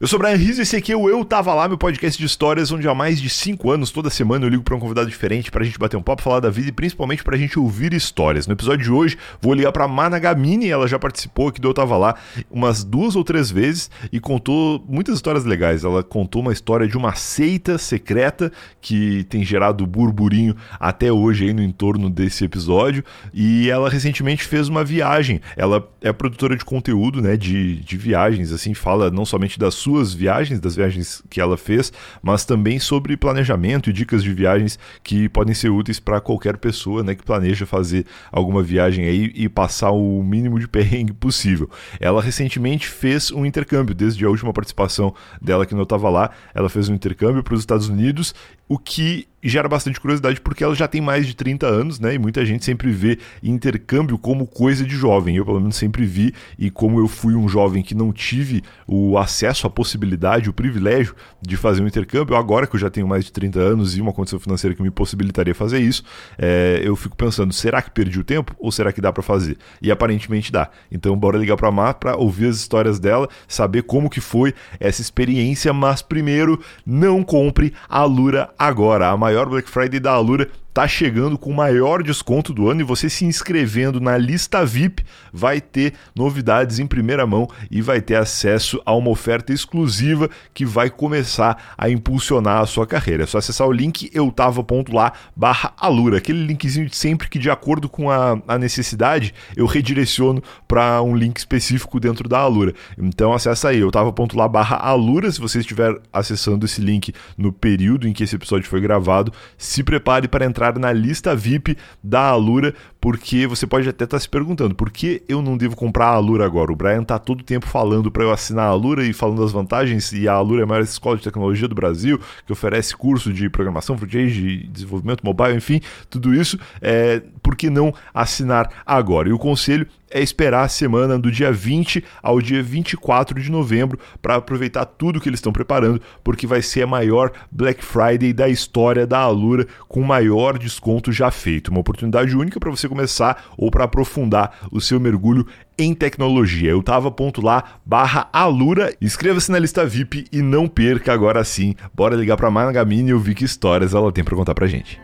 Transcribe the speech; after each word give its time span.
Eu 0.00 0.06
sou 0.06 0.18
o 0.18 0.22
Brian 0.22 0.34
Rizzo 0.34 0.60
e 0.60 0.62
esse 0.62 0.74
aqui 0.74 0.92
é 0.92 0.96
o 0.96 1.10
Eu 1.10 1.22
Tava 1.26 1.52
Lá, 1.52 1.68
meu 1.68 1.76
podcast 1.76 2.18
de 2.18 2.24
histórias, 2.24 2.72
onde 2.72 2.88
há 2.88 2.94
mais 2.94 3.20
de 3.20 3.28
5 3.28 3.70
anos, 3.70 3.90
toda 3.90 4.08
semana, 4.08 4.46
eu 4.46 4.48
ligo 4.48 4.62
para 4.62 4.74
um 4.74 4.80
convidado 4.80 5.10
diferente 5.10 5.50
pra 5.50 5.62
gente 5.62 5.78
bater 5.78 5.94
um 5.98 6.02
papo, 6.02 6.22
falar 6.22 6.40
da 6.40 6.48
vida 6.48 6.70
e 6.70 6.72
principalmente 6.72 7.22
pra 7.22 7.36
gente 7.36 7.58
ouvir 7.58 7.92
histórias. 7.92 8.46
No 8.46 8.54
episódio 8.54 8.82
de 8.82 8.90
hoje, 8.90 9.18
vou 9.42 9.52
ligar 9.52 9.72
pra 9.72 9.86
Managamini, 9.86 10.70
ela 10.70 10.88
já 10.88 10.98
participou 10.98 11.48
aqui 11.48 11.60
do 11.60 11.68
Eu 11.68 11.74
Tava 11.74 11.98
Lá 11.98 12.14
umas 12.50 12.82
duas 12.82 13.14
ou 13.14 13.22
três 13.22 13.50
vezes 13.50 13.90
e 14.10 14.18
contou 14.18 14.82
muitas 14.88 15.16
histórias 15.16 15.44
legais. 15.44 15.84
Ela 15.84 16.02
contou 16.02 16.40
uma 16.40 16.54
história 16.54 16.88
de 16.88 16.96
uma 16.96 17.14
seita 17.14 17.76
secreta 17.76 18.50
que 18.80 19.24
tem 19.24 19.44
gerado 19.44 19.86
burburinho 19.86 20.56
até 20.78 21.12
hoje 21.12 21.44
aí 21.44 21.52
no 21.52 21.62
entorno 21.62 22.08
desse 22.08 22.42
episódio 22.42 23.04
e 23.34 23.68
ela 23.68 23.90
recentemente 23.90 24.44
fez 24.44 24.66
uma 24.66 24.82
viagem. 24.82 25.42
Ela 25.58 25.86
é 26.00 26.10
produtora 26.10 26.56
de 26.56 26.64
conteúdo, 26.64 27.20
né, 27.20 27.36
de, 27.36 27.76
de 27.80 27.98
viagens, 27.98 28.50
assim, 28.50 28.72
fala 28.72 29.10
não 29.10 29.26
somente 29.26 29.58
da 29.58 29.70
sua 29.70 29.89
suas 29.90 30.14
viagens, 30.14 30.60
das 30.60 30.76
viagens 30.76 31.20
que 31.28 31.40
ela 31.40 31.56
fez, 31.56 31.92
mas 32.22 32.44
também 32.44 32.78
sobre 32.78 33.16
planejamento 33.16 33.90
e 33.90 33.92
dicas 33.92 34.22
de 34.22 34.32
viagens 34.32 34.78
que 35.02 35.28
podem 35.28 35.52
ser 35.52 35.68
úteis 35.68 35.98
para 35.98 36.20
qualquer 36.20 36.56
pessoa 36.58 37.02
né, 37.02 37.12
que 37.16 37.24
planeja 37.24 37.66
fazer 37.66 38.06
alguma 38.30 38.62
viagem 38.62 39.04
aí 39.04 39.32
e 39.34 39.48
passar 39.48 39.90
o 39.90 40.22
mínimo 40.22 40.60
de 40.60 40.68
perrengue 40.70 41.12
possível. 41.12 41.68
Ela 41.98 42.22
recentemente 42.22 42.86
fez 42.86 43.32
um 43.32 43.44
intercâmbio, 43.44 43.92
desde 43.92 44.24
a 44.24 44.28
última 44.28 44.52
participação 44.52 45.12
dela 45.42 45.66
que 45.66 45.74
não 45.74 45.82
estava 45.82 46.08
lá, 46.08 46.30
ela 46.54 46.68
fez 46.68 46.88
um 46.88 46.94
intercâmbio 46.94 47.42
para 47.42 47.54
os 47.54 47.60
Estados 47.60 47.88
Unidos, 47.88 48.32
o 48.68 48.78
que 48.78 49.26
gera 49.48 49.68
bastante 49.68 50.00
curiosidade 50.00 50.40
porque 50.40 50.62
ela 50.62 50.74
já 50.74 50.86
tem 50.86 51.00
mais 51.00 51.26
de 51.26 51.34
30 51.34 51.66
anos, 51.66 51.98
né? 51.98 52.14
E 52.14 52.18
muita 52.18 52.44
gente 52.44 52.64
sempre 52.64 52.90
vê 52.90 53.18
intercâmbio 53.42 54.18
como 54.18 54.46
coisa 54.46 54.84
de 54.84 54.94
jovem. 54.94 55.36
Eu, 55.36 55.44
pelo 55.44 55.60
menos, 55.60 55.76
sempre 55.76 56.04
vi. 56.04 56.34
E 56.58 56.70
como 56.70 56.98
eu 56.98 57.08
fui 57.08 57.34
um 57.34 57.48
jovem 57.48 57.82
que 57.82 57.94
não 57.94 58.12
tive 58.12 58.62
o 58.86 59.16
acesso, 59.16 59.66
a 59.66 59.70
possibilidade, 59.70 60.50
o 60.50 60.52
privilégio 60.52 61.14
de 61.40 61.56
fazer 61.56 61.82
um 61.82 61.86
intercâmbio, 61.86 62.36
agora 62.36 62.66
que 62.66 62.76
eu 62.76 62.80
já 62.80 62.90
tenho 62.90 63.06
mais 63.06 63.24
de 63.24 63.32
30 63.32 63.58
anos 63.58 63.96
e 63.96 64.00
uma 64.00 64.12
condição 64.12 64.38
financeira 64.38 64.74
que 64.74 64.82
me 64.82 64.90
possibilitaria 64.90 65.54
fazer 65.54 65.80
isso, 65.80 66.02
é, 66.38 66.80
eu 66.84 66.94
fico 66.96 67.16
pensando: 67.16 67.52
será 67.52 67.80
que 67.80 67.90
perdi 67.90 68.18
o 68.18 68.24
tempo 68.24 68.54
ou 68.58 68.70
será 68.70 68.92
que 68.92 69.00
dá 69.00 69.12
para 69.12 69.22
fazer? 69.22 69.56
E 69.80 69.90
aparentemente 69.90 70.52
dá. 70.52 70.68
Então, 70.90 71.16
bora 71.16 71.38
ligar 71.38 71.56
pra 71.56 71.70
Mar 71.70 71.94
para 71.94 72.16
ouvir 72.16 72.48
as 72.48 72.56
histórias 72.56 72.98
dela, 72.98 73.28
saber 73.48 73.82
como 73.82 74.10
que 74.10 74.20
foi 74.20 74.54
essa 74.78 75.00
experiência. 75.00 75.72
Mas 75.72 76.02
primeiro, 76.02 76.62
não 76.84 77.22
compre 77.22 77.72
a 77.88 78.04
Lura 78.04 78.50
agora. 78.58 79.08
A 79.08 79.16
maior 79.30 79.48
Black 79.48 79.68
Friday 79.68 80.00
da 80.00 80.14
Alura 80.14 80.48
tá 80.72 80.86
chegando 80.86 81.36
com 81.36 81.50
o 81.50 81.54
maior 81.54 82.02
desconto 82.02 82.52
do 82.52 82.68
ano 82.68 82.80
e 82.80 82.84
você 82.84 83.10
se 83.10 83.24
inscrevendo 83.24 84.00
na 84.00 84.16
lista 84.16 84.64
VIP 84.64 85.04
vai 85.32 85.60
ter 85.60 85.94
novidades 86.14 86.78
em 86.78 86.86
primeira 86.86 87.26
mão 87.26 87.48
e 87.70 87.82
vai 87.82 88.00
ter 88.00 88.14
acesso 88.14 88.80
a 88.84 88.94
uma 88.94 89.10
oferta 89.10 89.52
exclusiva 89.52 90.30
que 90.54 90.64
vai 90.64 90.88
começar 90.88 91.74
a 91.76 91.90
impulsionar 91.90 92.60
a 92.60 92.66
sua 92.66 92.86
carreira. 92.86 93.24
É 93.24 93.26
só 93.26 93.38
acessar 93.38 93.66
o 93.66 93.72
link 93.72 94.10
eutava.lá 94.14 95.12
barra 95.34 95.72
Alura, 95.76 96.18
aquele 96.18 96.44
linkzinho 96.46 96.86
de 96.86 96.96
sempre 96.96 97.28
que 97.28 97.38
de 97.38 97.50
acordo 97.50 97.88
com 97.88 98.10
a, 98.10 98.38
a 98.46 98.58
necessidade 98.58 99.34
eu 99.56 99.66
redireciono 99.66 100.42
para 100.68 101.02
um 101.02 101.16
link 101.16 101.36
específico 101.36 101.98
dentro 101.98 102.28
da 102.28 102.38
Alura. 102.38 102.74
Então 102.96 103.32
acessa 103.32 103.70
aí 103.70 103.78
eutava.lá 103.78 104.48
barra 104.48 104.76
Alura, 104.76 105.30
se 105.30 105.40
você 105.40 105.60
estiver 105.60 105.96
acessando 106.12 106.64
esse 106.64 106.80
link 106.80 107.12
no 107.36 107.52
período 107.52 108.06
em 108.06 108.12
que 108.12 108.22
esse 108.22 108.36
episódio 108.36 108.68
foi 108.68 108.80
gravado, 108.80 109.32
se 109.58 109.82
prepare 109.82 110.28
para 110.28 110.44
entrar 110.44 110.59
entrar 110.60 110.78
na 110.78 110.92
lista 110.92 111.34
VIP 111.34 111.76
da 112.02 112.28
Alura, 112.28 112.74
porque 113.00 113.46
você 113.46 113.66
pode 113.66 113.88
até 113.88 114.04
estar 114.04 114.16
tá 114.16 114.20
se 114.20 114.28
perguntando 114.28 114.74
por 114.74 114.90
que 114.90 115.22
eu 115.28 115.40
não 115.40 115.56
devo 115.56 115.74
comprar 115.74 116.06
a 116.06 116.14
Alura 116.14 116.44
agora. 116.44 116.70
O 116.70 116.76
Brian 116.76 117.02
tá 117.02 117.18
todo 117.18 117.42
tempo 117.42 117.66
falando 117.66 118.10
para 118.10 118.22
eu 118.22 118.30
assinar 118.30 118.66
a 118.66 118.68
Alura 118.68 119.04
e 119.04 119.12
falando 119.12 119.40
das 119.40 119.52
vantagens, 119.52 120.12
e 120.12 120.28
a 120.28 120.34
Alura 120.34 120.62
é 120.62 120.64
a 120.64 120.66
maior 120.66 120.82
escola 120.82 121.16
de 121.16 121.22
tecnologia 121.22 121.66
do 121.66 121.74
Brasil, 121.74 122.20
que 122.46 122.52
oferece 122.52 122.96
curso 122.96 123.32
de 123.32 123.48
programação, 123.48 123.96
front-end, 123.96 124.32
de 124.32 124.66
desenvolvimento 124.66 125.24
mobile, 125.24 125.56
enfim, 125.56 125.80
tudo 126.10 126.34
isso. 126.34 126.58
É, 126.82 127.22
por 127.42 127.56
que 127.56 127.70
não 127.70 127.94
assinar 128.12 128.68
agora? 128.84 129.28
E 129.28 129.32
o 129.32 129.38
conselho 129.38 129.86
é 130.10 130.20
esperar 130.20 130.64
a 130.64 130.68
semana 130.68 131.18
do 131.18 131.30
dia 131.30 131.52
20 131.52 132.04
ao 132.22 132.40
dia 132.40 132.62
24 132.62 133.40
de 133.40 133.50
novembro 133.50 133.98
para 134.20 134.36
aproveitar 134.36 134.84
tudo 134.84 135.20
que 135.20 135.28
eles 135.28 135.38
estão 135.38 135.52
preparando, 135.52 136.02
porque 136.24 136.46
vai 136.46 136.60
ser 136.60 136.82
a 136.82 136.86
maior 136.86 137.30
Black 137.50 137.84
Friday 137.84 138.32
da 138.32 138.48
história 138.48 139.06
da 139.06 139.20
Alura 139.20 139.66
com 139.88 140.00
o 140.00 140.06
maior 140.06 140.58
desconto 140.58 141.12
já 141.12 141.30
feito. 141.30 141.68
Uma 141.68 141.80
oportunidade 141.80 142.36
única 142.36 142.58
para 142.58 142.70
você 142.70 142.88
começar 142.90 143.44
ou 143.56 143.70
para 143.70 143.84
aprofundar 143.84 144.58
o 144.70 144.80
seu 144.80 145.00
mergulho 145.00 145.46
em 145.78 145.94
tecnologia. 145.94 146.70
Eu 146.70 146.82
tava 146.82 147.10
ponto 147.10 147.40
lá 147.40 147.64
barra 147.86 148.28
Alura. 148.32 148.94
Inscreva-se 149.00 149.50
na 149.50 149.58
lista 149.58 149.86
VIP 149.86 150.26
e 150.30 150.42
não 150.42 150.68
perca 150.68 151.12
agora 151.12 151.42
sim. 151.42 151.74
Bora 151.94 152.14
ligar 152.14 152.36
para 152.36 152.50
Managamini 152.50 153.10
e 153.10 153.14
ouvir 153.14 153.34
que 153.34 153.44
histórias 153.44 153.94
ela 153.94 154.12
tem 154.12 154.22
para 154.22 154.36
contar 154.36 154.54
pra 154.54 154.66
gente. 154.66 155.00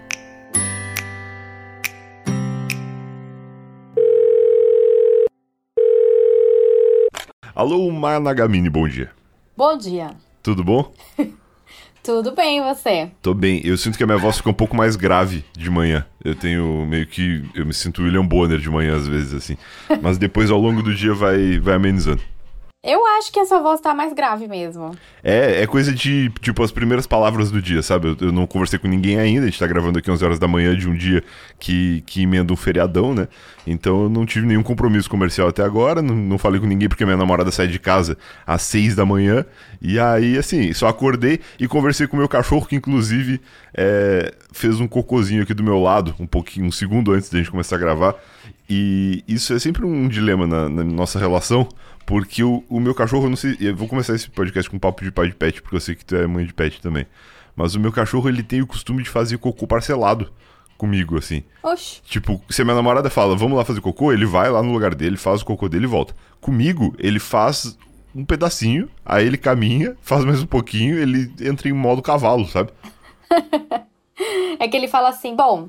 Alô, 7.54 7.90
Managamini, 7.90 8.68
bom 8.68 8.86
dia. 8.86 9.10
Bom 9.56 9.78
dia. 9.78 10.10
Tudo 10.42 10.62
bom? 10.62 10.92
Tudo 12.06 12.30
bem, 12.30 12.62
você? 12.62 13.10
Tô 13.20 13.34
bem. 13.34 13.60
Eu 13.64 13.76
sinto 13.76 13.98
que 13.98 14.04
a 14.04 14.06
minha 14.06 14.16
voz 14.16 14.36
fica 14.36 14.48
um 14.48 14.54
pouco 14.54 14.76
mais 14.76 14.94
grave 14.94 15.44
de 15.58 15.68
manhã. 15.68 16.06
Eu 16.24 16.36
tenho 16.36 16.86
meio 16.86 17.04
que. 17.04 17.42
Eu 17.52 17.66
me 17.66 17.74
sinto 17.74 18.00
William 18.00 18.24
Bonner 18.24 18.60
de 18.60 18.70
manhã, 18.70 18.94
às 18.94 19.08
vezes, 19.08 19.34
assim. 19.34 19.56
Mas 20.00 20.16
depois, 20.16 20.48
ao 20.48 20.60
longo 20.60 20.84
do 20.84 20.94
dia, 20.94 21.12
vai, 21.12 21.58
vai 21.58 21.74
amenizando. 21.74 22.22
Eu 22.86 23.04
acho 23.18 23.32
que 23.32 23.40
essa 23.40 23.58
voz 23.58 23.80
tá 23.80 23.92
mais 23.92 24.12
grave 24.12 24.46
mesmo. 24.46 24.96
É, 25.22 25.62
é 25.62 25.66
coisa 25.66 25.92
de, 25.92 26.30
tipo, 26.40 26.62
as 26.62 26.70
primeiras 26.70 27.04
palavras 27.04 27.50
do 27.50 27.60
dia, 27.60 27.82
sabe? 27.82 28.06
Eu, 28.06 28.16
eu, 28.28 28.32
não 28.32 28.46
conversei 28.46 28.78
com 28.78 28.86
ninguém 28.86 29.18
ainda, 29.18 29.42
a 29.42 29.50
gente 29.50 29.58
tá 29.58 29.66
gravando 29.66 29.98
aqui 29.98 30.08
11 30.08 30.24
horas 30.24 30.38
da 30.38 30.46
manhã 30.46 30.76
de 30.76 30.88
um 30.88 30.94
dia 30.94 31.24
que, 31.58 32.04
que 32.06 32.22
emenda 32.22 32.52
um 32.52 32.56
feriadão, 32.56 33.12
né? 33.12 33.26
Então 33.66 34.04
eu 34.04 34.08
não 34.08 34.24
tive 34.24 34.46
nenhum 34.46 34.62
compromisso 34.62 35.10
comercial 35.10 35.48
até 35.48 35.64
agora, 35.64 36.00
não, 36.00 36.14
não 36.14 36.38
falei 36.38 36.60
com 36.60 36.66
ninguém 36.68 36.88
porque 36.88 37.04
minha 37.04 37.16
namorada 37.16 37.50
sai 37.50 37.66
de 37.66 37.80
casa 37.80 38.16
às 38.46 38.62
6 38.62 38.94
da 38.94 39.04
manhã. 39.04 39.44
E 39.82 39.98
aí, 39.98 40.38
assim, 40.38 40.72
só 40.72 40.86
acordei 40.86 41.40
e 41.58 41.66
conversei 41.66 42.06
com 42.06 42.16
o 42.16 42.20
meu 42.20 42.28
cachorro, 42.28 42.66
que 42.66 42.76
inclusive 42.76 43.40
é, 43.74 44.32
fez 44.52 44.78
um 44.78 44.86
cocôzinho 44.86 45.42
aqui 45.42 45.52
do 45.52 45.64
meu 45.64 45.80
lado, 45.80 46.14
um 46.20 46.26
pouquinho, 46.26 46.66
um 46.66 46.72
segundo 46.72 47.10
antes 47.12 47.28
da 47.30 47.38
gente 47.38 47.50
começar 47.50 47.74
a 47.74 47.80
gravar. 47.80 48.14
E 48.68 49.22
isso 49.28 49.52
é 49.52 49.58
sempre 49.58 49.84
um 49.84 50.08
dilema 50.08 50.46
na, 50.46 50.68
na 50.68 50.84
nossa 50.84 51.18
relação, 51.18 51.68
porque 52.06 52.44
o, 52.44 52.64
o 52.70 52.78
meu 52.78 52.94
cachorro, 52.94 53.26
eu 53.26 53.30
não 53.30 53.36
sei. 53.36 53.56
Eu 53.60 53.74
vou 53.74 53.88
começar 53.88 54.14
esse 54.14 54.30
podcast 54.30 54.70
com 54.70 54.76
um 54.76 54.80
papo 54.80 55.02
de 55.02 55.10
pai 55.10 55.26
de 55.26 55.34
pet, 55.34 55.60
porque 55.60 55.76
eu 55.76 55.80
sei 55.80 55.96
que 55.96 56.04
tu 56.04 56.14
é 56.14 56.26
mãe 56.26 56.46
de 56.46 56.54
pet 56.54 56.80
também. 56.80 57.04
Mas 57.56 57.74
o 57.74 57.80
meu 57.80 57.90
cachorro, 57.90 58.28
ele 58.28 58.44
tem 58.44 58.62
o 58.62 58.66
costume 58.66 59.02
de 59.02 59.10
fazer 59.10 59.38
cocô 59.38 59.66
parcelado 59.66 60.32
comigo, 60.78 61.18
assim. 61.18 61.42
Oxi. 61.62 62.00
Tipo, 62.02 62.40
se 62.48 62.62
a 62.62 62.64
minha 62.64 62.76
namorada 62.76 63.10
fala, 63.10 63.34
vamos 63.34 63.58
lá 63.58 63.64
fazer 63.64 63.80
cocô, 63.80 64.12
ele 64.12 64.24
vai 64.24 64.48
lá 64.50 64.62
no 64.62 64.72
lugar 64.72 64.94
dele, 64.94 65.16
faz 65.16 65.42
o 65.42 65.44
cocô 65.44 65.68
dele 65.68 65.84
e 65.84 65.88
volta. 65.88 66.14
Comigo, 66.40 66.94
ele 66.98 67.18
faz 67.18 67.76
um 68.14 68.24
pedacinho, 68.24 68.88
aí 69.04 69.26
ele 69.26 69.36
caminha, 69.36 69.96
faz 70.00 70.24
mais 70.24 70.42
um 70.42 70.46
pouquinho, 70.46 70.98
ele 70.98 71.32
entra 71.40 71.68
em 71.68 71.72
modo 71.72 72.02
cavalo, 72.02 72.46
sabe? 72.46 72.70
é 74.60 74.68
que 74.68 74.76
ele 74.76 74.86
fala 74.86 75.08
assim: 75.08 75.34
bom, 75.34 75.68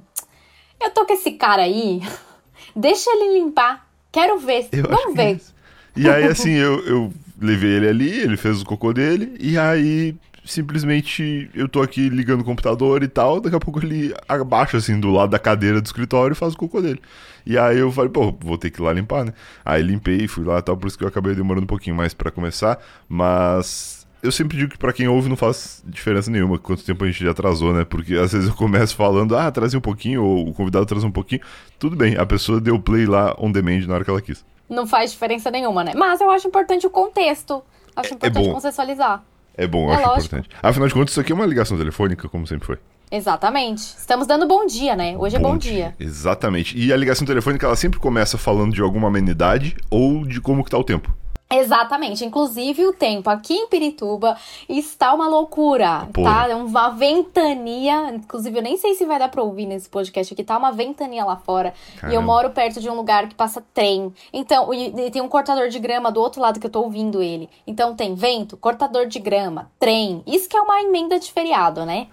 eu 0.79 0.91
tô 0.91 1.05
com 1.05 1.13
esse 1.13 1.31
cara 1.31 1.63
aí, 1.63 2.01
deixa 2.75 3.09
ele 3.09 3.39
limpar, 3.39 3.89
quero 4.11 4.37
ver, 4.37 4.67
eu 4.71 4.83
vamos 4.83 5.15
ver. 5.15 5.35
É 5.35 5.56
e 5.97 6.09
aí, 6.09 6.25
assim, 6.25 6.51
eu, 6.51 6.85
eu 6.85 7.13
levei 7.39 7.71
ele 7.71 7.87
ali, 7.87 8.09
ele 8.09 8.37
fez 8.37 8.61
o 8.61 8.65
cocô 8.65 8.93
dele, 8.93 9.35
e 9.39 9.57
aí 9.57 10.15
simplesmente 10.47 11.49
eu 11.53 11.67
tô 11.67 11.81
aqui 11.81 12.07
ligando 12.09 12.41
o 12.41 12.45
computador 12.45 13.03
e 13.03 13.07
tal, 13.07 13.41
daqui 13.41 13.55
a 13.55 13.59
pouco 13.59 13.83
ele 13.83 14.13
abaixa 14.27 14.77
assim 14.77 14.99
do 14.99 15.11
lado 15.11 15.29
da 15.29 15.39
cadeira 15.39 15.81
do 15.81 15.85
escritório 15.85 16.33
e 16.33 16.37
faz 16.37 16.53
o 16.53 16.57
cocô 16.57 16.81
dele. 16.81 17.01
E 17.45 17.57
aí 17.57 17.77
eu 17.77 17.91
falei, 17.91 18.09
pô, 18.09 18.35
vou 18.39 18.57
ter 18.57 18.69
que 18.69 18.81
ir 18.81 18.83
lá 18.83 18.93
limpar, 18.93 19.25
né? 19.25 19.33
Aí 19.63 19.81
limpei, 19.83 20.27
fui 20.27 20.45
lá 20.45 20.59
e 20.59 20.61
tal, 20.61 20.77
por 20.77 20.87
isso 20.87 20.97
que 20.97 21.03
eu 21.03 21.07
acabei 21.07 21.35
demorando 21.35 21.65
um 21.65 21.67
pouquinho 21.67 21.95
mais 21.95 22.13
para 22.13 22.31
começar, 22.31 22.79
mas 23.07 24.07
eu 24.23 24.31
sempre 24.31 24.57
digo 24.57 24.71
que 24.71 24.77
para 24.77 24.93
quem 24.93 25.07
ouve 25.07 25.29
não 25.29 25.35
faz 25.35 25.83
diferença 25.85 26.31
nenhuma 26.31 26.57
quanto 26.57 26.83
tempo 26.83 27.03
a 27.03 27.07
gente 27.07 27.23
já 27.23 27.31
atrasou, 27.31 27.73
né? 27.73 27.83
Porque 27.85 28.15
às 28.15 28.31
vezes 28.31 28.47
eu 28.47 28.55
começo 28.55 28.95
falando, 28.95 29.35
ah, 29.35 29.51
trazia 29.51 29.77
um 29.77 29.81
pouquinho, 29.81 30.23
ou 30.23 30.49
o 30.49 30.53
convidado 30.53 30.85
traz 30.85 31.03
um 31.03 31.11
pouquinho. 31.11 31.41
Tudo 31.77 31.95
bem, 31.95 32.15
a 32.17 32.25
pessoa 32.25 32.59
deu 32.59 32.79
play 32.79 33.05
lá 33.05 33.35
on 33.37 33.51
demand 33.51 33.85
na 33.85 33.95
hora 33.95 34.03
que 34.03 34.09
ela 34.09 34.21
quis 34.21 34.43
não 34.69 34.85
faz 34.85 35.11
diferença 35.11 35.49
nenhuma, 35.49 35.83
né? 35.83 35.93
Mas 35.95 36.21
eu 36.21 36.29
acho 36.29 36.47
importante 36.47 36.85
o 36.85 36.89
contexto. 36.89 37.63
Acho 37.95 38.09
é, 38.09 38.11
é 38.11 38.15
importante 38.15 38.49
é 38.49 38.53
contextualizar. 38.53 39.23
É 39.55 39.65
bom, 39.67 39.89
é 39.91 39.95
acho 39.95 40.07
lógico. 40.07 40.35
importante. 40.35 40.49
Afinal 40.61 40.87
de 40.87 40.93
contas, 40.93 41.11
isso 41.11 41.19
aqui 41.19 41.31
é 41.31 41.35
uma 41.35 41.45
ligação 41.45 41.77
telefônica, 41.77 42.29
como 42.29 42.45
sempre 42.45 42.67
foi. 42.67 42.77
Exatamente. 43.09 43.81
Estamos 43.97 44.27
dando 44.27 44.45
bom 44.47 44.65
dia, 44.65 44.95
né? 44.95 45.15
Hoje 45.17 45.37
é 45.37 45.39
bom, 45.39 45.51
bom 45.51 45.57
dia. 45.57 45.95
dia. 45.97 46.07
Exatamente. 46.07 46.77
E 46.77 46.91
a 46.91 46.97
ligação 46.97 47.25
telefônica, 47.25 47.65
ela 47.65 47.75
sempre 47.75 47.99
começa 47.99 48.37
falando 48.37 48.73
de 48.73 48.81
alguma 48.81 49.07
amenidade 49.07 49.75
ou 49.89 50.25
de 50.25 50.41
como 50.41 50.63
que 50.63 50.69
tá 50.69 50.77
o 50.77 50.83
tempo. 50.83 51.15
Exatamente. 51.49 52.25
Inclusive, 52.25 52.85
o 52.85 52.93
tempo 52.93 53.29
aqui 53.29 53.53
em 53.53 53.67
Pirituba 53.67 54.35
está 54.67 55.13
uma 55.13 55.29
loucura, 55.29 56.07
tá? 56.11 56.49
É 56.49 56.55
uma 56.55 56.89
ventania. 56.89 58.13
Inclusive, 58.13 58.57
eu 58.57 58.61
nem 58.61 58.75
sei 58.77 58.95
se 58.95 59.05
vai 59.05 59.17
dar 59.17 59.29
pra 59.29 59.41
ouvir 59.41 59.65
nesse 59.65 59.87
podcast 59.87 60.33
aqui. 60.33 60.43
Tá 60.43 60.57
uma 60.57 60.71
ventania 60.73 61.23
lá 61.23 61.37
fora. 61.37 61.73
E 61.95 61.97
eu 61.97 62.01
Caramba. 62.01 62.21
moro 62.21 62.49
perto 62.49 62.81
de 62.81 62.89
um 62.89 62.95
lugar 62.95 63.29
que 63.29 63.35
passa 63.35 63.63
trem. 63.73 64.13
Então, 64.33 64.73
e, 64.73 65.07
e 65.07 65.09
tem 65.09 65.21
um 65.21 65.29
cortador 65.29 65.69
de 65.69 65.79
grama 65.79 66.11
do 66.11 66.19
outro 66.19 66.41
lado 66.41 66.59
que 66.59 66.65
eu 66.65 66.71
tô 66.71 66.81
ouvindo 66.81 67.23
ele. 67.23 67.49
Então, 67.65 67.95
tem 67.95 68.13
vento, 68.13 68.57
cortador 68.57 69.07
de 69.07 69.19
grama, 69.19 69.71
trem. 69.79 70.21
Isso 70.27 70.49
que 70.49 70.57
é 70.57 70.61
uma 70.61 70.81
emenda 70.81 71.17
de 71.17 71.31
feriado, 71.31 71.85
né? 71.85 72.07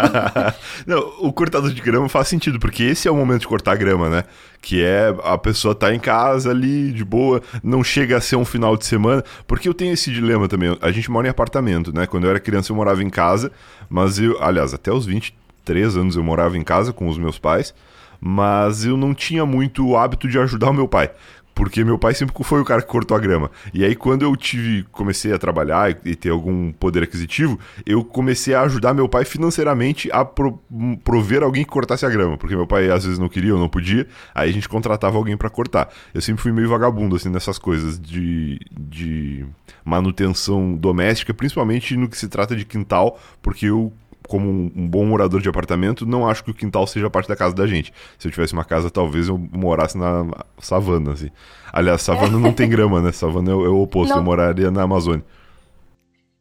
Não, 0.86 0.98
o 1.20 1.32
cortador 1.32 1.72
de 1.72 1.80
grama 1.80 2.08
faz 2.08 2.28
sentido, 2.28 2.58
porque 2.60 2.82
esse 2.82 3.08
é 3.08 3.10
o 3.10 3.16
momento 3.16 3.40
de 3.40 3.48
cortar 3.48 3.76
grama, 3.76 4.10
né? 4.10 4.24
Que 4.60 4.82
é 4.82 5.14
a 5.22 5.38
pessoa 5.38 5.74
tá 5.74 5.94
em 5.94 6.00
casa 6.00 6.50
ali, 6.50 6.92
de 6.92 7.04
boa, 7.04 7.40
não 7.62 7.82
chega 7.82 8.16
a 8.16 8.20
ser 8.20 8.36
um 8.36 8.44
final 8.44 8.76
de 8.76 8.84
semana. 8.84 9.24
Porque 9.46 9.68
eu 9.68 9.74
tenho 9.74 9.92
esse 9.92 10.12
dilema 10.12 10.48
também. 10.48 10.76
A 10.80 10.90
gente 10.90 11.10
mora 11.10 11.26
em 11.26 11.30
apartamento, 11.30 11.92
né? 11.94 12.06
Quando 12.06 12.24
eu 12.24 12.30
era 12.30 12.40
criança 12.40 12.72
eu 12.72 12.76
morava 12.76 13.02
em 13.02 13.10
casa, 13.10 13.52
mas 13.88 14.18
eu, 14.18 14.42
aliás, 14.42 14.74
até 14.74 14.92
os 14.92 15.06
23 15.06 15.96
anos 15.96 16.16
eu 16.16 16.22
morava 16.22 16.58
em 16.58 16.62
casa 16.62 16.92
com 16.92 17.08
os 17.08 17.18
meus 17.18 17.38
pais, 17.38 17.74
mas 18.20 18.84
eu 18.84 18.96
não 18.96 19.14
tinha 19.14 19.46
muito 19.46 19.86
o 19.86 19.96
hábito 19.96 20.28
de 20.28 20.38
ajudar 20.38 20.70
o 20.70 20.74
meu 20.74 20.88
pai. 20.88 21.10
Porque 21.58 21.82
meu 21.82 21.98
pai 21.98 22.14
sempre 22.14 22.32
foi 22.44 22.60
o 22.60 22.64
cara 22.64 22.80
que 22.80 22.86
cortou 22.86 23.16
a 23.16 23.20
grama. 23.20 23.50
E 23.74 23.84
aí, 23.84 23.96
quando 23.96 24.22
eu 24.22 24.36
tive, 24.36 24.84
comecei 24.92 25.32
a 25.32 25.38
trabalhar 25.40 25.90
e, 26.04 26.14
ter 26.14 26.30
algum 26.30 26.70
poder 26.70 27.02
aquisitivo, 27.02 27.58
eu 27.84 28.04
comecei 28.04 28.54
a 28.54 28.60
ajudar 28.62 28.94
meu 28.94 29.08
pai 29.08 29.24
financeiramente 29.24 30.08
a 30.12 30.24
pro- 30.24 30.60
m- 30.70 30.96
prover 30.98 31.42
alguém 31.42 31.64
que 31.64 31.70
cortasse 31.70 32.06
a 32.06 32.08
grama. 32.08 32.38
Porque 32.38 32.54
meu 32.54 32.64
pai 32.64 32.88
às 32.88 33.02
vezes 33.02 33.18
não 33.18 33.28
queria 33.28 33.52
ou 33.54 33.58
não 33.60 33.68
podia, 33.68 34.06
aí 34.32 34.48
a 34.50 34.52
gente 34.52 34.68
contratava 34.68 35.16
alguém 35.16 35.36
pra 35.36 35.50
cortar. 35.50 35.88
Eu 36.14 36.20
sempre 36.20 36.40
fui 36.40 36.52
meio 36.52 36.68
vagabundo, 36.68 37.16
assim, 37.16 37.28
nessas 37.28 37.58
coisas 37.58 37.98
de, 38.00 38.60
de 38.78 39.44
manutenção 39.84 40.76
doméstica, 40.76 41.34
principalmente 41.34 41.96
no 41.96 42.08
que 42.08 42.16
se 42.16 42.28
trata 42.28 42.54
de 42.54 42.64
quintal, 42.64 43.18
porque 43.42 43.66
eu 43.66 43.92
como 44.28 44.48
um, 44.48 44.70
um 44.76 44.88
bom 44.88 45.04
morador 45.04 45.40
de 45.40 45.48
apartamento, 45.48 46.06
não 46.06 46.28
acho 46.28 46.44
que 46.44 46.50
o 46.50 46.54
quintal 46.54 46.86
seja 46.86 47.10
parte 47.10 47.26
da 47.28 47.34
casa 47.34 47.54
da 47.54 47.66
gente. 47.66 47.92
Se 48.18 48.28
eu 48.28 48.32
tivesse 48.32 48.52
uma 48.52 48.64
casa, 48.64 48.90
talvez 48.90 49.26
eu 49.28 49.36
morasse 49.36 49.98
na 49.98 50.24
savana, 50.60 51.12
assim. 51.12 51.30
Aliás, 51.72 52.02
savana 52.02 52.38
não 52.38 52.52
tem 52.52 52.68
grama, 52.68 53.00
né? 53.00 53.10
Savana 53.10 53.50
é, 53.50 53.54
o- 53.54 53.64
é 53.64 53.68
o 53.68 53.80
oposto, 53.82 54.10
Não. 54.10 54.18
eu 54.18 54.22
moraria 54.22 54.70
na 54.70 54.82
Amazônia. 54.82 55.24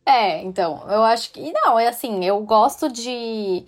É, 0.05 0.41
então, 0.43 0.83
eu 0.89 1.03
acho 1.03 1.31
que. 1.31 1.51
Não, 1.51 1.77
é 1.79 1.87
assim, 1.87 2.23
eu 2.23 2.39
gosto 2.41 2.89
de. 2.91 3.65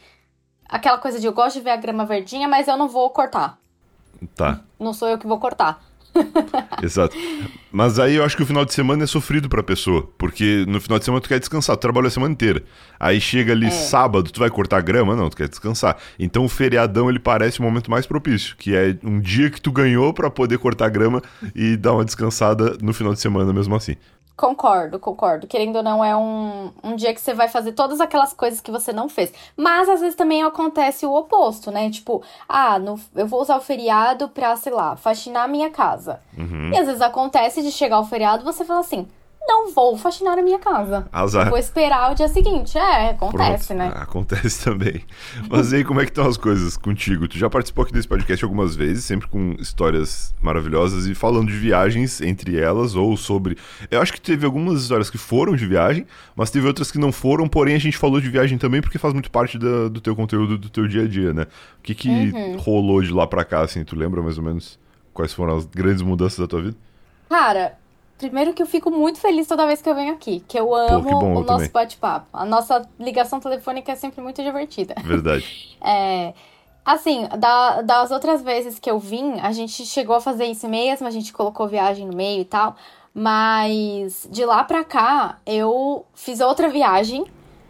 Aquela 0.67 0.97
coisa 0.97 1.19
de 1.19 1.25
eu 1.25 1.33
gosto 1.33 1.57
de 1.57 1.63
ver 1.63 1.71
a 1.71 1.75
grama 1.75 2.05
verdinha, 2.05 2.47
mas 2.47 2.67
eu 2.67 2.77
não 2.77 2.87
vou 2.87 3.09
cortar. 3.09 3.57
Tá, 4.35 4.61
Não 4.79 4.93
sou 4.93 5.07
eu 5.07 5.17
que 5.17 5.25
vou 5.27 5.39
cortar. 5.39 5.81
exato. 6.83 7.15
Mas 7.71 7.99
aí 7.99 8.15
eu 8.15 8.23
acho 8.23 8.35
que 8.35 8.43
o 8.43 8.45
final 8.45 8.65
de 8.65 8.73
semana 8.73 9.03
é 9.03 9.07
sofrido 9.07 9.47
pra 9.47 9.61
pessoa, 9.61 10.09
porque 10.17 10.65
no 10.67 10.81
final 10.81 10.97
de 10.97 11.05
semana 11.05 11.21
tu 11.21 11.29
quer 11.29 11.39
descansar, 11.39 11.77
tu 11.77 11.81
trabalha 11.81 12.07
a 12.07 12.11
semana 12.11 12.31
inteira. 12.33 12.63
Aí 12.99 13.21
chega 13.21 13.51
ali 13.53 13.67
É. 13.67 13.71
sábado, 13.71 14.31
tu 14.31 14.39
vai 14.39 14.49
cortar 14.49 14.81
grama? 14.81 15.15
Não, 15.15 15.29
tu 15.29 15.37
quer 15.37 15.47
descansar. 15.47 15.97
Então 16.17 16.43
o 16.45 16.49
feriadão 16.49 17.09
ele 17.09 17.19
parece 17.19 17.59
o 17.59 17.63
momento 17.63 17.91
mais 17.91 18.05
propício, 18.07 18.55
que 18.57 18.75
é 18.75 18.97
um 19.03 19.19
dia 19.19 19.49
que 19.49 19.61
tu 19.61 19.71
ganhou 19.71 20.13
pra 20.13 20.29
poder 20.29 20.57
cortar 20.57 20.89
grama 20.89 21.21
e 21.55 21.77
dar 21.77 21.93
uma 21.93 22.05
descansada 22.05 22.75
no 22.81 22.93
final 22.93 23.13
de 23.13 23.19
semana 23.19 23.53
mesmo 23.53 23.75
assim. 23.75 23.95
Concordo, 24.39 24.97
concordo. 24.99 25.47
Querendo 25.47 25.75
ou 25.75 25.83
não, 25.83 26.01
é 26.01 26.15
um, 26.15 26.71
um 26.81 26.95
dia 26.95 27.13
que 27.13 27.19
você 27.19 27.33
vai 27.33 27.49
fazer 27.49 27.73
todas 27.73 27.99
aquelas 27.99 28.31
coisas 28.31 28.61
que 28.61 28.71
você 28.71 28.93
não 28.93 29.09
fez. 29.09 29.33
Mas 29.57 29.89
às 29.89 29.99
vezes 29.99 30.15
também 30.15 30.41
acontece 30.43 31.05
o 31.05 31.13
oposto, 31.13 31.69
né? 31.71 31.89
Tipo, 31.89 32.23
ah, 32.47 32.79
no- 32.79 32.97
eu 33.13 33.27
vou 33.27 33.41
usar 33.41 33.57
o 33.57 33.61
feriado 33.61 34.29
pra, 34.29 34.55
sei 34.55 34.71
lá, 34.71 34.95
faxinar 34.95 35.43
a 35.43 35.47
minha 35.49 35.69
casa. 35.69 36.21
Uhum. 36.37 36.71
E 36.73 36.77
às 36.77 36.85
vezes 36.87 37.01
acontece 37.01 37.61
de 37.61 37.69
chegar 37.69 37.99
o 37.99 38.05
feriado 38.05 38.45
você 38.45 38.63
fala 38.63 38.79
assim: 38.79 39.05
não 39.47 39.71
vou 39.73 39.97
faxinar 39.97 40.37
a 40.37 40.41
minha 40.43 40.59
casa. 40.59 41.07
Azar. 41.11 41.49
Vou 41.49 41.57
esperar 41.57 42.11
o 42.11 42.15
dia 42.15 42.27
seguinte. 42.27 42.77
É, 42.77 43.09
acontece, 43.09 43.67
Pronto. 43.73 43.79
né? 43.79 43.91
Ah, 43.95 44.03
Acontece 44.03 44.63
também. 44.65 45.03
Mas 45.49 45.73
aí, 45.73 45.83
como 45.83 45.99
é 46.01 46.05
que 46.05 46.11
estão 46.11 46.27
as 46.27 46.37
coisas 46.37 46.77
contigo? 46.77 47.27
Tu 47.27 47.37
já 47.37 47.49
participou 47.49 47.83
aqui 47.83 47.91
desse 47.93 48.07
podcast 48.07 48.43
algumas 48.45 48.75
vezes, 48.75 49.05
sempre 49.05 49.27
com 49.27 49.55
histórias 49.59 50.33
maravilhosas 50.41 51.07
e 51.07 51.15
falando 51.15 51.47
de 51.47 51.57
viagens 51.57 52.21
entre 52.21 52.59
elas 52.59 52.95
ou 52.95 53.17
sobre. 53.17 53.57
Eu 53.89 54.01
acho 54.01 54.13
que 54.13 54.21
teve 54.21 54.45
algumas 54.45 54.81
histórias 54.83 55.09
que 55.09 55.17
foram 55.17 55.55
de 55.55 55.65
viagem, 55.65 56.05
mas 56.35 56.51
teve 56.51 56.67
outras 56.67 56.91
que 56.91 56.99
não 56.99 57.11
foram, 57.11 57.47
porém 57.47 57.75
a 57.75 57.79
gente 57.79 57.97
falou 57.97 58.21
de 58.21 58.29
viagem 58.29 58.57
também 58.57 58.81
porque 58.81 58.97
faz 58.99 59.13
muito 59.13 59.31
parte 59.31 59.57
da- 59.57 59.87
do 59.87 59.99
teu 59.99 60.15
conteúdo, 60.15 60.57
do 60.57 60.69
teu 60.69 60.87
dia 60.87 61.03
a 61.03 61.07
dia, 61.07 61.33
né? 61.33 61.43
O 61.79 61.81
que 61.81 61.95
que 61.95 62.09
Uhum. 62.09 62.57
rolou 62.57 63.01
de 63.01 63.11
lá 63.11 63.25
pra 63.25 63.43
cá, 63.43 63.61
assim? 63.61 63.83
Tu 63.83 63.95
lembra 63.95 64.21
mais 64.21 64.37
ou 64.37 64.43
menos 64.43 64.77
quais 65.13 65.33
foram 65.33 65.57
as 65.57 65.65
grandes 65.65 66.01
mudanças 66.03 66.37
da 66.39 66.47
tua 66.47 66.61
vida? 66.61 66.77
Cara, 67.29 67.73
primeiro 68.19 68.53
que 68.53 68.61
eu 68.61 68.67
fico 68.67 68.91
muito 68.91 69.19
feliz 69.19 69.47
toda 69.47 69.65
vez 69.65 69.81
que 69.81 69.89
eu 69.89 69.95
venho 69.95 70.13
aqui, 70.13 70.43
que 70.47 70.59
eu 70.59 70.75
amo 70.75 71.03
que 71.05 71.11
bom, 71.11 71.21
eu 71.21 71.27
o 71.29 71.33
nosso 71.39 71.45
também. 71.45 71.69
bate-papo. 71.71 72.27
A 72.31 72.45
nossa 72.45 72.87
ligação 72.99 73.39
telefônica 73.39 73.91
é 73.91 73.95
sempre 73.95 74.21
muito 74.21 74.43
divertida. 74.43 74.93
Verdade. 75.03 75.77
É, 75.81 76.33
assim, 76.85 77.27
da- 77.39 77.81
das 77.81 78.11
outras 78.11 78.41
vezes 78.41 78.77
que 78.77 78.91
eu 78.91 78.99
vim, 78.99 79.39
a 79.39 79.51
gente 79.53 79.85
chegou 79.85 80.15
a 80.15 80.21
fazer 80.21 80.45
isso 80.45 80.67
mesmo, 80.67 81.07
a 81.07 81.11
gente 81.11 81.31
colocou 81.33 81.67
viagem 81.67 82.05
no 82.05 82.13
meio 82.15 82.41
e 82.41 82.45
tal, 82.45 82.75
mas 83.13 84.27
de 84.29 84.43
lá 84.45 84.63
pra 84.63 84.83
cá 84.83 85.39
eu 85.45 86.05
fiz 86.13 86.39
outra 86.41 86.69
viagem. 86.69 87.23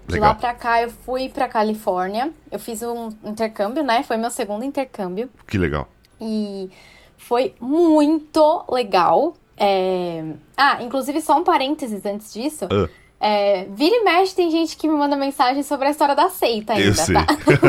De 0.07 0.15
Legal. 0.15 0.29
lá 0.29 0.35
pra 0.35 0.55
cá 0.55 0.81
eu 0.81 0.89
fui 0.89 1.29
pra 1.29 1.47
Califórnia, 1.47 2.31
eu 2.51 2.57
fiz 2.57 2.81
um 2.81 3.09
intercâmbio, 3.23 3.83
né? 3.83 4.01
Foi 4.01 4.17
meu 4.17 4.31
segundo 4.31 4.65
intercâmbio. 4.65 5.29
Que 5.47 5.55
legal. 5.59 5.87
E 6.19 6.67
foi 7.15 7.53
muito 7.61 8.63
legal. 8.71 9.35
É, 9.59 10.23
Ah, 10.57 10.81
inclusive, 10.81 11.21
só 11.21 11.37
um 11.37 11.43
parênteses 11.43 12.05
antes 12.05 12.33
disso. 12.33 12.65
Ah. 12.71 12.87
É, 13.21 13.65
Vira 13.75 13.93
e 13.97 14.03
mexe, 14.05 14.33
tem 14.33 14.49
gente 14.49 14.77
que 14.77 14.87
me 14.87 14.93
manda 14.95 15.13
mensagem 15.17 15.61
sobre 15.61 15.87
a 15.87 15.91
história 15.91 16.15
da 16.15 16.29
seita 16.29 16.71
ainda, 16.71 16.85
Eu 16.87 16.93
sei. 16.93 17.13
tá? 17.13 17.25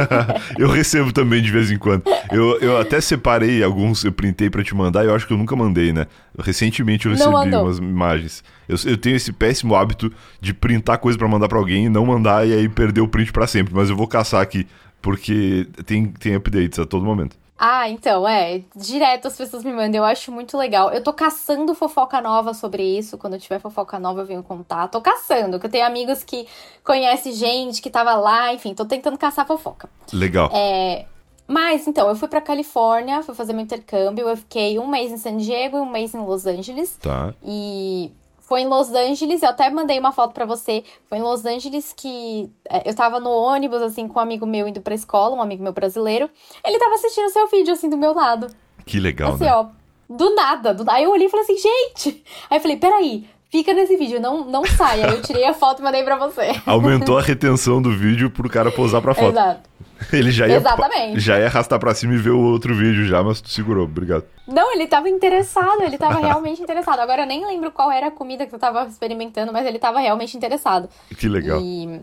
eu 0.57 0.69
recebo 0.69 1.13
também 1.13 1.43
de 1.43 1.51
vez 1.51 1.73
em 1.73 1.77
quando. 1.77 2.05
Eu, 2.31 2.57
eu 2.61 2.79
até 2.79 3.01
separei 3.01 3.61
alguns, 3.61 4.05
eu 4.05 4.13
printei 4.13 4.49
pra 4.49 4.63
te 4.63 4.73
mandar, 4.77 5.05
eu 5.05 5.13
acho 5.13 5.27
que 5.27 5.33
eu 5.33 5.37
nunca 5.37 5.57
mandei, 5.57 5.93
né? 5.93 6.07
Recentemente 6.39 7.07
eu 7.07 7.13
recebi 7.13 7.29
umas 7.57 7.79
imagens. 7.79 8.45
Eu, 8.69 8.77
eu 8.87 8.97
tenho 8.97 9.17
esse 9.17 9.33
péssimo 9.33 9.75
hábito 9.75 10.13
de 10.41 10.55
printar 10.55 10.99
coisa 10.99 11.19
pra 11.19 11.27
mandar 11.27 11.49
pra 11.49 11.59
alguém 11.59 11.87
e 11.87 11.89
não 11.89 12.07
mandar 12.07 12.47
e 12.47 12.53
aí 12.53 12.69
perder 12.69 13.01
o 13.01 13.09
print 13.09 13.33
pra 13.33 13.49
sempre. 13.49 13.75
Mas 13.75 13.91
eu 13.91 13.97
vou 13.97 14.07
caçar 14.07 14.41
aqui, 14.41 14.69
porque 15.03 15.67
tem, 15.85 16.07
tem 16.07 16.37
updates 16.37 16.79
a 16.79 16.87
todo 16.87 17.05
momento. 17.05 17.37
Ah, 17.63 17.91
então, 17.91 18.27
é. 18.27 18.63
Direto 18.75 19.29
as 19.29 19.37
pessoas 19.37 19.63
me 19.63 19.71
mandam, 19.71 19.99
eu 19.99 20.05
acho 20.05 20.33
muito 20.33 20.57
legal. 20.57 20.91
Eu 20.91 21.03
tô 21.03 21.13
caçando 21.13 21.75
fofoca 21.75 22.19
nova 22.19 22.55
sobre 22.55 22.83
isso. 22.83 23.19
Quando 23.19 23.35
eu 23.35 23.39
tiver 23.39 23.61
fofoca 23.61 23.99
nova, 23.99 24.23
eu 24.23 24.25
venho 24.25 24.43
contar. 24.43 24.89
Tô 24.89 24.99
caçando, 25.03 25.53
porque 25.53 25.67
eu 25.67 25.71
tenho 25.71 25.87
amigos 25.87 26.25
que 26.25 26.49
conhecem 26.83 27.35
gente 27.35 27.83
que 27.83 27.91
tava 27.91 28.15
lá, 28.15 28.55
enfim, 28.55 28.73
tô 28.73 28.87
tentando 28.87 29.19
caçar 29.19 29.47
fofoca. 29.47 29.91
Legal. 30.11 30.51
É, 30.55 31.05
mas, 31.47 31.87
então, 31.87 32.09
eu 32.09 32.15
fui 32.15 32.29
pra 32.29 32.41
Califórnia, 32.41 33.23
fui 33.23 33.35
fazer 33.35 33.53
meu 33.53 33.63
intercâmbio. 33.63 34.27
Eu 34.27 34.37
fiquei 34.39 34.79
um 34.79 34.87
mês 34.87 35.11
em 35.13 35.19
San 35.19 35.37
Diego 35.37 35.77
e 35.77 35.81
um 35.81 35.91
mês 35.91 36.15
em 36.15 36.21
Los 36.21 36.47
Angeles. 36.47 36.97
Tá. 36.97 37.35
E 37.45 38.11
foi 38.51 38.63
em 38.63 38.67
Los 38.67 38.93
Angeles, 38.93 39.45
eu 39.45 39.49
até 39.49 39.71
mandei 39.71 39.97
uma 39.97 40.11
foto 40.11 40.35
pra 40.35 40.45
você. 40.45 40.83
Foi 41.09 41.19
em 41.19 41.23
Los 41.23 41.47
Angeles 41.47 41.95
que 41.97 42.51
é, 42.69 42.91
eu 42.91 42.93
tava 42.97 43.21
no 43.21 43.31
ônibus, 43.31 43.81
assim, 43.81 44.09
com 44.09 44.19
um 44.19 44.23
amigo 44.23 44.45
meu 44.45 44.67
indo 44.67 44.81
pra 44.81 44.93
escola, 44.93 45.37
um 45.37 45.41
amigo 45.41 45.63
meu 45.63 45.73
brasileiro. 45.73 46.29
Ele 46.65 46.77
tava 46.77 46.97
assistindo 46.97 47.31
seu 47.31 47.47
vídeo, 47.47 47.73
assim, 47.73 47.89
do 47.89 47.97
meu 47.97 48.13
lado. 48.13 48.49
Que 48.85 48.99
legal, 48.99 49.35
assim, 49.35 49.45
né? 49.45 49.55
ó, 49.55 49.67
do 50.09 50.35
nada. 50.35 50.75
Do... 50.75 50.91
Aí 50.91 51.05
eu 51.05 51.13
olhei 51.13 51.29
e 51.29 51.31
falei 51.31 51.45
assim, 51.45 51.59
gente! 51.59 52.25
Aí 52.51 52.59
eu 52.59 52.61
falei, 52.61 52.77
peraí, 52.77 53.29
fica 53.53 53.73
nesse 53.73 53.97
vídeo, 53.97 54.21
não, 54.21 54.45
não 54.45 54.67
sai. 54.67 55.01
Aí 55.01 55.13
eu 55.13 55.23
tirei 55.23 55.45
a 55.45 55.55
foto 55.55 55.79
e 55.79 55.85
mandei 55.85 56.03
pra 56.03 56.17
você. 56.17 56.61
Aumentou 56.67 57.19
a 57.19 57.23
retenção 57.23 57.81
do 57.81 57.97
vídeo 57.97 58.33
pro 58.33 58.51
cara 58.51 58.73
posar 58.73 59.01
pra 59.01 59.15
foto. 59.15 59.31
Exato. 59.31 59.70
Ele 60.13 60.31
já 60.31 60.47
ia, 60.49 60.57
Exatamente. 60.57 61.21
já 61.21 61.39
ia 61.39 61.47
arrastar 61.47 61.79
pra 61.79 61.95
cima 61.95 62.15
e 62.15 62.17
ver 62.17 62.31
o 62.31 62.41
outro 62.41 62.75
vídeo 62.75 63.05
já, 63.07 63.23
mas 63.23 63.41
tu 63.41 63.49
segurou. 63.49 63.85
Obrigado. 63.85 64.25
Não, 64.47 64.75
ele 64.75 64.87
tava 64.87 65.09
interessado, 65.09 65.83
ele 65.83 65.97
tava 65.97 66.19
realmente 66.19 66.61
interessado. 66.61 66.99
Agora 66.99 67.23
eu 67.23 67.27
nem 67.27 67.47
lembro 67.47 67.71
qual 67.71 67.91
era 67.91 68.09
a 68.09 68.11
comida 68.11 68.47
que 68.47 68.55
eu 68.55 68.59
tava 68.59 68.85
experimentando, 68.89 69.53
mas 69.53 69.67
ele 69.67 69.79
tava 69.79 70.01
realmente 70.01 70.37
interessado. 70.37 70.89
Que 71.17 71.29
legal. 71.29 71.61
E 71.61 72.01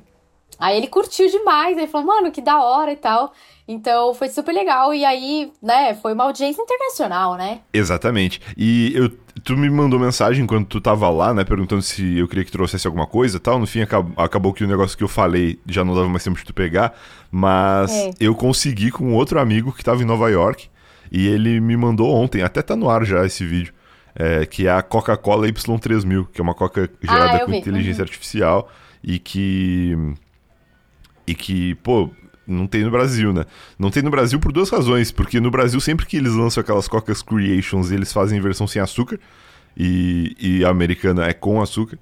aí 0.58 0.77
ele 0.77 0.88
curtiu 0.88 1.30
demais, 1.30 1.77
ele 1.77 1.88
falou, 1.88 2.08
mano, 2.08 2.32
que 2.32 2.42
da 2.42 2.62
hora 2.63 2.92
e 2.92 2.96
tal. 2.96 3.34
Então 3.68 4.13
foi 4.13 4.30
super 4.30 4.54
legal. 4.54 4.94
E 4.94 5.04
aí, 5.04 5.51
né, 5.62 5.94
foi 5.96 6.13
uma 6.13 6.24
audiência 6.24 6.62
internacional, 6.62 7.36
né? 7.36 7.60
Exatamente. 7.74 8.42
E 8.56 8.94
eu, 8.96 9.12
tu 9.48 9.56
me 9.58 9.70
mandou 9.70 9.98
mensagem 9.98 10.46
quando 10.46 10.66
tu 10.66 10.82
tava 10.82 11.10
lá, 11.10 11.34
né? 11.34 11.44
Perguntando 11.46 11.82
se 11.82 12.18
eu 12.18 12.27
queria 12.27 12.44
que 12.44 12.51
trouxesse 12.51 12.86
alguma 12.86 13.08
coisa 13.08 13.38
e 13.38 13.39
tal. 13.39 13.58
No 13.58 13.66
fim, 13.66 13.80
acab- 13.82 14.12
acabou 14.18 14.51
que 14.54 14.63
o 14.63 14.68
negócio 14.68 14.98
que 14.98 15.04
eu 15.04 15.08
falei 15.08 15.58
já 15.66 15.86
não 15.86 15.96
dava 15.96 16.10
mais 16.10 16.22
tempo 16.24 16.38
de 16.38 16.44
tu 16.44 16.54
pegar. 16.54 16.94
Mas 17.32 17.89
É. 17.92 18.12
eu 18.20 18.36
consegui 18.36 18.92
com 18.92 19.13
outro 19.13 19.39
amigo 19.39 19.72
que 19.72 19.84
tava 19.84 20.01
em 20.01 20.06
Nova 20.06 20.30
York. 20.30 20.68
E 21.10 21.25
ele 21.27 21.62
me 21.62 21.77
mandou 21.77 22.13
ontem, 22.13 22.42
até 22.42 22.62
tá 22.62 22.75
no 22.75 22.89
ar 22.89 23.06
já 23.06 23.25
esse 23.25 23.46
vídeo. 23.46 23.74
é, 24.20 24.46
que 24.48 24.66
é 24.66 24.72
a 24.72 24.82
Coca-Cola 24.82 25.48
Y3000, 25.48 26.25
que 26.34 26.42
é 26.42 26.44
uma 26.44 26.56
Coca 26.56 26.89
gerada 27.04 27.38
Ah, 27.38 27.46
com 27.46 27.51
vi. 27.51 27.60
inteligência 27.60 28.01
Uhum. 28.01 28.06
artificial 28.08 28.72
e 29.04 29.20
que. 29.20 29.96
E 31.27 31.36
que, 31.36 31.75
pô, 31.75 32.10
não 32.48 32.66
tem 32.66 32.84
no 32.84 32.92
Brasil, 32.92 33.34
né? 33.34 33.46
Não 33.77 33.92
tem 33.92 34.01
no 34.01 34.10
Brasil 34.10 34.39
por 34.39 34.51
duas 34.51 34.70
razões. 34.70 35.12
Porque 35.12 35.39
no 35.39 35.51
Brasil, 35.51 35.80
sempre 35.80 36.06
que 36.06 36.18
eles 36.18 36.34
lançam 36.34 36.62
aquelas 36.62 36.88
Cocas 36.88 37.22
Creations, 37.22 37.92
eles 37.92 38.13
fazem 38.13 38.39
versão 38.39 38.66
sem 38.66 38.82
açúcar. 38.82 39.20
e, 39.75 40.36
e 40.39 40.66
a 40.66 40.70
americana 40.70 41.25
é 41.25 41.34
com 41.34 41.62
açúcar. 41.62 42.00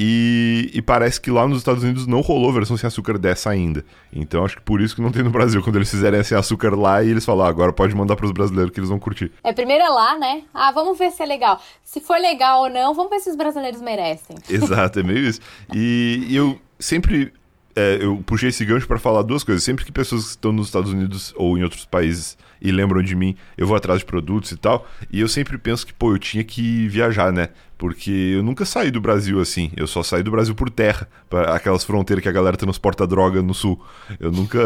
E, 0.00 0.70
e, 0.72 0.80
parece 0.80 1.20
que 1.20 1.28
lá 1.28 1.48
nos 1.48 1.58
Estados 1.58 1.82
Unidos 1.82 2.06
não 2.06 2.20
rolou 2.20 2.52
versão 2.52 2.76
sem 2.76 2.86
açúcar 2.86 3.18
dessa 3.18 3.50
ainda. 3.50 3.84
Então 4.12 4.44
acho 4.44 4.56
que 4.56 4.62
por 4.62 4.80
isso 4.80 4.94
que 4.94 5.02
não 5.02 5.10
tem 5.10 5.24
no 5.24 5.30
Brasil. 5.30 5.60
Quando 5.60 5.74
eles 5.74 5.90
fizerem 5.90 6.22
sem 6.22 6.38
açúcar 6.38 6.78
lá 6.78 7.02
e 7.02 7.10
eles 7.10 7.24
falam, 7.24 7.44
ah, 7.44 7.48
agora 7.48 7.72
pode 7.72 7.96
mandar 7.96 8.14
pros 8.14 8.30
brasileiros 8.30 8.72
que 8.72 8.78
eles 8.78 8.88
vão 8.88 9.00
curtir. 9.00 9.32
É, 9.42 9.52
primeiro 9.52 9.82
é 9.82 9.88
lá, 9.88 10.16
né? 10.16 10.42
Ah, 10.54 10.70
vamos 10.70 10.96
ver 10.96 11.10
se 11.10 11.20
é 11.20 11.26
legal. 11.26 11.60
Se 11.82 12.00
for 12.00 12.16
legal 12.16 12.62
ou 12.62 12.70
não, 12.70 12.94
vamos 12.94 13.10
ver 13.10 13.18
se 13.18 13.28
os 13.28 13.34
brasileiros 13.34 13.80
merecem. 13.80 14.36
Exato, 14.48 15.00
é 15.00 15.02
meio 15.02 15.18
isso. 15.18 15.40
E, 15.74 16.24
e 16.28 16.36
eu 16.36 16.56
sempre 16.78 17.32
é, 17.78 17.98
eu 18.00 18.16
puxei 18.26 18.48
esse 18.48 18.64
gancho 18.64 18.88
para 18.88 18.98
falar 18.98 19.22
duas 19.22 19.44
coisas. 19.44 19.62
Sempre 19.62 19.84
que 19.84 19.92
pessoas 19.92 20.24
que 20.24 20.30
estão 20.30 20.52
nos 20.52 20.66
Estados 20.66 20.92
Unidos 20.92 21.32
ou 21.36 21.56
em 21.56 21.62
outros 21.62 21.84
países 21.84 22.36
e 22.60 22.72
lembram 22.72 23.00
de 23.00 23.14
mim, 23.14 23.36
eu 23.56 23.68
vou 23.68 23.76
atrás 23.76 24.00
de 24.00 24.04
produtos 24.04 24.50
e 24.50 24.56
tal. 24.56 24.84
E 25.12 25.20
eu 25.20 25.28
sempre 25.28 25.56
penso 25.56 25.86
que, 25.86 25.92
pô, 25.92 26.12
eu 26.12 26.18
tinha 26.18 26.42
que 26.42 26.88
viajar, 26.88 27.32
né? 27.32 27.50
Porque 27.76 28.10
eu 28.10 28.42
nunca 28.42 28.64
saí 28.64 28.90
do 28.90 29.00
Brasil 29.00 29.40
assim. 29.40 29.70
Eu 29.76 29.86
só 29.86 30.02
saí 30.02 30.24
do 30.24 30.30
Brasil 30.32 30.56
por 30.56 30.68
terra, 30.68 31.08
para 31.30 31.54
aquelas 31.54 31.84
fronteiras 31.84 32.20
que 32.20 32.28
a 32.28 32.32
galera 32.32 32.56
transporta 32.56 33.06
droga 33.06 33.40
no 33.40 33.54
sul. 33.54 33.80
Eu 34.18 34.32
nunca, 34.32 34.58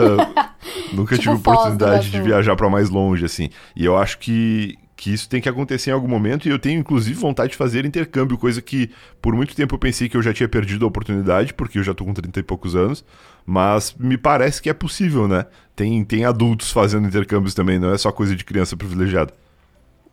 nunca 0.90 1.19
tipo 1.19 1.35
tive 1.35 1.35
oportunidade 1.35 2.11
de 2.11 2.23
viajar 2.23 2.57
para 2.57 2.71
mais 2.71 2.88
longe, 2.88 3.26
assim. 3.26 3.50
E 3.76 3.85
eu 3.85 3.99
acho 3.99 4.19
que, 4.19 4.78
que 5.02 5.12
isso 5.12 5.28
tem 5.28 5.40
que 5.40 5.49
acontecer 5.49 5.90
em 5.90 5.94
algum 5.94 6.06
momento 6.06 6.47
e 6.47 6.50
eu 6.52 6.61
tenho 6.61 6.78
inclusive 6.78 7.18
vontade 7.18 7.50
de 7.50 7.56
fazer 7.56 7.85
intercâmbio, 7.85 8.38
coisa 8.38 8.62
que 8.62 8.88
por 9.21 9.35
muito 9.35 9.52
tempo 9.52 9.75
eu 9.75 9.78
pensei 9.78 10.09
que 10.09 10.16
eu 10.16 10.23
já 10.23 10.32
tinha 10.32 10.49
perdido 10.49 10.85
a 10.85 10.88
oportunidade, 10.88 11.52
porque 11.54 11.80
eu 11.80 11.82
já 11.82 11.92
tô 11.92 12.04
com 12.04 12.14
30 12.14 12.38
e 12.38 12.42
poucos 12.44 12.76
anos, 12.76 13.04
mas 13.44 13.92
me 13.99 14.16
parece 14.16 14.62
que 14.62 14.71
é 14.71 14.73
possível, 14.73 15.26
né? 15.26 15.47
Tem, 15.75 16.04
tem 16.04 16.25
adultos 16.25 16.71
fazendo 16.71 17.09
intercâmbios 17.09 17.52
também, 17.52 17.80
não 17.80 17.92
é 17.92 17.99
só 17.99 18.12
coisa 18.12 18.37
de 18.37 18.44
criança 18.44 18.76
privilegiada. 18.76 19.35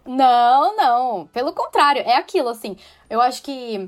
Não, 0.07 0.75
não. 0.75 1.29
Pelo 1.31 1.53
contrário, 1.53 2.01
é 2.01 2.17
aquilo, 2.17 2.49
assim. 2.49 2.75
Eu 3.07 3.21
acho 3.21 3.43
que 3.43 3.87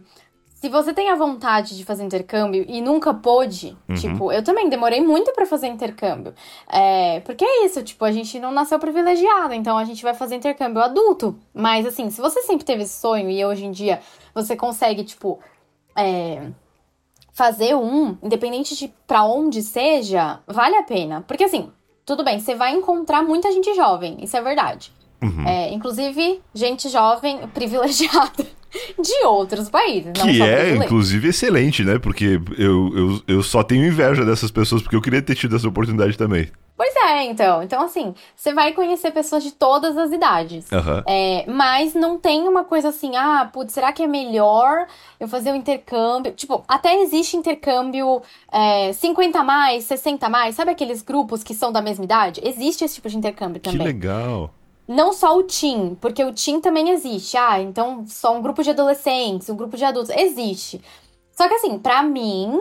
se 0.62 0.70
você 0.70 0.94
tem 0.94 1.10
a 1.10 1.16
vontade 1.16 1.76
de 1.76 1.84
fazer 1.84 2.04
intercâmbio 2.04 2.64
e 2.68 2.82
nunca 2.82 3.12
pôde, 3.12 3.76
uhum. 3.90 3.96
tipo, 3.96 4.32
eu 4.32 4.44
também 4.44 4.70
demorei 4.70 5.02
muito 5.02 5.34
para 5.34 5.44
fazer 5.44 5.66
intercâmbio. 5.66 6.36
É, 6.72 7.20
porque 7.22 7.44
é 7.44 7.66
isso, 7.66 7.82
tipo, 7.82 8.06
a 8.06 8.12
gente 8.12 8.40
não 8.40 8.52
nasceu 8.52 8.78
privilegiado, 8.78 9.56
então 9.56 9.76
a 9.76 9.84
gente 9.84 10.04
vai 10.04 10.14
fazer 10.14 10.36
intercâmbio 10.36 10.84
adulto. 10.84 11.36
Mas 11.52 11.88
assim, 11.88 12.12
se 12.12 12.22
você 12.22 12.44
sempre 12.44 12.64
teve 12.64 12.84
esse 12.84 12.94
sonho 12.94 13.28
e 13.28 13.44
hoje 13.44 13.66
em 13.66 13.72
dia 13.72 14.02
você 14.36 14.56
consegue, 14.56 15.04
tipo, 15.04 15.40
é, 15.98 16.52
fazer 17.34 17.76
um, 17.76 18.16
independente 18.22 18.76
de 18.76 18.88
para 19.08 19.24
onde 19.24 19.64
seja, 19.64 20.42
vale 20.46 20.76
a 20.76 20.84
pena. 20.84 21.22
Porque 21.28 21.44
assim, 21.44 21.72
tudo 22.06 22.24
bem, 22.24 22.40
você 22.40 22.54
vai 22.54 22.72
encontrar 22.76 23.24
muita 23.24 23.52
gente 23.52 23.74
jovem, 23.74 24.20
isso 24.22 24.38
é 24.38 24.42
verdade. 24.44 24.94
Uhum. 25.24 25.44
É, 25.44 25.74
inclusive, 25.74 26.40
gente 26.54 26.88
jovem 26.88 27.48
privilegiada 27.48 28.61
de 29.00 29.26
outros 29.26 29.70
países. 29.70 30.12
que 30.14 30.42
é, 30.42 30.76
inclusive, 30.76 31.30
excelente, 31.30 31.84
né? 31.84 32.00
Porque 32.00 32.40
eu, 32.58 32.98
eu, 32.98 33.22
eu 33.28 33.44
só 33.44 33.64
tenho 33.64 33.86
inveja 33.86 34.26
dessas 34.26 34.52
pessoas, 34.52 34.82
porque 34.82 34.96
eu 34.96 35.02
queria 35.02 35.22
ter 35.22 35.36
tido 35.36 35.56
essa 35.56 35.68
oportunidade 35.68 36.18
também. 36.18 36.50
Pois 36.76 36.96
é, 36.96 37.26
então. 37.26 37.62
Então, 37.62 37.84
assim, 37.84 38.16
você 38.36 38.54
vai 38.54 38.74
conhecer 38.74 39.12
pessoas 39.12 39.44
de 39.44 39.52
todas 39.52 39.96
as 39.98 40.12
idades. 40.12 40.66
Uhum. 40.72 41.04
É, 41.06 41.46
mas 41.48 41.94
não 41.94 42.18
tem 42.18 42.48
uma 42.48 42.64
coisa 42.64 42.90
assim, 42.90 43.16
ah, 43.16 43.48
putz, 43.54 43.74
será 43.74 43.92
que 43.92 44.02
é 44.02 44.08
melhor 44.08 44.88
eu 45.20 45.28
fazer 45.28 45.52
um 45.52 45.56
intercâmbio? 45.56 46.32
Tipo, 46.32 46.64
até 46.68 47.00
existe 47.02 47.38
intercâmbio 47.38 48.22
é, 48.52 48.92
50 48.94 49.44
mais, 49.44 49.84
60 49.84 50.28
mais, 50.28 50.56
sabe 50.56 50.72
aqueles 50.72 51.04
grupos 51.04 51.44
que 51.44 51.54
são 51.54 51.72
da 51.72 51.84
mesma 51.84 52.04
idade? 52.04 52.42
Existe 52.44 52.84
esse 52.84 52.96
tipo 52.96 53.10
de 53.10 53.18
intercâmbio 53.18 53.62
também. 53.62 53.78
Que 53.78 53.86
legal. 53.86 54.52
Não 54.88 55.14
só 55.14 55.38
o 55.38 55.44
Team, 55.44 55.96
porque 56.02 56.24
o 56.24 56.34
Team 56.34 56.60
também 56.60 56.90
existe. 56.90 57.38
Ah, 57.38 57.62
então 57.62 58.04
só 58.08 58.36
um 58.36 58.42
grupo 58.42 58.64
de 58.64 58.72
adolescentes, 58.72 59.50
um 59.50 59.56
grupo 59.56 59.78
de 59.78 59.86
adultos. 59.86 60.16
Existe. 60.16 60.82
Só 61.32 61.48
que 61.48 61.54
assim, 61.56 61.80
para 61.80 62.04
mim, 62.04 62.60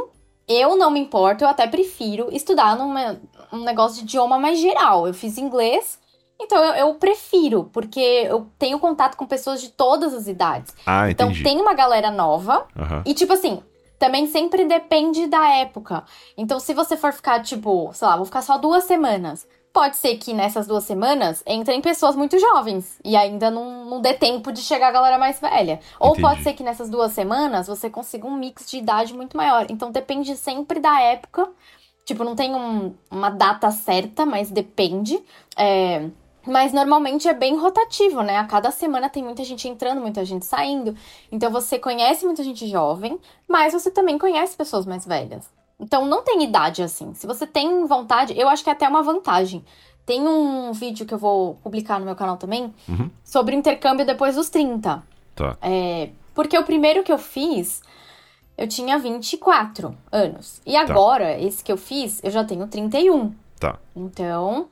eu 0.49 0.77
não 0.77 0.91
me 0.91 1.01
importo, 1.01 1.45
eu 1.45 1.49
até 1.49 1.67
prefiro 1.67 2.29
estudar 2.33 2.77
numa, 2.77 3.21
um 3.53 3.65
negócio 3.65 3.99
de 3.99 4.03
idioma 4.03 4.39
mais 4.39 4.59
geral. 4.59 5.07
Eu 5.07 5.15
fiz 5.15 5.39
inglês, 5.39 5.99
então 6.41 6.59
eu, 6.59 6.89
eu, 6.89 6.95
prefiro, 6.95 7.71
porque 7.73 8.01
eu 8.01 8.47
tenho 8.59 8.79
contato 8.79 9.17
com 9.17 9.27
pessoas 9.27 9.61
de 9.61 9.69
todas 9.69 10.15
as 10.15 10.27
idades. 10.27 10.75
Ah, 10.87 11.11
então 11.11 11.29
entendi. 11.29 11.45
tem 11.45 11.61
uma 11.61 11.75
galera 11.75 12.11
nova. 12.11 12.67
Uhum. 12.77 13.03
E 13.05 13.15
tipo 13.15 13.33
assim, 13.33 13.63
também 13.99 14.27
sempre 14.27 14.65
depende 14.65 15.27
da 15.27 15.49
época. 15.57 16.05
Então 16.37 16.59
se 16.59 16.73
você 16.75 16.97
for 16.97 17.13
ficar, 17.13 17.43
tipo, 17.43 17.91
sei 17.93 18.09
lá, 18.09 18.17
vou 18.17 18.25
ficar 18.25 18.43
só 18.43 18.57
duas 18.57 18.85
semanas. 18.85 19.47
Pode 19.73 19.97
ser 19.97 20.17
que 20.17 20.35
nessas 20.35 20.67
duas 20.67 20.83
semanas 20.83 21.45
entrem 21.47 21.81
pessoas 21.81 22.17
muito 22.17 22.37
jovens 22.39 22.99
e 23.05 23.15
ainda 23.17 23.51
não, 23.51 23.85
não 23.85 24.01
dê 24.01 24.15
tempo 24.15 24.51
de 24.51 24.61
chegar 24.61 24.89
a 24.89 24.93
galera 24.93 25.17
mais 25.17 25.39
velha. 25.41 25.79
Ou 25.99 26.11
Entendi. 26.11 26.23
pode 26.23 26.43
ser 26.43 26.55
que 26.55 26.65
nessas 26.65 26.91
duas 26.91 27.13
semanas 27.13 27.69
você 27.69 27.89
consiga 27.89 28.27
um 28.27 28.37
mix 28.37 28.69
de 28.69 28.79
idade 28.79 29.15
muito 29.15 29.37
maior. 29.37 29.67
Então 29.69 29.93
depende 29.93 30.37
sempre 30.37 30.81
da 30.81 31.01
época. 31.01 31.49
Tipo, 32.05 32.25
não 32.25 32.35
tem 32.35 32.53
um, 32.53 32.93
uma 33.09 33.31
data 33.31 33.71
certa, 33.71 34.27
mas 34.27 34.51
depende. 34.51 35.23
É, 35.57 36.11
mas 36.45 36.73
normalmente 36.73 37.29
é 37.29 37.35
bem 37.35 37.57
rotativo, 37.57 38.23
né? 38.23 38.39
A 38.39 38.45
cada 38.45 38.73
semana 38.73 39.09
tem 39.09 39.23
muita 39.23 39.45
gente 39.45 39.69
entrando, 39.69 40.01
muita 40.01 40.25
gente 40.25 40.47
saindo. 40.47 40.97
Então 41.31 41.51
você 41.51 41.79
conhece 41.79 42.25
muita 42.25 42.43
gente 42.43 42.67
jovem, 42.67 43.21
mas 43.47 43.73
você 43.73 43.91
também 43.91 44.19
conhece 44.19 44.57
pessoas 44.57 44.85
mais 44.85 45.07
velhas. 45.07 45.49
Então 45.81 46.05
não 46.05 46.23
tem 46.23 46.45
idade 46.45 46.83
assim. 46.83 47.15
Se 47.15 47.27
você 47.27 47.47
tem 47.47 47.87
vontade, 47.87 48.39
eu 48.39 48.49
acho 48.49 48.63
que 48.63 48.69
é 48.71 48.73
até 48.73 48.87
uma 48.89 49.03
vantagem. 49.03 49.65
Tem 50.05 50.27
um 50.27 50.73
vídeo 50.73 51.07
que 51.07 51.15
eu 51.15 51.19
vou 51.19 51.55
publicar 51.57 51.99
no 51.99 52.05
meu 52.05 52.15
canal 52.15 52.37
também 52.37 52.75
uhum. 52.89 53.11
sobre 53.25 53.57
intercâmbio 53.57 54.05
depois 54.05 54.35
dos 54.35 54.51
30. 54.51 55.03
Tá. 55.35 55.57
É, 55.63 56.11
porque 56.35 56.59
o 56.59 56.65
primeiro 56.65 57.03
que 57.03 57.13
eu 57.13 57.19
fiz, 57.19 57.83
eu 58.59 58.69
tinha 58.69 58.99
24 58.99 59.97
anos. 60.13 60.61
E 60.67 60.73
tá. 60.73 60.81
agora, 60.81 61.27
tá. 61.27 61.39
esse 61.39 61.65
que 61.65 61.73
eu 61.73 61.77
fiz, 61.77 62.21
eu 62.23 62.31
já 62.31 62.45
tenho 62.45 62.67
31. 62.67 63.33
Tá. 63.59 63.79
Então, 63.97 64.69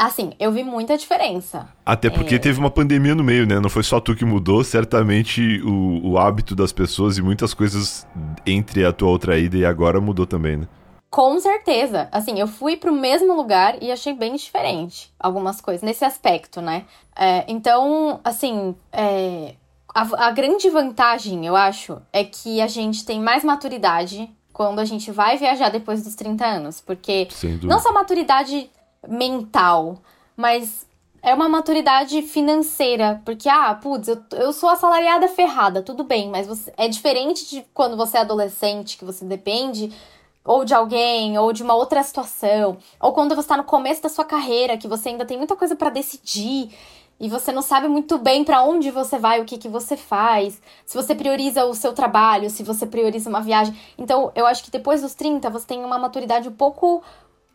Assim, 0.00 0.32
eu 0.40 0.50
vi 0.50 0.64
muita 0.64 0.96
diferença. 0.96 1.68
Até 1.84 2.08
porque 2.08 2.36
é... 2.36 2.38
teve 2.38 2.58
uma 2.58 2.70
pandemia 2.70 3.14
no 3.14 3.22
meio, 3.22 3.46
né? 3.46 3.60
Não 3.60 3.68
foi 3.68 3.82
só 3.82 4.00
tu 4.00 4.16
que 4.16 4.24
mudou, 4.24 4.64
certamente 4.64 5.60
o, 5.62 6.12
o 6.12 6.18
hábito 6.18 6.56
das 6.56 6.72
pessoas 6.72 7.18
e 7.18 7.22
muitas 7.22 7.52
coisas 7.52 8.06
entre 8.46 8.82
a 8.82 8.94
tua 8.94 9.10
outra 9.10 9.38
ida 9.38 9.58
e 9.58 9.66
agora 9.66 10.00
mudou 10.00 10.26
também, 10.26 10.56
né? 10.56 10.68
Com 11.10 11.38
certeza. 11.38 12.08
Assim, 12.10 12.40
eu 12.40 12.48
fui 12.48 12.78
pro 12.78 12.94
mesmo 12.94 13.34
lugar 13.34 13.76
e 13.82 13.92
achei 13.92 14.14
bem 14.14 14.34
diferente 14.36 15.12
algumas 15.20 15.60
coisas 15.60 15.82
nesse 15.82 16.02
aspecto, 16.02 16.62
né? 16.62 16.86
É, 17.14 17.44
então, 17.46 18.20
assim, 18.24 18.74
é, 18.90 19.54
a, 19.94 20.28
a 20.28 20.30
grande 20.30 20.70
vantagem, 20.70 21.44
eu 21.44 21.54
acho, 21.54 22.00
é 22.10 22.24
que 22.24 22.62
a 22.62 22.68
gente 22.68 23.04
tem 23.04 23.20
mais 23.20 23.44
maturidade 23.44 24.30
quando 24.50 24.78
a 24.78 24.84
gente 24.86 25.12
vai 25.12 25.36
viajar 25.36 25.68
depois 25.68 26.02
dos 26.02 26.14
30 26.14 26.46
anos. 26.46 26.80
Porque 26.80 27.28
não 27.62 27.78
só 27.78 27.92
maturidade 27.92 28.70
mental, 29.08 29.98
mas 30.36 30.86
é 31.22 31.34
uma 31.34 31.48
maturidade 31.48 32.22
financeira. 32.22 33.20
Porque, 33.24 33.48
ah, 33.48 33.74
putz, 33.74 34.08
eu, 34.08 34.22
eu 34.32 34.52
sou 34.52 34.68
assalariada 34.68 35.28
ferrada, 35.28 35.82
tudo 35.82 36.04
bem, 36.04 36.28
mas 36.28 36.46
você, 36.46 36.72
é 36.76 36.88
diferente 36.88 37.48
de 37.48 37.64
quando 37.74 37.96
você 37.96 38.18
é 38.18 38.20
adolescente, 38.20 38.96
que 38.96 39.04
você 39.04 39.24
depende 39.24 39.92
ou 40.44 40.64
de 40.64 40.74
alguém, 40.74 41.38
ou 41.38 41.52
de 41.52 41.62
uma 41.62 41.74
outra 41.74 42.02
situação, 42.02 42.78
ou 42.98 43.12
quando 43.12 43.34
você 43.34 43.42
está 43.42 43.58
no 43.58 43.64
começo 43.64 44.02
da 44.02 44.08
sua 44.08 44.24
carreira, 44.24 44.78
que 44.78 44.88
você 44.88 45.10
ainda 45.10 45.26
tem 45.26 45.36
muita 45.36 45.54
coisa 45.54 45.76
para 45.76 45.90
decidir 45.90 46.70
e 47.20 47.28
você 47.28 47.52
não 47.52 47.60
sabe 47.60 47.86
muito 47.86 48.16
bem 48.16 48.42
para 48.42 48.62
onde 48.62 48.90
você 48.90 49.18
vai, 49.18 49.40
o 49.40 49.44
que, 49.44 49.58
que 49.58 49.68
você 49.68 49.94
faz, 49.96 50.60
se 50.86 50.96
você 50.96 51.14
prioriza 51.14 51.66
o 51.66 51.74
seu 51.74 51.92
trabalho, 51.92 52.48
se 52.48 52.62
você 52.62 52.86
prioriza 52.86 53.28
uma 53.28 53.42
viagem. 53.42 53.78
Então, 53.98 54.32
eu 54.34 54.46
acho 54.46 54.64
que 54.64 54.70
depois 54.70 55.02
dos 55.02 55.14
30 55.14 55.50
você 55.50 55.66
tem 55.66 55.84
uma 55.84 55.98
maturidade 55.98 56.48
um 56.48 56.52
pouco 56.52 57.02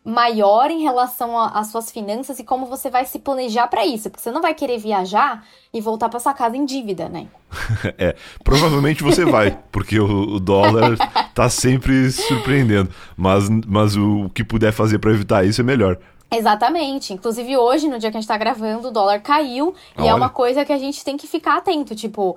maior 0.06 0.70
em 0.70 0.84
relação 0.84 1.36
às 1.36 1.66
suas 1.66 1.90
finanças 1.90 2.38
e 2.38 2.44
como 2.44 2.64
você 2.64 2.88
vai 2.88 3.04
se 3.04 3.18
planejar 3.18 3.66
para 3.66 3.84
isso, 3.84 4.08
porque 4.08 4.22
você 4.22 4.30
não 4.30 4.40
vai 4.40 4.54
querer 4.54 4.78
viajar 4.78 5.44
e 5.74 5.80
voltar 5.80 6.08
para 6.08 6.20
sua 6.20 6.32
casa 6.32 6.56
em 6.56 6.64
dívida, 6.64 7.08
né? 7.08 7.26
é, 7.98 8.14
provavelmente 8.44 9.02
você 9.02 9.24
vai, 9.24 9.58
porque 9.72 9.98
o, 9.98 10.36
o, 10.36 10.38
dólar 10.38 10.96
tá 11.34 11.48
sempre 11.48 12.12
surpreendendo, 12.12 12.88
mas, 13.16 13.50
mas 13.66 13.96
o 13.96 14.30
que 14.32 14.44
puder 14.44 14.72
fazer 14.72 15.00
para 15.00 15.10
evitar 15.10 15.44
isso 15.44 15.60
é 15.60 15.64
melhor. 15.64 15.98
Exatamente. 16.30 17.12
Inclusive 17.12 17.56
hoje, 17.56 17.88
no 17.88 17.98
dia 17.98 18.10
que 18.10 18.16
a 18.16 18.20
gente 18.20 18.28
tá 18.28 18.36
gravando, 18.36 18.88
o 18.88 18.92
dólar 18.92 19.20
caiu 19.20 19.74
e 19.96 20.00
é 20.00 20.02
Olha. 20.02 20.10
é 20.10 20.14
uma 20.14 20.28
coisa 20.28 20.64
que 20.64 20.72
a 20.72 20.78
gente 20.78 21.04
tem 21.04 21.16
que 21.16 21.26
ficar 21.26 21.56
atento, 21.56 21.96
tipo, 21.96 22.36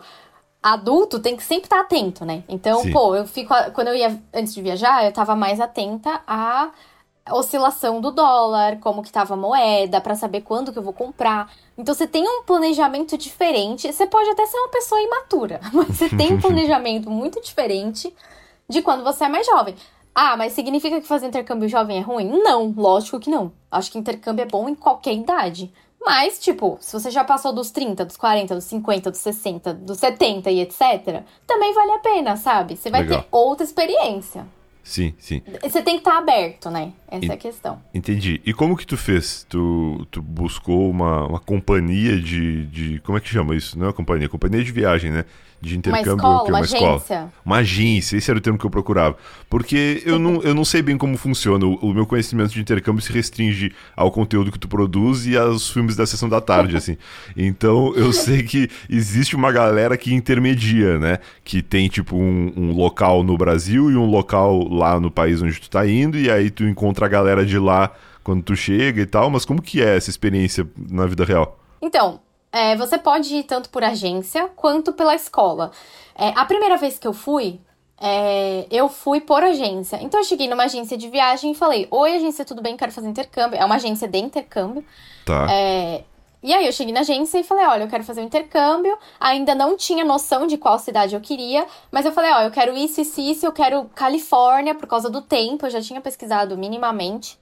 adulto 0.62 1.20
tem 1.20 1.38
que 1.38 1.44
sempre 1.44 1.66
estar 1.66 1.78
tá 1.78 1.82
atento, 1.84 2.26
né? 2.26 2.44
Então, 2.50 2.82
Sim. 2.82 2.92
pô, 2.92 3.16
eu 3.16 3.28
fico 3.28 3.54
quando 3.74 3.90
eu 3.90 3.96
ia 3.96 4.20
antes 4.34 4.56
de 4.56 4.62
viajar, 4.62 5.06
eu 5.06 5.12
tava 5.12 5.36
mais 5.36 5.60
atenta 5.60 6.22
a 6.28 6.72
oscilação 7.32 8.02
do 8.02 8.12
dólar, 8.12 8.80
como 8.80 9.04
que 9.04 9.12
tava 9.12 9.34
a 9.34 9.38
moeda, 9.38 10.02
para 10.02 10.16
saber 10.16 10.42
quando 10.42 10.72
que 10.72 10.80
eu 10.80 10.84
vou 10.84 10.94
comprar. 10.94 11.52
Então 11.78 11.94
você 11.94 12.08
tem 12.08 12.24
um 12.28 12.44
planejamento 12.44 13.18
diferente. 13.18 13.92
Você 13.92 14.06
pode 14.08 14.30
até 14.30 14.46
ser 14.46 14.58
uma 14.58 14.70
pessoa 14.70 15.02
imatura, 15.02 15.60
mas 15.74 15.88
você 15.88 16.10
tem 16.10 16.34
um 16.34 16.40
planejamento 16.42 17.10
muito 17.10 17.42
diferente 17.42 18.14
de 18.68 18.82
quando 18.82 19.04
você 19.04 19.26
é 19.26 19.30
mais 19.30 19.46
jovem. 19.46 19.76
Ah, 20.14 20.36
mas 20.36 20.54
significa 20.54 21.00
que 21.00 21.08
fazer 21.08 21.28
intercâmbio 21.28 21.70
jovem 21.70 21.98
é 21.98 22.02
ruim? 22.02 22.42
Não, 22.44 22.74
lógico 22.76 23.20
que 23.20 23.30
não. 23.30 23.52
Acho 23.72 23.92
que 23.92 23.98
intercâmbio 23.98 24.44
é 24.44 24.46
bom 24.46 24.68
em 24.68 24.76
qualquer 24.76 25.14
idade. 25.14 25.72
Mas, 26.02 26.40
tipo, 26.40 26.78
se 26.80 26.94
você 26.94 27.12
já 27.12 27.24
passou 27.24 27.54
dos 27.54 27.72
30, 27.72 28.06
dos 28.06 28.18
40, 28.18 28.56
dos 28.56 28.64
50, 28.66 29.12
dos 29.12 29.20
60, 29.20 29.74
dos 29.74 29.98
70 30.00 30.50
e 30.50 30.62
etc., 30.62 31.24
também 31.46 31.74
vale 31.74 31.92
a 31.92 32.00
pena, 32.00 32.36
sabe? 32.38 32.78
Você 32.78 32.90
vai 32.90 33.02
Legal. 33.02 33.22
ter 33.22 33.28
outra 33.32 33.64
experiência. 33.66 34.48
Sim, 34.84 35.14
sim. 35.20 35.42
Você 35.62 35.82
tem 35.84 35.96
que 35.96 36.02
estar 36.02 36.18
aberto, 36.18 36.70
né? 36.72 36.94
Essa 37.08 37.26
E- 37.26 37.30
é 37.30 37.34
a 37.34 37.38
questão. 37.38 37.82
Entendi. 37.94 38.42
E 38.46 38.54
como 38.54 38.76
que 38.76 38.88
tu 38.88 38.98
fez? 38.98 39.46
Tu, 39.48 40.08
tu 40.10 40.22
buscou 40.22 40.90
uma, 40.90 41.28
uma 41.28 41.40
companhia 41.40 42.20
de, 42.20 42.66
de. 42.68 43.00
Como 43.02 43.18
é 43.18 43.22
que 43.22 43.30
chama 43.30 43.56
isso? 43.56 43.78
Não 43.78 43.86
é 43.86 43.88
uma 43.90 43.94
companhia, 43.94 44.26
é 44.26 44.30
companhia 44.30 44.64
de 44.64 44.72
viagem, 44.72 45.12
né? 45.12 45.26
De 45.62 45.74
Uma 45.74 45.80
intercâmbio. 45.80 46.16
escola, 46.16 46.44
que 46.46 46.50
é 46.50 46.54
uma, 46.54 46.62
escola. 46.62 46.96
agência. 46.96 47.34
Uma 47.46 47.56
agência, 47.58 48.18
esse 48.18 48.32
era 48.32 48.38
o 48.38 48.42
termo 48.42 48.58
que 48.58 48.66
eu 48.66 48.70
procurava. 48.70 49.18
Porque 49.50 50.01
eu 50.06 50.18
não, 50.18 50.42
eu 50.42 50.56
não 50.56 50.63
sei 50.63 50.82
bem 50.82 50.98
como 50.98 51.18
funciona. 51.18 51.66
O, 51.66 51.75
o 51.75 51.94
meu 51.94 52.06
conhecimento 52.06 52.51
de 52.54 52.62
intercâmbio 52.62 53.01
se 53.01 53.12
restringe 53.12 53.74
ao 53.96 54.10
conteúdo 54.12 54.51
que 54.51 54.60
tu 54.60 54.68
produz 54.70 55.25
e 55.25 55.38
aos 55.38 55.70
filmes 55.70 55.96
da 55.96 56.06
sessão 56.06 56.30
da 56.30 56.39
tarde, 56.39 56.78
assim. 56.78 56.98
Então 57.36 57.94
eu 57.96 58.13
sei 58.13 58.44
que 58.44 58.70
existe 58.89 59.36
uma 59.36 59.51
galera 59.51 59.98
que 59.98 60.13
intermedia, 60.13 60.98
né? 60.98 61.20
Que 61.44 61.62
tem, 61.62 61.88
tipo, 61.89 62.16
um, 62.16 62.54
um 62.56 62.72
local 62.74 63.24
no 63.24 63.38
Brasil 63.38 63.92
e 63.92 63.96
um 63.96 64.06
local 64.06 64.68
lá 64.70 65.00
no 65.00 65.12
país 65.12 65.42
onde 65.42 65.60
tu 65.60 65.70
tá 65.70 65.86
indo, 65.88 66.18
e 66.18 66.30
aí 66.32 66.50
tu 66.50 66.63
encontra 66.63 67.06
a 67.06 67.10
galera 67.10 67.46
de 67.46 67.58
lá 67.60 67.92
quando 68.24 68.44
tu 68.44 68.56
chega 68.56 69.01
e 69.01 69.06
tal. 69.06 69.30
Mas 69.30 69.44
como 69.46 69.62
que 69.62 69.82
é 69.82 69.98
essa 69.98 70.10
experiência 70.10 70.66
na 70.89 71.06
vida 71.06 71.25
real? 71.25 71.60
Então, 71.82 72.20
é, 72.51 72.75
você 72.75 72.98
pode 72.98 73.36
ir 73.36 73.44
tanto 73.44 73.70
por 73.70 73.84
agência 73.84 74.48
quanto 74.56 74.94
pela 74.94 75.15
escola. 75.15 75.72
É, 76.15 76.29
a 76.36 76.46
primeira 76.46 76.77
vez 76.77 76.98
que 76.98 77.08
eu 77.08 77.13
fui, 77.13 77.60
é, 78.00 78.65
eu 78.72 78.89
fui 78.89 79.22
por 79.22 79.44
agência. 79.44 80.00
Então, 80.01 80.20
eu 80.20 80.24
cheguei 80.24 80.48
numa 80.48 80.63
agência 80.63 80.98
de 80.98 81.10
viagem 81.10 81.51
e 81.51 81.56
falei: 81.56 81.88
Oi, 81.91 82.15
agência, 82.15 82.46
tudo 82.46 82.62
bem? 82.62 82.77
Quero 82.77 82.91
fazer 82.91 83.08
intercâmbio. 83.08 83.60
É 83.60 83.65
uma 83.65 83.75
agência 83.75 84.08
de 84.08 84.18
intercâmbio. 84.18 84.84
Tá. 85.25 85.48
É, 85.51 86.03
e 86.41 86.53
aí 86.53 86.65
eu 86.65 86.72
cheguei 86.72 86.94
na 86.94 87.01
agência 87.01 87.38
e 87.38 87.44
falei, 87.44 87.65
olha, 87.65 87.84
eu 87.84 87.89
quero 87.89 88.03
fazer 88.03 88.22
um 88.22 88.25
intercâmbio. 88.25 88.98
Ainda 89.20 89.53
não 89.53 89.75
tinha 89.75 90.06
noção 90.06 90.48
de 90.48 90.58
qual 90.58 90.79
cidade 90.79 91.13
eu 91.13 91.20
queria, 91.20 91.65
mas 91.91 92.06
eu 92.06 92.13
falei, 92.13 92.32
ó, 92.32 92.41
eu 92.41 92.51
quero 92.51 92.75
isso, 92.77 93.01
isso, 93.01 93.20
isso, 93.20 93.46
eu 93.46 93.51
quero 93.51 93.86
Califórnia 93.94 94.74
por 94.74 94.88
causa 94.88 95.10
do 95.10 95.22
tempo, 95.22 95.65
eu 95.65 95.70
já 95.70 95.82
tinha 95.82 96.00
pesquisado 96.00 96.58
minimamente. 96.58 97.38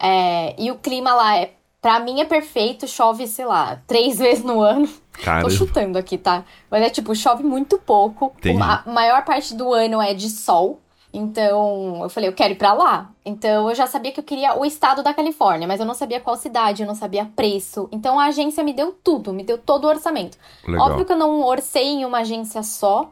É, 0.00 0.54
e 0.58 0.70
o 0.70 0.78
clima 0.78 1.12
lá 1.12 1.36
é, 1.36 1.52
pra 1.80 2.00
mim 2.00 2.20
é 2.20 2.24
perfeito, 2.24 2.86
chove, 2.86 3.26
sei 3.26 3.44
lá, 3.44 3.80
três 3.86 4.18
vezes 4.20 4.44
no 4.44 4.60
ano. 4.60 4.86
Tô 4.86 5.24
Cara, 5.24 5.50
chutando 5.50 5.98
aqui, 5.98 6.16
tá? 6.16 6.44
Mas 6.70 6.82
é 6.82 6.90
tipo, 6.90 7.14
chove 7.14 7.42
muito 7.42 7.78
pouco. 7.78 8.32
Entendi. 8.38 8.62
A 8.62 8.84
maior 8.86 9.24
parte 9.24 9.54
do 9.54 9.72
ano 9.72 10.00
é 10.00 10.14
de 10.14 10.28
sol. 10.30 10.80
Então, 11.12 12.00
eu 12.02 12.08
falei, 12.10 12.28
eu 12.28 12.34
quero 12.34 12.52
ir 12.52 12.56
pra 12.56 12.72
lá. 12.74 13.10
Então, 13.24 13.68
eu 13.68 13.74
já 13.74 13.86
sabia 13.86 14.12
que 14.12 14.20
eu 14.20 14.24
queria 14.24 14.58
o 14.58 14.64
estado 14.64 15.02
da 15.02 15.14
Califórnia, 15.14 15.66
mas 15.66 15.80
eu 15.80 15.86
não 15.86 15.94
sabia 15.94 16.20
qual 16.20 16.36
cidade, 16.36 16.82
eu 16.82 16.86
não 16.86 16.94
sabia 16.94 17.24
preço. 17.34 17.88
Então, 17.90 18.20
a 18.20 18.26
agência 18.26 18.62
me 18.62 18.72
deu 18.72 18.92
tudo, 18.92 19.32
me 19.32 19.42
deu 19.42 19.56
todo 19.58 19.84
o 19.84 19.88
orçamento. 19.88 20.38
legal. 20.66 20.86
Óbvio 20.86 21.06
que 21.06 21.12
eu 21.12 21.16
não 21.16 21.42
orcei 21.42 21.84
em 21.84 22.04
uma 22.04 22.18
agência 22.18 22.62
só. 22.62 23.10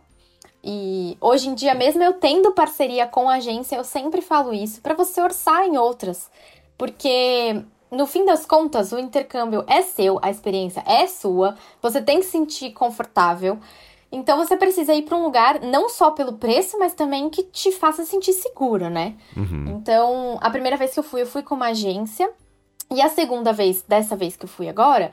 E 0.62 1.16
hoje 1.20 1.48
em 1.48 1.54
dia, 1.54 1.74
mesmo 1.74 2.02
eu 2.02 2.14
tendo 2.14 2.52
parceria 2.52 3.06
com 3.06 3.28
a 3.28 3.34
agência, 3.36 3.76
eu 3.76 3.84
sempre 3.84 4.20
falo 4.20 4.52
isso, 4.52 4.80
pra 4.82 4.94
você 4.94 5.20
orçar 5.22 5.64
em 5.64 5.78
outras. 5.78 6.30
Porque 6.76 7.62
no 7.90 8.06
fim 8.06 8.24
das 8.24 8.44
contas, 8.44 8.92
o 8.92 8.98
intercâmbio 8.98 9.64
é 9.66 9.82
seu, 9.82 10.18
a 10.22 10.30
experiência 10.30 10.82
é 10.86 11.06
sua, 11.06 11.56
você 11.80 12.00
tem 12.00 12.18
que 12.18 12.24
se 12.24 12.32
sentir 12.32 12.72
confortável. 12.72 13.58
Então 14.10 14.38
você 14.38 14.56
precisa 14.56 14.94
ir 14.94 15.02
pra 15.02 15.16
um 15.16 15.24
lugar 15.24 15.60
não 15.60 15.88
só 15.88 16.10
pelo 16.10 16.34
preço, 16.34 16.78
mas 16.78 16.94
também 16.94 17.28
que 17.28 17.42
te 17.42 17.72
faça 17.72 18.04
sentir 18.04 18.32
seguro, 18.32 18.88
né? 18.88 19.14
Uhum. 19.36 19.76
Então, 19.76 20.38
a 20.40 20.48
primeira 20.48 20.76
vez 20.76 20.92
que 20.92 20.98
eu 20.98 21.04
fui, 21.04 21.22
eu 21.22 21.26
fui 21.26 21.42
com 21.42 21.54
uma 21.54 21.68
agência. 21.68 22.30
E 22.90 23.02
a 23.02 23.08
segunda 23.08 23.52
vez, 23.52 23.82
dessa 23.82 24.14
vez 24.14 24.36
que 24.36 24.44
eu 24.44 24.48
fui 24.48 24.68
agora, 24.68 25.10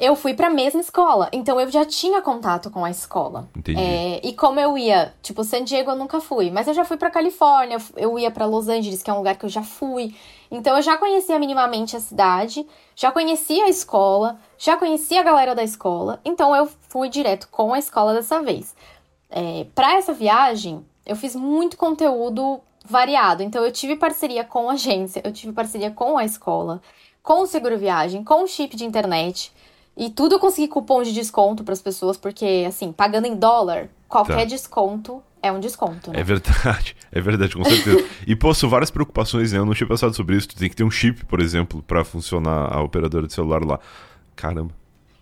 eu 0.00 0.16
fui 0.16 0.34
pra 0.34 0.48
mesma 0.48 0.80
escola. 0.80 1.28
Então 1.32 1.60
eu 1.60 1.70
já 1.70 1.84
tinha 1.84 2.22
contato 2.22 2.70
com 2.70 2.84
a 2.84 2.90
escola. 2.90 3.48
Entendi. 3.54 3.78
É, 3.78 4.20
e 4.26 4.32
como 4.32 4.58
eu 4.58 4.76
ia, 4.76 5.14
tipo, 5.22 5.44
San 5.44 5.62
Diego 5.62 5.90
eu 5.90 5.96
nunca 5.96 6.20
fui, 6.20 6.50
mas 6.50 6.66
eu 6.66 6.74
já 6.74 6.84
fui 6.84 6.96
pra 6.96 7.10
Califórnia, 7.10 7.76
eu 7.96 8.18
ia 8.18 8.30
pra 8.30 8.46
Los 8.46 8.68
Angeles, 8.68 9.02
que 9.02 9.10
é 9.10 9.12
um 9.12 9.18
lugar 9.18 9.36
que 9.36 9.44
eu 9.44 9.50
já 9.50 9.62
fui. 9.62 10.16
Então 10.50 10.74
eu 10.74 10.82
já 10.82 10.96
conhecia 10.96 11.38
minimamente 11.38 11.96
a 11.96 12.00
cidade, 12.00 12.66
já 12.96 13.12
conhecia 13.12 13.66
a 13.66 13.68
escola, 13.68 14.40
já 14.58 14.76
conhecia 14.76 15.20
a 15.20 15.24
galera 15.24 15.54
da 15.54 15.62
escola. 15.62 16.20
Então 16.24 16.56
eu 16.56 16.68
fui 16.88 17.08
direto 17.08 17.48
com 17.48 17.72
a 17.72 17.78
escola 17.78 18.14
dessa 18.14 18.42
vez. 18.42 18.74
É, 19.28 19.66
para 19.74 19.94
essa 19.94 20.12
viagem, 20.12 20.84
eu 21.06 21.14
fiz 21.14 21.36
muito 21.36 21.76
conteúdo 21.76 22.60
variado. 22.84 23.42
Então 23.42 23.64
eu 23.64 23.70
tive 23.70 23.96
parceria 23.96 24.44
com 24.44 24.68
a 24.70 24.72
agência, 24.72 25.20
eu 25.22 25.32
tive 25.32 25.52
parceria 25.52 25.90
com 25.90 26.16
a 26.16 26.24
escola, 26.24 26.80
com 27.22 27.42
o 27.42 27.46
seguro 27.46 27.78
viagem, 27.78 28.24
com 28.24 28.42
o 28.42 28.46
chip 28.46 28.74
de 28.76 28.84
internet. 28.84 29.52
E 30.02 30.08
tudo 30.08 30.36
eu 30.36 30.40
consegui 30.40 30.66
cupom 30.66 31.02
de 31.02 31.12
desconto 31.12 31.62
para 31.62 31.74
as 31.74 31.82
pessoas, 31.82 32.16
porque, 32.16 32.64
assim, 32.66 32.90
pagando 32.90 33.26
em 33.26 33.36
dólar, 33.36 33.90
qualquer 34.08 34.38
Tá. 34.38 34.44
desconto 34.46 35.22
é 35.42 35.52
um 35.52 35.60
desconto, 35.60 36.10
né? 36.10 36.20
É 36.20 36.24
verdade, 36.24 36.96
é 37.12 37.20
verdade, 37.20 37.54
com 37.54 37.62
certeza. 37.62 38.02
e, 38.26 38.34
pô, 38.34 38.54
são 38.54 38.70
várias 38.70 38.90
preocupações, 38.90 39.52
né? 39.52 39.58
Eu 39.58 39.66
não 39.66 39.74
tinha 39.74 39.86
pensado 39.86 40.14
sobre 40.14 40.36
isso. 40.36 40.48
Tu 40.48 40.56
tem 40.56 40.70
que 40.70 40.74
ter 40.76 40.84
um 40.84 40.90
chip, 40.90 41.26
por 41.26 41.38
exemplo, 41.38 41.82
pra 41.82 42.02
funcionar 42.02 42.74
a 42.74 42.82
operadora 42.82 43.26
de 43.26 43.34
celular 43.34 43.62
lá. 43.62 43.78
Caramba. 44.34 44.72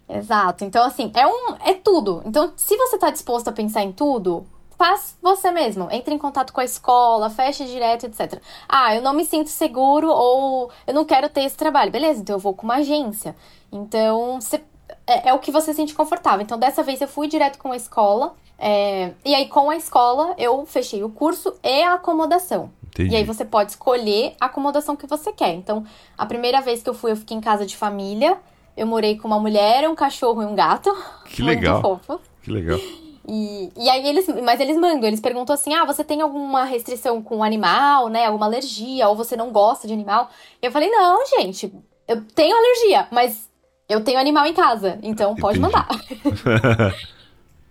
Exato. 0.09 0.65
Então, 0.65 0.85
assim, 0.85 1.11
é 1.15 1.27
um. 1.27 1.57
É 1.65 1.75
tudo. 1.75 2.23
Então, 2.25 2.53
se 2.57 2.77
você 2.77 2.97
tá 2.99 3.11
disposto 3.11 3.49
a 3.49 3.53
pensar 3.53 3.83
em 3.83 3.91
tudo, 3.93 4.47
faz 4.79 5.17
você 5.21 5.51
mesmo. 5.51 5.89
Entre 5.91 6.15
em 6.15 6.19
contato 6.19 6.53
com 6.53 6.61
a 6.61 6.65
escola, 6.65 7.29
feche 7.29 7.65
direto, 7.67 8.07
etc. 8.07 8.41
Ah, 8.69 8.95
eu 8.95 9.03
não 9.03 9.13
me 9.13 9.25
sinto 9.25 9.51
seguro 9.51 10.09
ou 10.09 10.71
eu 10.87 10.95
não 10.95 11.05
quero 11.05 11.29
ter 11.29 11.43
esse 11.43 11.57
trabalho. 11.57 11.91
Beleza, 11.91 12.21
então 12.21 12.37
eu 12.37 12.41
vou 12.41 12.55
com 12.55 12.63
uma 12.65 12.77
agência. 12.77 13.35
Então, 13.71 14.41
você- 14.41 14.63
é, 15.09 15.31
é 15.31 15.35
o 15.35 15.39
que 15.39 15.51
você 15.51 15.73
sente 15.73 15.95
confortável. 15.95 16.43
Então, 16.43 16.59
dessa 16.59 16.83
vez 16.83 17.01
eu 17.01 17.09
fui 17.09 17.27
direto 17.27 17.59
com 17.59 17.73
a 17.73 17.77
escola. 17.77 18.35
é, 18.59 19.13
e 19.25 19.35
aí, 19.35 19.49
com 19.49 19.71
a 19.71 19.77
escola, 19.77 20.35
eu 20.37 20.67
fechei 20.67 21.03
o 21.03 21.09
curso 21.09 21.55
e 21.63 21.83
a 21.83 21.95
acomodação. 21.95 22.71
Entendi. 22.89 23.15
E 23.15 23.17
aí 23.17 23.25
você 23.25 23.45
pode 23.45 23.71
escolher 23.73 24.35
a 24.41 24.47
acomodação 24.47 24.97
que 24.97 25.07
você 25.07 25.33
quer. 25.33 25.55
Então, 25.55 25.85
a 26.17 26.27
primeira 26.27 26.61
vez 26.61 26.83
que 26.83 26.91
eu 26.91 26.95
fui, 26.95 27.13
eu 27.13 27.17
fiquei 27.17 27.37
em 27.37 27.41
casa 27.41 27.65
de 27.65 27.77
família. 27.77 28.37
Eu 28.77 28.87
morei 28.87 29.17
com 29.17 29.27
uma 29.27 29.39
mulher, 29.39 29.89
um 29.89 29.95
cachorro 29.95 30.43
e 30.43 30.47
um 30.47 30.55
gato. 30.55 30.95
Que 31.27 31.43
legal. 31.43 31.81
Fofo. 31.81 32.21
Que 32.43 32.51
legal. 32.51 32.79
E, 33.27 33.71
e 33.77 33.91
aí 33.91 34.07
eles, 34.09 34.27
mas 34.43 34.59
eles 34.59 34.77
mandam, 34.79 35.07
eles 35.07 35.21
perguntam 35.21 35.53
assim: 35.53 35.75
"Ah, 35.75 35.85
você 35.85 36.03
tem 36.03 36.23
alguma 36.23 36.65
restrição 36.65 37.21
com 37.21 37.45
animal, 37.45 38.09
né? 38.09 38.25
Alguma 38.25 38.47
alergia 38.47 39.09
ou 39.09 39.15
você 39.15 39.37
não 39.37 39.51
gosta 39.51 39.87
de 39.87 39.93
animal?" 39.93 40.31
Eu 40.63 40.73
falei: 40.73 40.89
"Não, 40.91 41.27
gente, 41.27 41.73
eu 42.07 42.25
tenho 42.35 42.57
alergia, 42.57 43.07
mas 43.11 43.48
eu 43.89 44.03
tenho 44.03 44.19
animal 44.19 44.47
em 44.47 44.55
casa, 44.55 44.99
então 45.03 45.35
pode 45.35 45.59
Entendi. 45.59 45.75
mandar." 45.75 45.89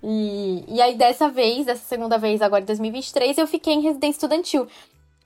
E, 0.04 0.64
e 0.68 0.82
aí, 0.82 0.96
dessa 0.96 1.28
vez, 1.28 1.66
dessa 1.66 1.84
segunda 1.84 2.18
vez, 2.18 2.42
agora 2.42 2.62
em 2.62 2.66
2023, 2.66 3.38
eu 3.38 3.48
fiquei 3.48 3.74
em 3.74 3.82
residência 3.82 4.18
estudantil. 4.18 4.68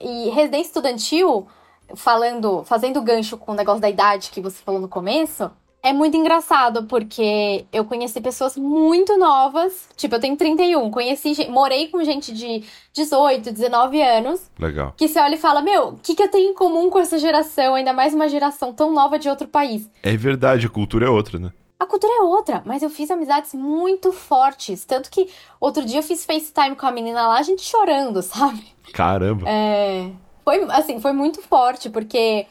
E 0.00 0.30
residência 0.30 0.68
estudantil, 0.68 1.46
falando, 1.94 2.64
fazendo 2.64 3.00
gancho 3.02 3.36
com 3.36 3.52
o 3.52 3.54
negócio 3.54 3.80
da 3.80 3.90
idade 3.90 4.30
que 4.30 4.40
você 4.40 4.62
falou 4.62 4.80
no 4.80 4.88
começo, 4.88 5.50
é 5.82 5.92
muito 5.92 6.16
engraçado, 6.16 6.84
porque 6.84 7.64
eu 7.72 7.84
conheci 7.84 8.20
pessoas 8.20 8.56
muito 8.56 9.16
novas. 9.18 9.88
Tipo, 9.96 10.14
eu 10.14 10.20
tenho 10.20 10.36
31, 10.36 10.90
conheci, 10.90 11.48
morei 11.50 11.88
com 11.88 12.02
gente 12.04 12.32
de 12.32 12.62
18, 12.92 13.50
19 13.52 14.00
anos, 14.00 14.50
Legal. 14.58 14.94
que 14.96 15.08
você 15.08 15.18
olha 15.18 15.34
e 15.34 15.38
fala: 15.38 15.60
Meu, 15.60 15.88
o 15.88 15.98
que, 15.98 16.14
que 16.14 16.22
eu 16.22 16.30
tenho 16.30 16.50
em 16.50 16.54
comum 16.54 16.88
com 16.88 17.00
essa 17.00 17.18
geração, 17.18 17.74
ainda 17.74 17.92
mais 17.92 18.14
uma 18.14 18.28
geração 18.28 18.72
tão 18.72 18.92
nova 18.92 19.18
de 19.18 19.28
outro 19.28 19.48
país? 19.48 19.90
É 20.02 20.16
verdade, 20.16 20.66
a 20.66 20.70
cultura 20.70 21.06
é 21.06 21.10
outra, 21.10 21.38
né? 21.38 21.52
A 21.80 21.86
cultura 21.86 22.12
é 22.12 22.22
outra, 22.22 22.62
mas 22.64 22.80
eu 22.80 22.88
fiz 22.88 23.10
amizades 23.10 23.52
muito 23.52 24.12
fortes. 24.12 24.84
Tanto 24.84 25.10
que 25.10 25.28
outro 25.60 25.84
dia 25.84 25.98
eu 25.98 26.02
fiz 26.04 26.24
FaceTime 26.24 26.76
com 26.76 26.86
a 26.86 26.92
menina 26.92 27.26
lá, 27.26 27.38
a 27.38 27.42
gente 27.42 27.62
chorando, 27.62 28.22
sabe? 28.22 28.64
Caramba. 28.92 29.48
É. 29.48 30.10
Foi, 30.44 30.62
assim, 30.70 31.00
foi 31.00 31.12
muito 31.12 31.42
forte, 31.42 31.90
porque 31.90 32.46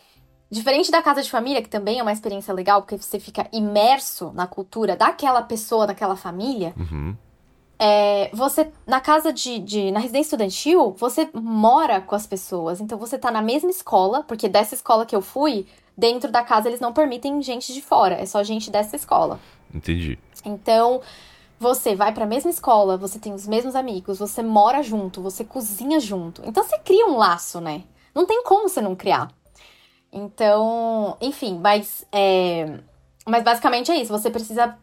diferente 0.52 0.92
da 0.92 1.02
casa 1.02 1.24
de 1.24 1.32
família, 1.32 1.62
que 1.62 1.70
também 1.70 1.98
é 2.00 2.02
uma 2.04 2.12
experiência 2.12 2.54
legal, 2.54 2.82
porque 2.82 2.98
você 2.98 3.20
fica 3.20 3.48
imerso 3.54 4.32
na 4.36 4.46
cultura 4.46 4.96
daquela 4.98 5.42
pessoa, 5.42 5.88
daquela 5.88 6.16
família, 6.18 6.74
Uhum. 6.78 7.16
é, 7.80 8.30
você, 8.34 8.72
na 8.86 9.00
casa 9.00 9.32
de, 9.34 9.58
de- 9.60 9.92
na 9.92 10.00
residência 10.00 10.28
estudantil, 10.36 10.92
você 10.98 11.30
mora 11.34 12.02
com 12.02 12.14
as 12.16 12.28
pessoas. 12.28 12.80
Então 12.82 12.98
você 12.98 13.18
tá 13.18 13.32
na 13.32 13.42
mesma 13.42 13.70
escola, 13.72 14.24
porque 14.24 14.48
dessa 14.50 14.76
escola 14.76 15.06
que 15.06 15.16
eu 15.16 15.22
fui, 15.22 15.66
dentro 15.98 16.32
da 16.32 16.44
casa 16.44 16.68
eles 16.68 16.80
não 16.80 16.94
permitem 16.94 17.42
gente 17.42 17.74
de 17.74 17.82
fora, 17.82 18.16
é 18.16 18.26
só 18.26 18.44
gente 18.44 18.70
dessa 18.70 18.96
escola. 18.96 19.40
Entendi. 19.74 20.20
Então, 20.46 21.02
você 21.60 21.96
vai 21.96 22.12
pra 22.14 22.26
mesma 22.26 22.50
escola, 22.52 22.98
você 22.98 23.18
tem 23.20 23.34
os 23.34 23.48
mesmos 23.48 23.76
amigos, 23.76 24.20
você 24.20 24.44
mora 24.44 24.82
junto, 24.84 25.22
você 25.22 25.44
cozinha 25.44 26.00
junto. 26.00 26.42
Então 26.46 26.64
você 26.64 26.78
cria 26.80 27.06
um 27.08 27.18
laço, 27.18 27.62
né? 27.62 27.84
Não 28.14 28.26
tem 28.26 28.44
como 28.44 28.68
você 28.68 28.82
não 28.82 28.96
criar. 28.96 29.30
Então, 30.12 31.17
enfim, 31.21 31.60
mas 31.60 32.06
é, 32.12 32.80
mas 33.26 33.43
basicamente 33.43 33.91
é 33.91 33.95
isso. 33.95 34.12
Você 34.12 34.30
precisa 34.30 34.78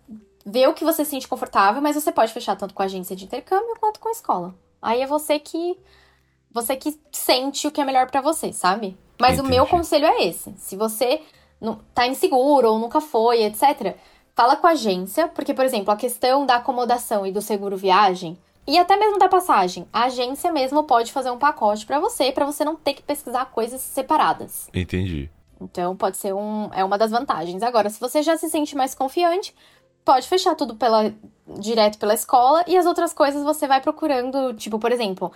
ver 0.44 0.68
o 0.68 0.74
que 0.74 0.84
você 0.84 1.04
se 1.04 1.10
sente 1.10 1.28
confortável, 1.28 1.82
mas 1.82 1.94
você 1.94 2.10
pode 2.10 2.32
fechar 2.32 2.56
tanto 2.56 2.72
com 2.72 2.82
a 2.82 2.86
agência 2.86 3.14
de 3.14 3.24
intercâmbio 3.24 3.76
quanto 3.78 4.00
com 4.00 4.08
a 4.08 4.12
escola. 4.12 4.54
Aí 4.80 5.02
é 5.02 5.06
você 5.06 5.38
que 5.38 5.76
você 6.50 6.76
que 6.76 6.98
sente 7.12 7.66
o 7.66 7.70
que 7.70 7.80
é 7.80 7.84
melhor 7.84 8.10
pra 8.10 8.20
você, 8.20 8.52
sabe? 8.52 8.96
Mas 9.20 9.38
o 9.38 9.42
meu 9.42 9.64
Entendi. 9.64 9.70
conselho 9.70 10.06
é 10.06 10.24
esse. 10.24 10.54
Se 10.56 10.76
você 10.76 11.20
não, 11.60 11.80
tá 11.92 12.06
inseguro 12.06 12.72
ou 12.72 12.78
nunca 12.78 13.00
foi, 13.00 13.42
etc. 13.42 13.96
Fala 14.34 14.56
com 14.56 14.66
a 14.66 14.70
agência, 14.70 15.28
porque, 15.28 15.52
por 15.52 15.64
exemplo, 15.64 15.92
a 15.92 15.96
questão 15.96 16.46
da 16.46 16.56
acomodação 16.56 17.26
e 17.26 17.32
do 17.32 17.42
seguro 17.42 17.76
viagem, 17.76 18.38
e 18.68 18.76
até 18.76 18.98
mesmo 18.98 19.18
da 19.18 19.30
passagem, 19.30 19.86
a 19.90 20.04
agência 20.04 20.52
mesmo 20.52 20.84
pode 20.84 21.10
fazer 21.10 21.30
um 21.30 21.38
pacote 21.38 21.86
para 21.86 21.98
você, 21.98 22.30
para 22.30 22.44
você 22.44 22.66
não 22.66 22.76
ter 22.76 22.92
que 22.92 23.02
pesquisar 23.02 23.46
coisas 23.46 23.80
separadas. 23.80 24.68
Entendi. 24.74 25.30
Então 25.58 25.96
pode 25.96 26.18
ser 26.18 26.34
um, 26.34 26.68
é 26.74 26.84
uma 26.84 26.98
das 26.98 27.10
vantagens. 27.10 27.62
Agora, 27.62 27.88
se 27.88 27.98
você 27.98 28.22
já 28.22 28.36
se 28.36 28.50
sente 28.50 28.76
mais 28.76 28.94
confiante, 28.94 29.54
pode 30.04 30.28
fechar 30.28 30.54
tudo 30.54 30.74
pela, 30.74 31.10
direto 31.58 31.98
pela 31.98 32.12
escola 32.12 32.62
e 32.66 32.76
as 32.76 32.84
outras 32.84 33.14
coisas 33.14 33.42
você 33.42 33.66
vai 33.66 33.80
procurando, 33.80 34.52
tipo, 34.52 34.78
por 34.78 34.92
exemplo, 34.92 35.32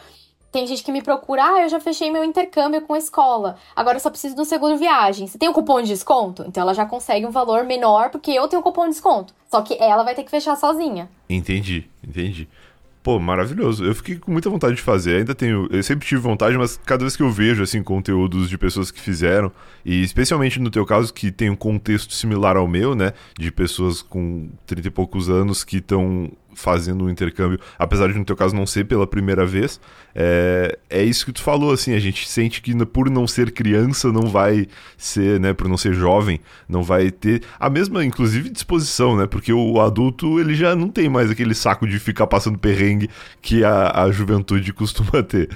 tem 0.52 0.66
gente 0.66 0.84
que 0.84 0.92
me 0.92 1.00
procura, 1.00 1.42
ah, 1.42 1.62
eu 1.62 1.70
já 1.70 1.80
fechei 1.80 2.10
meu 2.10 2.22
intercâmbio 2.22 2.82
com 2.82 2.92
a 2.92 2.98
escola, 2.98 3.56
agora 3.74 3.96
eu 3.96 4.00
só 4.00 4.10
preciso 4.10 4.36
do 4.36 4.44
seguro 4.44 4.76
viagem. 4.76 5.26
Você 5.26 5.38
tem 5.38 5.48
um 5.48 5.54
cupom 5.54 5.80
de 5.80 5.88
desconto? 5.88 6.44
Então 6.46 6.62
ela 6.62 6.74
já 6.74 6.84
consegue 6.84 7.24
um 7.24 7.30
valor 7.30 7.64
menor 7.64 8.10
porque 8.10 8.30
eu 8.30 8.46
tenho 8.46 8.60
um 8.60 8.62
cupom 8.62 8.84
de 8.84 8.90
desconto. 8.90 9.34
Só 9.50 9.62
que 9.62 9.74
ela 9.80 10.02
vai 10.02 10.14
ter 10.14 10.22
que 10.22 10.30
fechar 10.30 10.54
sozinha. 10.56 11.08
Entendi, 11.30 11.88
entendi. 12.06 12.46
Pô, 13.02 13.18
maravilhoso. 13.18 13.84
Eu 13.84 13.94
fiquei 13.96 14.16
com 14.16 14.30
muita 14.30 14.48
vontade 14.48 14.76
de 14.76 14.82
fazer. 14.82 15.16
Ainda 15.16 15.34
tenho. 15.34 15.66
Eu 15.70 15.82
sempre 15.82 16.06
tive 16.06 16.20
vontade, 16.20 16.56
mas 16.56 16.78
cada 16.84 17.00
vez 17.00 17.16
que 17.16 17.22
eu 17.22 17.30
vejo, 17.30 17.62
assim, 17.62 17.82
conteúdos 17.82 18.48
de 18.48 18.56
pessoas 18.56 18.92
que 18.92 19.00
fizeram, 19.00 19.50
e 19.84 20.02
especialmente 20.02 20.60
no 20.60 20.70
teu 20.70 20.86
caso, 20.86 21.12
que 21.12 21.32
tem 21.32 21.50
um 21.50 21.56
contexto 21.56 22.14
similar 22.14 22.56
ao 22.56 22.68
meu, 22.68 22.94
né? 22.94 23.12
De 23.36 23.50
pessoas 23.50 24.02
com 24.02 24.48
30 24.66 24.86
e 24.86 24.90
poucos 24.90 25.28
anos 25.28 25.64
que 25.64 25.78
estão 25.78 26.30
fazendo 26.54 27.04
um 27.04 27.10
intercâmbio, 27.10 27.58
apesar 27.78 28.08
de 28.08 28.18
no 28.18 28.24
teu 28.24 28.36
caso 28.36 28.54
não 28.54 28.66
ser 28.66 28.84
pela 28.84 29.06
primeira 29.06 29.44
vez, 29.44 29.80
é, 30.14 30.78
é 30.90 31.02
isso 31.02 31.24
que 31.24 31.32
tu 31.32 31.42
falou, 31.42 31.72
assim, 31.72 31.94
a 31.94 31.98
gente 31.98 32.28
sente 32.28 32.60
que 32.60 32.72
por 32.86 33.08
não 33.10 33.26
ser 33.26 33.50
criança 33.52 34.12
não 34.12 34.22
vai 34.22 34.66
ser, 34.96 35.40
né, 35.40 35.52
por 35.52 35.68
não 35.68 35.76
ser 35.76 35.94
jovem, 35.94 36.40
não 36.68 36.82
vai 36.82 37.10
ter 37.10 37.42
a 37.58 37.70
mesma, 37.70 38.04
inclusive, 38.04 38.50
disposição, 38.50 39.16
né, 39.16 39.26
porque 39.26 39.52
o 39.52 39.80
adulto, 39.80 40.38
ele 40.38 40.54
já 40.54 40.74
não 40.74 40.88
tem 40.88 41.08
mais 41.08 41.30
aquele 41.30 41.54
saco 41.54 41.86
de 41.86 41.98
ficar 41.98 42.26
passando 42.26 42.58
perrengue 42.58 43.08
que 43.40 43.64
a, 43.64 44.02
a 44.02 44.10
juventude 44.10 44.72
costuma 44.74 45.22
ter. 45.22 45.50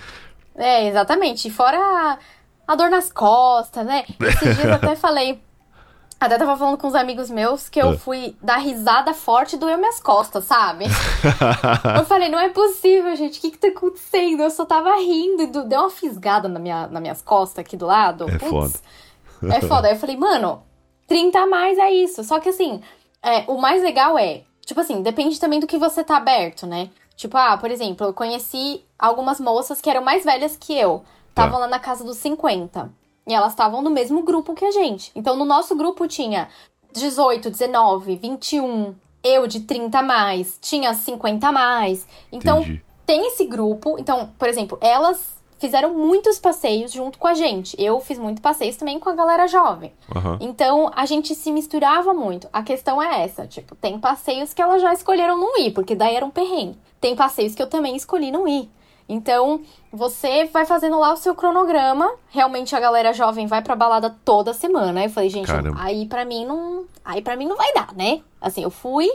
É, 0.55 0.89
exatamente, 0.89 1.51
fora 1.51 1.77
a, 1.79 2.19
a 2.67 2.75
dor 2.75 2.91
nas 2.91 3.13
costas, 3.13 3.85
né, 3.85 4.05
esses 4.21 4.57
dias 4.57 4.65
eu 4.65 4.75
até 4.75 4.95
falei 4.97 5.39
até 6.19 6.39
tava 6.39 6.57
falando 6.57 6.79
com 6.79 6.87
uns 6.87 6.95
amigos 6.95 7.29
meus 7.29 7.69
que 7.69 7.81
eu 7.81 7.93
é. 7.93 7.97
fui 7.97 8.35
dar 8.43 8.57
risada 8.57 9.13
forte 9.13 9.55
e 9.55 9.59
doeu 9.59 9.77
minhas 9.77 10.01
costas, 10.01 10.45
sabe? 10.45 10.87
eu 11.97 12.05
falei, 12.07 12.31
não 12.31 12.39
é 12.39 12.49
possível, 12.49 13.15
gente. 13.15 13.39
O 13.39 13.43
que 13.43 13.51
que 13.51 13.59
tá 13.59 13.69
acontecendo? 13.69 14.43
Eu 14.43 14.51
só 14.51 14.65
tava 14.65 14.97
rindo 14.97 15.43
e 15.43 15.47
deu 15.47 15.81
uma 15.81 15.91
fisgada 15.91 16.49
na 16.49 16.59
minha, 16.59 16.87
nas 16.87 17.03
minhas 17.03 17.21
costas 17.21 17.59
aqui 17.59 17.77
do 17.77 17.85
lado. 17.85 18.25
É 18.31 18.39
Puts, 18.39 18.51
foda. 18.51 19.55
É 19.55 19.61
foda. 19.61 19.89
Aí 19.89 19.95
eu 19.95 19.99
falei, 19.99 20.17
mano, 20.17 20.63
30 21.07 21.39
a 21.39 21.47
mais 21.47 21.79
é 21.79 21.93
isso. 21.93 22.25
Só 22.25 22.41
que 22.41 22.49
assim, 22.49 22.81
é, 23.23 23.45
o 23.47 23.59
mais 23.59 23.83
legal 23.83 24.19
é, 24.19 24.43
tipo 24.65 24.81
assim, 24.81 25.03
depende 25.03 25.39
também 25.39 25.61
do 25.61 25.67
que 25.67 25.77
você 25.77 26.03
tá 26.03 26.17
aberto, 26.17 26.67
né? 26.67 26.89
Tipo, 27.15 27.37
ah, 27.37 27.59
por 27.59 27.71
exemplo, 27.71 28.07
eu 28.07 28.15
conheci 28.15 28.83
algumas 28.99 29.39
moças 29.39 29.81
que 29.81 29.91
eram 29.91 30.03
mais 30.03 30.25
velhas 30.25 30.57
que 30.57 30.79
eu. 30.79 31.03
Estavam 31.29 31.55
tá. 31.55 31.59
lá 31.59 31.67
na 31.67 31.79
casa 31.79 32.05
dos 32.05 32.17
50. 32.17 32.91
E 33.27 33.35
elas 33.35 33.53
estavam 33.53 33.83
no 33.83 33.91
mesmo 33.91 34.23
grupo 34.23 34.55
que 34.55 34.65
a 34.65 34.71
gente. 34.71 35.11
Então, 35.15 35.37
no 35.37 35.45
nosso 35.45 35.75
grupo 35.75 36.07
tinha 36.07 36.49
18, 36.93 37.51
19, 37.51 38.17
21, 38.17 38.95
eu 39.23 39.47
de 39.47 39.61
30 39.61 39.99
a 39.99 40.03
mais, 40.03 40.59
tinha 40.61 40.95
50 40.95 41.49
a 41.49 41.53
mais. 41.53 42.07
Então, 42.31 42.61
Entendi. 42.61 42.85
tem 43.05 43.27
esse 43.27 43.45
grupo. 43.45 43.97
Então, 43.99 44.31
por 44.39 44.49
exemplo, 44.49 44.79
elas 44.81 45.37
fizeram 45.59 45.95
muitos 45.95 46.39
passeios 46.39 46.93
junto 46.93 47.19
com 47.19 47.27
a 47.27 47.35
gente. 47.35 47.75
Eu 47.79 47.99
fiz 48.01 48.19
muitos 48.19 48.43
passeios 48.43 48.77
também 48.77 49.01
com 49.01 49.09
a 49.09 49.15
galera 49.15 49.49
jovem. 49.49 49.93
Uhum. 50.15 50.39
Então, 50.41 50.91
a 50.95 51.07
gente 51.07 51.35
se 51.35 51.51
misturava 51.51 52.15
muito. 52.15 52.49
A 52.53 52.62
questão 52.62 53.03
é 53.03 53.23
essa, 53.25 53.47
tipo, 53.47 53.75
tem 53.75 53.99
passeios 53.99 54.53
que 54.55 54.62
elas 54.62 54.81
já 54.81 54.93
escolheram 54.93 55.39
não 55.39 55.59
ir, 55.59 55.73
porque 55.73 55.95
daí 55.95 56.15
era 56.15 56.25
um 56.25 56.31
perrengue. 56.31 56.79
Tem 57.01 57.17
passeios 57.17 57.55
que 57.55 57.62
eu 57.62 57.69
também 57.69 57.97
escolhi 57.97 58.31
não 58.31 58.47
ir. 58.47 58.71
Então, 59.09 59.61
você 59.92 60.47
vai 60.47 60.66
fazendo 60.66 60.99
lá 60.99 61.12
o 61.12 61.16
seu 61.16 61.35
cronograma. 61.35 62.11
Realmente 62.29 62.75
a 62.75 62.81
galera 62.81 63.12
jovem 63.12 63.47
vai 63.47 63.62
pra 63.62 63.77
balada 63.77 64.11
toda 64.25 64.53
semana. 64.53 65.05
Eu 65.05 65.11
falei, 65.11 65.31
gente, 65.31 65.47
Caramba. 65.47 65.79
aí 65.81 66.07
para 66.07 66.25
mim 66.25 66.45
não, 66.45 66.85
aí 67.05 67.23
para 67.23 67.37
mim 67.37 67.47
não 67.47 67.57
vai 67.57 67.73
dar, 67.73 67.95
né? 67.95 68.21
Assim, 68.40 68.62
eu 68.62 68.71
fui 68.71 69.09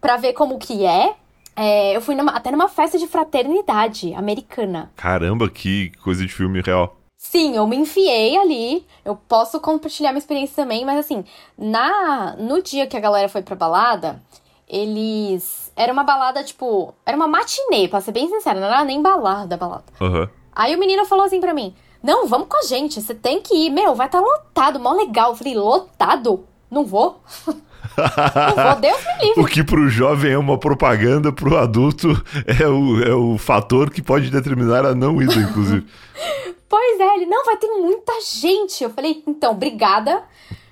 para 0.00 0.16
ver 0.16 0.32
como 0.32 0.58
que 0.58 0.84
é. 0.84 1.14
é 1.54 1.96
eu 1.96 2.00
fui 2.00 2.14
numa, 2.14 2.32
até 2.32 2.50
numa 2.50 2.68
festa 2.68 2.98
de 2.98 3.06
fraternidade 3.06 4.12
americana. 4.14 4.90
Caramba, 4.96 5.48
que 5.48 5.92
coisa 6.02 6.26
de 6.26 6.32
filme 6.32 6.60
real. 6.60 6.96
Sim, 7.16 7.54
eu 7.54 7.64
me 7.68 7.76
enfiei 7.76 8.36
ali. 8.36 8.84
Eu 9.04 9.14
posso 9.14 9.60
compartilhar 9.60 10.10
minha 10.10 10.18
experiência 10.18 10.56
também, 10.56 10.84
mas 10.84 10.98
assim, 10.98 11.24
na 11.56 12.34
no 12.36 12.60
dia 12.60 12.84
que 12.88 12.96
a 12.96 13.00
galera 13.00 13.28
foi 13.28 13.42
pra 13.42 13.54
balada, 13.54 14.20
eles. 14.68 15.61
Era 15.76 15.92
uma 15.92 16.04
balada, 16.04 16.42
tipo. 16.44 16.94
Era 17.04 17.16
uma 17.16 17.26
matinê, 17.26 17.88
pra 17.88 18.00
ser 18.00 18.12
bem 18.12 18.28
sincera, 18.28 18.60
não 18.60 18.66
era 18.66 18.84
nem 18.84 19.00
balada 19.00 19.56
balada. 19.56 19.84
Uhum. 20.00 20.28
Aí 20.54 20.74
o 20.74 20.78
menino 20.78 21.04
falou 21.04 21.24
assim 21.24 21.40
pra 21.40 21.54
mim: 21.54 21.74
Não, 22.02 22.26
vamos 22.26 22.48
com 22.48 22.58
a 22.58 22.62
gente, 22.62 23.00
você 23.00 23.14
tem 23.14 23.40
que 23.40 23.54
ir. 23.54 23.70
Meu, 23.70 23.94
vai 23.94 24.06
estar 24.06 24.20
tá 24.20 24.24
lotado, 24.24 24.78
mó 24.78 24.92
legal. 24.92 25.30
Eu 25.30 25.36
falei: 25.36 25.54
Lotado? 25.54 26.46
Não 26.70 26.84
vou. 26.84 27.20
não 27.46 28.64
vou, 28.64 28.80
Deus 28.80 28.98
me 29.04 29.26
livre. 29.26 29.42
O 29.42 29.46
que 29.46 29.64
pro 29.64 29.88
jovem 29.88 30.32
é 30.32 30.38
uma 30.38 30.58
propaganda, 30.58 31.32
pro 31.32 31.56
adulto 31.56 32.08
é 32.46 32.66
o, 32.66 33.02
é 33.02 33.14
o 33.14 33.38
fator 33.38 33.90
que 33.90 34.02
pode 34.02 34.30
determinar 34.30 34.84
a 34.86 34.94
não 34.94 35.20
ida, 35.20 35.34
inclusive. 35.34 35.86
pois 36.68 37.00
é, 37.00 37.16
ele, 37.16 37.26
não, 37.26 37.44
vai 37.44 37.56
ter 37.56 37.68
muita 37.68 38.12
gente. 38.22 38.84
Eu 38.84 38.90
falei, 38.90 39.22
então, 39.26 39.52
obrigada, 39.52 40.22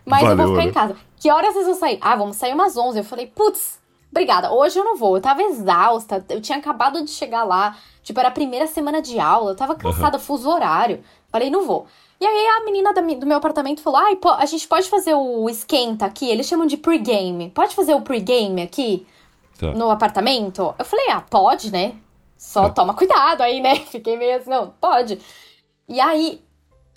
mas 0.05 0.23
Valeu, 0.23 0.39
eu 0.39 0.47
vou 0.47 0.57
ficar 0.57 0.69
em 0.69 0.73
casa. 0.73 0.97
Que 1.17 1.31
horas 1.31 1.53
vocês 1.53 1.67
vão 1.67 1.75
sair? 1.75 1.99
Ah, 2.01 2.17
vamos 2.17 2.37
sair 2.37 2.55
umas 2.55 2.77
11. 2.77 2.99
Eu 2.99 3.05
falei, 3.05 3.27
putz, 3.27 3.80
Obrigada. 4.11 4.53
Hoje 4.53 4.79
eu 4.79 4.85
não 4.85 4.97
vou. 4.97 5.17
Eu 5.17 5.23
tava 5.23 5.43
exausta. 5.43 6.25
Eu 6.29 6.41
tinha 6.41 6.59
acabado 6.59 7.05
de 7.05 7.11
chegar 7.11 7.45
lá. 7.45 7.77
Tipo, 8.03 8.19
era 8.19 8.29
a 8.29 8.33
primeira 8.33 8.67
semana 8.67 9.01
de 9.01 9.19
aula. 9.21 9.53
Eu 9.53 9.57
tava 9.57 9.75
cansada, 9.75 10.17
uhum. 10.17 10.23
fuso 10.23 10.51
horário. 10.51 11.03
Falei, 11.31 11.49
não 11.49 11.65
vou. 11.65 11.87
E 12.21 12.27
aí 12.27 12.47
a 12.49 12.65
menina 12.65 12.93
do 12.93 13.27
meu 13.27 13.39
apartamento 13.39 13.81
falou: 13.81 13.99
Ai, 13.99 14.19
a 14.39 14.47
gente 14.47 14.69
pode 14.69 14.91
fazer 14.91 15.15
o 15.15 15.49
esquenta 15.49 16.05
aqui? 16.05 16.29
Eles 16.29 16.47
chamam 16.47 16.67
de 16.67 16.77
pre-game. 16.77 17.51
Pode 17.51 17.75
fazer 17.75 17.95
o 17.95 18.03
pre-game 18.03 18.61
aqui? 18.61 19.07
Tá. 19.59 19.73
No 19.73 19.91
apartamento? 19.91 20.75
Eu 20.79 20.85
falei, 20.85 21.11
ah, 21.11 21.21
pode, 21.21 21.71
né? 21.71 21.95
Só 22.37 22.65
tá. 22.65 22.71
toma 22.71 22.95
cuidado 22.95 23.43
aí, 23.43 23.61
né? 23.61 23.77
Fiquei 23.87 24.17
meio 24.17 24.37
assim, 24.37 24.49
não, 24.49 24.73
pode. 24.81 25.21
E 25.87 26.01
aí, 26.01 26.43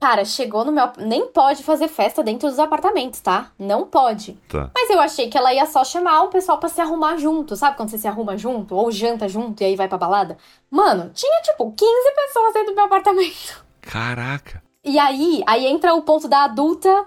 Cara, 0.04 0.26
chegou 0.26 0.66
no 0.66 0.72
meu. 0.74 0.90
Nem 0.98 1.28
pode 1.28 1.64
fazer 1.64 1.88
festa 1.88 2.22
dentro 2.22 2.50
dos 2.50 2.60
apartamentos, 2.60 3.22
tá? 3.22 3.54
Não 3.58 3.88
pode. 3.88 4.34
Tá. 4.50 4.70
Mas 4.76 4.90
eu 4.90 5.00
achei 5.00 5.30
que 5.30 5.38
ela 5.38 5.54
ia 5.54 5.66
só 5.66 5.82
chamar 5.86 6.24
o 6.24 6.28
pessoal 6.28 6.58
para 6.58 6.68
se 6.68 6.82
arrumar 6.82 7.16
junto, 7.16 7.56
sabe? 7.56 7.78
Quando 7.78 7.88
você 7.88 7.98
se 7.98 8.06
arruma 8.06 8.38
junto, 8.38 8.76
ou 8.76 8.92
janta 8.92 9.30
junto 9.30 9.64
e 9.64 9.66
aí 9.66 9.78
vai 9.78 9.88
pra 9.88 9.98
balada. 9.98 10.38
Mano, 10.70 11.10
tinha 11.14 11.42
tipo 11.44 11.72
15 11.72 12.16
pessoas 12.18 12.54
dentro 12.54 12.72
do 12.72 12.76
meu 12.76 12.84
apartamento. 12.84 13.64
Caraca. 13.80 14.62
E 14.84 15.00
aí, 15.00 15.42
aí 15.48 15.66
entra 15.68 15.94
o 15.94 16.02
ponto 16.02 16.28
da 16.28 16.44
adulta 16.44 17.06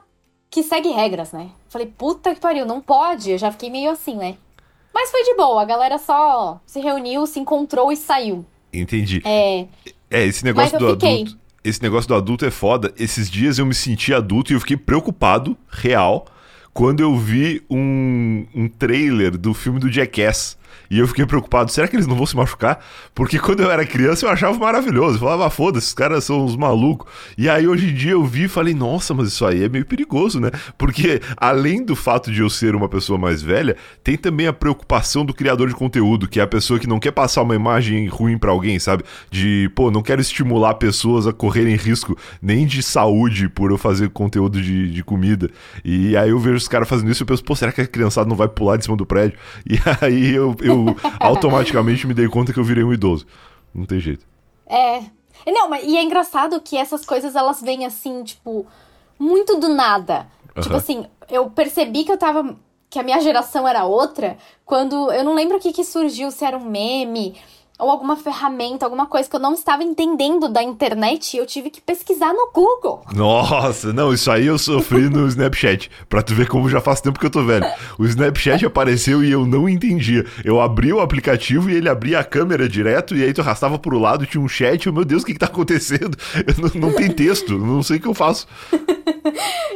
que 0.49 0.63
segue 0.63 0.89
regras, 0.89 1.33
né? 1.33 1.51
Falei, 1.69 1.89
puta 1.89 2.35
que 2.35 2.41
pariu, 2.41 2.65
não 2.65 2.81
pode. 2.81 3.31
Eu 3.31 3.37
já 3.37 3.53
fiquei 3.53 3.69
meio 3.69 3.91
assim, 3.91 4.17
né? 4.17 4.39
Mas 4.95 5.11
foi 5.11 5.23
de 5.23 5.35
boa, 5.35 5.61
a 5.61 5.67
galera 5.67 5.99
só 5.99 6.59
se 6.65 6.81
reuniu, 6.81 7.27
se 7.27 7.39
encontrou 7.39 7.93
e 7.93 7.97
saiu. 7.97 8.43
Entendi. 8.73 9.21
É. 9.23 9.67
É, 10.11 10.25
esse 10.25 10.43
negócio 10.43 10.79
do 10.79 10.93
fiquei. 10.93 11.25
adulto 11.25 11.46
esse 11.69 11.83
negócio 11.83 12.09
do 12.09 12.15
adulto 12.15 12.45
é 12.45 12.51
foda. 12.51 12.93
Esses 12.97 13.29
dias 13.29 13.59
eu 13.59 13.67
me 13.67 13.75
senti 13.75 14.15
adulto 14.15 14.53
e 14.53 14.55
eu 14.55 14.61
fiquei 14.61 14.77
preocupado, 14.77 15.57
real, 15.69 16.27
quando 16.73 17.01
eu 17.01 17.17
vi 17.17 17.63
um, 17.69 18.47
um 18.55 18.69
trailer 18.69 19.37
do 19.37 19.53
filme 19.53 19.81
do 19.81 19.91
Jackass. 19.91 20.57
E 20.91 20.99
eu 20.99 21.09
fiquei 21.09 21.27
preocupado, 21.27 21.71
será 21.71 21.89
que 21.89 21.97
eles 21.97 22.07
não 22.07 22.17
vão 22.17 22.27
se 22.27 22.37
machucar? 22.37 22.85
Porque 23.15 23.39
quando 23.39 23.61
eu 23.63 23.71
era 23.71 23.85
criança 23.85 24.27
eu 24.27 24.31
achava 24.31 24.57
maravilhoso. 24.59 25.17
Eu 25.17 25.21
falava, 25.21 25.47
ah, 25.47 25.51
foda-se, 25.51 25.87
esses 25.87 25.95
caras 25.95 26.25
são 26.25 26.45
uns 26.45 26.57
malucos. 26.57 27.11
E 27.37 27.49
aí 27.49 27.67
hoje 27.67 27.91
em 27.91 27.95
dia 27.95 28.13
eu 28.13 28.25
vi 28.25 28.45
e 28.45 28.49
falei, 28.49 28.75
nossa, 28.75 29.15
mas 29.15 29.29
isso 29.29 29.45
aí 29.45 29.65
é 29.65 29.69
meio 29.69 29.85
perigoso, 29.85 30.41
né? 30.41 30.51
Porque 30.77 31.21
além 31.37 31.85
do 31.85 31.97
fato 31.97 32.31
de 32.31 32.41
eu 32.41 32.51
ser 32.51 32.75
uma 32.75 32.89
pessoa 32.89 33.19
mais 33.19 33.43
velha, 33.43 33.77
tem 34.03 34.17
também 34.17 34.47
a 34.47 34.53
preocupação 34.53 35.25
do 35.25 35.35
criador 35.35 35.69
de 35.69 35.75
conteúdo, 35.75 36.29
que 36.29 36.41
é 36.41 36.43
a 36.43 36.47
pessoa 36.47 36.79
que 36.79 36.87
não 36.87 36.99
quer 36.99 37.13
passar 37.13 37.43
uma 37.43 37.55
imagem 37.55 38.07
ruim 38.09 38.39
para 38.39 38.51
alguém, 38.51 38.79
sabe? 38.79 39.05
De, 39.31 39.71
pô, 39.75 39.91
não 39.91 40.03
quero 40.03 40.21
estimular 40.21 40.75
pessoas 40.75 41.27
a 41.27 41.33
correrem 41.33 41.77
risco 41.77 42.17
nem 42.41 42.67
de 42.67 42.83
saúde 42.83 43.49
por 43.49 43.71
eu 43.71 43.79
fazer 43.79 44.11
conteúdo 44.11 44.61
de, 44.61 44.91
de 44.91 45.05
comida. 45.05 45.51
E 45.85 46.17
aí 46.17 46.31
eu 46.31 46.39
vejo 46.39 46.57
os 46.57 46.69
caras 46.69 46.89
fazendo 46.89 47.11
isso 47.11 47.23
e 47.23 47.25
eu 47.25 47.27
penso, 47.27 47.45
pô, 47.45 47.55
será 47.55 47.73
que 47.73 47.81
a 47.81 47.87
criançada 47.87 48.29
não 48.29 48.37
vai 48.37 48.49
pular 48.49 48.77
de 48.77 48.85
cima 48.85 48.97
do 48.97 49.07
prédio? 49.07 49.39
E 49.69 49.79
aí 50.01 50.35
eu, 50.35 50.56
eu 50.61 50.87
eu 50.87 50.97
automaticamente 51.21 52.07
me 52.07 52.15
dei 52.15 52.29
conta 52.29 52.53
que 52.53 52.59
eu 52.59 52.65
virei 52.65 52.85
um 52.85 52.93
idoso. 52.93 53.27
Não 53.75 53.85
tem 53.85 54.01
jeito. 54.01 54.27
É. 54.67 55.03
Não, 55.47 55.69
mas 55.69 55.85
e 55.85 55.97
é 55.97 56.03
engraçado 56.03 56.61
que 56.61 56.77
essas 56.77 57.05
coisas 57.05 57.37
elas 57.37 57.61
vêm 57.61 57.87
assim, 57.87 58.25
tipo, 58.25 58.67
muito 59.19 59.59
do 59.59 59.69
nada. 59.69 60.27
Uhum. 60.55 60.63
Tipo 60.63 60.77
assim, 60.77 61.07
eu 61.31 61.51
percebi 61.51 62.05
que 62.05 62.13
eu 62.13 62.19
tava. 62.19 62.57
que 62.89 62.99
a 62.99 63.03
minha 63.03 63.21
geração 63.21 63.67
era 63.67 63.85
outra 63.85 64.37
quando. 64.65 65.13
Eu 65.13 65.25
não 65.25 65.35
lembro 65.35 65.57
o 65.57 65.61
que, 65.61 65.73
que 65.73 65.85
surgiu, 65.85 66.31
se 66.31 66.45
era 66.45 66.57
um 66.57 66.65
meme 66.65 67.37
ou 67.79 67.91
alguma 67.91 68.17
ferramenta, 68.17 68.87
alguma 68.87 69.07
coisa 69.07 69.29
que 69.29 69.37
eu 69.37 69.41
não 69.41 69.53
estava 69.53 69.83
entendendo 69.83 70.49
da 70.49 70.63
internet 70.63 71.35
e 71.35 71.39
eu 71.39 71.47
tive 71.47 71.69
que 71.69 71.81
pesquisar 71.81 72.33
no 72.33 72.51
Google. 72.53 73.03
Nossa, 73.15 73.93
não, 73.93 74.13
isso 74.13 74.31
aí 74.31 74.47
eu 74.47 74.59
sofri 74.59 75.11
no 75.11 75.27
Snapchat. 75.29 75.91
Pra 76.09 76.23
tu 76.23 76.35
ver 76.35 76.49
como 76.49 76.71
já 76.71 76.81
faz 76.81 77.01
tempo 77.01 77.19
que 77.19 77.27
eu 77.27 77.31
tô 77.31 77.45
velho. 77.45 77.67
O 77.99 78.07
Snapchat 78.07 78.65
apareceu 78.65 79.23
e 79.23 79.31
eu 79.31 79.47
não 79.47 79.69
entendia. 79.69 80.25
Eu 80.45 80.61
abri 80.61 80.93
o 80.93 81.01
aplicativo 81.01 81.69
e 81.69 81.75
ele 81.75 81.89
abria 81.89 82.21
a 82.21 82.25
câmera 82.25 82.69
direto 82.69 83.15
e 83.15 83.23
aí 83.23 83.33
tu 83.33 83.43
arrastava 83.43 83.79
pro 83.79 83.99
lado, 83.99 84.27
tinha 84.27 84.43
um 84.43 84.49
chat. 84.49 84.87
Eu, 84.87 84.93
meu 84.93 85.05
Deus, 85.05 85.23
o 85.23 85.27
que 85.27 85.35
que 85.35 85.39
tá 85.39 85.47
acontecendo? 85.47 86.17
Eu 86.47 86.55
não, 86.59 86.89
não 86.89 86.97
tem 86.97 87.11
texto, 87.11 87.59
não 87.59 87.83
sei 87.83 87.97
o 87.99 88.01
que 88.01 88.07
eu 88.07 88.15
faço. 88.15 88.47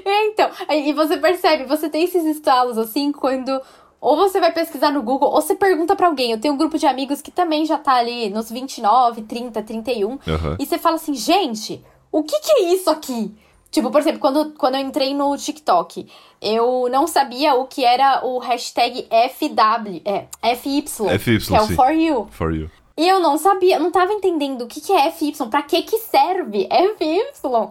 é, 0.04 0.26
então, 0.26 0.50
e 0.70 0.92
você 0.92 1.16
percebe, 1.16 1.64
você 1.64 1.88
tem 1.88 2.04
esses 2.04 2.24
estalos 2.24 2.78
assim 2.78 3.12
quando 3.12 3.60
ou 4.00 4.16
você 4.16 4.40
vai 4.40 4.52
pesquisar 4.52 4.90
no 4.90 5.02
Google, 5.02 5.28
ou 5.28 5.40
você 5.40 5.54
pergunta 5.54 5.94
para 5.94 6.06
alguém. 6.06 6.32
Eu 6.32 6.40
tenho 6.40 6.54
um 6.54 6.56
grupo 6.56 6.78
de 6.78 6.86
amigos 6.86 7.20
que 7.20 7.30
também 7.30 7.66
já 7.66 7.76
tá 7.76 7.94
ali 7.94 8.30
nos 8.30 8.50
29, 8.50 9.22
30, 9.22 9.62
31. 9.62 10.08
Uhum. 10.08 10.18
E 10.58 10.64
você 10.64 10.78
fala 10.78 10.96
assim, 10.96 11.14
gente, 11.14 11.84
o 12.10 12.22
que, 12.22 12.40
que 12.40 12.52
é 12.52 12.72
isso 12.72 12.88
aqui? 12.88 13.34
Tipo, 13.70 13.90
por 13.90 14.00
exemplo, 14.00 14.18
quando, 14.18 14.52
quando 14.54 14.74
eu 14.74 14.80
entrei 14.80 15.14
no 15.14 15.36
TikTok, 15.36 16.06
eu 16.42 16.88
não 16.90 17.06
sabia 17.06 17.54
o 17.54 17.66
que 17.66 17.84
era 17.84 18.24
o 18.26 18.38
hashtag 18.38 19.06
FW, 19.38 20.02
é, 20.04 20.56
FY, 20.56 20.82
FY 21.18 21.38
que 21.38 21.54
é 21.54 21.60
o 21.60 21.68
For 21.68 21.92
You. 21.92 22.28
For 22.30 22.52
You. 22.52 22.70
E 22.96 23.08
eu 23.08 23.20
não 23.20 23.38
sabia, 23.38 23.78
não 23.78 23.90
tava 23.90 24.12
entendendo 24.12 24.62
o 24.62 24.66
que, 24.66 24.80
que 24.80 24.92
é 24.92 25.10
FY, 25.10 25.32
pra 25.48 25.62
que 25.62 25.82
que 25.82 25.98
serve 25.98 26.68
FY. 26.98 27.70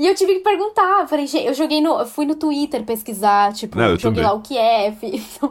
E 0.00 0.06
eu 0.06 0.14
tive 0.14 0.36
que 0.36 0.40
perguntar. 0.40 1.06
Falei, 1.06 1.26
gente, 1.26 1.46
eu 1.46 1.52
joguei 1.52 1.78
no. 1.82 2.00
Eu 2.00 2.06
fui 2.06 2.24
no 2.24 2.34
Twitter 2.34 2.82
pesquisar, 2.84 3.52
tipo, 3.52 3.76
Não, 3.76 3.98
joguei 3.98 4.00
também. 4.00 4.24
lá 4.24 4.32
o 4.32 4.40
que 4.40 4.56
é. 4.56 4.90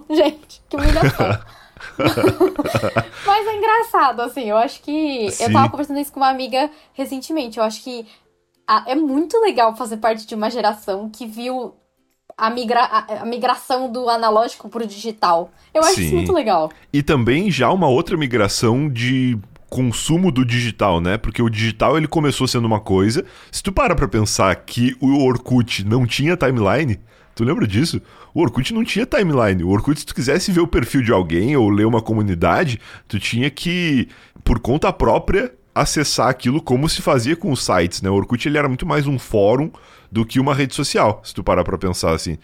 gente, 0.09 0.63
que 0.67 0.75
humilhação. 0.75 1.39
Mas 3.27 3.47
é 3.47 3.55
engraçado, 3.55 4.21
assim, 4.21 4.49
eu 4.49 4.57
acho 4.57 4.81
que. 4.81 5.29
Sim. 5.29 5.43
Eu 5.43 5.53
tava 5.53 5.69
conversando 5.69 5.99
isso 5.99 6.11
com 6.11 6.19
uma 6.19 6.29
amiga 6.29 6.67
recentemente. 6.93 7.59
Eu 7.59 7.63
acho 7.63 7.83
que 7.83 8.07
a, 8.67 8.85
é 8.87 8.95
muito 8.95 9.39
legal 9.39 9.75
fazer 9.75 9.97
parte 9.97 10.25
de 10.25 10.33
uma 10.33 10.49
geração 10.49 11.11
que 11.11 11.27
viu 11.27 11.75
a, 12.35 12.49
migra, 12.49 12.81
a, 12.81 13.21
a 13.21 13.25
migração 13.25 13.91
do 13.91 14.09
analógico 14.09 14.67
pro 14.67 14.87
digital. 14.87 15.51
Eu 15.71 15.83
acho 15.83 15.93
Sim. 15.93 16.05
isso 16.05 16.15
muito 16.15 16.33
legal. 16.33 16.71
E 16.91 17.03
também 17.03 17.51
já 17.51 17.71
uma 17.71 17.87
outra 17.87 18.17
migração 18.17 18.89
de 18.89 19.37
consumo 19.69 20.31
do 20.31 20.43
digital, 20.43 20.99
né? 20.99 21.17
Porque 21.17 21.41
o 21.41 21.49
digital 21.49 21.97
ele 21.97 22.07
começou 22.07 22.47
sendo 22.47 22.65
uma 22.65 22.79
coisa. 22.79 23.23
Se 23.51 23.61
tu 23.61 23.71
para 23.71 23.95
pra 23.95 24.07
pensar 24.07 24.55
que 24.55 24.95
o 24.99 25.23
Orkut 25.23 25.85
não 25.85 26.05
tinha 26.05 26.35
timeline, 26.35 26.99
tu 27.35 27.43
lembra 27.43 27.67
disso? 27.67 28.01
O 28.33 28.41
Orkut 28.41 28.73
não 28.73 28.83
tinha 28.83 29.05
timeline. 29.05 29.63
O 29.63 29.69
Orkut, 29.69 29.99
se 29.99 30.05
tu 30.05 30.15
quisesse 30.15 30.51
ver 30.51 30.61
o 30.61 30.67
perfil 30.67 31.01
de 31.01 31.11
alguém 31.11 31.55
ou 31.55 31.69
ler 31.69 31.85
uma 31.85 32.01
comunidade, 32.01 32.79
tu 33.07 33.19
tinha 33.19 33.49
que, 33.49 34.07
por 34.43 34.59
conta 34.59 34.91
própria, 34.91 35.53
acessar 35.73 36.29
aquilo 36.29 36.61
como 36.61 36.89
se 36.89 37.01
fazia 37.01 37.35
com 37.35 37.51
os 37.51 37.63
sites, 37.63 38.01
né? 38.01 38.09
O 38.09 38.15
Orkut 38.15 38.47
ele 38.47 38.57
era 38.57 38.67
muito 38.67 38.85
mais 38.85 39.07
um 39.07 39.17
fórum 39.17 39.71
do 40.11 40.25
que 40.25 40.39
uma 40.39 40.55
rede 40.55 40.73
social, 40.75 41.21
se 41.23 41.33
tu 41.33 41.43
parar 41.43 41.63
pra 41.63 41.77
pensar 41.77 42.11
assim. 42.11 42.37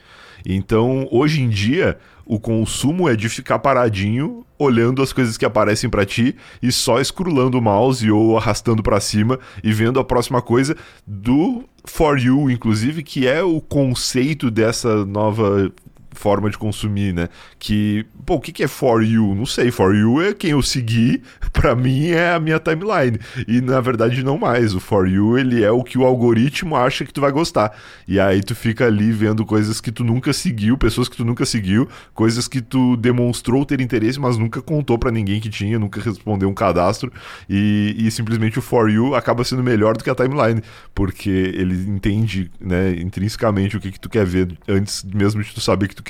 Então, 0.45 1.08
hoje 1.12 1.41
em 1.41 1.49
dia, 1.49 1.97
o 2.25 2.39
consumo 2.39 3.10
é 3.10 3.15
de 3.15 3.27
ficar 3.29 3.60
paradinho, 3.60 4.45
olhando 4.58 5.01
as 5.01 5.12
coisas 5.12 5.38
que 5.38 5.45
aparecem 5.45 5.89
para 5.89 6.05
ti 6.05 6.36
e 6.62 6.71
só 6.71 6.99
escrolando 6.99 7.58
o 7.58 7.62
mouse 7.62 8.10
ou 8.10 8.38
arrastando 8.38 8.81
para 8.81 8.99
cima 8.99 9.39
e 9.63 9.73
vendo 9.73 9.99
a 9.99 10.03
próxima 10.03 10.41
coisa 10.41 10.75
do 11.05 11.63
For 11.86 12.17
You, 12.17 12.49
inclusive, 12.49 13.03
que 13.03 13.27
é 13.27 13.43
o 13.43 13.60
conceito 13.60 14.49
dessa 14.49 15.05
nova 15.05 15.71
forma 16.15 16.49
de 16.49 16.58
consumir, 16.58 17.13
né? 17.13 17.30
Que, 17.60 18.06
pô, 18.25 18.36
o 18.36 18.39
que, 18.39 18.51
que 18.51 18.63
é 18.63 18.67
For 18.67 19.04
You? 19.04 19.36
Não 19.36 19.45
sei. 19.45 19.71
For 19.71 19.95
You 19.95 20.21
é 20.21 20.34
quem 20.34 20.51
eu 20.51 20.62
segui, 20.62 21.21
para 21.54 21.75
mim 21.75 22.08
é 22.08 22.34
a 22.34 22.39
minha 22.39 22.60
timeline. 22.60 23.19
E 23.47 23.62
na 23.62 23.80
verdade 23.82 24.23
não 24.23 24.38
mais. 24.38 24.73
O 24.73 24.80
For 24.80 25.08
You, 25.08 25.38
ele 25.38 25.63
é 25.63 25.71
o 25.71 25.84
que 25.84 25.97
o 25.97 26.06
algoritmo 26.06 26.75
acha 26.75 27.06
que 27.06 27.13
tu 27.13 27.21
vai 27.21 27.32
gostar. 27.32 27.71
E 28.08 28.19
aí 28.19 28.41
tu 28.41 28.56
fica 28.56 28.86
ali 28.86 29.12
vendo 29.12 29.45
coisas 29.45 29.80
que 29.80 29.91
tu 29.91 30.04
nunca 30.04 30.34
seguiu, 30.34 30.78
pessoas 30.78 31.08
que 31.08 31.17
tu 31.17 31.25
nunca 31.25 31.45
seguiu, 31.45 31.88
coisas 32.13 32.47
que 32.47 32.62
tu 32.62 32.95
demonstrou 32.97 33.65
ter 33.65 33.82
interesse, 33.82 34.19
mas 34.19 34.38
nunca 34.38 34.62
contou 34.62 34.97
para 34.97 35.12
ninguém 35.12 35.39
que 35.39 35.49
tinha, 35.49 35.78
nunca 35.78 36.01
respondeu 36.01 36.49
um 36.49 36.54
cadastro. 36.54 37.12
E, 37.49 37.95
e 37.97 38.12
simplesmente 38.12 38.60
o 38.60 38.62
For 38.62 38.89
You 38.89 39.15
acaba 39.15 39.43
sendo 39.43 39.63
melhor 39.63 39.97
do 39.97 40.04
que 40.04 40.10
a 40.10 40.15
timeline, 40.15 40.62
porque 40.93 41.30
ele 41.30 41.75
entende, 41.89 42.49
né, 42.60 42.93
intrinsecamente 42.99 43.78
o 43.78 43.80
que, 43.80 43.91
que 43.91 43.99
tu 43.99 44.10
quer 44.10 44.25
ver 44.25 44.58
antes 44.67 45.04
mesmo 45.04 45.43
de 45.43 45.54
tu 45.54 45.62
saber 45.62 45.88
que 45.88 45.95
tu 45.95 46.04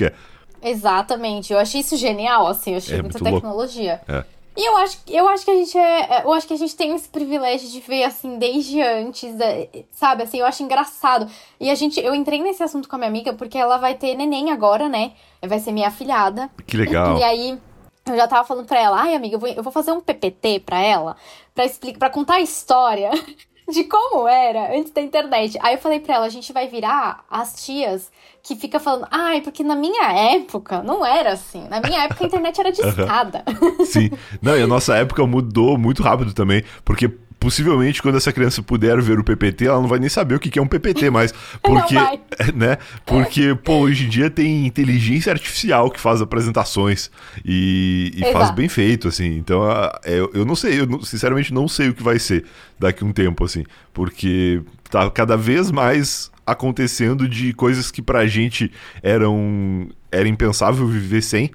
Exatamente. 0.62 1.52
Eu 1.52 1.58
achei 1.58 1.80
isso 1.80 1.96
genial, 1.96 2.46
assim, 2.46 2.72
eu 2.72 2.78
achei 2.78 2.98
é 2.98 3.02
muita 3.02 3.18
tecnologia. 3.18 4.00
É. 4.08 4.24
E 4.56 4.66
eu 4.66 4.76
acho, 4.78 4.98
eu 5.06 5.28
acho 5.28 5.44
que 5.44 5.50
a 5.50 5.54
gente 5.54 5.76
é, 5.76 6.00
é. 6.00 6.22
Eu 6.24 6.32
acho 6.32 6.46
que 6.46 6.54
a 6.54 6.56
gente 6.56 6.74
tem 6.74 6.94
esse 6.94 7.08
privilégio 7.08 7.68
de 7.68 7.78
ver, 7.80 8.04
assim, 8.04 8.38
desde 8.38 8.80
antes, 8.80 9.38
é, 9.38 9.68
sabe? 9.92 10.22
Assim, 10.22 10.38
eu 10.38 10.46
acho 10.46 10.62
engraçado. 10.62 11.30
E 11.60 11.68
a 11.68 11.74
gente. 11.74 12.00
Eu 12.00 12.14
entrei 12.14 12.42
nesse 12.42 12.62
assunto 12.62 12.88
com 12.88 12.96
a 12.96 12.98
minha 12.98 13.10
amiga 13.10 13.34
porque 13.34 13.58
ela 13.58 13.76
vai 13.76 13.94
ter 13.94 14.16
neném 14.16 14.50
agora, 14.50 14.88
né? 14.88 15.12
Vai 15.46 15.58
ser 15.58 15.72
minha 15.72 15.88
afilhada. 15.88 16.50
Que 16.66 16.76
legal. 16.78 17.18
E 17.18 17.22
aí. 17.22 17.58
Eu 18.06 18.16
já 18.16 18.28
tava 18.28 18.46
falando 18.46 18.66
pra 18.66 18.80
ela, 18.80 19.02
ai 19.02 19.16
amiga, 19.16 19.34
eu 19.34 19.40
vou, 19.40 19.48
eu 19.48 19.62
vou 19.64 19.72
fazer 19.72 19.90
um 19.90 20.00
PPT 20.00 20.60
pra 20.60 20.80
ela, 20.80 21.16
pra, 21.52 21.64
explicar, 21.64 21.98
pra 21.98 22.08
contar 22.08 22.34
a 22.34 22.40
história 22.40 23.10
de 23.68 23.82
como 23.82 24.28
era 24.28 24.78
antes 24.78 24.92
da 24.92 25.00
internet. 25.00 25.58
Aí 25.60 25.74
eu 25.74 25.80
falei 25.80 25.98
pra 25.98 26.14
ela, 26.14 26.26
a 26.26 26.28
gente 26.28 26.52
vai 26.52 26.68
virar 26.68 27.24
as 27.28 27.64
tias 27.64 28.08
que 28.46 28.54
fica 28.54 28.78
falando, 28.78 29.08
ai, 29.10 29.40
porque 29.40 29.64
na 29.64 29.74
minha 29.74 30.12
época 30.12 30.80
não 30.80 31.04
era 31.04 31.32
assim. 31.32 31.66
Na 31.68 31.80
minha 31.80 32.04
época 32.04 32.22
a 32.22 32.26
internet 32.28 32.60
era 32.60 32.70
discada. 32.70 33.44
Sim. 33.84 34.10
Não, 34.40 34.56
e 34.56 34.62
a 34.62 34.66
nossa 34.68 34.94
época 34.94 35.26
mudou 35.26 35.76
muito 35.76 36.00
rápido 36.00 36.32
também, 36.32 36.62
porque 36.84 37.10
possivelmente 37.38 38.02
quando 38.02 38.16
essa 38.16 38.32
criança 38.32 38.62
puder 38.62 39.00
ver 39.00 39.18
o 39.18 39.24
PPT, 39.24 39.66
ela 39.66 39.80
não 39.80 39.88
vai 39.88 39.98
nem 39.98 40.08
saber 40.08 40.34
o 40.34 40.40
que 40.40 40.58
é 40.58 40.62
um 40.62 40.66
PPT 40.66 41.08
mais. 41.10 41.32
Porque, 41.62 41.94
né? 42.54 42.78
Porque, 43.04 43.54
pô, 43.54 43.80
hoje 43.80 44.06
em 44.06 44.08
dia 44.08 44.30
tem 44.30 44.66
inteligência 44.66 45.32
artificial 45.32 45.90
que 45.90 46.00
faz 46.00 46.20
apresentações 46.20 47.10
e, 47.44 48.12
e 48.16 48.32
faz 48.32 48.50
bem 48.50 48.68
feito, 48.68 49.08
assim. 49.08 49.36
Então, 49.36 49.62
eu, 50.04 50.30
eu 50.34 50.44
não 50.44 50.56
sei, 50.56 50.80
eu 50.80 51.02
sinceramente 51.04 51.52
não 51.52 51.68
sei 51.68 51.88
o 51.90 51.94
que 51.94 52.02
vai 52.02 52.18
ser 52.18 52.44
daqui 52.78 53.04
a 53.04 53.06
um 53.06 53.12
tempo, 53.12 53.44
assim. 53.44 53.64
Porque 53.92 54.62
tá 54.90 55.10
cada 55.10 55.36
vez 55.36 55.70
mais 55.70 56.30
acontecendo 56.46 57.28
de 57.28 57.52
coisas 57.52 57.90
que 57.90 58.00
pra 58.00 58.26
gente 58.26 58.70
eram 59.02 59.88
era 60.10 60.28
impensável 60.28 60.86
viver 60.86 61.22
sem. 61.22 61.50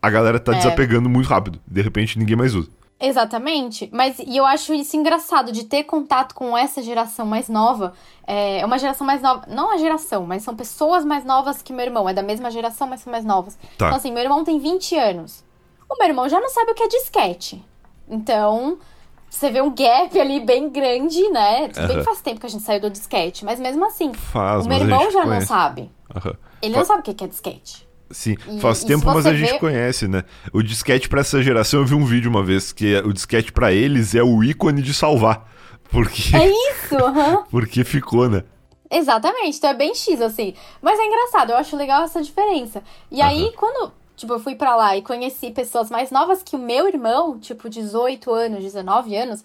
A 0.00 0.10
galera 0.10 0.38
tá 0.38 0.52
é. 0.52 0.58
desapegando 0.58 1.08
muito 1.08 1.26
rápido. 1.26 1.58
De 1.66 1.80
repente 1.80 2.18
ninguém 2.18 2.36
mais 2.36 2.54
usa. 2.54 2.68
Exatamente, 2.98 3.90
mas 3.92 4.18
e 4.18 4.38
eu 4.38 4.46
acho 4.46 4.72
isso 4.72 4.96
engraçado 4.96 5.52
de 5.52 5.64
ter 5.64 5.84
contato 5.84 6.34
com 6.34 6.56
essa 6.56 6.82
geração 6.82 7.26
mais 7.26 7.46
nova. 7.46 7.92
É 8.26 8.64
uma 8.64 8.78
geração 8.78 9.06
mais 9.06 9.20
nova, 9.20 9.44
não 9.48 9.70
a 9.70 9.76
geração, 9.76 10.24
mas 10.26 10.42
são 10.42 10.56
pessoas 10.56 11.04
mais 11.04 11.22
novas 11.22 11.60
que 11.60 11.74
meu 11.74 11.84
irmão. 11.84 12.08
É 12.08 12.14
da 12.14 12.22
mesma 12.22 12.50
geração, 12.50 12.86
mas 12.86 13.00
são 13.00 13.10
mais 13.10 13.24
novas. 13.24 13.54
Tá. 13.76 13.86
Então, 13.86 13.96
assim, 13.96 14.10
meu 14.10 14.22
irmão 14.22 14.42
tem 14.44 14.58
20 14.58 14.96
anos. 14.96 15.44
O 15.88 15.98
meu 15.98 16.08
irmão 16.08 16.28
já 16.28 16.40
não 16.40 16.48
sabe 16.48 16.72
o 16.72 16.74
que 16.74 16.82
é 16.82 16.88
disquete. 16.88 17.62
Então, 18.08 18.78
você 19.28 19.50
vê 19.50 19.60
um 19.60 19.74
gap 19.74 20.18
ali 20.18 20.40
bem 20.40 20.70
grande, 20.70 21.28
né? 21.28 21.68
Tudo 21.68 21.82
uhum. 21.82 21.88
bem 21.88 21.98
que 21.98 22.04
faz 22.04 22.22
tempo 22.22 22.40
que 22.40 22.46
a 22.46 22.50
gente 22.50 22.64
saiu 22.64 22.80
do 22.80 22.90
disquete, 22.90 23.44
mas 23.44 23.60
mesmo 23.60 23.84
assim. 23.84 24.14
Faz, 24.14 24.64
o 24.64 24.68
meu 24.68 24.78
irmão 24.78 25.10
já 25.10 25.22
conhece. 25.22 25.28
não 25.28 25.40
sabe. 25.42 25.90
Uhum. 26.14 26.34
Ele 26.62 26.72
Fa 26.72 26.80
não 26.80 26.86
sabe 26.86 27.00
o 27.00 27.02
que 27.02 27.24
é 27.24 27.26
disquete. 27.28 27.85
Sim, 28.10 28.36
e, 28.48 28.60
faz 28.60 28.84
tempo, 28.84 29.04
mas 29.06 29.26
a 29.26 29.34
gente 29.34 29.52
vê... 29.52 29.58
conhece, 29.58 30.06
né? 30.06 30.24
O 30.52 30.62
disquete 30.62 31.08
para 31.08 31.20
essa 31.20 31.42
geração, 31.42 31.80
eu 31.80 31.86
vi 31.86 31.94
um 31.94 32.04
vídeo 32.04 32.30
uma 32.30 32.42
vez 32.42 32.72
que 32.72 32.96
o 32.98 33.12
disquete 33.12 33.52
para 33.52 33.72
eles 33.72 34.14
é 34.14 34.22
o 34.22 34.42
ícone 34.44 34.80
de 34.80 34.94
salvar. 34.94 35.50
Porque... 35.90 36.36
É 36.36 36.46
isso, 36.70 36.96
uhum. 36.96 37.42
porque 37.50 37.82
ficou, 37.84 38.28
né? 38.28 38.44
Exatamente, 38.90 39.58
então 39.58 39.70
é 39.70 39.74
bem 39.74 39.94
X, 39.94 40.20
assim. 40.20 40.54
Mas 40.80 40.98
é 40.98 41.04
engraçado, 41.04 41.50
eu 41.50 41.56
acho 41.56 41.76
legal 41.76 42.04
essa 42.04 42.22
diferença. 42.22 42.82
E 43.10 43.16
uhum. 43.16 43.26
aí, 43.26 43.52
quando, 43.56 43.92
tipo, 44.14 44.32
eu 44.32 44.38
fui 44.38 44.54
para 44.54 44.76
lá 44.76 44.96
e 44.96 45.02
conheci 45.02 45.50
pessoas 45.50 45.90
mais 45.90 46.10
novas 46.10 46.42
que 46.42 46.54
o 46.54 46.58
meu 46.60 46.86
irmão, 46.86 47.38
tipo, 47.38 47.68
18 47.68 48.32
anos, 48.32 48.62
19 48.62 49.16
anos, 49.16 49.44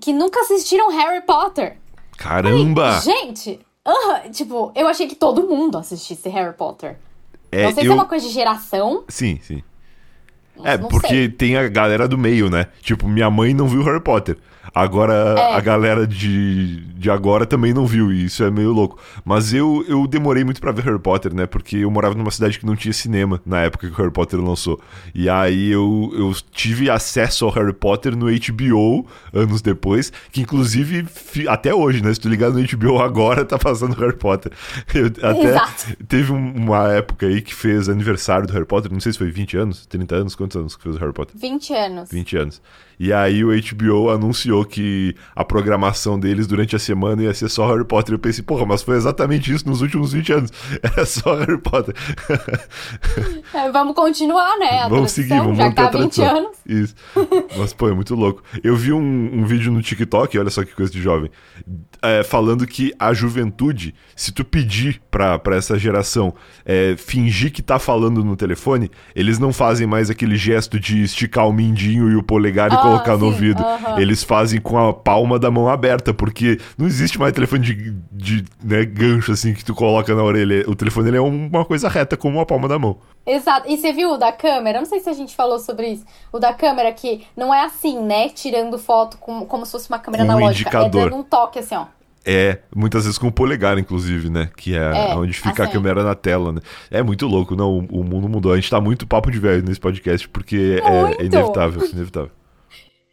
que 0.00 0.12
nunca 0.12 0.40
assistiram 0.40 0.90
Harry 0.90 1.22
Potter. 1.22 1.78
Caramba! 2.18 3.00
Falei, 3.00 3.20
gente, 3.26 3.60
uh, 3.86 4.30
tipo, 4.30 4.70
eu 4.74 4.86
achei 4.86 5.06
que 5.06 5.14
todo 5.14 5.48
mundo 5.48 5.78
assistisse 5.78 6.28
Harry 6.28 6.54
Potter. 6.54 6.98
É, 7.52 7.64
não 7.64 7.72
sei 7.72 7.82
eu... 7.82 7.86
se 7.86 7.90
é 7.90 7.94
uma 7.94 8.06
coisa 8.06 8.26
de 8.26 8.32
geração. 8.32 9.04
Sim, 9.08 9.38
sim. 9.42 9.62
é, 10.64 10.78
porque 10.78 11.08
sei. 11.08 11.28
tem 11.28 11.56
a 11.56 11.68
galera 11.68 12.08
do 12.08 12.16
meio, 12.16 12.48
né? 12.48 12.66
Tipo, 12.80 13.06
minha 13.06 13.30
mãe 13.30 13.52
não 13.52 13.68
viu 13.68 13.82
Harry 13.82 14.00
Potter. 14.00 14.38
Agora, 14.74 15.34
é. 15.38 15.54
a 15.54 15.60
galera 15.60 16.06
de, 16.06 16.80
de 16.94 17.10
agora 17.10 17.44
também 17.44 17.74
não 17.74 17.86
viu, 17.86 18.10
e 18.10 18.24
isso 18.24 18.42
é 18.42 18.50
meio 18.50 18.72
louco. 18.72 18.98
Mas 19.24 19.52
eu, 19.52 19.84
eu 19.86 20.06
demorei 20.06 20.44
muito 20.44 20.60
para 20.60 20.72
ver 20.72 20.84
Harry 20.84 20.98
Potter, 20.98 21.34
né? 21.34 21.46
Porque 21.46 21.76
eu 21.76 21.90
morava 21.90 22.14
numa 22.14 22.30
cidade 22.30 22.58
que 22.58 22.64
não 22.64 22.74
tinha 22.74 22.92
cinema 22.92 23.40
na 23.44 23.60
época 23.60 23.86
que 23.86 23.92
o 23.92 23.96
Harry 23.96 24.10
Potter 24.10 24.40
lançou. 24.40 24.80
E 25.14 25.28
aí 25.28 25.70
eu, 25.70 26.10
eu 26.14 26.32
tive 26.50 26.88
acesso 26.88 27.44
ao 27.44 27.50
Harry 27.50 27.74
Potter 27.74 28.16
no 28.16 28.26
HBO, 28.26 29.06
anos 29.32 29.60
depois, 29.60 30.10
que 30.30 30.40
inclusive, 30.40 31.06
até 31.48 31.74
hoje, 31.74 32.02
né? 32.02 32.12
Se 32.14 32.20
tu 32.20 32.28
ligar 32.28 32.50
no 32.50 32.62
HBO 32.62 33.02
agora, 33.02 33.44
tá 33.46 33.58
passando 33.58 33.94
Harry 33.96 34.16
Potter. 34.16 34.52
Eu, 34.94 35.06
até 35.06 35.48
Exato. 35.50 35.96
teve 36.08 36.32
uma 36.32 36.92
época 36.92 37.26
aí 37.26 37.42
que 37.42 37.54
fez 37.54 37.90
aniversário 37.90 38.46
do 38.46 38.52
Harry 38.54 38.64
Potter, 38.66 38.90
não 38.90 39.00
sei 39.00 39.12
se 39.12 39.18
foi 39.18 39.30
20 39.30 39.56
anos, 39.58 39.86
30 39.86 40.14
anos, 40.14 40.34
quantos 40.34 40.56
anos 40.56 40.76
que 40.76 40.82
fez 40.82 40.96
o 40.96 40.98
Harry 40.98 41.12
Potter? 41.12 41.36
20 41.36 41.74
anos. 41.74 42.10
20 42.10 42.36
anos. 42.38 42.62
E 43.02 43.12
aí 43.12 43.44
o 43.44 43.48
HBO 43.48 44.10
anunciou 44.10 44.64
que 44.64 45.16
a 45.34 45.44
programação 45.44 46.16
deles 46.16 46.46
durante 46.46 46.76
a 46.76 46.78
semana 46.78 47.24
ia 47.24 47.34
ser 47.34 47.48
só 47.48 47.66
Harry 47.66 47.84
Potter. 47.84 48.14
Eu 48.14 48.18
pensei, 48.20 48.44
porra, 48.44 48.64
mas 48.64 48.80
foi 48.80 48.96
exatamente 48.96 49.52
isso 49.52 49.68
nos 49.68 49.82
últimos 49.82 50.12
20 50.12 50.32
anos. 50.32 50.52
Era 50.80 51.04
só 51.04 51.34
Harry 51.34 51.58
Potter. 51.58 51.96
É, 53.54 53.70
vamos 53.70 53.94
continuar, 53.94 54.58
né? 54.58 54.80
A 54.80 54.88
vamos 54.88 55.12
seguir, 55.12 55.36
vamos 55.36 55.58
já 55.58 55.64
manter 55.64 55.76
tá 55.76 55.84
a 55.84 55.88
tradição. 55.88 56.24
20 56.24 56.36
anos. 56.36 56.56
Isso. 56.64 56.94
Mas, 57.58 57.72
pô, 57.74 57.88
é 57.88 57.92
muito 57.92 58.14
louco. 58.14 58.42
Eu 58.62 58.74
vi 58.76 58.92
um, 58.92 58.98
um 58.98 59.44
vídeo 59.44 59.70
no 59.70 59.82
TikTok, 59.82 60.38
olha 60.38 60.48
só 60.48 60.64
que 60.64 60.74
coisa 60.74 60.90
de 60.90 61.02
jovem, 61.02 61.30
é, 62.00 62.22
falando 62.22 62.66
que 62.66 62.94
a 62.98 63.12
juventude, 63.12 63.94
se 64.16 64.32
tu 64.32 64.42
pedir 64.42 65.02
pra, 65.10 65.38
pra 65.38 65.56
essa 65.56 65.78
geração 65.78 66.34
é, 66.64 66.94
fingir 66.96 67.52
que 67.52 67.60
tá 67.60 67.78
falando 67.78 68.24
no 68.24 68.36
telefone, 68.36 68.90
eles 69.14 69.38
não 69.38 69.52
fazem 69.52 69.86
mais 69.86 70.08
aquele 70.08 70.36
gesto 70.36 70.80
de 70.80 71.02
esticar 71.02 71.46
o 71.46 71.52
mindinho 71.52 72.10
e 72.10 72.16
o 72.16 72.22
polegar 72.22 72.72
e 72.72 72.74
Ah, 72.74 72.82
colocar 72.92 73.12
no 73.12 73.18
sim, 73.20 73.24
ouvido. 73.26 73.64
Eles 73.98 74.22
fazem 74.22 74.60
com 74.60 74.78
a 74.78 74.92
palma 74.92 75.38
da 75.38 75.50
mão 75.50 75.68
aberta, 75.68 76.12
porque 76.14 76.58
não 76.76 76.86
existe 76.86 77.18
mais 77.18 77.32
telefone 77.32 77.62
de, 77.64 77.92
de 78.12 78.44
né, 78.62 78.84
gancho 78.84 79.32
assim 79.32 79.54
que 79.54 79.64
tu 79.64 79.74
coloca 79.74 80.14
na 80.14 80.22
orelha. 80.22 80.64
O 80.68 80.74
telefone 80.74 81.08
ele 81.08 81.16
é 81.16 81.20
uma 81.20 81.64
coisa 81.64 81.88
reta, 81.88 82.16
como 82.16 82.40
a 82.40 82.46
palma 82.46 82.68
da 82.68 82.78
mão. 82.78 82.96
Exato. 83.26 83.68
E 83.68 83.76
você 83.76 83.92
viu 83.92 84.12
o 84.12 84.16
da 84.16 84.32
câmera? 84.32 84.78
Não 84.80 84.86
sei 84.86 85.00
se 85.00 85.08
a 85.08 85.12
gente 85.12 85.34
falou 85.34 85.58
sobre 85.58 85.88
isso. 85.88 86.04
O 86.32 86.38
da 86.38 86.52
câmera 86.52 86.90
que 86.92 87.24
não 87.36 87.52
é 87.54 87.64
assim, 87.64 88.00
né? 88.02 88.28
Tirando 88.28 88.78
foto 88.78 89.16
com, 89.18 89.46
como 89.46 89.64
se 89.64 89.72
fosse 89.72 89.88
uma 89.88 89.98
câmera 89.98 90.24
um 90.24 90.30
analógica. 90.30 90.68
indicador. 90.68 91.00
É 91.06 91.10
dando 91.10 91.20
um 91.20 91.22
toque 91.22 91.58
assim, 91.58 91.74
ó. 91.76 91.86
É, 92.24 92.58
muitas 92.74 93.02
vezes 93.04 93.18
com 93.18 93.26
o 93.26 93.32
polegar, 93.32 93.78
inclusive, 93.78 94.30
né? 94.30 94.48
Que 94.56 94.76
é, 94.76 95.10
É, 95.10 95.14
onde 95.16 95.32
fica 95.32 95.62
a 95.62 95.66
assim. 95.66 95.72
câmera 95.72 96.04
na 96.04 96.14
tela, 96.14 96.52
né? 96.52 96.60
É 96.90 97.02
muito 97.02 97.26
louco, 97.26 97.56
não? 97.56 97.78
O, 97.90 98.00
o 98.00 98.04
mundo 98.04 98.28
mudou. 98.28 98.52
A 98.52 98.56
gente 98.56 98.70
tá 98.70 98.80
muito 98.80 99.06
papo 99.08 99.28
de 99.30 99.38
velho 99.40 99.64
nesse 99.64 99.80
podcast, 99.80 100.28
porque 100.28 100.80
é- 100.84 101.20
é, 101.20 101.24
inevitável, 101.24 101.84
inevitável. 101.92 102.30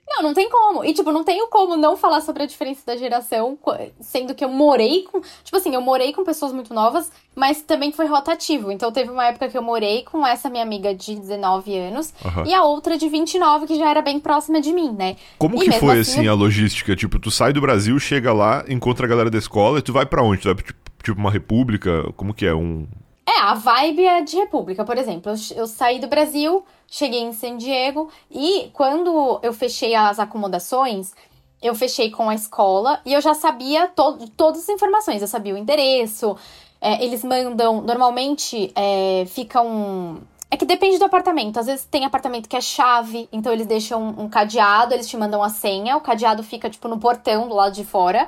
Não, 0.09 0.23
não 0.23 0.33
tem 0.33 0.49
como. 0.49 0.83
E, 0.83 0.91
tipo, 0.93 1.11
não 1.11 1.23
tenho 1.23 1.47
como 1.47 1.77
não 1.77 1.95
falar 1.95 2.21
sobre 2.21 2.41
a 2.41 2.45
diferença 2.47 2.81
da 2.85 2.97
geração, 2.97 3.57
sendo 3.99 4.33
que 4.33 4.43
eu 4.43 4.49
morei 4.49 5.03
com. 5.03 5.21
Tipo 5.43 5.57
assim, 5.57 5.73
eu 5.75 5.81
morei 5.81 6.11
com 6.11 6.23
pessoas 6.23 6.51
muito 6.51 6.73
novas, 6.73 7.11
mas 7.35 7.61
também 7.61 7.91
foi 7.91 8.07
rotativo. 8.07 8.71
Então, 8.71 8.91
teve 8.91 9.11
uma 9.11 9.25
época 9.25 9.47
que 9.47 9.57
eu 9.57 9.61
morei 9.61 10.03
com 10.03 10.25
essa 10.25 10.49
minha 10.49 10.63
amiga 10.63 10.95
de 10.95 11.15
19 11.15 11.77
anos 11.77 12.11
Aham. 12.25 12.43
e 12.47 12.53
a 12.53 12.63
outra 12.63 12.97
de 12.97 13.07
29, 13.07 13.67
que 13.67 13.75
já 13.75 13.87
era 13.87 14.01
bem 14.01 14.19
próxima 14.19 14.59
de 14.59 14.73
mim, 14.73 14.91
né? 14.91 15.15
Como 15.37 15.55
E 15.61 15.65
que 15.69 15.71
foi, 15.73 15.99
assim, 15.99 16.19
assim, 16.19 16.27
a 16.27 16.33
logística? 16.33 16.95
Tipo, 16.95 17.19
tu 17.19 17.29
sai 17.29 17.53
do 17.53 17.61
Brasil, 17.61 17.97
chega 17.99 18.33
lá, 18.33 18.65
encontra 18.67 19.05
a 19.05 19.09
galera 19.09 19.29
da 19.29 19.37
escola 19.37 19.77
e 19.77 19.81
tu 19.83 19.93
vai 19.93 20.07
pra 20.07 20.23
onde? 20.23 20.41
Tu 20.41 20.45
vai 20.45 20.55
pra, 20.55 20.65
tipo, 20.65 20.79
tipo 21.03 21.19
uma 21.19 21.31
república? 21.31 22.11
Como 22.15 22.33
que 22.33 22.47
é? 22.47 22.53
Um... 22.53 22.87
É, 23.27 23.41
a 23.41 23.53
vibe 23.53 24.03
é 24.05 24.21
de 24.23 24.35
república, 24.37 24.83
por 24.83 24.97
exemplo. 24.97 25.31
Eu, 25.31 25.57
eu 25.57 25.67
saí 25.67 25.99
do 25.99 26.07
Brasil, 26.07 26.65
cheguei 26.89 27.19
em 27.21 27.33
San 27.33 27.57
Diego 27.57 28.09
e 28.31 28.69
quando 28.73 29.39
eu 29.43 29.53
fechei 29.53 29.95
as 29.95 30.19
acomodações, 30.19 31.13
eu 31.61 31.75
fechei 31.75 32.09
com 32.09 32.29
a 32.29 32.35
escola 32.35 32.99
e 33.05 33.13
eu 33.13 33.21
já 33.21 33.33
sabia 33.33 33.87
to 33.87 34.17
todas 34.37 34.61
as 34.63 34.69
informações. 34.69 35.21
Eu 35.21 35.27
sabia 35.27 35.53
o 35.53 35.57
endereço, 35.57 36.35
é, 36.81 37.03
eles 37.03 37.23
mandam. 37.23 37.81
Normalmente 37.81 38.71
é, 38.75 39.25
fica 39.27 39.61
um. 39.61 40.21
É 40.51 40.57
que 40.57 40.65
depende 40.65 40.97
do 40.97 41.05
apartamento. 41.05 41.59
Às 41.59 41.67
vezes 41.67 41.85
tem 41.85 42.05
apartamento 42.05 42.49
que 42.49 42.55
é 42.55 42.61
chave, 42.61 43.29
então 43.31 43.53
eles 43.53 43.67
deixam 43.67 44.15
um 44.17 44.27
cadeado, 44.27 44.93
eles 44.95 45.07
te 45.07 45.15
mandam 45.15 45.43
a 45.43 45.49
senha, 45.49 45.95
o 45.95 46.01
cadeado 46.01 46.41
fica, 46.41 46.69
tipo, 46.69 46.87
no 46.87 46.97
portão 46.97 47.47
do 47.47 47.53
lado 47.53 47.75
de 47.75 47.83
fora. 47.85 48.27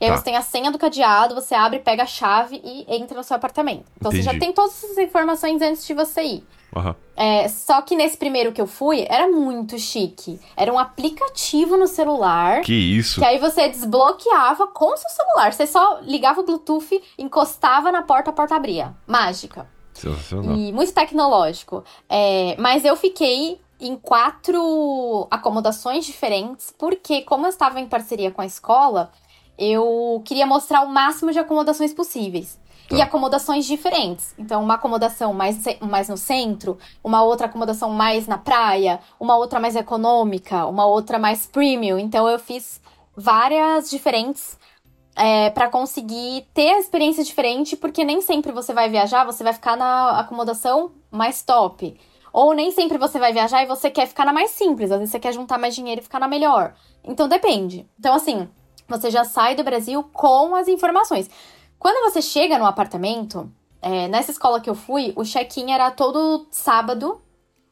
E 0.00 0.04
aí 0.06 0.10
Tá. 0.10 0.16
você 0.16 0.24
tem 0.24 0.36
a 0.36 0.42
senha 0.42 0.70
do 0.72 0.78
cadeado, 0.78 1.34
você 1.34 1.54
abre, 1.54 1.78
pega 1.78 2.02
a 2.02 2.06
chave 2.06 2.60
e 2.64 2.86
entra 2.88 3.16
no 3.16 3.22
seu 3.22 3.36
apartamento. 3.36 3.84
Então 3.98 4.10
você 4.10 4.22
já 4.22 4.30
Entendi. 4.32 4.46
tem 4.46 4.52
todas 4.54 4.82
essas 4.82 4.98
informações 4.98 5.60
antes 5.62 5.86
de 5.86 5.92
você 5.94 6.22
ir. 6.22 6.44
Aham. 6.74 6.94
É, 7.16 7.48
só 7.48 7.82
que 7.82 7.96
nesse 7.96 8.16
primeiro 8.16 8.52
que 8.52 8.60
eu 8.60 8.66
fui, 8.66 9.04
era 9.08 9.28
muito 9.28 9.78
chique. 9.78 10.40
Era 10.56 10.72
um 10.72 10.78
aplicativo 10.78 11.76
no 11.76 11.86
celular. 11.86 12.62
Que 12.62 12.72
isso? 12.72 13.20
Que 13.20 13.26
aí 13.26 13.38
você 13.38 13.68
desbloqueava 13.68 14.68
com 14.68 14.94
o 14.94 14.96
seu 14.96 15.10
celular. 15.10 15.52
Você 15.52 15.66
só 15.66 16.00
ligava 16.02 16.40
o 16.40 16.44
Bluetooth, 16.44 17.02
encostava 17.18 17.92
na 17.92 18.02
porta, 18.02 18.30
a 18.30 18.32
porta 18.32 18.54
abria. 18.54 18.94
Mágica. 19.06 19.68
Sensacional. 19.92 20.56
E 20.56 20.72
muito 20.72 20.94
tecnológico. 20.94 21.84
É, 22.08 22.56
mas 22.58 22.84
eu 22.84 22.96
fiquei 22.96 23.60
em 23.78 23.96
quatro 23.96 25.26
acomodações 25.30 26.04
diferentes, 26.06 26.72
porque 26.76 27.22
como 27.22 27.46
eu 27.46 27.50
estava 27.50 27.80
em 27.80 27.86
parceria 27.86 28.30
com 28.30 28.40
a 28.40 28.46
escola, 28.46 29.10
eu 29.58 30.22
queria 30.24 30.46
mostrar 30.46 30.82
o 30.82 30.88
máximo 30.88 31.32
de 31.32 31.38
acomodações 31.38 31.92
possíveis. 31.92 32.58
E 32.90 32.96
Tá. 32.96 33.04
acomodações 33.04 33.66
diferentes. 33.66 34.34
Então, 34.36 34.62
uma 34.62 34.74
acomodação 34.74 35.32
mais, 35.32 35.62
mais 35.80 36.08
no 36.08 36.16
centro, 36.16 36.76
uma 37.04 37.22
outra 37.22 37.46
acomodação 37.46 37.90
mais 37.90 38.26
na 38.26 38.36
praia, 38.36 38.98
uma 39.18 39.36
outra 39.36 39.60
mais 39.60 39.76
econômica, 39.76 40.66
uma 40.66 40.86
outra 40.86 41.18
mais 41.18 41.46
premium. 41.46 41.98
Então, 41.98 42.28
eu 42.28 42.38
fiz 42.38 42.80
várias 43.16 43.88
diferentes 43.88 44.58
é, 45.14 45.50
para 45.50 45.68
conseguir 45.68 46.46
ter 46.54 46.70
a 46.74 46.78
experiência 46.78 47.22
diferente, 47.22 47.76
porque 47.76 48.04
nem 48.04 48.20
sempre 48.20 48.52
você 48.52 48.72
vai 48.72 48.88
viajar, 48.88 49.24
você 49.24 49.44
vai 49.44 49.52
ficar 49.52 49.76
na 49.76 50.18
acomodação 50.18 50.90
mais 51.10 51.42
top. 51.42 51.98
Ou 52.32 52.54
nem 52.54 52.70
sempre 52.70 52.96
você 52.96 53.18
vai 53.18 53.32
viajar 53.32 53.62
e 53.62 53.66
você 53.66 53.90
quer 53.90 54.06
ficar 54.06 54.24
na 54.24 54.32
mais 54.32 54.50
simples, 54.50 54.90
às 54.90 54.98
vezes 54.98 55.12
você 55.12 55.18
quer 55.18 55.32
juntar 55.32 55.58
mais 55.58 55.74
dinheiro 55.74 56.00
e 56.00 56.04
ficar 56.04 56.20
na 56.20 56.28
melhor. 56.28 56.74
Então 57.04 57.28
depende. 57.28 57.86
Então, 57.98 58.14
assim, 58.14 58.48
você 58.88 59.10
já 59.10 59.24
sai 59.24 59.54
do 59.54 59.64
Brasil 59.64 60.02
com 60.12 60.54
as 60.54 60.68
informações. 60.68 61.28
Quando 61.80 62.12
você 62.12 62.20
chega 62.20 62.58
no 62.58 62.66
apartamento, 62.66 63.50
é, 63.80 64.06
nessa 64.06 64.30
escola 64.30 64.60
que 64.60 64.68
eu 64.68 64.74
fui, 64.74 65.14
o 65.16 65.24
check-in 65.24 65.72
era 65.72 65.90
todo 65.90 66.46
sábado, 66.50 67.22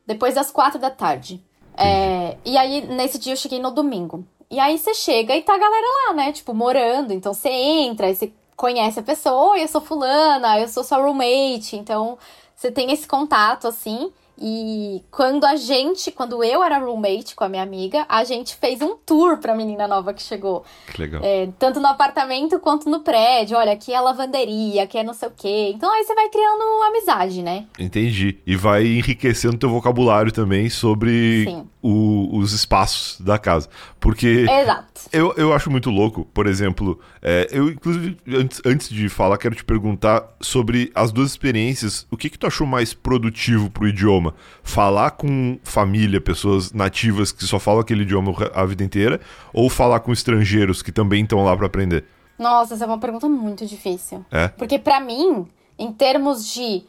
depois 0.06 0.34
das 0.34 0.50
quatro 0.50 0.78
da 0.78 0.90
tarde. 0.90 1.44
É, 1.76 2.38
e 2.42 2.56
aí, 2.56 2.80
nesse 2.86 3.18
dia, 3.18 3.34
eu 3.34 3.36
cheguei 3.36 3.60
no 3.60 3.70
domingo. 3.70 4.24
E 4.50 4.58
aí 4.58 4.78
você 4.78 4.94
chega 4.94 5.36
e 5.36 5.42
tá 5.42 5.54
a 5.54 5.58
galera 5.58 5.86
lá, 6.06 6.14
né? 6.14 6.32
Tipo, 6.32 6.54
morando. 6.54 7.12
Então 7.12 7.34
você 7.34 7.50
entra, 7.50 8.06
aí 8.06 8.16
você 8.16 8.32
conhece 8.56 8.98
a 8.98 9.02
pessoa, 9.02 9.52
oi, 9.52 9.62
eu 9.62 9.68
sou 9.68 9.82
fulana, 9.82 10.58
eu 10.58 10.68
sou 10.68 10.82
sua 10.82 10.98
roommate. 10.98 11.76
Então 11.76 12.16
você 12.56 12.72
tem 12.72 12.90
esse 12.90 13.06
contato, 13.06 13.68
assim. 13.68 14.10
E 14.40 15.02
quando 15.10 15.44
a 15.44 15.56
gente, 15.56 16.10
quando 16.12 16.42
eu 16.44 16.62
era 16.62 16.78
roommate 16.78 17.34
com 17.34 17.44
a 17.44 17.48
minha 17.48 17.62
amiga, 17.62 18.06
a 18.08 18.22
gente 18.24 18.54
fez 18.56 18.80
um 18.80 18.96
tour 18.96 19.38
pra 19.38 19.54
menina 19.54 19.88
nova 19.88 20.12
que 20.14 20.22
chegou. 20.22 20.64
Que 20.92 21.00
legal. 21.02 21.20
É, 21.24 21.48
tanto 21.58 21.80
no 21.80 21.86
apartamento 21.88 22.58
quanto 22.60 22.88
no 22.88 23.00
prédio. 23.00 23.56
Olha, 23.56 23.72
aqui 23.72 23.92
é 23.92 24.00
lavanderia, 24.00 24.84
aqui 24.84 24.98
é 24.98 25.02
não 25.02 25.14
sei 25.14 25.28
o 25.28 25.32
quê. 25.36 25.72
Então 25.74 25.92
aí 25.92 26.04
você 26.04 26.14
vai 26.14 26.28
criando 26.28 26.62
amizade, 26.84 27.42
né? 27.42 27.66
Entendi. 27.78 28.38
E 28.46 28.54
vai 28.56 28.86
enriquecendo 28.86 29.58
teu 29.58 29.68
vocabulário 29.70 30.30
também 30.32 30.68
sobre 30.70 31.64
o- 31.82 32.36
os 32.38 32.52
espaços 32.52 33.20
da 33.20 33.38
casa. 33.38 33.68
Porque 34.00 34.46
Exato. 34.48 35.02
eu, 35.12 35.34
eu 35.36 35.52
acho 35.52 35.70
muito 35.70 35.90
louco, 35.90 36.24
por 36.32 36.46
exemplo, 36.46 37.00
é, 37.20 37.48
eu 37.50 37.68
inclusive, 37.68 38.16
antes, 38.28 38.60
antes 38.64 38.88
de 38.88 39.08
falar, 39.08 39.36
quero 39.38 39.54
te 39.56 39.64
perguntar 39.64 40.24
sobre 40.40 40.90
as 40.94 41.10
duas 41.10 41.30
experiências. 41.30 42.06
O 42.10 42.16
que 42.16 42.30
que 42.30 42.38
tu 42.38 42.46
achou 42.46 42.66
mais 42.66 42.94
produtivo 42.94 43.68
pro 43.70 43.88
idioma? 43.88 44.27
Falar 44.62 45.12
com 45.12 45.58
família, 45.62 46.20
pessoas 46.20 46.72
nativas 46.72 47.32
que 47.32 47.44
só 47.44 47.58
falam 47.58 47.80
aquele 47.80 48.02
idioma 48.02 48.32
a 48.54 48.64
vida 48.64 48.84
inteira, 48.84 49.20
ou 49.52 49.68
falar 49.68 50.00
com 50.00 50.12
estrangeiros 50.12 50.82
que 50.82 50.92
também 50.92 51.22
estão 51.22 51.44
lá 51.44 51.56
pra 51.56 51.66
aprender? 51.66 52.04
Nossa, 52.38 52.74
essa 52.74 52.84
é 52.84 52.86
uma 52.86 52.98
pergunta 52.98 53.28
muito 53.28 53.66
difícil. 53.66 54.24
É? 54.30 54.48
Porque 54.48 54.78
pra 54.78 55.00
mim, 55.00 55.46
em 55.78 55.92
termos 55.92 56.52
de 56.52 56.84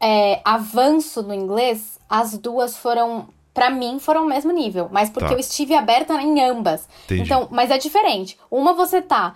é, 0.00 0.40
avanço 0.44 1.22
no 1.22 1.32
inglês, 1.32 1.98
as 2.08 2.36
duas 2.36 2.76
foram, 2.76 3.28
Pra 3.54 3.68
mim, 3.68 3.98
foram 3.98 4.24
o 4.24 4.28
mesmo 4.28 4.50
nível. 4.50 4.88
Mas 4.90 5.10
porque 5.10 5.28
Tá. 5.28 5.34
eu 5.34 5.38
estive 5.38 5.74
aberta 5.74 6.14
em 6.22 6.42
ambas. 6.42 6.88
Entendi. 7.04 7.20
Então, 7.20 7.48
mas 7.50 7.70
é 7.70 7.76
diferente. 7.76 8.38
Uma 8.50 8.72
você 8.72 9.02
tá 9.02 9.34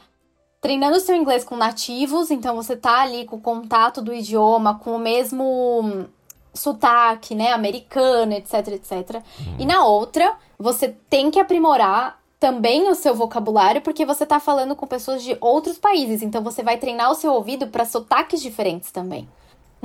treinando 0.58 0.96
o 0.96 1.00
seu 1.00 1.14
inglês 1.14 1.44
com 1.44 1.54
nativos, 1.54 2.30
então 2.30 2.56
você 2.56 2.74
tá 2.74 3.02
ali 3.02 3.26
com 3.26 3.36
o 3.36 3.40
contato 3.40 4.00
do 4.00 4.12
idioma, 4.14 4.78
com 4.78 4.96
o 4.96 4.98
mesmo 4.98 6.06
sotaque, 6.56 7.34
né, 7.34 7.52
americano, 7.52 8.32
etc, 8.32 8.68
etc. 8.68 9.22
E 9.58 9.66
na 9.66 9.84
outra, 9.84 10.34
você 10.58 10.88
tem 11.08 11.30
que 11.30 11.38
aprimorar 11.38 12.20
também 12.38 12.88
o 12.88 12.94
seu 12.94 13.14
vocabulário, 13.14 13.80
porque 13.80 14.04
você 14.04 14.26
tá 14.26 14.38
falando 14.38 14.76
com 14.76 14.86
pessoas 14.86 15.22
de 15.22 15.36
outros 15.40 15.78
países, 15.78 16.22
então 16.22 16.42
você 16.42 16.62
vai 16.62 16.76
treinar 16.76 17.10
o 17.10 17.14
seu 17.14 17.32
ouvido 17.32 17.68
para 17.68 17.84
sotaques 17.84 18.40
diferentes 18.40 18.90
também. 18.90 19.28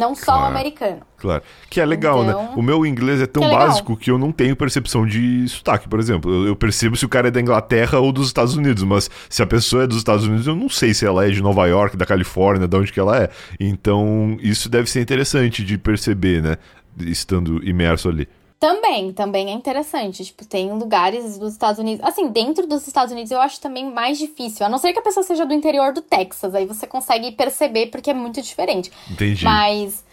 Não 0.01 0.15
só 0.15 0.31
o 0.31 0.35
Claro. 0.37 0.45
americano. 0.47 1.01
Claro. 1.17 1.43
Que 1.69 1.79
é 1.79 1.85
legal, 1.85 2.23
né? 2.23 2.31
Então, 2.31 2.55
O 2.55 2.61
meu 2.63 2.83
inglês 2.85 3.21
é 3.21 3.27
tão 3.27 3.43
é 3.43 3.51
básico 3.51 3.95
que 3.95 4.09
eu 4.09 4.17
não 4.17 4.31
tenho 4.31 4.55
percepção 4.55 5.05
de 5.05 5.47
sotaque, 5.47 5.87
por 5.87 5.99
exemplo. 5.99 6.33
Eu, 6.33 6.47
eu 6.47 6.55
percebo 6.55 6.95
se 6.97 7.05
o 7.05 7.09
cara 7.09 7.27
é 7.27 7.31
da 7.31 7.39
Inglaterra 7.39 7.99
ou 7.99 8.11
dos 8.11 8.25
Estados 8.27 8.55
Unidos, 8.55 8.83
mas 8.83 9.09
se 9.29 9.43
a 9.43 9.45
pessoa 9.47 9.83
é 9.83 9.87
dos 9.87 9.97
Estados 9.97 10.25
Unidos, 10.25 10.47
eu 10.47 10.55
não 10.55 10.67
sei 10.67 10.93
se 10.95 11.05
ela 11.05 11.27
é 11.27 11.29
de 11.29 11.41
Nova 11.41 11.67
York, 11.67 11.95
da 11.95 12.05
Califórnia, 12.05 12.67
de 12.67 12.75
onde 12.75 12.91
que 12.91 12.99
ela 12.99 13.15
é. 13.17 13.29
Então, 13.59 14.37
isso 14.41 14.67
deve 14.67 14.89
ser 14.89 15.01
interessante 15.01 15.63
de 15.63 15.77
perceber, 15.77 16.41
né? 16.41 16.57
Estando 16.99 17.63
imerso 17.63 18.09
ali. 18.09 18.27
Também, 18.61 19.11
também 19.11 19.49
é 19.49 19.53
interessante. 19.53 20.23
Tipo, 20.23 20.45
tem 20.45 20.71
lugares 20.71 21.39
dos 21.39 21.53
Estados 21.53 21.79
Unidos. 21.79 22.05
Assim, 22.05 22.27
dentro 22.27 22.67
dos 22.67 22.85
Estados 22.87 23.11
Unidos 23.11 23.31
eu 23.31 23.41
acho 23.41 23.59
também 23.59 23.91
mais 23.91 24.19
difícil. 24.19 24.63
A 24.63 24.69
não 24.69 24.77
ser 24.77 24.93
que 24.93 24.99
a 24.99 25.01
pessoa 25.01 25.23
seja 25.23 25.47
do 25.47 25.53
interior 25.55 25.91
do 25.91 25.99
Texas. 25.99 26.53
Aí 26.53 26.67
você 26.67 26.85
consegue 26.85 27.31
perceber 27.31 27.87
porque 27.87 28.11
é 28.11 28.13
muito 28.13 28.39
diferente. 28.39 28.91
Entendi. 29.09 29.43
Mas, 29.43 30.05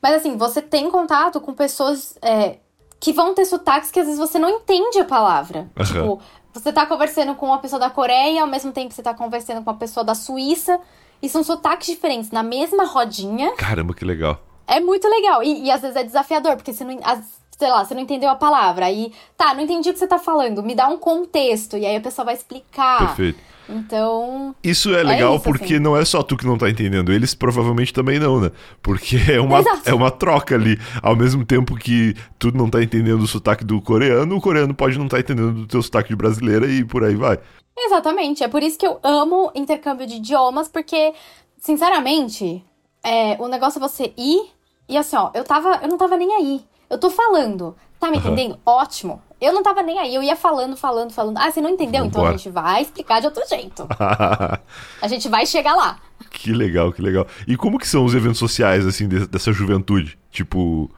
mas 0.00 0.14
assim, 0.14 0.38
você 0.38 0.62
tem 0.62 0.90
contato 0.90 1.42
com 1.42 1.52
pessoas 1.52 2.16
é, 2.22 2.56
que 2.98 3.12
vão 3.12 3.34
ter 3.34 3.44
sotaques 3.44 3.90
que 3.90 4.00
às 4.00 4.06
vezes 4.06 4.18
você 4.18 4.38
não 4.38 4.48
entende 4.48 4.98
a 4.98 5.04
palavra. 5.04 5.70
Aham. 5.76 5.84
Tipo, 5.84 6.20
você 6.54 6.72
tá 6.72 6.86
conversando 6.86 7.34
com 7.34 7.44
uma 7.44 7.58
pessoa 7.58 7.78
da 7.78 7.90
Coreia, 7.90 8.40
ao 8.40 8.48
mesmo 8.48 8.72
tempo 8.72 8.88
que 8.88 8.94
você 8.94 9.02
tá 9.02 9.12
conversando 9.12 9.62
com 9.62 9.70
uma 9.70 9.76
pessoa 9.76 10.02
da 10.02 10.14
Suíça, 10.14 10.80
e 11.20 11.28
são 11.28 11.44
sotaques 11.44 11.86
diferentes 11.88 12.30
na 12.30 12.42
mesma 12.42 12.86
rodinha. 12.86 13.52
Caramba, 13.56 13.92
que 13.92 14.06
legal. 14.06 14.40
É 14.66 14.80
muito 14.80 15.06
legal. 15.06 15.42
E, 15.42 15.64
e 15.66 15.70
às 15.70 15.82
vezes 15.82 15.96
é 15.96 16.02
desafiador, 16.02 16.56
porque 16.56 16.72
você 16.72 16.82
não. 16.82 16.98
as- 17.04 17.38
sei 17.60 17.68
lá, 17.68 17.84
você 17.84 17.94
não 17.94 18.00
entendeu 18.00 18.30
a 18.30 18.34
palavra. 18.34 18.86
Aí, 18.86 19.12
tá, 19.36 19.52
não 19.52 19.60
entendi 19.60 19.90
o 19.90 19.92
que 19.92 19.98
você 19.98 20.06
tá 20.06 20.18
falando. 20.18 20.62
Me 20.62 20.74
dá 20.74 20.88
um 20.88 20.96
contexto. 20.96 21.76
E 21.76 21.84
aí 21.84 21.94
a 21.94 22.00
pessoa 22.00 22.24
vai 22.24 22.34
explicar. 22.34 23.06
Perfeito. 23.08 23.38
Então. 23.68 24.54
Isso 24.64 24.92
é 24.94 25.02
legal 25.02 25.36
isso, 25.36 25.44
porque 25.44 25.74
assim. 25.74 25.78
não 25.78 25.94
é 25.94 26.04
só 26.04 26.22
tu 26.22 26.36
que 26.36 26.46
não 26.46 26.58
tá 26.58 26.68
entendendo, 26.68 27.12
eles 27.12 27.34
provavelmente 27.34 27.92
também 27.92 28.18
não, 28.18 28.40
né? 28.40 28.50
Porque 28.82 29.16
é 29.30 29.40
uma, 29.40 29.60
Exato. 29.60 29.82
é 29.84 29.94
uma 29.94 30.10
troca 30.10 30.54
ali. 30.54 30.80
Ao 31.02 31.14
mesmo 31.14 31.44
tempo 31.44 31.76
que 31.76 32.16
tu 32.38 32.50
não 32.50 32.68
tá 32.68 32.82
entendendo 32.82 33.20
o 33.20 33.28
sotaque 33.28 33.62
do 33.62 33.80
coreano, 33.80 34.34
o 34.34 34.40
coreano 34.40 34.74
pode 34.74 34.98
não 34.98 35.06
tá 35.06 35.20
entendendo 35.20 35.52
do 35.52 35.66
teu 35.66 35.82
sotaque 35.82 36.08
de 36.08 36.16
brasileira 36.16 36.66
e 36.66 36.82
por 36.82 37.04
aí 37.04 37.14
vai. 37.14 37.38
Exatamente. 37.78 38.42
É 38.42 38.48
por 38.48 38.62
isso 38.62 38.78
que 38.78 38.86
eu 38.86 38.98
amo 39.04 39.52
intercâmbio 39.54 40.06
de 40.06 40.16
idiomas, 40.16 40.66
porque, 40.66 41.12
sinceramente, 41.58 42.64
é, 43.04 43.36
o 43.38 43.46
negócio 43.46 43.78
é 43.78 43.88
você 43.88 44.12
ir 44.16 44.50
e 44.88 44.96
assim, 44.96 45.14
ó, 45.16 45.30
eu 45.34 45.44
tava. 45.44 45.78
Eu 45.82 45.88
não 45.88 45.96
tava 45.96 46.16
nem 46.16 46.34
aí. 46.34 46.60
Eu 46.90 46.98
tô 46.98 47.08
falando. 47.08 47.74
Tá 47.98 48.10
me 48.10 48.18
entendendo? 48.18 48.58
Ótimo. 48.66 49.22
Eu 49.40 49.52
não 49.52 49.62
tava 49.62 49.82
nem 49.82 49.98
aí. 49.98 50.14
Eu 50.14 50.22
ia 50.22 50.34
falando, 50.36 50.76
falando, 50.76 51.12
falando. 51.12 51.38
Ah, 51.38 51.50
você 51.50 51.60
não 51.60 51.70
entendeu? 51.70 52.04
Então 52.04 52.26
a 52.26 52.32
gente 52.32 52.50
vai 52.50 52.82
explicar 52.82 53.20
de 53.20 53.26
outro 53.26 53.42
jeito. 53.48 53.86
A 55.00 55.08
gente 55.08 55.28
vai 55.28 55.46
chegar 55.46 55.74
lá. 55.74 55.98
que 56.30 56.52
legal, 56.52 56.92
que 56.92 57.00
legal. 57.00 57.26
E 57.46 57.56
como 57.56 57.78
que 57.78 57.86
são 57.88 58.04
os 58.04 58.14
eventos 58.14 58.38
sociais, 58.38 58.86
assim, 58.86 59.06
de- 59.08 59.26
dessa 59.26 59.52
juventude? 59.52 60.18
Tipo, 60.30 60.90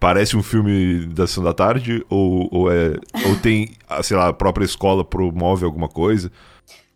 parece 0.00 0.36
um 0.36 0.42
filme 0.42 1.06
da 1.06 1.26
Sessão 1.26 1.44
da 1.44 1.52
Tarde? 1.52 2.04
Ou, 2.08 2.48
ou, 2.50 2.72
é, 2.72 2.92
ou 3.28 3.36
tem, 3.42 3.74
ah, 3.88 4.02
sei 4.02 4.16
lá, 4.16 4.28
a 4.28 4.32
própria 4.32 4.64
escola 4.64 5.04
promove 5.04 5.64
alguma 5.64 5.88
coisa? 5.88 6.30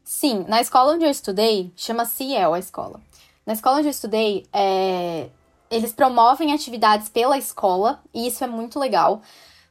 Sim, 0.04 0.44
na 0.48 0.60
escola 0.60 0.92
onde 0.94 1.04
eu 1.04 1.10
estudei, 1.10 1.72
chama 1.76 2.04
Ciel 2.04 2.54
a 2.54 2.58
escola. 2.58 3.00
Na 3.46 3.52
escola 3.52 3.78
onde 3.78 3.86
eu 3.88 3.90
estudei, 3.90 4.44
é, 4.52 5.28
eles 5.70 5.92
promovem 5.92 6.52
atividades 6.52 7.08
pela 7.08 7.36
escola, 7.38 8.00
e 8.14 8.26
isso 8.26 8.42
é 8.42 8.46
muito 8.46 8.78
legal. 8.78 9.20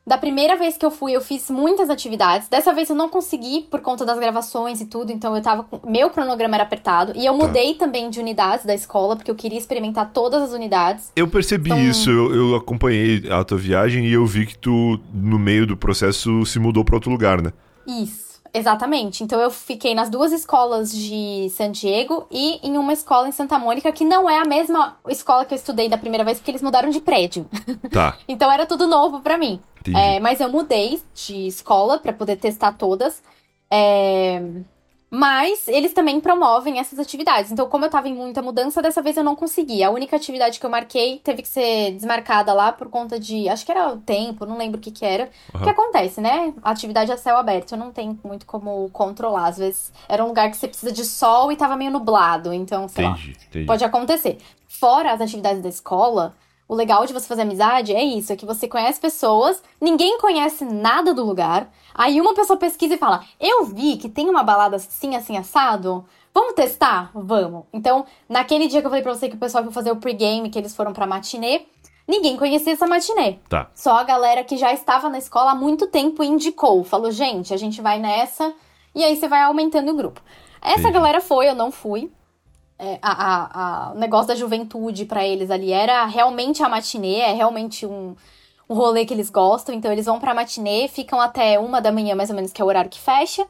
Da 0.08 0.20
primeira 0.20 0.56
vez 0.56 0.78
que 0.78 0.86
eu 0.86 0.92
fui, 0.92 1.14
eu 1.14 1.20
fiz 1.22 1.50
muitas 1.50 1.90
atividades. 1.90 2.48
Dessa 2.48 2.72
vez 2.72 2.88
eu 2.92 2.96
não 2.96 3.10
consegui 3.10 3.64
por 3.72 3.82
conta 3.82 4.06
das 4.06 4.20
gravações 4.20 4.80
e 4.80 4.86
tudo, 4.86 5.12
então 5.12 5.36
eu 5.36 5.42
tava 5.42 5.64
com. 5.64 5.80
Meu 5.90 6.12
cronograma 6.12 6.54
era 6.56 6.64
apertado. 6.64 7.12
E 7.16 7.26
eu 7.26 7.36
Tá. 7.36 7.44
mudei 7.48 7.74
também 7.74 8.12
de 8.12 8.20
unidades 8.20 8.68
da 8.68 8.76
escola, 8.76 9.16
porque 9.16 9.32
eu 9.32 9.36
queria 9.36 9.58
experimentar 9.58 10.12
todas 10.14 10.44
as 10.44 10.52
unidades. 10.54 11.12
Eu 11.16 11.28
percebi 11.28 11.72
Então- 11.72 11.82
isso, 11.82 12.08
eu, 12.12 12.36
eu 12.36 12.56
acompanhei 12.56 13.24
a 13.32 13.44
tua 13.44 13.58
viagem 13.58 14.06
e 14.06 14.14
eu 14.14 14.24
vi 14.28 14.46
que 14.46 14.56
tu, 14.56 15.00
no 15.12 15.40
meio 15.40 15.66
do 15.66 15.76
processo, 15.76 16.46
se 16.46 16.60
mudou 16.60 16.86
pra 16.86 16.98
outro 16.98 17.10
lugar, 17.10 17.42
né? 17.42 17.52
Isso, 17.88 18.25
exatamente. 18.58 19.24
Então 19.24 19.40
eu 19.40 19.52
fiquei 19.52 19.94
nas 19.94 20.10
duas 20.10 20.32
escolas 20.32 20.92
de 20.92 21.50
San 21.52 21.72
Diego 21.72 22.26
e 22.32 22.60
em 22.68 22.78
uma 22.78 22.94
escola 22.94 23.28
em 23.28 23.32
Santa 23.32 23.60
Mônica, 23.60 23.92
que 23.92 24.04
não 24.06 24.30
é 24.30 24.40
a 24.40 24.46
mesma 24.46 24.98
escola 25.08 25.46
que 25.46 25.54
eu 25.54 25.58
estudei 25.58 25.90
da 25.90 25.98
primeira 25.98 26.24
vez, 26.24 26.38
porque 26.38 26.52
eles 26.52 26.62
mudaram 26.62 26.90
de 26.90 27.00
prédio. 27.02 27.46
Tá, 27.92 28.18
Então 28.28 28.52
era 28.52 28.66
tudo 28.66 28.88
novo 28.88 29.22
pra 29.22 29.38
mim. 29.38 29.60
É, 29.96 30.20
mas 30.20 30.40
eu 30.40 30.50
mudei 30.50 31.02
de 31.14 31.48
escola 31.48 32.00
pra 32.00 32.12
poder 32.12 32.38
testar 32.38 32.72
todas. 32.72 33.22
É, 33.70 34.42
Mas 35.18 35.66
eles 35.70 35.94
também 35.94 36.20
promovem 36.20 36.78
essas 36.78 37.00
atividades. 37.00 37.50
Então, 37.50 37.70
como 37.70 37.86
eu 37.86 37.90
tava 37.90 38.10
em 38.10 38.14
muita 38.14 38.42
mudança, 38.42 38.82
dessa 38.82 39.02
vez 39.02 39.16
eu 39.16 39.24
não 39.24 39.34
consegui. 39.34 39.82
A 39.82 39.90
única 39.90 40.18
atividade 40.18 40.60
que 40.60 40.66
eu 40.66 40.70
marquei 40.70 41.20
teve 41.24 41.42
que 41.42 41.48
ser 41.48 41.94
desmarcada 41.94 42.52
lá 42.52 42.74
por 42.74 42.90
conta 42.90 43.18
de. 43.18 43.48
Acho 43.48 43.66
que 43.66 43.72
era 43.72 43.94
o 43.94 43.98
tempo, 43.98 44.46
não 44.46 44.58
lembro 44.58 44.78
o 44.78 44.82
que 44.82 44.92
que 44.92 45.06
era. 45.06 45.30
O 45.54 45.60
que 45.60 45.70
acontece, 45.70 46.20
né? 46.20 46.54
A 46.62 46.72
atividade 46.72 47.14
é 47.14 47.16
céu 47.16 47.38
aberto, 47.38 47.78
não 47.78 47.94
tenho 47.94 48.20
muito 48.26 48.46
como 48.46 48.90
controlar. 48.92 49.48
Às 49.48 49.58
vezes 49.58 49.94
era 50.10 50.22
um 50.22 50.28
lugar 50.28 50.52
que 50.52 50.58
você 50.58 50.68
precisa 50.68 50.92
de 50.92 51.06
sol 51.06 51.50
e 51.50 51.56
tava 51.56 51.78
meio 51.78 51.92
nublado. 51.92 52.54
Então, 52.54 52.90
sei 52.90 53.06
lá. 53.06 53.12
Entendi, 53.12 53.38
entendi. 53.48 53.66
Pode 53.66 53.86
acontecer. 53.86 54.38
Fora 54.68 55.14
as 55.14 55.22
atividades 55.22 55.64
da 55.64 55.70
escola, 55.70 56.36
o 56.68 56.76
legal 56.76 57.06
de 57.06 57.14
você 57.14 57.28
fazer 57.28 57.44
amizade 57.44 57.94
é 57.94 58.04
isso, 58.04 58.34
é 58.34 58.36
que 58.36 58.46
você 58.46 58.68
conhece 58.68 59.00
pessoas, 59.00 59.62
ninguém 59.80 60.18
conhece 60.18 60.66
nada 60.66 61.14
do 61.14 61.24
lugar. 61.24 61.70
Aí 61.94 62.20
uma 62.20 62.34
pessoa 62.34 62.58
pesquisa 62.58 62.96
e 62.96 62.98
fala: 62.98 63.24
"Eu 63.40 63.66
vi 63.66 63.98
que 63.98 64.10
tem 64.10 64.30
uma 64.30 64.44
balada 64.44 64.76
assim 64.76 65.16
assim 65.16 65.38
assado. 65.38 66.06
Vamos 66.34 66.54
testar? 66.54 67.12
Vamos". 67.14 67.66
Então, 67.72 68.06
naquele 68.28 68.68
dia 68.68 68.82
que 68.82 68.88
eu 68.88 68.90
falei 68.90 69.04
pra 69.04 69.14
você 69.14 69.30
que 69.30 69.36
o 69.36 69.40
pessoal 69.40 69.64
foi 69.64 69.74
fazer 69.74 69.92
o 69.92 69.98
pregame, 69.98 70.50
que 70.50 70.58
eles 70.58 70.76
foram 70.76 70.92
pra 70.92 71.06
matinê, 71.08 71.68
ninguém 72.08 72.36
conhecia 72.36 72.74
essa 72.74 72.88
matinê. 72.88 73.40
Tá. 73.48 73.70
Só 73.76 73.98
a 73.98 74.04
galera 74.04 74.44
que 74.44 74.58
já 74.58 74.74
estava 74.74 75.08
na 75.08 75.18
escola 75.18 75.52
há 75.52 75.56
muito 75.56 75.88
tempo 75.88 76.24
indicou, 76.24 76.84
falou: 76.84 77.12
"Gente, 77.12 77.54
a 77.54 77.58
gente 77.58 77.82
vai 77.82 78.00
nessa". 78.00 78.54
E 78.94 79.04
aí 79.04 79.16
você 79.16 79.28
vai 79.28 79.42
aumentando 79.44 79.92
o 79.92 79.96
grupo. 79.96 80.22
Essa 80.62 80.80
Entendi. 80.80 80.94
galera 80.94 81.22
foi, 81.22 81.48
eu 81.50 81.54
não 81.54 81.70
fui 81.70 82.10
é, 82.78 83.00
a, 83.02 83.12
a- 83.12 83.50
a- 83.90 83.92
o 83.94 83.96
negócio 83.98 84.28
da 84.28 84.36
juventude 84.36 85.06
pra 85.06 85.26
eles 85.26 85.50
ali 85.52 85.72
era 85.72 86.06
realmente 86.06 86.62
a 86.64 86.70
matinê, 86.70 87.16
é 87.20 87.34
realmente 87.34 87.86
um, 87.86 88.16
um 88.70 88.76
rolê 88.76 89.06
que 89.06 89.14
eles 89.14 89.30
gostam. 89.30 89.74
Então 89.76 89.92
eles 89.92 90.06
vão 90.06 90.20
pra 90.20 90.34
matinê, 90.34 90.88
ficam 90.88 91.20
até 91.22 91.58
uma 91.60 91.80
da 91.82 91.92
manhã, 91.92 92.16
mais 92.16 92.30
ou 92.30 92.36
menos, 92.36 92.52
que 92.52 92.62
é 92.62 92.66
o 92.66 92.68
horário 92.68 92.90
que 92.90 93.00
fecha. 93.00 93.46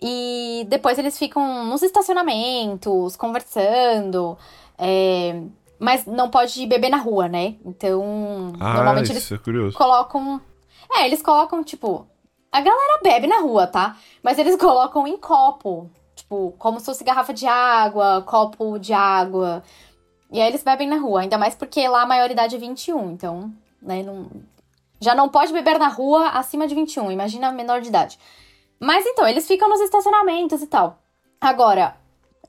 E 0.00 0.66
depois 0.68 0.98
eles 0.98 1.16
ficam 1.18 1.64
nos 1.66 1.82
estacionamentos, 1.82 3.16
conversando. 3.16 4.36
é, 4.78 5.40
mas 5.78 6.06
não 6.06 6.30
pode 6.30 6.64
beber 6.66 6.90
na 6.90 6.96
rua, 6.98 7.28
né? 7.28 7.56
Então, 7.64 8.52
Ah, 8.60 8.74
normalmente 8.74 9.10
eles 9.10 9.22
é 9.24 9.28
colocam. 9.74 10.40
É, 10.94 11.06
eles 11.06 11.20
colocam, 11.22 11.62
tipo. 11.64 12.06
A 12.52 12.60
galera 12.60 13.00
bebe 13.02 13.26
na 13.26 13.40
rua, 13.40 13.66
tá? 13.66 13.96
Mas 14.22 14.38
eles 14.38 14.54
colocam 14.60 15.06
em 15.08 15.16
copo. 15.16 15.90
Tipo, 16.32 16.54
como 16.56 16.80
se 16.80 16.86
fosse 16.86 17.04
garrafa 17.04 17.34
de 17.34 17.46
água, 17.46 18.22
copo 18.22 18.78
de 18.78 18.94
água. 18.94 19.62
E 20.30 20.40
aí 20.40 20.48
eles 20.48 20.62
bebem 20.62 20.88
na 20.88 20.96
rua. 20.96 21.20
Ainda 21.20 21.36
mais 21.36 21.54
porque 21.54 21.86
lá 21.86 22.02
a 22.02 22.06
maioridade 22.06 22.56
é 22.56 22.58
21. 22.58 23.10
Então, 23.10 23.52
né, 23.82 24.02
não. 24.02 24.30
Já 24.98 25.14
não 25.14 25.28
pode 25.28 25.52
beber 25.52 25.78
na 25.78 25.88
rua 25.88 26.30
acima 26.30 26.66
de 26.66 26.74
21. 26.74 27.12
Imagina 27.12 27.52
menor 27.52 27.82
de 27.82 27.88
idade. 27.88 28.18
Mas 28.80 29.04
então, 29.04 29.28
eles 29.28 29.46
ficam 29.46 29.68
nos 29.68 29.80
estacionamentos 29.82 30.62
e 30.62 30.66
tal. 30.66 30.98
Agora, 31.38 31.96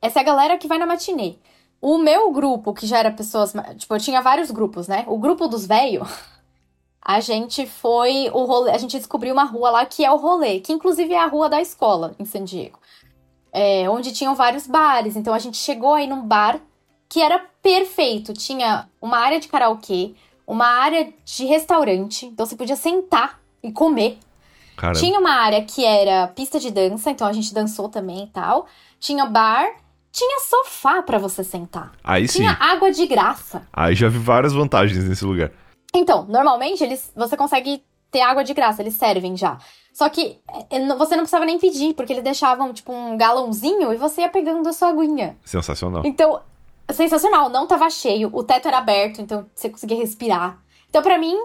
essa 0.01 0.19
é 0.19 0.21
a 0.21 0.25
galera 0.25 0.57
que 0.57 0.67
vai 0.67 0.77
na 0.77 0.85
matinê. 0.85 1.35
O 1.81 1.97
meu 1.97 2.31
grupo, 2.31 2.73
que 2.73 2.87
já 2.87 2.99
era 2.99 3.11
pessoas. 3.11 3.51
Tipo, 3.77 3.95
eu 3.95 3.99
tinha 3.99 4.21
vários 4.21 4.49
grupos, 4.49 4.87
né? 4.87 5.03
O 5.07 5.17
grupo 5.17 5.45
dos 5.49 5.65
velhos. 5.65 6.07
A 7.05 7.19
gente 7.19 7.65
foi 7.67 8.29
o 8.31 8.45
rolê, 8.45 8.71
a 8.71 8.77
gente 8.77 8.97
descobriu 8.97 9.33
uma 9.33 9.43
rua 9.43 9.69
lá 9.69 9.85
que 9.85 10.05
é 10.05 10.09
o 10.09 10.15
rolê, 10.15 10.61
que 10.61 10.71
inclusive 10.71 11.13
é 11.13 11.19
a 11.19 11.27
rua 11.27 11.49
da 11.49 11.61
escola 11.61 12.15
em 12.17 12.23
San 12.23 12.45
Diego. 12.45 12.79
É, 13.53 13.87
onde 13.87 14.11
tinham 14.11 14.33
vários 14.33 14.65
bares. 14.65 15.15
Então 15.15 15.33
a 15.33 15.39
gente 15.39 15.57
chegou 15.57 15.93
aí 15.93 16.07
num 16.07 16.25
bar 16.25 16.59
que 17.07 17.21
era 17.21 17.39
perfeito. 17.61 18.33
Tinha 18.33 18.87
uma 18.99 19.19
área 19.19 19.39
de 19.39 19.47
karaokê, 19.47 20.15
uma 20.47 20.65
área 20.65 21.13
de 21.23 21.45
restaurante, 21.45 22.25
então 22.25 22.45
você 22.45 22.55
podia 22.55 22.75
sentar 22.75 23.39
e 23.61 23.71
comer. 23.71 24.17
Caramba. 24.75 24.99
Tinha 24.99 25.19
uma 25.19 25.31
área 25.31 25.63
que 25.63 25.85
era 25.85 26.27
pista 26.27 26.59
de 26.59 26.71
dança, 26.71 27.11
então 27.11 27.27
a 27.27 27.33
gente 27.33 27.53
dançou 27.53 27.87
também 27.87 28.23
e 28.23 28.27
tal. 28.27 28.65
Tinha 28.99 29.25
bar, 29.25 29.67
tinha 30.11 30.39
sofá 30.39 31.03
pra 31.03 31.17
você 31.17 31.43
sentar. 31.43 31.91
Aí 32.03 32.27
sim. 32.27 32.39
Tinha 32.39 32.57
água 32.59 32.91
de 32.91 33.05
graça. 33.05 33.67
Aí 33.71 33.93
já 33.93 34.09
vi 34.09 34.17
várias 34.17 34.53
vantagens 34.53 35.07
nesse 35.07 35.23
lugar. 35.23 35.51
Então, 35.93 36.25
normalmente 36.25 36.83
eles 36.83 37.11
você 37.15 37.37
consegue 37.37 37.83
ter 38.09 38.21
água 38.21 38.43
de 38.43 38.53
graça, 38.53 38.81
eles 38.81 38.95
servem 38.95 39.37
já. 39.37 39.57
Só 39.93 40.09
que 40.09 40.39
é, 40.71 40.79
não- 40.79 40.97
você 40.97 41.15
não 41.15 41.21
precisava 41.23 41.45
nem 41.45 41.59
pedir, 41.59 41.93
porque 41.93 42.11
eles 42.13 42.23
deixavam 42.23 42.73
tipo 42.73 42.91
um 42.91 43.15
galãozinho 43.15 43.93
e 43.93 43.97
você 43.97 44.21
ia 44.21 44.29
pegando 44.29 44.67
a 44.67 44.73
sua 44.73 44.89
aguinha. 44.89 45.37
Sensacional. 45.45 46.01
Então, 46.03 46.41
sensacional, 46.91 47.49
não 47.49 47.67
tava 47.67 47.89
cheio, 47.89 48.29
o 48.33 48.43
teto 48.43 48.67
era 48.67 48.79
aberto, 48.79 49.21
então 49.21 49.45
você 49.53 49.69
conseguia 49.69 49.97
respirar. 49.97 50.59
Então, 50.89 51.01
pra 51.01 51.17
mim, 51.17 51.37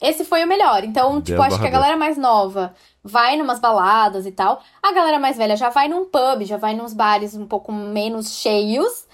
esse 0.00 0.24
foi 0.24 0.42
o 0.44 0.48
melhor. 0.48 0.82
Então, 0.84 1.20
tipo, 1.20 1.38
10 1.38 1.52
acho 1.54 1.60
que 1.60 1.66
a 1.66 1.70
galera 1.70 1.96
mais 1.96 2.16
nova 2.18 2.74
vai 3.04 3.36
numas 3.36 3.60
baladas 3.60 4.26
e 4.26 4.32
tal. 4.32 4.60
A 4.82 4.92
galera 4.92 5.18
mais 5.18 5.36
velha 5.36 5.56
já 5.56 5.68
vai 5.68 5.86
num 5.88 6.04
pub, 6.06 6.42
já 6.44 6.56
vai 6.56 6.74
nos 6.74 6.92
bares 6.92 7.34
um 7.36 7.46
pouco 7.46 7.70
menos 7.72 8.30
cheios. 8.32 9.06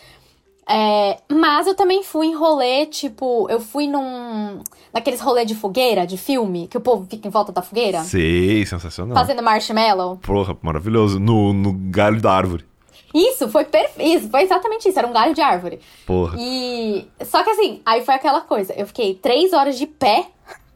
É, 0.71 1.19
mas 1.33 1.66
eu 1.66 1.75
também 1.75 2.03
fui 2.03 2.27
em 2.27 2.35
rolê, 2.35 2.85
tipo, 2.87 3.49
eu 3.49 3.59
fui 3.59 3.87
num. 3.87 4.62
naqueles 4.93 5.21
rolê 5.21 5.45
de 5.47 5.55
fogueira, 5.55 6.07
de 6.07 6.19
filme, 6.19 6.69
que 6.69 6.77
o 6.77 6.81
povo 6.81 7.07
fica 7.09 7.27
em 7.27 7.31
volta 7.31 7.51
da 7.51 7.62
fogueira, 7.62 8.03
Sei, 8.03 8.66
sensacional. 8.66 9.16
fazendo 9.16 9.43
marshmallow. 9.43 10.19
Porra, 10.19 10.57
maravilhoso. 10.61 11.19
No, 11.19 11.55
no 11.55 11.73
galho 11.73 12.21
da 12.21 12.33
árvore. 12.33 12.66
Isso, 13.14 13.49
foi 13.49 13.64
perfeito. 13.64 14.19
Isso, 14.19 14.29
foi 14.31 14.43
exatamente 14.43 14.89
isso, 14.89 14.99
era 14.99 15.09
um 15.09 15.12
galho 15.12 15.35
de 15.35 15.41
árvore. 15.41 15.81
Porra. 16.07 16.37
E. 16.39 17.07
Só 17.25 17.43
que 17.43 17.51
assim, 17.51 17.81
aí 17.87 18.05
foi 18.05 18.14
aquela 18.14 18.43
coisa. 18.43 18.75
Eu 18.75 18.87
fiquei 18.87 19.14
três 19.14 19.55
horas 19.55 19.79
de 19.79 19.87
pé. 19.87 20.27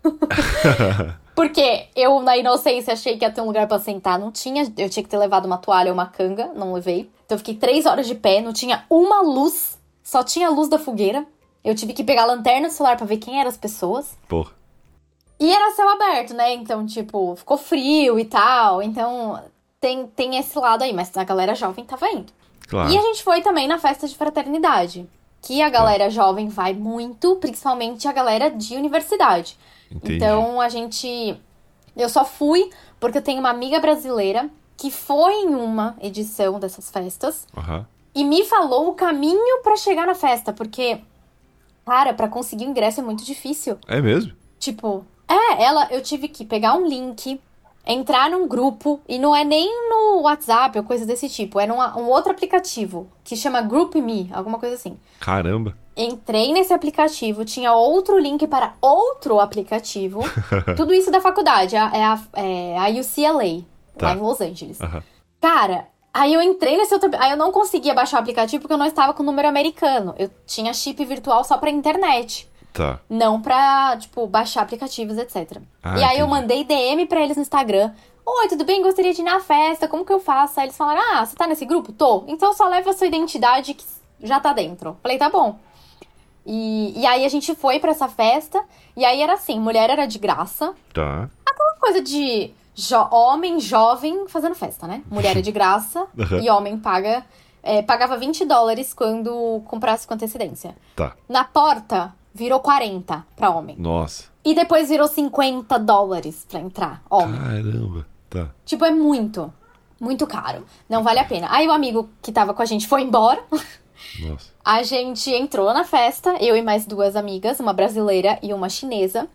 Porque 1.35 1.87
eu, 1.97 2.21
na 2.21 2.37
inocência, 2.37 2.93
achei 2.93 3.17
que 3.17 3.25
ia 3.25 3.31
ter 3.31 3.41
um 3.41 3.47
lugar 3.47 3.67
pra 3.67 3.79
sentar. 3.79 4.19
Não 4.19 4.31
tinha. 4.31 4.71
Eu 4.77 4.89
tinha 4.89 5.03
que 5.03 5.09
ter 5.09 5.19
levado 5.19 5.47
uma 5.47 5.59
toalha 5.59 5.89
ou 5.89 5.95
uma 5.95 6.07
canga. 6.07 6.51
Não 6.55 6.73
levei. 6.73 7.11
Então 7.25 7.37
eu 7.37 7.39
fiquei 7.39 7.55
três 7.55 7.87
horas 7.87 8.07
de 8.07 8.15
pé. 8.15 8.41
Não 8.41 8.53
tinha 8.53 8.85
uma 8.89 9.23
luz. 9.23 9.79
Só 10.03 10.23
tinha 10.23 10.49
a 10.49 10.51
luz 10.51 10.69
da 10.69 10.79
fogueira. 10.79 11.27
Eu 11.65 11.75
tive 11.75 11.93
que 11.93 12.03
pegar 12.03 12.23
a 12.23 12.27
lanterna 12.27 12.69
do 12.69 12.75
celular 12.75 12.97
pra 12.97 13.07
ver 13.07 13.19
quem 13.19 13.39
eram 13.39 13.49
as 13.49 13.57
pessoas. 13.57 14.17
Porra. 14.29 14.53
E 15.39 15.53
era 15.53 15.75
céu 15.75 15.89
aberto, 15.89 16.35
né? 16.35 16.53
Então, 16.55 16.85
tipo, 16.87 17.35
ficou 17.37 17.57
frio 17.57 18.19
e 18.19 18.25
tal. 18.25 18.83
Então, 18.83 19.43
tem, 19.81 20.07
tem 20.07 20.37
esse 20.37 20.59
lado 20.59 20.83
aí. 20.83 20.93
Mas 20.93 21.17
a 21.17 21.25
galera 21.25 21.55
jovem 21.55 21.85
tava 21.85 22.09
indo. 22.11 22.33
Claro. 22.69 22.91
E 22.91 22.97
a 22.97 23.03
gente 23.03 23.23
foi 23.23 23.43
também 23.43 23.67
na 23.67 23.79
festa 23.79 24.07
de 24.09 24.17
fraternidade. 24.17 25.09
Que 25.41 25.61
a 25.61 25.69
galera 25.69 26.09
jovem 26.09 26.49
vai 26.49 26.73
muito, 26.73 27.37
principalmente 27.37 28.07
a 28.07 28.13
galera 28.13 28.51
de 28.51 28.77
universidade. 28.77 29.59
Entendi. 29.91 30.17
Então 30.17 30.61
a 30.61 30.69
gente. 30.69 31.37
Eu 31.97 32.09
só 32.09 32.25
fui 32.25 32.71
porque 32.99 33.19
eu 33.19 33.23
tenho 33.23 33.41
uma 33.41 33.51
amiga 33.51 33.81
brasileira 33.81 34.49
que 34.77 34.91
foi 34.91 35.33
em 35.35 35.55
uma 35.55 35.97
edição 36.01 36.59
dessas 36.59 36.91
festas 36.91 37.47
Aham. 37.57 37.87
E 38.15 38.25
me 38.25 38.45
falou 38.45 38.89
o 38.89 38.95
caminho 38.95 39.63
pra 39.63 39.77
chegar 39.77 40.07
na 40.07 40.15
festa, 40.15 40.53
porque, 40.53 41.01
cara, 41.87 42.13
pra 42.15 42.29
conseguir 42.29 42.65
ingresso 42.65 43.01
é 43.01 43.03
muito 43.03 43.25
difícil. 43.25 43.79
É 43.89 44.01
mesmo? 44.01 44.33
Tipo, 44.59 45.05
é, 45.29 45.63
ela, 45.65 45.89
eu 45.91 46.03
tive 46.03 46.29
que 46.29 46.45
pegar 46.45 46.75
um 46.75 46.87
link, 46.87 47.41
entrar 47.87 48.31
num 48.31 48.47
grupo, 48.47 49.01
e 49.09 49.19
não 49.19 49.35
é 49.35 49.45
nem 49.45 49.69
no 49.89 50.21
WhatsApp 50.23 50.79
ou 50.79 50.85
coisa 50.85 51.05
desse 51.07 51.29
tipo, 51.29 51.59
é 51.59 51.67
num 51.67 51.77
um 51.81 52.09
outro 52.09 52.31
aplicativo 52.33 53.09
que 53.25 53.35
chama 53.37 53.61
GroupMe, 53.63 54.31
alguma 54.33 54.59
coisa 54.59 54.75
assim. 54.77 54.97
Caramba. 55.19 55.77
Entrei 55.97 56.53
nesse 56.53 56.73
aplicativo, 56.73 57.45
tinha 57.45 57.73
outro 57.75 58.19
link 58.19 58.47
para 58.47 58.75
outro 58.81 59.41
aplicativo. 59.41 60.21
Tudo 60.77 60.95
isso 60.95 61.11
da 61.11 61.21
faculdade, 61.21 61.77
é 61.77 61.81
a, 61.81 62.19
é 62.37 62.79
a 62.79 62.89
UCLA, 62.89 63.65
Tá. 63.99 64.07
lá 64.09 64.15
em 64.15 64.21
Los 64.21 64.41
Angeles. 64.41 64.81
Aham. 64.81 65.03
Cara, 65.39 65.87
aí 66.13 66.35
eu 66.35 66.43
entrei 66.43 66.77
nesse 66.77 66.93
outro. 66.95 67.11
Aí 67.19 67.31
eu 67.31 67.37
não 67.37 67.51
conseguia 67.53 67.95
baixar 67.95 68.19
o 68.19 68.21
aplicativo 68.21 68.61
porque 68.63 68.73
eu 68.75 68.79
não 68.79 68.87
estava 68.87 69.13
com 69.15 69.23
número 69.23 69.49
americano. 69.49 70.15
Eu 70.19 70.31
tinha 70.47 70.73
chip 70.75 71.05
virtual 71.05 71.45
só 71.45 71.57
pra 71.59 71.71
internet. 71.71 72.49
Tá. 72.73 73.01
Não 73.09 73.41
pra, 73.41 73.97
tipo, 73.99 74.27
baixar 74.27 74.63
aplicativos, 74.63 75.19
etc. 75.19 75.61
Ah, 75.83 75.99
e 75.99 76.05
aí 76.05 76.19
eu 76.19 76.27
mandei 76.27 76.65
DM 76.65 77.05
pra 77.07 77.21
eles 77.21 77.37
no 77.37 77.43
Instagram. 77.43 77.93
Oi, 78.25 78.49
tudo 78.49 78.65
bem? 78.65 78.83
Gostaria 78.83 79.13
de 79.13 79.21
ir 79.21 79.25
na 79.25 79.41
festa, 79.41 79.89
como 79.89 80.05
que 80.07 80.13
eu 80.13 80.21
faço? 80.21 80.59
Aí 80.59 80.67
eles 80.67 80.77
falaram, 80.77 81.03
ah, 81.13 81.27
você 81.27 81.35
tá 81.37 81.47
nesse 81.47 81.65
grupo? 81.67 81.93
Tô. 81.93 82.25
Então 82.29 82.53
só 82.55 82.67
leva 82.69 82.91
a 82.91 82.93
sua 82.93 83.07
identidade 83.09 83.75
que 83.75 83.85
já 84.23 84.39
tá 84.41 84.53
dentro. 84.53 84.97
Falei, 85.03 85.19
tá 85.19 85.29
bom. 85.29 85.59
E, 86.47 86.99
e 87.01 87.07
aí 87.07 87.25
a 87.25 87.29
gente 87.29 87.55
foi 87.55 87.79
pra 87.79 87.91
essa 87.91 88.09
festa, 88.09 88.65
e 88.97 89.05
aí 89.05 89.21
era 89.21 89.35
assim, 89.35 89.61
mulher 89.61 89.91
era 89.91 90.07
de 90.07 90.19
graça, 90.19 90.75
Tá. 90.93 91.29
uma 91.47 91.77
coisa 91.81 92.01
de 92.01 92.53
jo- 92.75 93.09
homem 93.11 93.59
jovem 93.61 94.27
fazendo 94.29 94.55
festa, 94.55 94.87
né? 94.87 95.03
Mulher 95.11 95.37
é 95.37 95.41
de 95.41 95.53
graça 95.53 96.07
Aham. 96.19 96.41
e 96.41 96.49
homem 96.51 96.77
paga, 96.79 97.25
é, 97.63 97.83
pagava 97.83 98.17
20 98.17 98.45
dólares 98.45 98.93
quando 98.95 99.63
comprasse 99.67 100.07
com 100.07 100.15
antecedência. 100.15 100.75
Tá. 100.97 101.15
Na 101.29 101.45
porta, 101.45 102.15
virou 102.35 102.61
40 102.61 103.25
pra 103.37 103.51
homem. 103.51 103.77
Nossa. 103.79 104.25
E 104.45 104.55
depois 104.55 104.89
virou 104.89 105.07
50 105.07 105.79
dólares 105.79 106.47
pra 106.51 106.59
entrar, 106.61 107.03
homem. 107.09 107.39
Caramba. 107.41 108.07
Tá. 108.29 108.49
Tipo, 108.65 108.85
é 108.85 108.91
muito, 108.91 109.53
muito 110.01 110.27
caro. 110.27 110.65
Não 110.89 111.03
vale 111.05 111.19
a 111.21 111.25
pena. 111.25 111.47
Aí 111.51 111.69
o 111.69 111.73
amigo 111.73 112.09
que 112.21 112.33
tava 112.33 112.53
com 112.55 112.63
a 112.63 112.65
gente 112.65 112.89
foi 112.89 113.03
embora. 113.03 113.41
Nossa. 114.21 114.51
A 114.65 114.83
gente 114.83 115.31
entrou 115.31 115.73
na 115.73 115.85
festa, 115.85 116.35
eu 116.41 116.57
e 116.57 116.63
mais 116.63 116.87
duas 116.87 117.15
amigas, 117.15 117.61
uma 117.61 117.73
brasileira 117.73 118.39
e 118.43 118.53
uma 118.53 118.69
chinesa. 118.69 119.29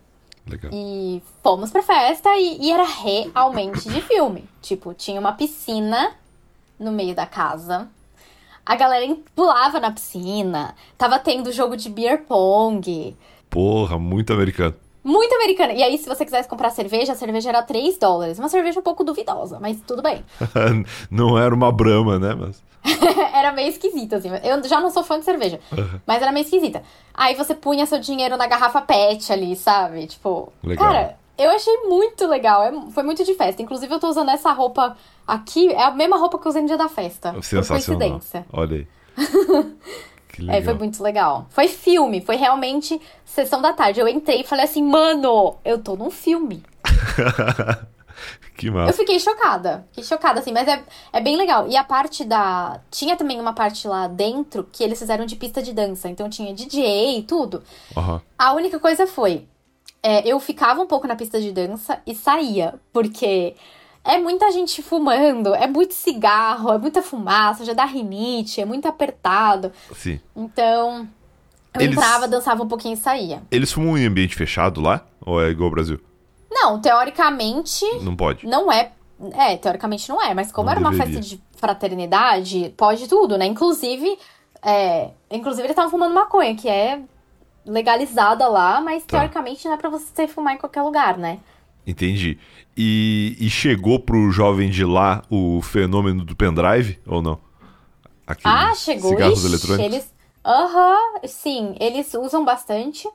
Legal. 0.48 0.70
E 0.72 1.22
fomos 1.42 1.70
pra 1.70 1.82
festa 1.82 2.30
e, 2.36 2.58
e 2.60 2.70
era 2.70 2.84
realmente 2.84 3.88
de 3.88 4.00
filme. 4.02 4.48
Tipo, 4.62 4.94
tinha 4.94 5.20
uma 5.20 5.32
piscina 5.32 6.12
no 6.78 6.92
meio 6.92 7.14
da 7.14 7.26
casa. 7.26 7.88
A 8.64 8.76
galera 8.76 9.16
pulava 9.34 9.80
na 9.80 9.90
piscina. 9.90 10.74
Tava 10.96 11.18
tendo 11.18 11.52
jogo 11.52 11.76
de 11.76 11.88
beer 11.88 12.24
pong. 12.24 13.16
Porra, 13.48 13.98
muito 13.98 14.32
americano. 14.32 14.74
Muito 15.02 15.34
americana. 15.34 15.72
E 15.72 15.82
aí, 15.82 15.96
se 15.96 16.06
você 16.06 16.22
quisesse 16.22 16.48
comprar 16.48 16.68
cerveja, 16.70 17.12
a 17.12 17.16
cerveja 17.16 17.48
era 17.48 17.62
3 17.62 17.96
dólares. 17.96 18.38
Uma 18.38 18.50
cerveja 18.50 18.80
um 18.80 18.82
pouco 18.82 19.02
duvidosa, 19.02 19.58
mas 19.58 19.80
tudo 19.86 20.02
bem. 20.02 20.22
Não 21.10 21.38
era 21.38 21.54
uma 21.54 21.72
brama, 21.72 22.18
né? 22.18 22.34
Mas. 22.34 22.62
era 23.34 23.52
meio 23.52 23.68
esquisita, 23.68 24.16
assim. 24.16 24.30
Eu 24.42 24.62
já 24.64 24.80
não 24.80 24.90
sou 24.90 25.02
fã 25.02 25.18
de 25.18 25.24
cerveja, 25.24 25.60
Aham. 25.72 26.00
mas 26.06 26.22
era 26.22 26.32
meio 26.32 26.44
esquisita. 26.44 26.82
Aí 27.14 27.34
você 27.34 27.54
punha 27.54 27.84
seu 27.86 27.98
dinheiro 27.98 28.36
na 28.36 28.46
garrafa 28.46 28.80
PET 28.80 29.32
ali, 29.32 29.56
sabe? 29.56 30.06
Tipo, 30.06 30.52
Legal. 30.62 30.86
cara, 30.86 31.16
eu 31.36 31.50
achei 31.50 31.76
muito 31.84 32.26
legal. 32.26 32.62
É- 32.62 32.90
foi 32.92 33.02
muito 33.02 33.24
de 33.24 33.34
festa. 33.34 33.60
Inclusive, 33.62 33.92
eu 33.92 33.98
tô 34.00 34.08
usando 34.08 34.30
essa 34.30 34.52
roupa 34.52 34.96
aqui, 35.26 35.72
é 35.72 35.82
a 35.84 35.90
mesma 35.90 36.16
roupa 36.16 36.38
que 36.38 36.46
eu 36.46 36.50
usei 36.50 36.62
no 36.62 36.68
dia 36.68 36.76
da 36.78 36.88
festa. 36.88 37.32
Sensacional. 37.42 37.98
coincidência. 37.98 38.46
Olha 38.52 38.76
aí. 38.76 38.86
Que 40.30 40.48
É, 40.48 40.62
foi 40.62 40.74
muito 40.74 41.02
legal. 41.02 41.46
Foi 41.50 41.66
filme, 41.66 42.20
foi 42.20 42.36
realmente 42.36 43.00
sessão 43.24 43.60
da 43.60 43.72
tarde. 43.72 43.98
Eu 43.98 44.06
entrei 44.06 44.42
e 44.42 44.44
falei 44.44 44.66
assim, 44.66 44.84
mano, 44.84 45.56
eu 45.64 45.78
tô 45.82 45.96
num 45.96 46.10
filme. 46.12 46.62
que 48.56 48.68
Eu 48.68 48.72
massa. 48.72 48.92
fiquei 48.92 49.18
chocada. 49.20 49.86
Fiquei 49.90 50.04
chocada, 50.04 50.40
assim, 50.40 50.52
mas 50.52 50.66
é, 50.68 50.82
é 51.12 51.20
bem 51.20 51.36
legal. 51.36 51.68
E 51.68 51.76
a 51.76 51.84
parte 51.84 52.24
da. 52.24 52.80
Tinha 52.90 53.16
também 53.16 53.40
uma 53.40 53.52
parte 53.52 53.86
lá 53.86 54.06
dentro 54.08 54.68
que 54.72 54.82
eles 54.82 54.98
fizeram 54.98 55.26
de 55.26 55.36
pista 55.36 55.62
de 55.62 55.72
dança. 55.72 56.08
Então 56.08 56.28
tinha 56.28 56.52
DJ 56.54 57.18
e 57.18 57.22
tudo. 57.22 57.62
Aham. 57.96 58.20
A 58.38 58.52
única 58.54 58.78
coisa 58.78 59.06
foi. 59.06 59.46
é, 60.02 60.26
eu 60.26 60.38
ficava 60.40 60.80
um 60.80 60.86
pouco 60.86 61.06
na 61.06 61.16
pista 61.16 61.40
de 61.40 61.52
dança 61.52 62.00
e 62.06 62.14
saía. 62.14 62.74
Porque 62.92 63.54
é 64.04 64.18
muita 64.18 64.50
gente 64.50 64.82
fumando, 64.82 65.54
é 65.54 65.66
muito 65.66 65.92
cigarro, 65.94 66.72
é 66.72 66.78
muita 66.78 67.02
fumaça, 67.02 67.64
já 67.64 67.72
dá 67.74 67.84
rinite, 67.84 68.60
é 68.60 68.64
muito 68.64 68.86
apertado. 68.88 69.70
Sim. 69.94 70.20
Então. 70.34 71.06
Eu 71.74 71.82
Eles- 71.82 71.94
entrava, 71.96 72.26
dançava 72.26 72.62
um 72.62 72.66
pouquinho 72.68 72.94
e 72.94 72.96
saía. 72.96 73.42
Eles 73.50 73.70
fumam 73.70 73.96
em 73.98 74.06
ambiente 74.06 74.34
fechado 74.34 74.80
lá? 74.80 75.04
Ou 75.20 75.40
é 75.42 75.50
igual 75.50 75.66
ao 75.66 75.70
Brasil? 75.70 76.00
Não, 76.62 76.80
teoricamente. 76.80 77.84
Não 78.02 78.14
pode. 78.16 78.46
Não 78.46 78.70
é. 78.70 78.92
É, 79.34 79.56
teoricamente 79.56 80.08
não 80.08 80.22
é, 80.22 80.32
mas 80.32 80.52
como 80.52 80.66
Não 80.66 80.72
era 80.72 80.80
uma 80.80 80.90
deveria. 80.92 81.14
festa 81.14 81.28
de 81.36 81.42
fraternidade, 81.56 82.72
pode 82.76 83.08
tudo, 83.08 83.36
né? 83.36 83.46
Inclusive, 83.46 84.16
é, 84.62 85.10
inclusive 85.30 85.62
eles 85.62 85.72
estavam 85.72 85.90
fumando 85.90 86.14
maconha, 86.14 86.54
que 86.54 86.68
é 86.68 87.00
legalizada 87.66 88.46
lá, 88.48 88.80
mas 88.80 89.02
Tá. 89.04 89.18
teoricamente 89.18 89.64
não 89.66 89.74
é 89.74 89.76
pra 89.76 89.90
você 89.90 90.28
fumar 90.28 90.54
em 90.54 90.58
qualquer 90.58 90.82
lugar, 90.82 91.18
né? 91.18 91.40
Entendi. 91.86 92.38
E, 92.76 93.36
e 93.40 93.50
chegou 93.50 93.98
pro 93.98 94.30
jovem 94.30 94.70
de 94.70 94.84
lá 94.84 95.22
o 95.30 95.60
fenômeno 95.62 96.24
do 96.24 96.36
pendrive 96.36 96.98
ou 97.06 97.20
não? 97.20 97.40
Aqueles 98.26 98.56
ah, 98.58 98.74
chegou. 98.74 99.10
cigarros 99.10 99.38
Ixi, 99.44 99.46
eletrônicos? 99.48 99.92
eles. 99.94 100.14
Aham, 100.44 100.96
sim, 101.26 101.74
eles 101.80 102.14
usam 102.14 102.44
bastante. 102.44 103.08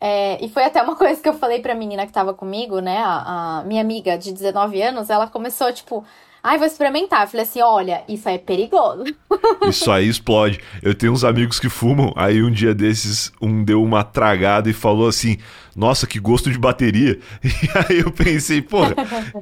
É, 0.00 0.42
e 0.42 0.48
foi 0.48 0.64
até 0.64 0.82
uma 0.82 0.96
coisa 0.96 1.20
que 1.20 1.28
eu 1.28 1.34
falei 1.34 1.60
pra 1.60 1.74
menina 1.74 2.06
que 2.06 2.12
tava 2.12 2.32
comigo, 2.32 2.80
né? 2.80 2.98
A, 2.98 3.58
a 3.60 3.64
minha 3.64 3.82
amiga 3.82 4.16
de 4.16 4.32
19 4.32 4.80
anos, 4.80 5.10
ela 5.10 5.26
começou, 5.26 5.72
tipo, 5.72 6.04
ai, 6.42 6.56
vou 6.56 6.66
experimentar. 6.66 7.22
Eu 7.22 7.28
falei 7.28 7.44
assim: 7.44 7.60
olha, 7.60 8.02
isso 8.08 8.28
aí 8.28 8.36
é 8.36 8.38
perigoso. 8.38 9.04
Isso 9.68 9.90
aí 9.90 10.08
explode. 10.08 10.58
Eu 10.82 10.94
tenho 10.94 11.12
uns 11.12 11.22
amigos 11.22 11.60
que 11.60 11.68
fumam, 11.68 12.12
aí 12.16 12.42
um 12.42 12.50
dia 12.50 12.74
desses, 12.74 13.30
um 13.40 13.62
deu 13.62 13.82
uma 13.82 14.02
tragada 14.02 14.70
e 14.70 14.72
falou 14.72 15.06
assim: 15.06 15.36
Nossa, 15.76 16.06
que 16.06 16.18
gosto 16.18 16.50
de 16.50 16.58
bateria. 16.58 17.18
E 17.44 17.68
aí 17.92 18.00
eu 18.00 18.10
pensei, 18.10 18.62
porra, 18.62 18.94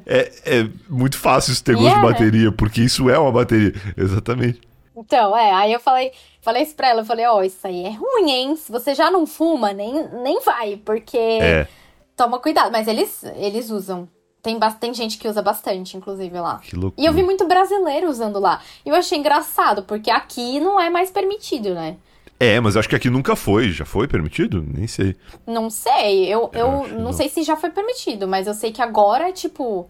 é, 0.07 0.31
é 0.45 0.69
muito 0.89 1.17
fácil 1.17 1.53
isso 1.53 1.63
ter 1.63 1.75
gosto 1.75 1.89
é, 1.89 1.95
de 1.95 1.97
né? 1.97 2.03
bateria, 2.03 2.53
porque 2.53 2.81
isso 2.81 3.09
é 3.09 3.19
uma 3.19 3.31
bateria. 3.31 3.73
Exatamente. 3.97 4.61
Então, 4.97 5.37
é, 5.37 5.53
aí 5.53 5.73
eu 5.73 5.79
falei, 5.79 6.11
falei 6.49 6.63
isso 6.63 6.75
pra 6.75 6.89
ela, 6.89 7.03
eu 7.03 7.05
falei, 7.05 7.27
ó, 7.27 7.43
isso 7.43 7.67
aí 7.67 7.85
é 7.85 7.91
ruim, 7.91 8.31
hein? 8.31 8.57
Se 8.57 8.73
você 8.73 8.95
já 8.95 9.11
não 9.11 9.27
fuma, 9.27 9.71
nem, 9.75 10.09
nem 10.23 10.41
vai, 10.41 10.77
porque 10.83 11.19
É, 11.19 11.69
toma 12.17 12.39
cuidado. 12.39 12.73
Mas 12.73 12.89
eles, 12.89 13.23
eles 13.37 13.69
usam. 13.71 14.09
Tem, 14.41 14.59
tem 14.81 14.95
gente 14.95 15.19
que 15.19 15.29
usa 15.29 15.43
bastante, 15.43 15.95
inclusive, 15.97 16.41
lá. 16.41 16.59
que 16.61 16.75
loucura. 16.75 16.95
E 16.97 17.05
eu 17.05 17.13
vi 17.13 17.23
muito 17.23 17.47
brasileiro 17.47 18.09
usando 18.09 18.39
lá. 18.39 18.63
E 18.87 18.89
eu 18.89 18.95
achei 18.95 19.19
engraçado, 19.19 19.83
porque 19.83 20.11
aqui 20.11 20.59
não 20.59 20.81
é 20.81 20.89
mais 20.89 21.11
permitido, 21.11 21.75
né? 21.75 21.97
É, 22.41 22.59
mas 22.61 22.75
eu 22.75 22.79
acho 22.81 22.89
que 22.89 22.97
aqui 22.97 23.11
nunca 23.11 23.37
foi. 23.37 23.71
Já 23.71 23.85
foi 23.85 24.09
permitido? 24.09 24.65
Nem 24.67 24.87
sei. 24.87 25.17
Não 25.47 25.69
sei, 25.69 26.25
eu, 26.33 26.49
Eu 26.55 26.67
eu 26.67 26.83
que 26.85 26.93
não 26.95 27.01
não. 27.03 27.13
sei 27.13 27.29
se 27.29 27.43
já 27.43 27.57
foi 27.57 27.69
permitido, 27.71 28.27
mas 28.27 28.47
eu 28.47 28.55
sei 28.55 28.73
que 28.73 28.81
agora 28.81 29.29
é, 29.29 29.33
tipo, 29.33 29.87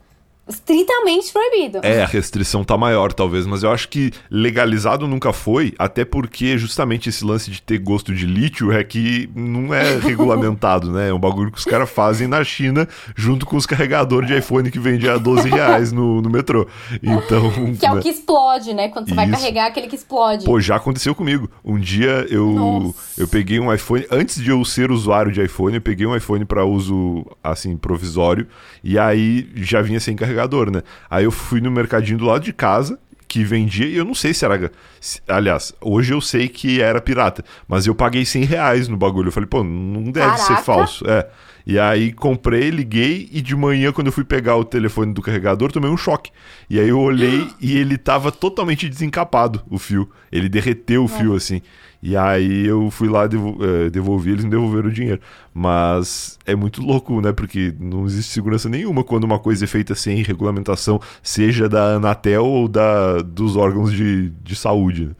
estritamente 0.48 1.32
proibido. 1.32 1.80
É, 1.82 2.02
a 2.02 2.06
restrição 2.06 2.64
tá 2.64 2.76
maior, 2.76 3.12
talvez, 3.12 3.46
mas 3.46 3.62
eu 3.62 3.70
acho 3.70 3.88
que 3.88 4.10
legalizado 4.30 5.06
nunca 5.06 5.32
foi, 5.32 5.74
até 5.78 6.04
porque 6.04 6.56
justamente 6.56 7.08
esse 7.08 7.24
lance 7.24 7.50
de 7.50 7.60
ter 7.60 7.78
gosto 7.78 8.14
de 8.14 8.26
lítio 8.26 8.72
é 8.72 8.82
que 8.82 9.28
não 9.34 9.72
é 9.74 9.96
regulamentado, 10.00 10.90
né? 10.90 11.10
É 11.10 11.14
um 11.14 11.18
bagulho 11.18 11.52
que 11.52 11.58
os 11.58 11.64
caras 11.64 11.90
fazem 11.90 12.26
na 12.26 12.42
China 12.42 12.88
junto 13.14 13.44
com 13.44 13.56
os 13.56 13.66
carregadores 13.66 14.28
de 14.28 14.36
iPhone 14.36 14.70
que 14.70 14.78
vende 14.78 15.08
a 15.08 15.18
12 15.18 15.48
reais 15.48 15.92
no, 15.92 16.22
no 16.22 16.30
metrô. 16.30 16.66
Então. 17.02 17.50
Que 17.78 17.86
é 17.86 17.92
o 17.92 17.96
né? 17.96 18.02
que 18.02 18.08
explode, 18.08 18.72
né? 18.72 18.88
Quando 18.88 19.08
você 19.08 19.14
vai 19.14 19.26
Isso. 19.26 19.34
carregar 19.34 19.66
aquele 19.66 19.86
que 19.86 19.96
explode. 19.96 20.44
Pô, 20.44 20.60
já 20.60 20.76
aconteceu 20.76 21.14
comigo. 21.14 21.50
Um 21.64 21.78
dia 21.78 22.26
eu, 22.30 22.50
Nossa. 22.52 22.94
eu 23.18 23.28
peguei 23.28 23.60
um 23.60 23.72
iPhone, 23.72 24.06
antes 24.10 24.42
de 24.42 24.50
eu 24.50 24.64
ser 24.64 24.90
usuário 24.90 25.30
de 25.30 25.42
iPhone, 25.42 25.76
eu 25.76 25.80
peguei 25.80 26.06
um 26.06 26.16
iPhone 26.16 26.44
pra 26.44 26.64
uso 26.64 27.26
assim 27.42 27.76
provisório 27.76 28.46
e 28.82 28.98
aí 28.98 29.48
já 29.56 29.82
vinha 29.82 30.00
sem 30.00 30.16
carregador, 30.38 30.70
né? 30.70 30.82
Aí 31.10 31.24
eu 31.24 31.30
fui 31.32 31.60
no 31.60 31.70
mercadinho 31.70 32.18
do 32.18 32.24
lado 32.26 32.44
de 32.44 32.52
casa 32.52 32.98
que 33.26 33.44
vendia 33.44 33.86
e 33.86 33.96
eu 33.96 34.04
não 34.04 34.14
sei 34.14 34.32
se 34.32 34.44
era, 34.44 34.70
se- 35.00 35.20
aliás, 35.28 35.74
hoje 35.80 36.14
eu 36.14 36.20
sei 36.20 36.48
que 36.48 36.80
era 36.80 37.00
pirata, 37.00 37.44
mas 37.66 37.86
eu 37.86 37.94
paguei 37.94 38.24
100 38.24 38.44
reais 38.44 38.88
no 38.88 38.96
bagulho. 38.96 39.28
Eu 39.28 39.32
falei, 39.32 39.46
pô, 39.48 39.62
não 39.62 40.04
deve 40.10 40.38
ser 40.38 40.44
Caraca. 40.48 40.62
falso. 40.62 41.04
É. 41.08 41.26
E 41.68 41.78
aí 41.78 42.14
comprei, 42.14 42.70
liguei 42.70 43.28
e 43.30 43.42
de 43.42 43.54
manhã, 43.54 43.92
quando 43.92 44.06
eu 44.06 44.12
fui 44.12 44.24
pegar 44.24 44.56
o 44.56 44.64
telefone 44.64 45.12
do 45.12 45.20
carregador, 45.20 45.70
tomei 45.70 45.90
um 45.90 45.98
choque. 45.98 46.30
E 46.70 46.80
aí 46.80 46.88
eu 46.88 46.98
olhei 46.98 47.46
e 47.60 47.76
ele 47.76 47.98
tava 47.98 48.32
totalmente 48.32 48.88
desencapado, 48.88 49.62
o 49.68 49.78
fio. 49.78 50.08
Ele 50.32 50.48
derreteu 50.48 51.04
o 51.04 51.08
fio 51.08 51.34
assim. 51.34 51.60
E 52.02 52.16
aí 52.16 52.64
eu 52.64 52.90
fui 52.90 53.06
lá 53.06 53.24
eh, 53.24 53.90
devolver, 53.90 54.32
eles 54.32 54.46
me 54.46 54.50
devolveram 54.50 54.88
o 54.88 54.92
dinheiro. 54.92 55.20
Mas 55.52 56.38
é 56.46 56.56
muito 56.56 56.80
louco, 56.80 57.20
né? 57.20 57.32
Porque 57.32 57.74
não 57.78 58.06
existe 58.06 58.32
segurança 58.32 58.66
nenhuma 58.66 59.04
quando 59.04 59.24
uma 59.24 59.38
coisa 59.38 59.66
é 59.66 59.68
feita 59.68 59.94
sem 59.94 60.22
regulamentação, 60.22 60.98
seja 61.22 61.68
da 61.68 61.96
Anatel 61.96 62.46
ou 62.46 62.66
da, 62.66 63.18
dos 63.18 63.56
órgãos 63.56 63.92
de, 63.92 64.30
de 64.42 64.56
saúde. 64.56 65.08
Né? 65.08 65.14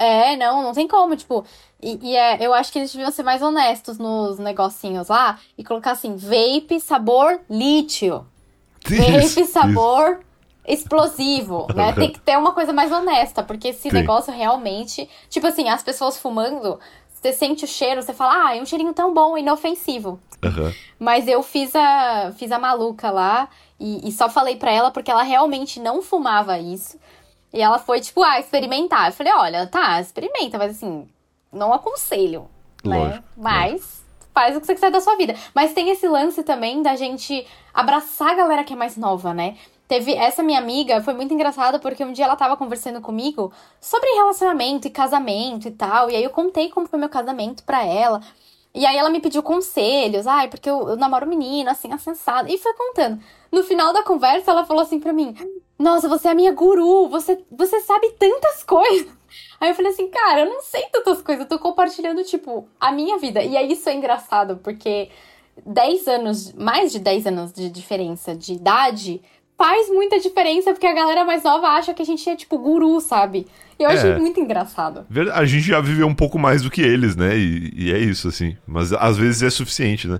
É, 0.00 0.34
não, 0.34 0.62
não 0.62 0.72
tem 0.72 0.88
como, 0.88 1.14
tipo. 1.14 1.44
E, 1.82 1.98
e, 2.02 2.16
é, 2.16 2.38
eu 2.40 2.54
acho 2.54 2.72
que 2.72 2.78
eles 2.78 2.90
deviam 2.90 3.10
ser 3.10 3.22
mais 3.22 3.42
honestos 3.42 3.98
nos 3.98 4.38
negocinhos 4.38 5.08
lá 5.08 5.38
e 5.58 5.62
colocar 5.62 5.90
assim: 5.90 6.16
vape 6.16 6.80
sabor 6.80 7.38
lítio. 7.50 8.26
Isso, 8.90 9.34
vape 9.34 9.46
sabor 9.46 10.20
isso. 10.66 10.82
explosivo, 10.82 11.66
né? 11.76 11.92
Tem 11.92 12.10
que 12.10 12.18
ter 12.18 12.38
uma 12.38 12.52
coisa 12.52 12.72
mais 12.72 12.90
honesta, 12.90 13.42
porque 13.42 13.68
esse 13.68 13.92
negócio 13.92 14.32
realmente. 14.32 15.06
Tipo 15.28 15.48
assim, 15.48 15.68
as 15.68 15.82
pessoas 15.82 16.18
fumando, 16.18 16.80
você 17.12 17.34
sente 17.34 17.66
o 17.66 17.68
cheiro, 17.68 18.00
você 18.00 18.14
fala, 18.14 18.46
ah, 18.46 18.56
é 18.56 18.62
um 18.62 18.64
cheirinho 18.64 18.94
tão 18.94 19.12
bom, 19.12 19.36
inofensivo. 19.36 20.18
Uhum. 20.42 20.72
Mas 20.98 21.28
eu 21.28 21.42
fiz 21.42 21.76
a, 21.76 22.32
fiz 22.38 22.50
a 22.50 22.58
maluca 22.58 23.10
lá 23.10 23.50
e, 23.78 24.08
e 24.08 24.12
só 24.12 24.30
falei 24.30 24.56
pra 24.56 24.72
ela 24.72 24.90
porque 24.90 25.10
ela 25.10 25.22
realmente 25.22 25.78
não 25.78 26.00
fumava 26.00 26.58
isso. 26.58 26.98
E 27.52 27.60
ela 27.60 27.78
foi, 27.78 28.00
tipo, 28.00 28.22
ah, 28.22 28.38
experimentar. 28.38 29.08
Eu 29.08 29.12
falei, 29.12 29.32
olha, 29.32 29.66
tá, 29.66 30.00
experimenta, 30.00 30.56
mas 30.56 30.72
assim, 30.72 31.08
não 31.52 31.72
aconselho, 31.72 32.48
né? 32.84 32.98
Lógico, 32.98 33.16
né? 33.16 33.24
Mas 33.36 34.04
faz 34.32 34.56
o 34.56 34.60
que 34.60 34.66
você 34.66 34.74
quiser 34.74 34.90
da 34.90 35.00
sua 35.00 35.16
vida. 35.16 35.34
Mas 35.54 35.72
tem 35.72 35.90
esse 35.90 36.06
lance 36.08 36.42
também 36.42 36.82
da 36.82 36.96
gente 36.96 37.46
abraçar 37.74 38.30
a 38.30 38.34
galera 38.34 38.64
que 38.64 38.72
é 38.72 38.76
mais 38.76 38.96
nova, 38.96 39.34
né? 39.34 39.56
Teve 39.88 40.14
essa 40.14 40.42
minha 40.42 40.60
amiga, 40.60 41.02
foi 41.02 41.14
muito 41.14 41.34
engraçada 41.34 41.80
porque 41.80 42.04
um 42.04 42.12
dia 42.12 42.24
ela 42.24 42.36
tava 42.36 42.56
conversando 42.56 43.00
comigo 43.00 43.52
sobre 43.80 44.08
relacionamento 44.10 44.86
e 44.86 44.90
casamento 44.90 45.66
e 45.66 45.72
tal. 45.72 46.08
E 46.08 46.14
aí 46.14 46.22
eu 46.22 46.30
contei 46.30 46.68
como 46.68 46.86
foi 46.86 46.98
meu 46.98 47.08
casamento 47.08 47.64
pra 47.64 47.84
ela. 47.84 48.20
E 48.72 48.86
aí 48.86 48.96
ela 48.96 49.10
me 49.10 49.18
pediu 49.18 49.42
conselhos, 49.42 50.28
ai, 50.28 50.46
porque 50.46 50.70
eu, 50.70 50.90
eu 50.90 50.96
namoro 50.96 51.26
menina, 51.26 51.72
assim, 51.72 51.92
assensada. 51.92 52.48
E 52.48 52.56
foi 52.56 52.72
contando. 52.74 53.20
No 53.50 53.64
final 53.64 53.92
da 53.92 54.04
conversa, 54.04 54.52
ela 54.52 54.64
falou 54.64 54.82
assim 54.82 55.00
pra 55.00 55.12
mim: 55.12 55.34
Nossa, 55.80 56.06
você 56.10 56.28
é 56.28 56.32
a 56.32 56.34
minha 56.34 56.52
guru, 56.52 57.08
você, 57.08 57.42
você 57.50 57.80
sabe 57.80 58.10
tantas 58.18 58.62
coisas. 58.68 59.08
Aí 59.58 59.70
eu 59.70 59.74
falei 59.74 59.90
assim, 59.90 60.08
cara, 60.08 60.40
eu 60.40 60.46
não 60.46 60.60
sei 60.60 60.82
tantas 60.92 61.22
coisas, 61.22 61.44
eu 61.44 61.48
tô 61.48 61.58
compartilhando, 61.58 62.22
tipo, 62.22 62.68
a 62.78 62.92
minha 62.92 63.18
vida. 63.18 63.42
E 63.42 63.56
aí 63.56 63.72
isso 63.72 63.88
é 63.88 63.94
engraçado, 63.94 64.58
porque 64.62 65.08
10 65.64 66.06
anos, 66.06 66.52
mais 66.52 66.92
de 66.92 66.98
10 66.98 67.26
anos 67.26 67.52
de 67.52 67.70
diferença 67.70 68.36
de 68.36 68.52
idade 68.52 69.22
faz 69.56 69.90
muita 69.90 70.18
diferença, 70.18 70.72
porque 70.72 70.86
a 70.86 70.94
galera 70.94 71.24
mais 71.24 71.42
nova 71.42 71.68
acha 71.68 71.92
que 71.92 72.00
a 72.02 72.04
gente 72.04 72.28
é, 72.28 72.34
tipo, 72.34 72.58
guru, 72.58 72.98
sabe? 73.00 73.46
Eu 73.78 73.88
é. 73.88 73.94
achei 73.94 74.14
muito 74.16 74.40
engraçado. 74.40 75.06
A 75.34 75.44
gente 75.44 75.66
já 75.66 75.80
viveu 75.80 76.06
um 76.06 76.14
pouco 76.14 76.38
mais 76.38 76.62
do 76.62 76.70
que 76.70 76.80
eles, 76.80 77.16
né? 77.16 77.36
E, 77.36 77.72
e 77.74 77.92
é 77.92 77.98
isso, 77.98 78.28
assim. 78.28 78.56
Mas 78.66 78.92
às 78.92 79.16
vezes 79.16 79.42
é 79.42 79.50
suficiente, 79.50 80.08
né? 80.08 80.18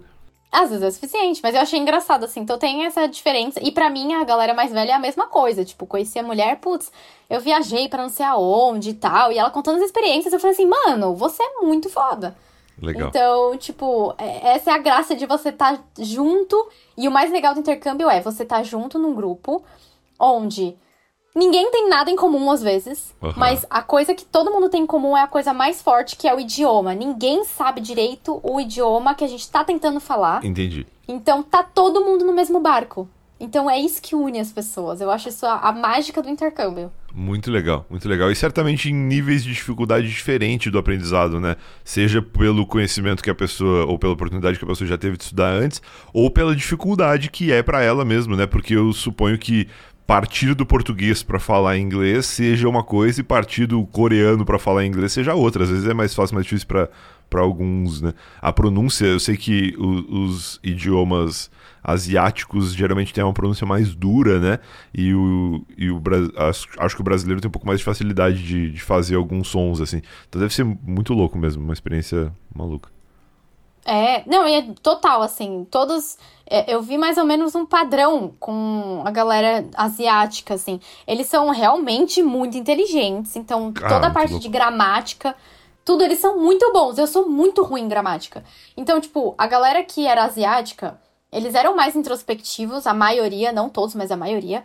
Às 0.53 0.71
vezes 0.71 0.85
é 0.85 0.91
suficiente, 0.91 1.41
mas 1.43 1.55
eu 1.55 1.61
achei 1.61 1.79
engraçado, 1.79 2.25
assim. 2.25 2.41
Então 2.41 2.59
tem 2.59 2.85
essa 2.85 3.07
diferença. 3.07 3.61
E 3.63 3.71
para 3.71 3.89
mim, 3.89 4.15
a 4.15 4.25
galera 4.25 4.53
mais 4.53 4.73
velha 4.73 4.91
é 4.91 4.95
a 4.95 4.99
mesma 4.99 5.29
coisa. 5.29 5.65
Tipo, 5.65 5.87
conheci 5.87 6.19
a 6.19 6.25
mulher, 6.25 6.57
putz, 6.57 6.91
eu 7.29 7.41
viajei 7.41 7.89
para 7.89 8.03
não 8.03 8.09
sei 8.09 8.27
aonde 8.27 8.91
e 8.91 8.95
tal. 8.95 9.31
E 9.31 9.39
ela 9.39 9.51
contando 9.51 9.77
as 9.77 9.85
experiências, 9.85 10.33
eu 10.33 10.41
falei 10.41 10.55
assim, 10.55 10.67
mano, 10.67 11.15
você 11.15 11.41
é 11.41 11.61
muito 11.63 11.89
foda. 11.89 12.37
Legal. 12.83 13.09
Então, 13.09 13.57
tipo, 13.59 14.13
é, 14.19 14.55
essa 14.55 14.71
é 14.71 14.75
a 14.75 14.79
graça 14.79 15.15
de 15.15 15.25
você 15.25 15.51
estar 15.51 15.77
tá 15.77 15.85
junto. 15.99 16.69
E 16.97 17.07
o 17.07 17.13
mais 17.13 17.31
legal 17.31 17.55
do 17.55 17.61
intercâmbio 17.61 18.11
é 18.11 18.21
você 18.21 18.43
estar 18.43 18.57
tá 18.57 18.63
junto 18.65 18.99
num 18.99 19.15
grupo 19.15 19.63
onde 20.19 20.77
ninguém 21.35 21.71
tem 21.71 21.89
nada 21.89 22.11
em 22.11 22.17
comum 22.17 22.51
às 22.51 22.63
vezes, 22.63 23.15
uhum. 23.21 23.33
mas 23.37 23.65
a 23.71 23.83
coisa 23.83 24.15
que 24.15 24.25
todo 24.25 24.51
mundo 24.51 24.69
tem 24.69 24.83
em 24.83 24.87
comum 24.87 25.17
é 25.17 25.23
a 25.23 25.29
coisa 25.29 25.53
mais 25.53 25.81
forte, 25.83 26.17
que 26.17 26.29
é 26.29 26.35
o 26.35 26.41
idioma. 26.41 26.95
Ninguém 26.95 27.45
sabe 27.45 27.81
direito 27.81 28.41
o 28.43 28.61
idioma 28.61 29.15
que 29.15 29.25
a 29.25 29.29
gente 29.29 29.49
tá 29.51 29.65
tentando 29.65 30.01
falar. 30.01 30.45
Entendi. 30.45 30.87
Então 31.07 31.43
tá 31.43 31.63
todo 31.63 32.05
mundo 32.05 32.25
no 32.25 32.33
mesmo 32.33 32.61
barco. 32.61 33.09
Então 33.41 33.71
é 33.71 33.81
isso 33.81 34.03
que 34.03 34.15
une 34.15 34.39
as 34.39 34.53
pessoas. 34.53 35.01
Eu 35.01 35.11
acho 35.11 35.31
isso 35.31 35.47
a, 35.47 35.61
a, 35.61 35.73
mágica 35.73 36.23
do 36.23 36.29
intercâmbio. 36.29 36.93
Muito 37.13 37.51
legal, 37.51 37.87
muito 37.89 38.07
legal. 38.07 38.31
E 38.31 38.37
certamente 38.37 38.91
em 38.91 38.95
níveis 38.95 39.43
de 39.43 39.55
dificuldade 39.55 40.07
diferente 40.07 40.71
do 40.71 40.79
aprendizado, 40.79 41.41
né? 41.41 41.57
Seja 41.83 42.21
pelo 42.21 42.67
conhecimento 42.67 43.23
que 43.23 43.31
a 43.31 43.35
pessoa, 43.35 43.87
ou 43.87 43.99
pela 43.99 44.13
oportunidade 44.13 44.59
que 44.59 44.65
a 44.65 44.69
pessoa 44.69 44.87
já 44.87 44.99
teve 44.99 45.17
de 45.17 45.25
estudar 45.25 45.53
antes, 45.53 45.81
ou 46.13 46.31
pela 46.31 46.55
dificuldade 46.55 47.31
que 47.31 47.51
é 47.51 47.63
para 47.63 47.83
ela 47.83 48.05
mesmo, 48.05 48.37
né? 48.37 48.47
Porque 48.47 48.77
eu 48.77 48.93
suponho 48.93 49.39
que 49.39 49.67
partir 50.11 50.55
do 50.55 50.67
português 50.67 51.23
para 51.23 51.39
falar 51.39 51.79
inglês 51.79 52.27
seja 52.27 52.69
uma 52.69 52.83
coisa 52.83 53.21
e 53.21 53.23
partir 53.23 53.67
do 53.67 53.87
coreano 53.87 54.45
para 54.45 54.59
falar 54.59 54.85
inglês 54.85 55.13
seja 55.13 55.37
outra. 55.37 55.63
Às 55.63 55.71
vezes 55.71 55.87
é 55.87 55.95
mais 55.95 56.13
fácil, 56.13 56.35
mais 56.35 56.45
difícil 56.45 56.67
para 56.67 57.41
alguns, 57.41 58.03
né? 58.03 58.13
A 58.43 58.53
pronúncia, 58.53 59.07
eu 59.07 59.21
sei 59.21 59.37
que 59.37 59.73
o, 59.79 60.25
os 60.25 60.59
idiomas 60.65 61.49
asiáticos 61.81 62.75
geralmente 62.75 63.15
têm 63.15 63.23
uma 63.23 63.33
pronúncia 63.33 63.65
mais 63.65 63.95
dura, 63.95 64.41
né? 64.41 64.59
E 64.93 65.15
o, 65.15 65.65
e 65.79 65.93
o 65.93 66.03
acho, 66.77 66.97
que 66.97 67.03
o 67.03 67.05
brasileiro 67.05 67.41
tem 67.41 67.49
um 67.49 67.53
pouco 67.53 67.69
mais 67.69 67.79
de 67.79 67.85
facilidade 67.85 68.43
de, 68.43 68.73
de 68.73 68.83
fazer 68.83 69.15
alguns 69.15 69.47
sons, 69.47 69.81
assim. 69.81 70.03
Então 70.29 70.41
deve 70.41 70.53
ser 70.53 70.65
muito 70.65 71.15
louco 71.15 71.39
mesmo, 71.39 71.63
uma 71.63 71.73
experiência 71.73 72.33
maluca. 72.53 72.91
É, 73.85 74.23
não, 74.27 74.47
e 74.47 74.55
é 74.55 74.63
total, 74.83 75.23
assim, 75.23 75.67
todos. 75.71 76.19
É, 76.47 76.75
eu 76.75 76.83
vi 76.83 76.99
mais 76.99 77.17
ou 77.17 77.25
menos 77.25 77.55
um 77.55 77.65
padrão 77.65 78.35
com 78.39 79.03
a 79.05 79.11
galera 79.11 79.67
asiática, 79.75 80.55
assim. 80.55 80.81
Eles 81.07 81.27
são 81.27 81.51
realmente 81.51 82.23
muito 82.23 82.57
inteligentes, 82.57 83.37
então 83.37 83.73
ah, 83.83 83.89
toda 83.89 84.07
a 84.09 84.11
parte 84.11 84.39
de 84.39 84.49
gramática, 84.49 85.35
tudo, 85.85 86.03
eles 86.05 86.19
são 86.19 86.39
muito 86.39 86.73
bons. 86.73 86.99
Eu 86.99 87.07
sou 87.07 87.29
muito 87.29 87.63
ruim 87.63 87.83
em 87.83 87.89
gramática. 87.89 88.45
Então, 88.77 89.01
tipo, 89.01 89.35
a 89.39 89.47
galera 89.47 89.83
que 89.83 90.07
era 90.07 90.25
asiática 90.25 90.99
eles 91.33 91.55
eram 91.55 91.77
mais 91.77 91.95
introspectivos, 91.95 92.87
a 92.87 92.95
maioria, 92.95 93.53
não 93.53 93.69
todos, 93.69 93.95
mas 93.95 94.11
a 94.11 94.17
maioria. 94.17 94.65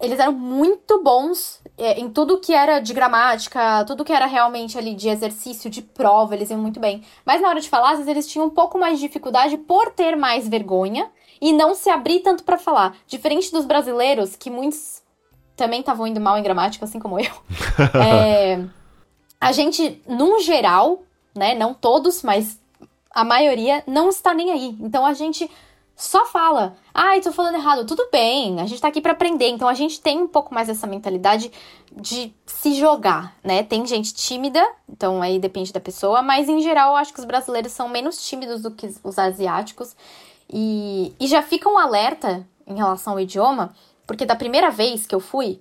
Eles 0.00 0.20
eram 0.20 0.32
muito 0.32 1.02
bons 1.02 1.60
é, 1.76 1.98
em 1.98 2.08
tudo 2.08 2.38
que 2.38 2.52
era 2.52 2.78
de 2.78 2.92
gramática, 2.92 3.84
tudo 3.84 4.04
que 4.04 4.12
era 4.12 4.26
realmente 4.26 4.78
ali 4.78 4.94
de 4.94 5.08
exercício, 5.08 5.68
de 5.68 5.82
prova, 5.82 6.34
eles 6.34 6.50
iam 6.50 6.60
muito 6.60 6.78
bem. 6.78 7.02
Mas 7.24 7.40
na 7.40 7.48
hora 7.48 7.60
de 7.60 7.68
falar, 7.68 7.90
às 7.90 7.98
vezes 7.98 8.08
eles 8.08 8.28
tinham 8.28 8.46
um 8.46 8.50
pouco 8.50 8.78
mais 8.78 8.98
de 8.98 9.06
dificuldade 9.06 9.56
por 9.56 9.90
ter 9.90 10.16
mais 10.16 10.46
vergonha 10.46 11.10
e 11.40 11.52
não 11.52 11.74
se 11.74 11.90
abrir 11.90 12.20
tanto 12.20 12.44
para 12.44 12.58
falar. 12.58 12.96
Diferente 13.06 13.50
dos 13.52 13.64
brasileiros, 13.64 14.36
que 14.36 14.50
muitos 14.50 15.02
também 15.56 15.80
estavam 15.80 16.06
indo 16.06 16.20
mal 16.20 16.38
em 16.38 16.42
gramática, 16.42 16.84
assim 16.84 17.00
como 17.00 17.18
eu. 17.18 17.30
é, 18.00 18.64
a 19.40 19.52
gente, 19.52 20.02
num 20.06 20.40
geral, 20.40 21.02
né, 21.34 21.54
não 21.54 21.74
todos, 21.74 22.22
mas 22.22 22.60
a 23.10 23.24
maioria 23.24 23.82
não 23.86 24.08
está 24.08 24.34
nem 24.34 24.50
aí. 24.50 24.76
Então 24.80 25.04
a 25.04 25.12
gente 25.12 25.50
só 25.98 26.24
fala. 26.26 26.76
Ai, 26.94 27.20
tô 27.20 27.32
falando 27.32 27.56
errado. 27.56 27.84
Tudo 27.84 28.08
bem, 28.12 28.60
a 28.60 28.66
gente 28.66 28.80
tá 28.80 28.86
aqui 28.86 29.00
para 29.00 29.10
aprender. 29.10 29.48
Então 29.48 29.66
a 29.66 29.74
gente 29.74 30.00
tem 30.00 30.16
um 30.16 30.28
pouco 30.28 30.54
mais 30.54 30.68
essa 30.68 30.86
mentalidade 30.86 31.50
de 31.90 32.32
se 32.46 32.74
jogar, 32.74 33.34
né? 33.42 33.64
Tem 33.64 33.84
gente 33.84 34.14
tímida, 34.14 34.64
então 34.88 35.20
aí 35.20 35.40
depende 35.40 35.72
da 35.72 35.80
pessoa, 35.80 36.22
mas 36.22 36.48
em 36.48 36.60
geral 36.60 36.92
eu 36.92 36.96
acho 36.98 37.12
que 37.12 37.18
os 37.18 37.24
brasileiros 37.24 37.72
são 37.72 37.88
menos 37.88 38.24
tímidos 38.24 38.62
do 38.62 38.70
que 38.70 38.94
os 39.02 39.18
asiáticos. 39.18 39.96
E, 40.48 41.12
e 41.18 41.26
já 41.26 41.42
fica 41.42 41.68
um 41.68 41.76
alerta 41.76 42.46
em 42.64 42.76
relação 42.76 43.14
ao 43.14 43.20
idioma, 43.20 43.74
porque 44.06 44.24
da 44.24 44.36
primeira 44.36 44.70
vez 44.70 45.04
que 45.04 45.16
eu 45.16 45.20
fui, 45.20 45.60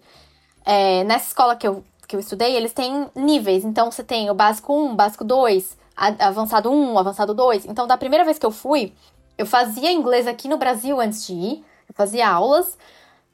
é, 0.64 1.04
nessa 1.04 1.30
escola 1.30 1.56
que 1.56 1.68
eu, 1.68 1.84
que 2.08 2.16
eu 2.16 2.20
estudei, 2.20 2.56
eles 2.56 2.74
têm 2.74 3.10
níveis. 3.16 3.66
Então 3.66 3.90
você 3.90 4.04
tem 4.04 4.30
o 4.30 4.36
básico 4.36 4.72
1, 4.72 4.96
básico 4.96 5.24
2, 5.24 5.76
avançado 5.96 6.72
1, 6.72 7.00
avançado 7.00 7.34
2. 7.34 7.66
Então 7.66 7.88
da 7.88 7.98
primeira 7.98 8.24
vez 8.24 8.38
que 8.38 8.46
eu 8.46 8.52
fui, 8.52 8.94
eu 9.38 9.46
fazia 9.46 9.92
inglês 9.92 10.28
aqui 10.28 10.48
no 10.48 10.58
Brasil 10.58 11.00
antes 11.00 11.26
de 11.28 11.34
ir, 11.34 11.66
eu 11.88 11.96
fazia 11.96 12.30
aulas. 12.30 12.78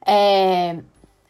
É... 0.06 0.78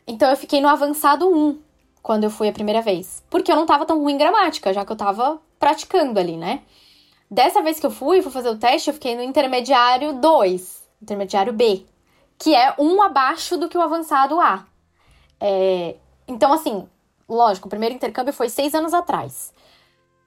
Então 0.07 0.29
eu 0.29 0.37
fiquei 0.37 0.61
no 0.61 0.69
avançado 0.69 1.29
1 1.29 1.59
quando 2.03 2.25
eu 2.25 2.31
fui 2.31 2.49
a 2.49 2.53
primeira 2.53 2.83
vez. 2.83 3.23
Porque 3.31 3.51
eu 3.51 3.57
não 3.57 3.67
tava 3.67 3.87
tão 3.87 4.01
ruim 4.01 4.15
em 4.15 4.19
gramática, 4.19 4.73
já 4.73 4.85
que 4.85 4.93
eu 4.93 4.97
tava 4.97 5.41
praticando 5.59 6.19
ali, 6.21 6.37
né? 6.37 6.63
Dessa 7.31 7.63
vez 7.63 7.81
que 7.81 7.87
eu 7.87 7.91
fui, 7.91 8.21
fui 8.21 8.31
fazer 8.31 8.51
o 8.51 8.59
teste, 8.59 8.91
eu 8.91 8.95
fiquei 8.95 9.17
no 9.17 9.23
intermediário 9.23 10.13
2, 10.13 10.83
intermediário 11.01 11.53
B, 11.53 11.87
que 12.39 12.55
é 12.55 12.75
um 12.79 13.01
abaixo 13.01 13.57
do 13.57 13.69
que 13.69 13.79
o 13.79 13.83
avançado 13.83 14.39
A. 14.41 14.67
É... 15.41 15.97
Então, 16.29 16.53
assim, 16.53 16.87
lógico, 17.29 17.67
o 17.67 17.71
primeiro 17.71 17.95
intercâmbio 17.95 18.33
foi 18.33 18.49
seis 18.49 18.75
anos 18.75 18.93
atrás. 18.93 19.53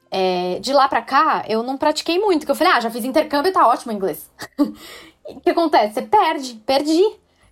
É, 0.10 0.60
de 0.60 0.72
lá 0.72 0.88
pra 0.88 1.02
cá, 1.02 1.44
eu 1.48 1.62
não 1.62 1.78
pratiquei 1.78 2.18
muito, 2.18 2.40
porque 2.42 2.52
eu 2.52 2.56
falei, 2.56 2.74
ah, 2.74 2.80
já 2.80 2.90
fiz 2.90 3.04
intercâmbio, 3.04 3.52
tá 3.52 3.68
ótimo 3.68 3.92
o 3.92 3.96
inglês. 3.96 4.30
o 5.28 5.40
que 5.42 5.50
acontece? 5.50 5.96
Você 5.96 6.02
perde, 6.02 6.54
perdi. 6.66 7.04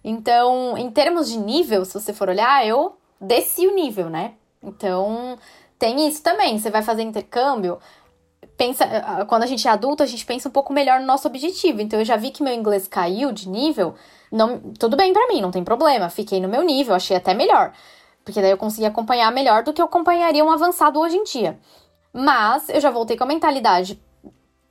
Então, 0.04 0.78
em 0.78 0.90
termos 0.90 1.30
de 1.30 1.38
nível, 1.38 1.84
se 1.84 1.94
você 1.94 2.14
for 2.14 2.30
olhar, 2.30 2.66
eu 2.66 2.96
desci 3.20 3.68
o 3.68 3.76
nível, 3.76 4.10
né? 4.10 4.34
Então, 4.64 5.38
tem 5.78 6.08
isso 6.08 6.24
também. 6.24 6.58
Você 6.58 6.70
vai 6.70 6.82
fazer 6.82 7.02
intercâmbio, 7.02 7.80
pensa, 8.58 8.86
quando 9.28 9.44
a 9.44 9.48
gente 9.48 9.68
é 9.68 9.72
adulto, 9.72 10.04
a 10.04 10.06
gente 10.06 10.26
pensa 10.26 10.48
um 10.50 10.52
pouco 10.52 10.74
melhor 10.74 11.00
no 11.00 11.06
nosso 11.06 11.28
objetivo. 11.28 11.82
Então 11.82 12.00
eu 12.00 12.06
já 12.06 12.16
vi 12.16 12.32
que 12.32 12.44
meu 12.44 12.54
inglês 12.54 12.88
caiu 12.88 13.32
de 13.32 13.50
nível, 13.50 13.96
não, 14.32 14.60
tudo 14.80 14.98
bem 14.98 15.14
para 15.14 15.28
mim, 15.28 15.42
não 15.42 15.52
tem 15.52 15.64
problema. 15.64 16.10
Fiquei 16.10 16.40
no 16.40 16.48
meu 16.48 16.64
nível, 16.64 16.96
achei 16.96 17.18
até 17.18 17.34
melhor. 17.34 17.74
Porque 18.24 18.42
daí 18.42 18.52
eu 18.52 18.58
consegui 18.58 18.86
acompanhar 18.86 19.32
melhor 19.32 19.64
do 19.64 19.72
que 19.74 19.82
eu 19.82 19.86
acompanharia 19.86 20.44
um 20.44 20.52
avançado 20.52 21.00
hoje 21.00 21.16
em 21.16 21.24
dia. 21.24 21.60
Mas 22.18 22.70
eu 22.70 22.80
já 22.80 22.90
voltei 22.90 23.18
com 23.18 23.26
a 23.26 23.28
mentalidade, 23.28 24.02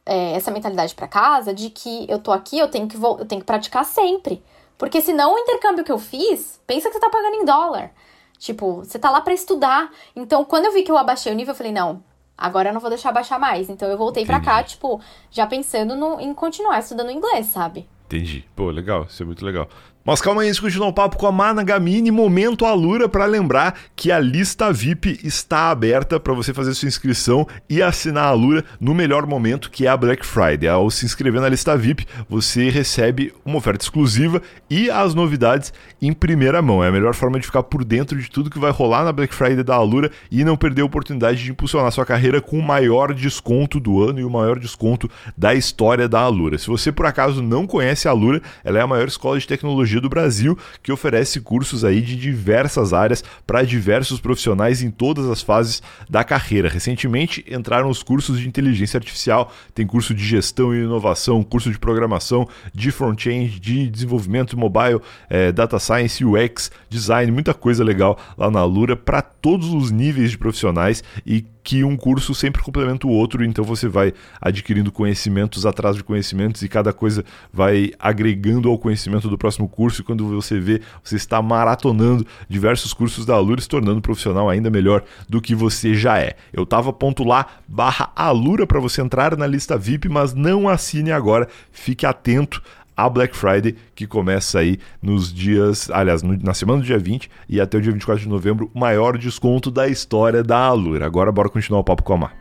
é, 0.07 0.33
essa 0.33 0.51
mentalidade 0.51 0.95
para 0.95 1.07
casa, 1.07 1.53
de 1.53 1.69
que 1.69 2.07
eu 2.09 2.19
tô 2.19 2.33
aqui, 2.33 2.59
eu 2.59 2.69
tenho 2.69 2.89
que, 2.89 2.97
eu 2.97 3.27
tenho 3.27 3.43
que 3.43 3.47
praticar 3.47 3.85
sempre. 3.85 4.43
Porque 4.79 5.03
senão 5.03 5.35
o 5.35 5.39
intercâmbio 5.39 5.85
que 5.85 5.93
eu 5.93 5.99
fiz, 5.99 6.59
pensa 6.67 6.89
que 6.89 6.95
você 6.95 7.01
tá 7.01 7.11
pagando 7.11 7.35
em 7.35 7.45
dólar. 7.45 7.91
Tipo, 8.39 8.77
você 8.77 8.99
tá 8.99 9.11
lá 9.11 9.21
para 9.21 9.35
estudar. 9.35 9.93
Então, 10.17 10.43
quando 10.43 10.65
eu 10.65 10.73
vi 10.73 10.83
que 10.83 10.91
eu 10.91 10.97
abaixei 10.97 11.31
o 11.31 11.35
nível, 11.35 11.53
eu 11.53 11.57
falei, 11.57 11.73
não, 11.73 12.03
agora 12.37 12.71
eu 12.71 12.73
não 12.73 12.81
vou 12.81 12.89
deixar 12.89 13.13
baixar 13.13 13.39
mais. 13.39 13.69
Então 13.69 13.89
eu 13.91 13.99
voltei 13.99 14.25
para 14.25 14.41
cá, 14.41 14.63
tipo, 14.63 14.99
já 15.31 15.47
pensando 15.47 15.95
no, 15.95 16.19
em 16.19 16.33
continuar 16.33 16.79
estudando 16.79 17.11
inglês, 17.11 17.49
sabe? 17.49 17.87
Entendi. 18.07 18.43
Pô, 18.57 18.71
legal, 18.71 19.05
isso 19.05 19.23
é 19.23 19.27
muito 19.27 19.45
legal. 19.45 19.69
Mas 20.07 20.21
calma 20.21 20.43
aí, 20.43 20.51
a 20.51 20.53
gente 20.53 20.61
continua 20.61 20.89
o 20.89 20.93
papo 20.93 21.17
com 21.17 21.27
a 21.27 21.33
Managamini, 21.33 22.11
momento 22.11 22.67
Alura, 22.67 23.09
para 23.09 23.25
lembrar 23.25 23.75
que 23.97 24.13
a 24.13 24.21
lista 24.21 24.71
VIP 24.71 25.19
está 25.25 25.71
aberta 25.71 26.21
para 26.21 26.35
você 26.35 26.53
fazer 26.53 26.75
sua 26.75 26.89
inscrição 26.89 27.49
e 27.71 27.81
assinar 27.81 28.25
a 28.25 28.29
Alura 28.29 28.63
no 28.79 28.95
melhor 28.95 29.25
momento, 29.25 29.71
que 29.71 29.87
é 29.87 29.89
a 29.89 29.97
Black 29.97 30.27
Friday. 30.27 30.69
Ao 30.69 30.91
se 30.91 31.07
inscrever 31.07 31.41
na 31.41 31.49
lista 31.49 31.75
VIP, 31.75 32.07
você 32.29 32.69
recebe 32.69 33.33
uma 33.47 33.57
oferta 33.57 33.83
exclusiva 33.83 34.43
e 34.69 34.91
as 34.91 35.15
novidades 35.15 35.73
em 36.03 36.13
primeira 36.13 36.61
mão. 36.61 36.85
É 36.85 36.89
a 36.89 36.93
melhor 36.93 37.15
forma 37.15 37.41
de 37.41 37.47
ficar 37.47 37.63
por 37.63 37.83
dentro 37.83 38.21
de 38.21 38.31
tudo 38.31 38.51
que 38.51 38.59
vai 38.59 38.73
rolar 38.73 39.05
na 39.05 39.13
Black 39.13 39.35
Friday 39.35 39.65
da 39.65 39.75
Alura 39.75 40.11
e 40.31 40.45
não 40.45 40.55
perder 40.55 40.83
a 40.83 40.85
oportunidade 40.87 41.43
de 41.43 41.51
impulsionar 41.51 41.91
sua 41.93 42.05
carreira 42.05 42.43
com 42.43 42.59
o 42.59 42.63
maior 42.63 43.15
desconto 43.15 43.81
do 43.81 44.03
ano 44.03 44.21
e 44.21 44.25
o 44.25 44.29
maior 44.29 44.59
desconto 44.59 45.11
da 45.35 45.55
história 45.55 46.07
da 46.07 46.21
Alura. 46.21 46.59
Se 46.59 46.67
você 46.67 46.93
por 46.93 47.07
acaso 47.07 47.43
não 47.43 47.67
conhece 47.67 48.07
a 48.07 48.11
Alura, 48.11 48.43
ela 48.63 48.79
é 48.79 48.83
a 48.83 48.87
maior 48.87 49.09
escola 49.09 49.39
de 49.39 49.49
tecnologia 49.49 49.94
Do 50.01 50.09
Brasil, 50.09 50.59
que 50.83 50.93
oferece 50.93 51.41
cursos 51.41 51.85
aí 51.85 52.01
de 52.01 52.17
diversas 52.17 52.93
áreas 52.93 53.23
para 53.47 53.63
diversos 53.63 54.21
profissionais 54.21 54.83
em 54.83 54.91
todas 54.91 55.27
as 55.27 55.43
fases 55.43 55.83
da 56.09 56.25
carreira. 56.25 56.69
Recentemente 56.69 57.45
entraram 57.49 57.89
os 57.89 58.03
cursos 58.03 58.39
de 58.39 58.49
inteligência 58.49 58.99
artificial, 58.99 59.53
tem 59.75 59.87
curso 59.87 60.15
de 60.15 60.25
gestão 60.25 60.75
e 60.75 60.79
inovação, 60.79 61.43
curso 61.43 61.71
de 61.71 61.79
programação, 61.79 62.49
de 62.75 62.91
front-end, 62.91 63.61
de 63.61 63.89
desenvolvimento 63.89 64.59
mobile, 64.59 65.01
é, 65.29 65.53
data 65.53 65.79
science, 65.79 66.25
UX, 66.25 66.71
design, 66.89 67.31
muita 67.31 67.55
coisa 67.55 67.85
legal 67.85 68.19
lá 68.37 68.51
na 68.51 68.65
Lura 68.65 68.97
para 68.97 69.23
todos 69.23 69.69
os 69.69 69.91
níveis 69.91 70.31
de 70.31 70.39
profissionais 70.39 71.03
e 71.27 71.45
que 71.65 71.83
um 71.83 71.97
curso 71.97 72.35
sempre 72.35 72.63
complementa 72.63 73.07
o 73.07 73.11
outro, 73.11 73.43
então 73.43 73.65
você 73.65 73.89
vai 73.89 74.13
adquirindo 74.39 74.93
conhecimentos 74.93 75.65
atrás 75.65 75.97
de 75.97 76.05
conhecimentos 76.05 76.61
e 76.61 76.69
cada 76.69 76.93
coisa 76.93 77.25
vai 77.51 77.91
agregando 77.99 78.69
ao 78.69 78.79
conhecimento 78.79 79.31
do 79.31 79.39
próximo 79.39 79.67
curso. 79.67 80.03
E 80.03 80.05
quando 80.05 80.29
você 80.29 80.61
vê, 80.61 80.83
você 81.03 81.17
está 81.17 81.41
maratonando 81.41 82.27
diversos 82.49 82.93
cursos 82.93 83.25
da 83.25 83.35
Alura, 83.35 83.63
se 83.63 83.69
tornando 83.69 83.97
um 83.97 84.03
profissional 84.03 84.51
ainda 84.51 84.69
melhor 84.69 85.03
do 85.27 85.41
que 85.41 85.55
você 85.55 85.95
já 85.95 86.19
é. 86.19 86.37
Eu 86.53 86.67
tava 86.67 86.93
ponto 86.93 87.25
lá 87.25 87.47
barra 87.67 88.13
Alura 88.15 88.67
para 88.67 88.79
você 88.79 89.01
entrar 89.01 89.35
na 89.35 89.47
lista 89.47 89.79
VIP, 89.79 90.11
mas 90.11 90.35
não 90.35 90.69
assine 90.69 91.13
agora. 91.13 91.49
Fique 91.73 92.05
atento 92.05 92.63
a 92.97 93.09
Black 93.09 93.37
Friday, 93.37 93.75
que 93.95 94.07
começa 94.07 94.59
aí 94.59 94.79
nos 95.03 95.33
dias, 95.33 95.91
aliás, 95.91 96.23
no, 96.23 96.37
na 96.37 96.55
semana 96.55 96.81
do 96.81 96.87
dia 96.87 96.99
20 96.99 97.31
e 97.49 97.61
até 97.61 97.79
o 97.79 97.81
dia 97.81 97.93
24 97.93 98.23
de 98.23 98.29
novembro, 98.29 98.71
o 98.75 98.79
maior 98.79 99.19
desconto 99.19 99.71
da 99.71 99.89
história 99.89 100.43
da 100.43 100.59
Alura. 100.59 101.07
Agora 101.07 101.33
bora 101.33 101.49
continuar 101.49 101.81
o 101.81 101.85
papo 101.85 102.03
com 102.03 102.15
a 102.15 102.19
Mar. 102.19 102.37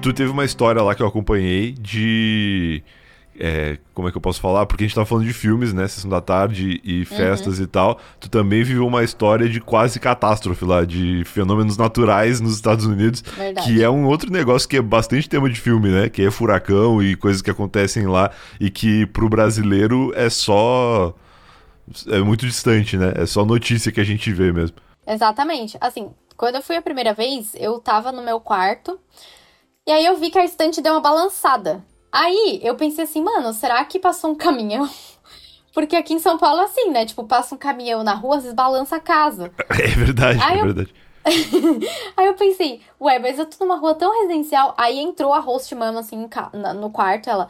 Tu 0.00 0.12
teve 0.12 0.30
uma 0.30 0.44
história 0.44 0.82
lá 0.82 0.94
que 0.94 1.02
eu 1.02 1.06
acompanhei 1.06 1.72
de 1.72 2.82
é, 3.38 3.78
como 3.92 4.08
é 4.08 4.10
que 4.10 4.16
eu 4.16 4.20
posso 4.20 4.40
falar? 4.40 4.66
Porque 4.66 4.84
a 4.84 4.86
gente 4.86 4.94
tá 4.94 5.04
falando 5.04 5.26
de 5.26 5.32
filmes, 5.32 5.72
né? 5.72 5.88
Sessão 5.88 6.10
da 6.10 6.20
tarde 6.20 6.80
e 6.84 7.00
uhum. 7.00 7.04
festas 7.06 7.58
uhum. 7.58 7.64
e 7.64 7.66
tal. 7.66 8.00
Tu 8.20 8.28
também 8.28 8.62
viveu 8.62 8.86
uma 8.86 9.02
história 9.02 9.48
de 9.48 9.60
quase 9.60 9.98
catástrofe 9.98 10.64
lá, 10.64 10.84
de 10.84 11.24
fenômenos 11.24 11.76
naturais 11.76 12.40
nos 12.40 12.54
Estados 12.54 12.86
Unidos. 12.86 13.22
Verdade. 13.22 13.66
Que 13.66 13.82
é 13.82 13.90
um 13.90 14.06
outro 14.06 14.30
negócio 14.30 14.68
que 14.68 14.76
é 14.76 14.82
bastante 14.82 15.28
tema 15.28 15.50
de 15.50 15.60
filme, 15.60 15.88
né? 15.88 16.08
Que 16.08 16.22
é 16.22 16.30
furacão 16.30 17.02
e 17.02 17.16
coisas 17.16 17.42
que 17.42 17.50
acontecem 17.50 18.06
lá 18.06 18.30
e 18.60 18.70
que 18.70 19.06
pro 19.06 19.28
brasileiro 19.28 20.12
é 20.14 20.30
só. 20.30 21.14
É 22.08 22.20
muito 22.20 22.46
distante, 22.46 22.96
né? 22.96 23.12
É 23.16 23.26
só 23.26 23.44
notícia 23.44 23.92
que 23.92 24.00
a 24.00 24.04
gente 24.04 24.32
vê 24.32 24.52
mesmo. 24.52 24.76
Exatamente. 25.06 25.76
Assim, 25.80 26.10
quando 26.36 26.56
eu 26.56 26.62
fui 26.62 26.76
a 26.76 26.82
primeira 26.82 27.12
vez, 27.12 27.54
eu 27.56 27.78
tava 27.78 28.10
no 28.10 28.22
meu 28.22 28.40
quarto. 28.40 28.98
E 29.86 29.92
aí 29.92 30.06
eu 30.06 30.16
vi 30.16 30.30
que 30.30 30.38
a 30.38 30.44
estante 30.44 30.80
deu 30.80 30.94
uma 30.94 31.00
balançada. 31.00 31.84
Aí 32.14 32.60
eu 32.62 32.76
pensei 32.76 33.02
assim, 33.02 33.20
mano, 33.20 33.52
será 33.52 33.84
que 33.84 33.98
passou 33.98 34.30
um 34.30 34.36
caminhão? 34.36 34.88
Porque 35.74 35.96
aqui 35.96 36.14
em 36.14 36.20
São 36.20 36.38
Paulo 36.38 36.60
é 36.60 36.64
assim, 36.66 36.88
né? 36.90 37.04
Tipo, 37.04 37.24
passa 37.24 37.56
um 37.56 37.58
caminhão 37.58 38.04
na 38.04 38.14
rua, 38.14 38.36
vezes 38.36 38.52
balança 38.52 38.94
a 38.94 39.00
casa. 39.00 39.50
É 39.68 39.88
verdade, 39.88 40.40
Aí 40.40 40.58
é 40.58 40.60
eu... 40.60 40.64
verdade. 40.66 40.94
Aí 42.16 42.26
eu 42.26 42.34
pensei, 42.34 42.80
ué, 43.00 43.18
mas 43.18 43.36
eu 43.36 43.46
tô 43.46 43.64
numa 43.64 43.76
rua 43.76 43.96
tão 43.96 44.12
residencial. 44.12 44.74
Aí 44.78 45.00
entrou 45.00 45.32
a 45.32 45.40
host 45.40 45.74
mama, 45.74 46.00
assim, 46.00 46.28
no 46.76 46.90
quarto, 46.90 47.28
ela. 47.28 47.48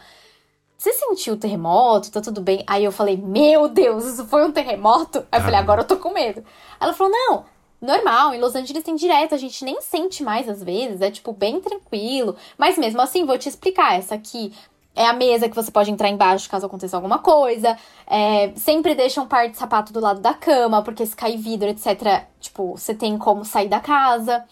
Você 0.79 0.95
sentiu 0.95 1.35
o 1.35 1.37
terremoto? 1.37 2.11
Tá 2.11 2.23
tudo 2.23 2.41
bem? 2.41 2.65
Aí 2.67 2.85
eu 2.85 2.93
falei, 2.93 3.19
meu 3.19 3.69
Deus, 3.69 4.07
isso 4.07 4.27
foi 4.27 4.47
um 4.47 4.53
terremoto? 4.53 5.27
Aí 5.31 5.41
eu 5.41 5.45
falei, 5.45 5.61
agora 5.61 5.83
eu 5.83 5.87
tô 5.87 5.99
com 5.99 6.11
medo. 6.11 6.43
Ela 6.81 6.95
falou, 6.95 7.13
não, 7.13 7.45
normal. 7.85 8.35
Em 8.35 8.41
Los 8.41 8.55
Angeles 8.55 8.83
tem 8.83 8.97
direto, 8.97 9.35
a 9.35 9.39
gente 9.39 9.65
nem 9.65 9.81
sente 9.81 10.23
mais 10.23 10.49
às 10.49 10.63
vezes, 10.63 11.01
é 11.01 11.11
tipo 11.11 11.33
bem 11.33 11.61
tranquilo. 11.61 12.37
Mas 12.59 12.79
mesmo 12.79 13.01
assim, 13.01 13.25
vou 13.25 13.39
te 13.39 13.49
explicar. 13.49 13.99
Essa 13.99 14.15
aqui 14.15 14.53
é 14.95 15.07
a 15.07 15.13
mesa 15.13 15.49
que 15.49 15.57
você 15.57 15.71
pode 15.71 15.91
entrar 15.91 16.09
embaixo 16.09 16.49
caso 16.49 16.67
aconteça 16.67 16.97
alguma 16.97 17.19
coisa. 17.19 17.77
É, 18.07 18.53
sempre 18.57 18.95
deixa 18.95 19.21
um 19.21 19.27
par 19.27 19.49
de 19.49 19.57
sapato 19.57 19.93
do 19.93 20.01
lado 20.01 20.21
da 20.21 20.33
cama, 20.33 20.83
porque 20.83 21.05
se 21.05 21.17
cair 21.17 21.37
vidro, 21.37 21.69
etc., 21.69 22.25
tipo, 22.41 22.77
você 22.77 22.95
tem 22.95 23.19
como 23.19 23.45
sair 23.45 23.69
da 23.69 23.81
casa. 23.81 24.45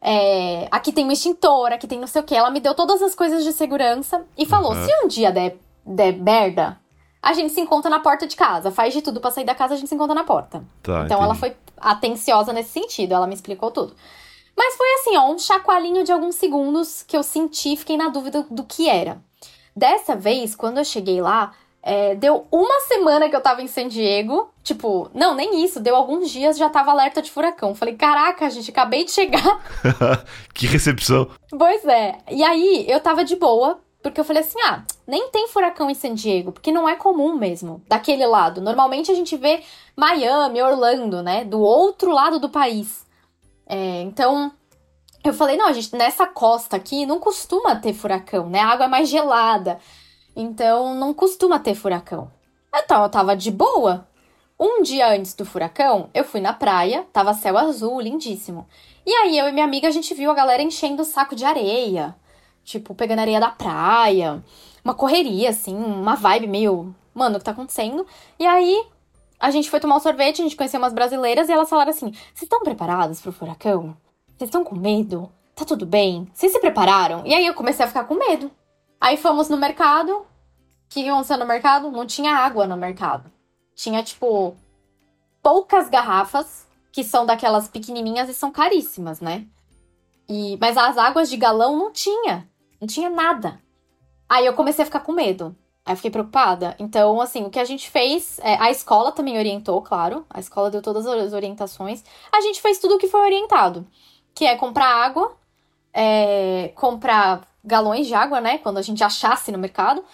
É, 0.00 0.68
aqui 0.70 0.92
tem 0.92 1.04
um 1.04 1.10
extintor, 1.10 1.72
aqui 1.72 1.86
tem 1.86 1.98
não 1.98 2.06
sei 2.06 2.22
o 2.22 2.24
que. 2.24 2.34
Ela 2.34 2.50
me 2.50 2.60
deu 2.60 2.74
todas 2.74 3.02
as 3.02 3.14
coisas 3.14 3.42
de 3.42 3.52
segurança 3.52 4.24
e 4.36 4.46
falou: 4.46 4.72
uhum. 4.72 4.84
se 4.84 5.04
um 5.04 5.08
dia 5.08 5.32
der, 5.32 5.56
der 5.84 6.12
merda, 6.12 6.78
a 7.22 7.32
gente 7.32 7.52
se 7.52 7.60
encontra 7.60 7.90
na 7.90 7.98
porta 7.98 8.26
de 8.26 8.36
casa. 8.36 8.70
Faz 8.70 8.92
de 8.92 9.02
tudo 9.02 9.20
para 9.20 9.30
sair 9.30 9.44
da 9.44 9.54
casa, 9.54 9.74
a 9.74 9.76
gente 9.76 9.88
se 9.88 9.94
encontra 9.94 10.14
na 10.14 10.24
porta. 10.24 10.62
Tá, 10.82 11.04
então 11.04 11.04
entendi. 11.04 11.22
ela 11.22 11.34
foi 11.34 11.56
atenciosa 11.80 12.52
nesse 12.52 12.70
sentido, 12.70 13.14
ela 13.14 13.26
me 13.26 13.34
explicou 13.34 13.70
tudo. 13.70 13.94
Mas 14.56 14.76
foi 14.76 14.88
assim, 14.94 15.16
ó, 15.16 15.30
um 15.30 15.38
chacoalhinho 15.38 16.02
de 16.02 16.10
alguns 16.10 16.34
segundos 16.34 17.02
que 17.02 17.16
eu 17.16 17.22
senti, 17.22 17.76
fiquei 17.76 17.96
na 17.96 18.08
dúvida 18.08 18.44
do 18.50 18.64
que 18.64 18.88
era. 18.88 19.18
Dessa 19.74 20.16
vez, 20.16 20.56
quando 20.56 20.78
eu 20.78 20.84
cheguei 20.84 21.20
lá, 21.20 21.54
é, 21.80 22.14
deu 22.16 22.46
uma 22.50 22.80
semana 22.80 23.28
que 23.28 23.36
eu 23.36 23.40
tava 23.40 23.62
em 23.62 23.68
San 23.68 23.86
Diego. 23.86 24.50
Tipo, 24.64 25.08
não, 25.14 25.34
nem 25.34 25.64
isso. 25.64 25.80
Deu 25.80 25.94
alguns 25.94 26.30
dias, 26.30 26.58
já 26.58 26.68
tava 26.68 26.90
alerta 26.90 27.22
de 27.22 27.30
furacão. 27.30 27.74
Falei, 27.74 27.94
caraca, 27.94 28.50
gente, 28.50 28.70
acabei 28.70 29.04
de 29.04 29.12
chegar. 29.12 29.62
que 30.52 30.66
recepção. 30.66 31.30
Pois 31.56 31.84
é. 31.86 32.18
E 32.30 32.42
aí, 32.42 32.84
eu 32.88 33.00
tava 33.00 33.24
de 33.24 33.36
boa, 33.36 33.80
porque 34.02 34.20
eu 34.20 34.24
falei 34.24 34.42
assim: 34.42 34.60
ah, 34.64 34.82
nem 35.08 35.30
tem 35.30 35.48
furacão 35.48 35.88
em 35.88 35.94
San 35.94 36.12
Diego, 36.12 36.52
porque 36.52 36.70
não 36.70 36.86
é 36.86 36.94
comum 36.94 37.34
mesmo, 37.34 37.82
daquele 37.88 38.26
lado. 38.26 38.60
Normalmente 38.60 39.10
a 39.10 39.14
gente 39.14 39.38
vê 39.38 39.62
Miami, 39.96 40.60
Orlando, 40.60 41.22
né? 41.22 41.44
Do 41.44 41.58
outro 41.60 42.12
lado 42.12 42.38
do 42.38 42.50
país. 42.50 43.06
É, 43.66 44.02
então, 44.02 44.52
eu 45.24 45.32
falei: 45.32 45.56
não, 45.56 45.72
gente, 45.72 45.96
nessa 45.96 46.26
costa 46.26 46.76
aqui 46.76 47.06
não 47.06 47.18
costuma 47.18 47.74
ter 47.74 47.94
furacão, 47.94 48.50
né? 48.50 48.60
A 48.60 48.68
água 48.68 48.84
é 48.84 48.88
mais 48.88 49.08
gelada. 49.08 49.78
Então, 50.36 50.94
não 50.94 51.14
costuma 51.14 51.58
ter 51.58 51.74
furacão. 51.74 52.30
Então, 52.74 53.02
eu 53.02 53.08
tava 53.08 53.34
de 53.34 53.50
boa. 53.50 54.06
Um 54.60 54.82
dia 54.82 55.08
antes 55.08 55.34
do 55.34 55.46
furacão, 55.46 56.10
eu 56.12 56.24
fui 56.24 56.40
na 56.40 56.52
praia, 56.52 57.06
tava 57.12 57.32
céu 57.32 57.56
azul, 57.56 58.00
lindíssimo. 58.00 58.68
E 59.06 59.12
aí, 59.12 59.38
eu 59.38 59.48
e 59.48 59.52
minha 59.52 59.64
amiga, 59.64 59.88
a 59.88 59.90
gente 59.90 60.12
viu 60.14 60.30
a 60.30 60.34
galera 60.34 60.62
enchendo 60.62 61.02
o 61.02 61.04
saco 61.04 61.34
de 61.34 61.44
areia 61.44 62.14
Tipo, 62.68 62.94
pegando 62.94 63.20
areia 63.20 63.40
da 63.40 63.48
praia. 63.48 64.44
Uma 64.88 64.94
correria, 64.94 65.50
assim, 65.50 65.76
uma 65.76 66.14
vibe 66.14 66.46
meio. 66.46 66.94
Mano, 67.12 67.36
o 67.36 67.38
que 67.38 67.44
tá 67.44 67.50
acontecendo? 67.50 68.06
E 68.38 68.46
aí, 68.46 68.86
a 69.38 69.50
gente 69.50 69.68
foi 69.68 69.80
tomar 69.80 69.96
um 69.96 70.00
sorvete, 70.00 70.40
a 70.40 70.44
gente 70.44 70.56
conheceu 70.56 70.80
umas 70.80 70.94
brasileiras 70.94 71.46
e 71.46 71.52
elas 71.52 71.68
falaram 71.68 71.90
assim: 71.90 72.10
Vocês 72.10 72.44
estão 72.44 72.60
preparados 72.60 73.20
pro 73.20 73.30
furacão? 73.30 73.94
Vocês 74.28 74.48
estão 74.48 74.64
com 74.64 74.74
medo? 74.74 75.30
Tá 75.54 75.66
tudo 75.66 75.84
bem? 75.84 76.26
Vocês 76.32 76.52
se 76.52 76.58
prepararam? 76.58 77.22
E 77.26 77.34
aí 77.34 77.44
eu 77.44 77.52
comecei 77.52 77.84
a 77.84 77.88
ficar 77.88 78.04
com 78.04 78.14
medo. 78.14 78.50
Aí 78.98 79.18
fomos 79.18 79.50
no 79.50 79.58
mercado. 79.58 80.10
O 80.10 80.26
que 80.88 81.06
aconteceu 81.06 81.36
no 81.36 81.44
mercado? 81.44 81.90
Não 81.90 82.06
tinha 82.06 82.34
água 82.34 82.66
no 82.66 82.74
mercado. 82.78 83.30
Tinha, 83.74 84.02
tipo, 84.02 84.56
poucas 85.42 85.90
garrafas, 85.90 86.66
que 86.90 87.04
são 87.04 87.26
daquelas 87.26 87.68
pequenininhas 87.68 88.30
e 88.30 88.32
são 88.32 88.50
caríssimas, 88.50 89.20
né? 89.20 89.44
E, 90.26 90.56
mas 90.58 90.78
as 90.78 90.96
águas 90.96 91.28
de 91.28 91.36
galão 91.36 91.76
não 91.76 91.92
tinha. 91.92 92.48
Não 92.80 92.88
tinha 92.88 93.10
nada. 93.10 93.60
Aí 94.28 94.44
eu 94.44 94.52
comecei 94.52 94.82
a 94.82 94.86
ficar 94.86 95.00
com 95.00 95.12
medo. 95.12 95.56
Aí 95.84 95.92
eu 95.92 95.96
fiquei 95.96 96.10
preocupada. 96.10 96.76
Então, 96.78 97.20
assim, 97.20 97.44
o 97.44 97.50
que 97.50 97.58
a 97.58 97.64
gente 97.64 97.90
fez. 97.90 98.38
É, 98.40 98.56
a 98.56 98.70
escola 98.70 99.10
também 99.10 99.38
orientou, 99.38 99.80
claro. 99.80 100.26
A 100.28 100.38
escola 100.38 100.70
deu 100.70 100.82
todas 100.82 101.06
as 101.06 101.32
orientações. 101.32 102.04
A 102.30 102.40
gente 102.42 102.60
fez 102.60 102.78
tudo 102.78 102.96
o 102.96 102.98
que 102.98 103.08
foi 103.08 103.20
orientado. 103.22 103.86
Que 104.34 104.44
é 104.44 104.54
comprar 104.54 104.86
água, 104.86 105.34
é, 105.92 106.72
comprar 106.74 107.40
galões 107.64 108.06
de 108.06 108.14
água, 108.14 108.40
né? 108.40 108.58
Quando 108.58 108.78
a 108.78 108.82
gente 108.82 109.02
achasse 109.02 109.50
no 109.50 109.58
mercado. 109.58 110.04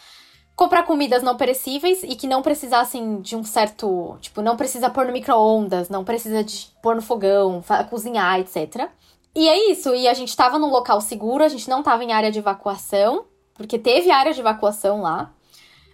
Comprar 0.55 0.85
comidas 0.85 1.25
não 1.25 1.37
perecíveis 1.37 2.05
e 2.05 2.15
que 2.15 2.29
não 2.29 2.41
precisassem 2.41 3.21
de 3.21 3.35
um 3.35 3.43
certo. 3.43 4.17
Tipo, 4.21 4.41
não 4.41 4.57
precisa 4.57 4.89
pôr 4.89 5.07
no 5.07 5.13
micro-ondas, 5.13 5.89
não 5.89 6.05
precisa 6.05 6.45
de 6.45 6.71
pôr 6.81 6.95
no 6.95 7.03
fogão, 7.03 7.61
cozinhar, 7.91 8.39
etc. 8.39 8.89
E 9.35 9.49
é 9.49 9.73
isso. 9.73 9.93
E 9.93 10.07
a 10.07 10.15
gente 10.15 10.37
tava 10.37 10.57
num 10.57 10.71
local 10.71 11.01
seguro, 11.01 11.43
a 11.43 11.49
gente 11.49 11.69
não 11.69 11.83
tava 11.83 12.05
em 12.05 12.13
área 12.13 12.31
de 12.31 12.39
evacuação, 12.39 13.25
porque 13.55 13.79
teve 13.79 14.11
área 14.11 14.35
de 14.35 14.41
evacuação 14.41 15.01
lá, 15.01 15.33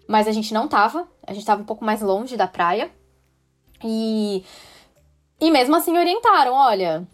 mas 0.08 0.26
a 0.26 0.32
gente 0.32 0.52
não 0.52 0.66
tava. 0.66 1.08
A 1.26 1.32
gente 1.32 1.46
tava 1.46 1.62
um 1.62 1.66
pouco 1.66 1.84
mais 1.84 2.00
longe 2.00 2.36
da 2.36 2.46
praia. 2.46 2.90
E. 3.84 4.44
E 5.40 5.50
mesmo 5.50 5.76
assim 5.76 5.96
orientaram: 5.96 6.54
olha, 6.54 7.06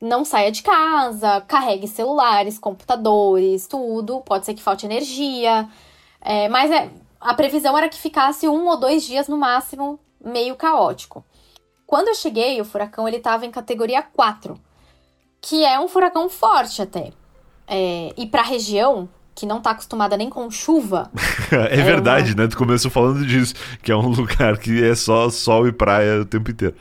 não 0.00 0.24
saia 0.24 0.50
de 0.50 0.62
casa, 0.62 1.40
carregue 1.42 1.86
celulares, 1.86 2.58
computadores, 2.58 3.66
tudo. 3.66 4.20
Pode 4.20 4.46
ser 4.46 4.54
que 4.54 4.62
falte 4.62 4.86
energia. 4.86 5.68
É, 6.20 6.48
mas 6.48 6.70
é, 6.70 6.90
a 7.20 7.34
previsão 7.34 7.76
era 7.76 7.88
que 7.88 7.98
ficasse 7.98 8.48
um 8.48 8.66
ou 8.66 8.78
dois 8.78 9.02
dias 9.04 9.28
no 9.28 9.36
máximo, 9.36 9.98
meio 10.20 10.56
caótico. 10.56 11.24
Quando 11.86 12.08
eu 12.08 12.14
cheguei, 12.14 12.60
o 12.60 12.64
furacão 12.64 13.06
ele 13.06 13.18
estava 13.18 13.46
em 13.46 13.50
categoria 13.50 14.02
4, 14.02 14.58
que 15.40 15.64
é 15.64 15.78
um 15.78 15.86
furacão 15.86 16.28
forte 16.28 16.82
até. 16.82 17.12
É, 17.66 18.12
e 18.16 18.26
para 18.26 18.40
a 18.40 18.44
região, 18.44 19.08
que 19.34 19.46
não 19.46 19.58
está 19.58 19.70
acostumada 19.70 20.16
nem 20.16 20.30
com 20.30 20.50
chuva. 20.50 21.10
é, 21.50 21.80
é, 21.80 21.82
verdade, 21.82 22.32
uma... 22.32 22.42
né? 22.42 22.48
Tu 22.48 22.56
começou 22.56 22.90
falando 22.90 23.26
disso, 23.26 23.54
que 23.82 23.90
é 23.90 23.96
um 23.96 24.08
lugar 24.14 24.58
que 24.58 24.82
é 24.82 24.94
só 24.94 25.28
sol 25.30 25.66
e 25.66 25.72
praia 25.72 26.20
o 26.20 26.24
tempo 26.24 26.50
inteiro. 26.50 26.74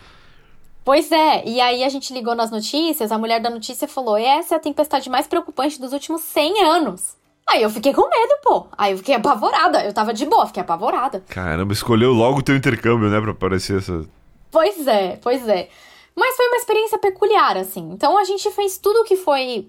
Pois 0.86 1.12
é, 1.12 1.46
e 1.46 1.62
aí 1.62 1.84
a 1.84 1.90
gente 1.90 2.14
ligou 2.14 2.36
nas 2.36 2.52
notícias, 2.52 3.12
a 3.12 3.18
mulher 3.18 3.40
da 3.40 3.50
notícia 3.50 3.88
falou: 3.88 4.18
essa 4.18 4.56
é 4.56 4.58
a 4.58 4.60
tempestade 4.60 5.10
mais 5.10 5.28
preocupante 5.28 5.80
dos 5.80 5.94
últimos 5.94 6.22
100 6.22 6.64
anos. 6.64 7.16
Aí 7.48 7.62
eu 7.62 7.70
fiquei 7.70 7.94
com 7.94 8.02
medo, 8.02 8.36
pô. 8.42 8.68
Aí 8.78 8.94
eu 8.94 8.98
fiquei 8.98 9.16
apavorada. 9.16 9.84
Eu 9.84 9.94
tava 9.94 10.14
de 10.14 10.26
boa, 10.26 10.48
fiquei 10.48 10.62
apavorada. 10.62 11.22
Caramba, 11.28 11.74
escolheu 11.74 12.14
logo 12.14 12.40
o 12.40 12.42
teu 12.42 12.56
intercâmbio, 12.56 13.10
né, 13.10 13.20
pra 13.20 13.32
aparecer 13.32 13.80
essa. 13.80 14.06
Pois 14.50 14.88
é, 14.88 15.18
pois 15.22 15.48
é. 15.48 15.68
Mas 16.16 16.36
foi 16.36 16.48
uma 16.48 16.58
experiência 16.58 16.98
peculiar, 16.98 17.58
assim. 17.58 17.90
Então 17.92 18.18
a 18.18 18.24
gente 18.24 18.50
fez 18.52 18.78
tudo 18.78 19.02
o 19.02 19.04
que 19.04 19.16
foi 19.16 19.68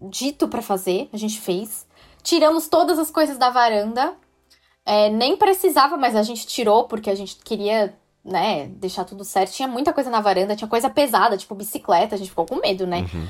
dito 0.00 0.48
para 0.48 0.62
fazer, 0.62 1.08
a 1.12 1.16
gente 1.16 1.40
fez. 1.40 1.86
Tiramos 2.22 2.68
todas 2.68 2.98
as 2.98 3.10
coisas 3.10 3.38
da 3.38 3.50
varanda. 3.50 4.14
É, 4.84 5.08
nem 5.08 5.36
precisava, 5.36 5.96
mas 5.96 6.16
a 6.16 6.22
gente 6.22 6.46
tirou 6.46 6.84
porque 6.84 7.10
a 7.10 7.14
gente 7.14 7.36
queria 7.36 7.94
né, 8.24 8.66
deixar 8.66 9.04
tudo 9.04 9.24
certo. 9.24 9.52
Tinha 9.52 9.68
muita 9.68 9.92
coisa 9.92 10.10
na 10.10 10.20
varanda, 10.20 10.56
tinha 10.56 10.68
coisa 10.68 10.90
pesada, 10.90 11.36
tipo 11.36 11.54
bicicleta, 11.54 12.14
a 12.14 12.18
gente 12.18 12.30
ficou 12.30 12.46
com 12.46 12.56
medo, 12.56 12.86
né? 12.86 13.00
Uhum. 13.12 13.28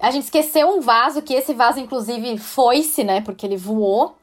A 0.00 0.10
gente 0.10 0.24
esqueceu 0.24 0.68
um 0.68 0.80
vaso, 0.80 1.22
que 1.22 1.34
esse 1.34 1.54
vaso, 1.54 1.78
inclusive, 1.78 2.36
foi-se, 2.38 3.04
né? 3.04 3.20
Porque 3.20 3.46
ele 3.46 3.56
voou, 3.56 4.16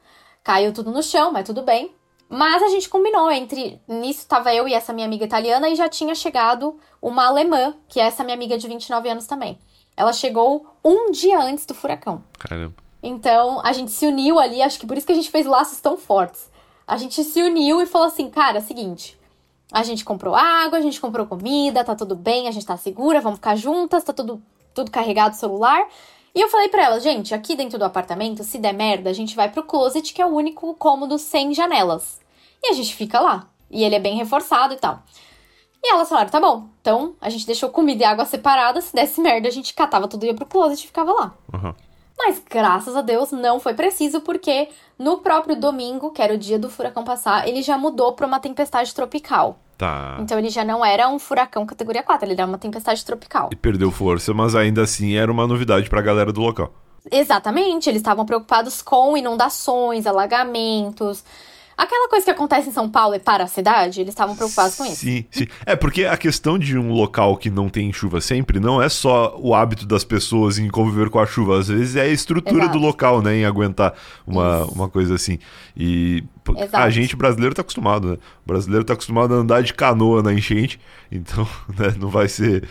caiu 0.44 0.72
tudo 0.72 0.90
no 0.90 1.02
chão, 1.02 1.32
mas 1.32 1.46
tudo 1.46 1.62
bem. 1.62 1.94
Mas 2.28 2.62
a 2.62 2.68
gente 2.68 2.88
combinou 2.88 3.30
entre. 3.30 3.80
Nisso 3.86 4.26
tava 4.26 4.54
eu 4.54 4.66
e 4.66 4.74
essa 4.74 4.92
minha 4.92 5.06
amiga 5.06 5.24
italiana, 5.24 5.68
e 5.68 5.74
já 5.74 5.88
tinha 5.88 6.14
chegado 6.14 6.78
uma 7.00 7.26
alemã, 7.26 7.74
que 7.88 8.00
é 8.00 8.04
essa 8.04 8.24
minha 8.24 8.34
amiga 8.34 8.56
de 8.56 8.66
29 8.68 9.08
anos 9.08 9.26
também. 9.26 9.58
Ela 9.96 10.12
chegou 10.12 10.66
um 10.82 11.10
dia 11.10 11.38
antes 11.38 11.66
do 11.66 11.74
furacão. 11.74 12.22
Caramba. 12.38 12.74
Então 13.02 13.60
a 13.64 13.72
gente 13.72 13.90
se 13.90 14.06
uniu 14.06 14.38
ali, 14.38 14.62
acho 14.62 14.78
que 14.78 14.86
por 14.86 14.96
isso 14.96 15.06
que 15.06 15.12
a 15.12 15.16
gente 15.16 15.30
fez 15.30 15.46
laços 15.46 15.80
tão 15.80 15.96
fortes. 15.96 16.50
A 16.86 16.96
gente 16.96 17.22
se 17.24 17.42
uniu 17.42 17.80
e 17.80 17.86
falou 17.86 18.08
assim: 18.08 18.30
cara, 18.30 18.58
é 18.58 18.60
seguinte, 18.60 19.18
a 19.72 19.82
gente 19.82 20.04
comprou 20.04 20.34
água, 20.34 20.78
a 20.78 20.82
gente 20.82 21.00
comprou 21.00 21.26
comida, 21.26 21.82
tá 21.82 21.94
tudo 21.94 22.14
bem, 22.14 22.46
a 22.46 22.50
gente 22.50 22.66
tá 22.66 22.76
segura, 22.76 23.20
vamos 23.20 23.38
ficar 23.38 23.56
juntas, 23.56 24.04
tá 24.04 24.12
tudo, 24.12 24.42
tudo 24.74 24.90
carregado 24.90 25.34
celular. 25.34 25.88
E 26.34 26.40
eu 26.40 26.48
falei 26.48 26.68
pra 26.68 26.84
ela, 26.84 27.00
gente, 27.00 27.34
aqui 27.34 27.54
dentro 27.54 27.78
do 27.78 27.84
apartamento, 27.84 28.42
se 28.44 28.58
der 28.58 28.72
merda, 28.72 29.10
a 29.10 29.12
gente 29.12 29.36
vai 29.36 29.50
pro 29.50 29.62
closet, 29.62 30.14
que 30.14 30.22
é 30.22 30.26
o 30.26 30.34
único 30.34 30.74
cômodo 30.74 31.18
sem 31.18 31.52
janelas. 31.52 32.20
E 32.62 32.70
a 32.70 32.72
gente 32.72 32.94
fica 32.94 33.20
lá. 33.20 33.48
E 33.70 33.84
ele 33.84 33.94
é 33.94 33.98
bem 33.98 34.16
reforçado 34.16 34.72
e 34.72 34.76
tal. 34.76 35.02
E 35.82 35.92
elas 35.92 36.08
falaram, 36.08 36.30
tá 36.30 36.40
bom. 36.40 36.68
Então, 36.80 37.16
a 37.20 37.28
gente 37.28 37.44
deixou 37.44 37.68
comida 37.68 38.02
e 38.02 38.06
água 38.06 38.24
separadas. 38.24 38.84
Se 38.84 38.94
desse 38.94 39.20
merda, 39.20 39.48
a 39.48 39.50
gente 39.50 39.74
catava 39.74 40.06
tudo 40.06 40.24
e 40.24 40.28
ia 40.28 40.34
pro 40.34 40.46
closet 40.46 40.82
e 40.82 40.86
ficava 40.86 41.12
lá. 41.12 41.34
Uhum. 41.52 41.74
Mas 42.16 42.42
graças 42.48 42.94
a 42.94 43.02
Deus 43.02 43.32
não 43.32 43.58
foi 43.58 43.74
preciso, 43.74 44.20
porque 44.20 44.68
no 44.98 45.18
próprio 45.18 45.56
domingo, 45.56 46.10
que 46.10 46.22
era 46.22 46.34
o 46.34 46.38
dia 46.38 46.58
do 46.58 46.70
furacão 46.70 47.04
passar, 47.04 47.48
ele 47.48 47.62
já 47.62 47.76
mudou 47.76 48.12
para 48.12 48.26
uma 48.26 48.38
tempestade 48.38 48.94
tropical. 48.94 49.58
Tá. 49.76 50.18
Então 50.20 50.38
ele 50.38 50.48
já 50.48 50.64
não 50.64 50.84
era 50.84 51.08
um 51.08 51.18
furacão 51.18 51.66
categoria 51.66 52.02
4, 52.02 52.26
ele 52.26 52.34
era 52.34 52.46
uma 52.46 52.58
tempestade 52.58 53.04
tropical. 53.04 53.48
E 53.50 53.56
perdeu 53.56 53.90
força, 53.90 54.32
mas 54.32 54.54
ainda 54.54 54.82
assim 54.82 55.16
era 55.16 55.32
uma 55.32 55.46
novidade 55.46 55.88
para 55.88 55.98
a 55.98 56.02
galera 56.02 56.32
do 56.32 56.40
local. 56.40 56.72
Exatamente, 57.10 57.88
eles 57.88 58.00
estavam 58.00 58.24
preocupados 58.24 58.80
com 58.80 59.16
inundações, 59.16 60.06
alagamentos. 60.06 61.24
Aquela 61.82 62.08
coisa 62.08 62.24
que 62.24 62.30
acontece 62.30 62.68
em 62.68 62.72
São 62.72 62.88
Paulo 62.88 63.16
e 63.16 63.18
para 63.18 63.42
a 63.42 63.46
cidade, 63.48 64.00
eles 64.00 64.12
estavam 64.12 64.36
preocupados 64.36 64.76
com 64.76 64.84
isso. 64.84 64.98
Sim, 64.98 65.24
sim. 65.32 65.48
É, 65.66 65.74
porque 65.74 66.04
a 66.04 66.16
questão 66.16 66.56
de 66.56 66.78
um 66.78 66.92
local 66.92 67.36
que 67.36 67.50
não 67.50 67.68
tem 67.68 67.92
chuva 67.92 68.20
sempre 68.20 68.60
não 68.60 68.80
é 68.80 68.88
só 68.88 69.36
o 69.36 69.52
hábito 69.52 69.84
das 69.84 70.04
pessoas 70.04 70.58
em 70.58 70.68
conviver 70.68 71.10
com 71.10 71.18
a 71.18 71.26
chuva. 71.26 71.58
Às 71.58 71.66
vezes 71.66 71.96
é 71.96 72.02
a 72.02 72.06
estrutura 72.06 72.66
Exato. 72.66 72.78
do 72.78 72.84
local, 72.84 73.20
né? 73.20 73.38
Em 73.38 73.44
aguentar 73.44 73.94
uma, 74.24 74.64
uma 74.66 74.88
coisa 74.88 75.16
assim. 75.16 75.40
E 75.76 76.22
Exato. 76.56 76.76
a 76.76 76.88
gente 76.88 77.16
brasileiro 77.16 77.52
tá 77.52 77.62
acostumado, 77.62 78.12
né? 78.12 78.18
O 78.46 78.48
brasileiro 78.48 78.84
tá 78.84 78.92
acostumado 78.92 79.34
a 79.34 79.38
andar 79.38 79.60
de 79.64 79.74
canoa 79.74 80.22
na 80.22 80.32
enchente. 80.32 80.78
Então, 81.10 81.44
né, 81.76 81.92
não 81.98 82.08
vai 82.08 82.28
ser. 82.28 82.62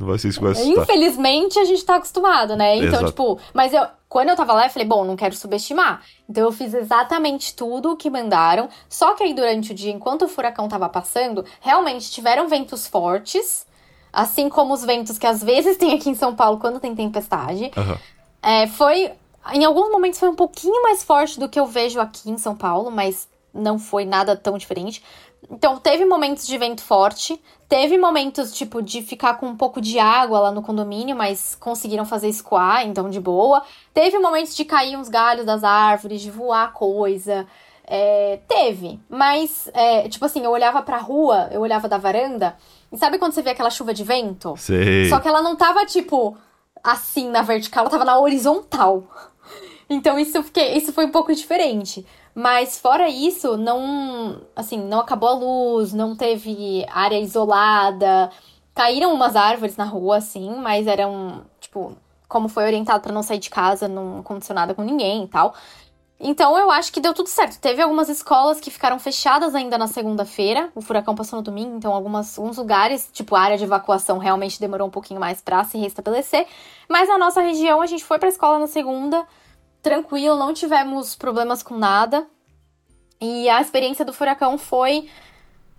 Não 0.00 0.06
vai 0.06 0.18
ser 0.18 0.28
isso 0.28 0.38
que 0.38 0.44
vai 0.44 0.52
assustar. 0.52 0.82
Infelizmente, 0.82 1.58
a 1.58 1.64
gente 1.64 1.84
tá 1.84 1.96
acostumado, 1.96 2.56
né? 2.56 2.76
Então, 2.76 2.88
Exato. 2.88 3.06
tipo, 3.06 3.38
mas 3.52 3.74
eu, 3.74 3.86
quando 4.08 4.30
eu 4.30 4.36
tava 4.36 4.54
lá, 4.54 4.64
eu 4.64 4.70
falei, 4.70 4.88
bom, 4.88 5.04
não 5.04 5.14
quero 5.14 5.36
subestimar. 5.36 6.02
Então 6.26 6.42
eu 6.44 6.50
fiz 6.50 6.72
exatamente 6.72 7.54
tudo 7.54 7.92
o 7.92 7.96
que 7.96 8.08
mandaram. 8.08 8.70
Só 8.88 9.14
que 9.14 9.22
aí 9.22 9.34
durante 9.34 9.72
o 9.72 9.74
dia, 9.74 9.92
enquanto 9.92 10.22
o 10.22 10.28
furacão 10.28 10.68
tava 10.68 10.88
passando, 10.88 11.44
realmente 11.60 12.10
tiveram 12.10 12.48
ventos 12.48 12.86
fortes. 12.86 13.66
Assim 14.10 14.48
como 14.48 14.72
os 14.72 14.84
ventos 14.84 15.18
que 15.18 15.26
às 15.26 15.44
vezes 15.44 15.76
tem 15.76 15.94
aqui 15.94 16.08
em 16.08 16.14
São 16.14 16.34
Paulo 16.34 16.58
quando 16.58 16.80
tem 16.80 16.94
tempestade. 16.94 17.70
Uhum. 17.76 17.96
É, 18.42 18.66
foi. 18.66 19.12
Em 19.52 19.64
alguns 19.64 19.90
momentos 19.90 20.18
foi 20.18 20.30
um 20.30 20.34
pouquinho 20.34 20.82
mais 20.82 21.04
forte 21.04 21.38
do 21.38 21.48
que 21.48 21.60
eu 21.60 21.66
vejo 21.66 22.00
aqui 22.00 22.30
em 22.30 22.38
São 22.38 22.56
Paulo, 22.56 22.90
mas 22.90 23.28
não 23.52 23.78
foi 23.78 24.04
nada 24.04 24.36
tão 24.36 24.56
diferente. 24.56 25.02
Então, 25.50 25.78
teve 25.78 26.04
momentos 26.04 26.46
de 26.46 26.56
vento 26.58 26.82
forte, 26.82 27.40
teve 27.68 27.96
momentos, 27.96 28.52
tipo, 28.52 28.82
de 28.82 29.02
ficar 29.02 29.34
com 29.34 29.46
um 29.46 29.56
pouco 29.56 29.80
de 29.80 29.98
água 29.98 30.38
lá 30.38 30.52
no 30.52 30.62
condomínio, 30.62 31.16
mas 31.16 31.54
conseguiram 31.54 32.04
fazer 32.04 32.28
escoar, 32.28 32.86
então 32.86 33.08
de 33.08 33.18
boa. 33.18 33.62
Teve 33.94 34.18
momentos 34.18 34.54
de 34.54 34.64
cair 34.64 34.96
uns 34.96 35.08
galhos 35.08 35.46
das 35.46 35.64
árvores, 35.64 36.20
de 36.20 36.30
voar 36.30 36.72
coisa. 36.72 37.46
É, 37.92 38.38
teve, 38.46 39.00
mas, 39.08 39.68
é, 39.74 40.08
tipo 40.08 40.24
assim, 40.24 40.44
eu 40.44 40.52
olhava 40.52 40.80
pra 40.80 40.98
rua, 40.98 41.48
eu 41.50 41.60
olhava 41.60 41.88
da 41.88 41.98
varanda, 41.98 42.56
e 42.92 42.96
sabe 42.96 43.18
quando 43.18 43.32
você 43.32 43.42
vê 43.42 43.50
aquela 43.50 43.68
chuva 43.70 43.92
de 43.92 44.04
vento? 44.04 44.54
Sei. 44.56 45.08
Só 45.08 45.18
que 45.18 45.26
ela 45.26 45.42
não 45.42 45.56
tava, 45.56 45.84
tipo, 45.84 46.36
assim 46.84 47.28
na 47.28 47.42
vertical, 47.42 47.82
ela 47.82 47.90
tava 47.90 48.04
na 48.04 48.18
horizontal. 48.18 49.04
Então 49.92 50.16
isso, 50.16 50.40
fiquei, 50.44 50.76
isso 50.76 50.92
foi 50.92 51.04
um 51.04 51.10
pouco 51.10 51.34
diferente. 51.34 52.06
Mas 52.40 52.78
fora 52.78 53.06
isso, 53.06 53.58
não, 53.58 54.40
assim, 54.56 54.78
não 54.78 55.00
acabou 55.00 55.28
a 55.28 55.34
luz, 55.34 55.92
não 55.92 56.16
teve 56.16 56.86
área 56.90 57.20
isolada. 57.20 58.30
Caíram 58.74 59.12
umas 59.12 59.36
árvores 59.36 59.76
na 59.76 59.84
rua, 59.84 60.16
assim, 60.16 60.48
mas 60.56 60.86
eram, 60.86 61.42
tipo, 61.60 61.94
como 62.26 62.48
foi 62.48 62.64
orientado 62.64 63.02
para 63.02 63.12
não 63.12 63.22
sair 63.22 63.38
de 63.38 63.50
casa, 63.50 63.86
não 63.86 64.20
aconteceu 64.20 64.54
nada 64.54 64.74
com 64.74 64.80
ninguém 64.82 65.24
e 65.24 65.28
tal. 65.28 65.54
Então 66.18 66.56
eu 66.56 66.70
acho 66.70 66.90
que 66.90 66.98
deu 67.00 67.12
tudo 67.12 67.28
certo. 67.28 67.60
Teve 67.60 67.82
algumas 67.82 68.08
escolas 68.08 68.58
que 68.58 68.70
ficaram 68.70 68.98
fechadas 68.98 69.54
ainda 69.54 69.76
na 69.76 69.86
segunda-feira. 69.86 70.70
O 70.74 70.80
furacão 70.80 71.14
passou 71.14 71.36
no 71.36 71.42
domingo, 71.42 71.76
então 71.76 71.92
algumas, 71.92 72.38
alguns 72.38 72.56
lugares, 72.56 73.10
tipo 73.12 73.34
a 73.34 73.40
área 73.40 73.58
de 73.58 73.64
evacuação, 73.64 74.16
realmente 74.16 74.58
demorou 74.58 74.88
um 74.88 74.90
pouquinho 74.90 75.20
mais 75.20 75.42
para 75.42 75.62
se 75.64 75.76
restabelecer. 75.76 76.46
Mas 76.88 77.06
na 77.06 77.18
nossa 77.18 77.42
região 77.42 77.82
a 77.82 77.86
gente 77.86 78.02
foi 78.02 78.18
para 78.18 78.28
a 78.28 78.32
escola 78.32 78.58
na 78.58 78.66
segunda 78.66 79.26
tranquilo, 79.82 80.36
não 80.36 80.52
tivemos 80.52 81.14
problemas 81.14 81.62
com 81.62 81.76
nada. 81.76 82.26
E 83.20 83.48
a 83.48 83.60
experiência 83.60 84.04
do 84.04 84.12
furacão 84.12 84.56
foi 84.56 85.08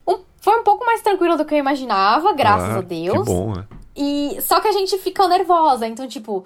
um, 0.07 0.19
foi 0.37 0.59
um 0.59 0.63
pouco 0.63 0.85
mais 0.85 1.01
tranquila 1.01 1.37
do 1.37 1.45
que 1.45 1.53
eu 1.53 1.59
imaginava, 1.59 2.33
graças 2.33 2.75
ah, 2.75 2.79
a 2.79 2.81
Deus. 2.81 3.27
Que 3.27 3.33
bom, 3.33 3.53
né? 3.53 3.67
E 3.95 4.37
só 4.41 4.59
que 4.59 4.67
a 4.67 4.71
gente 4.71 4.97
ficou 4.99 5.27
nervosa, 5.27 5.87
então 5.87 6.07
tipo, 6.07 6.45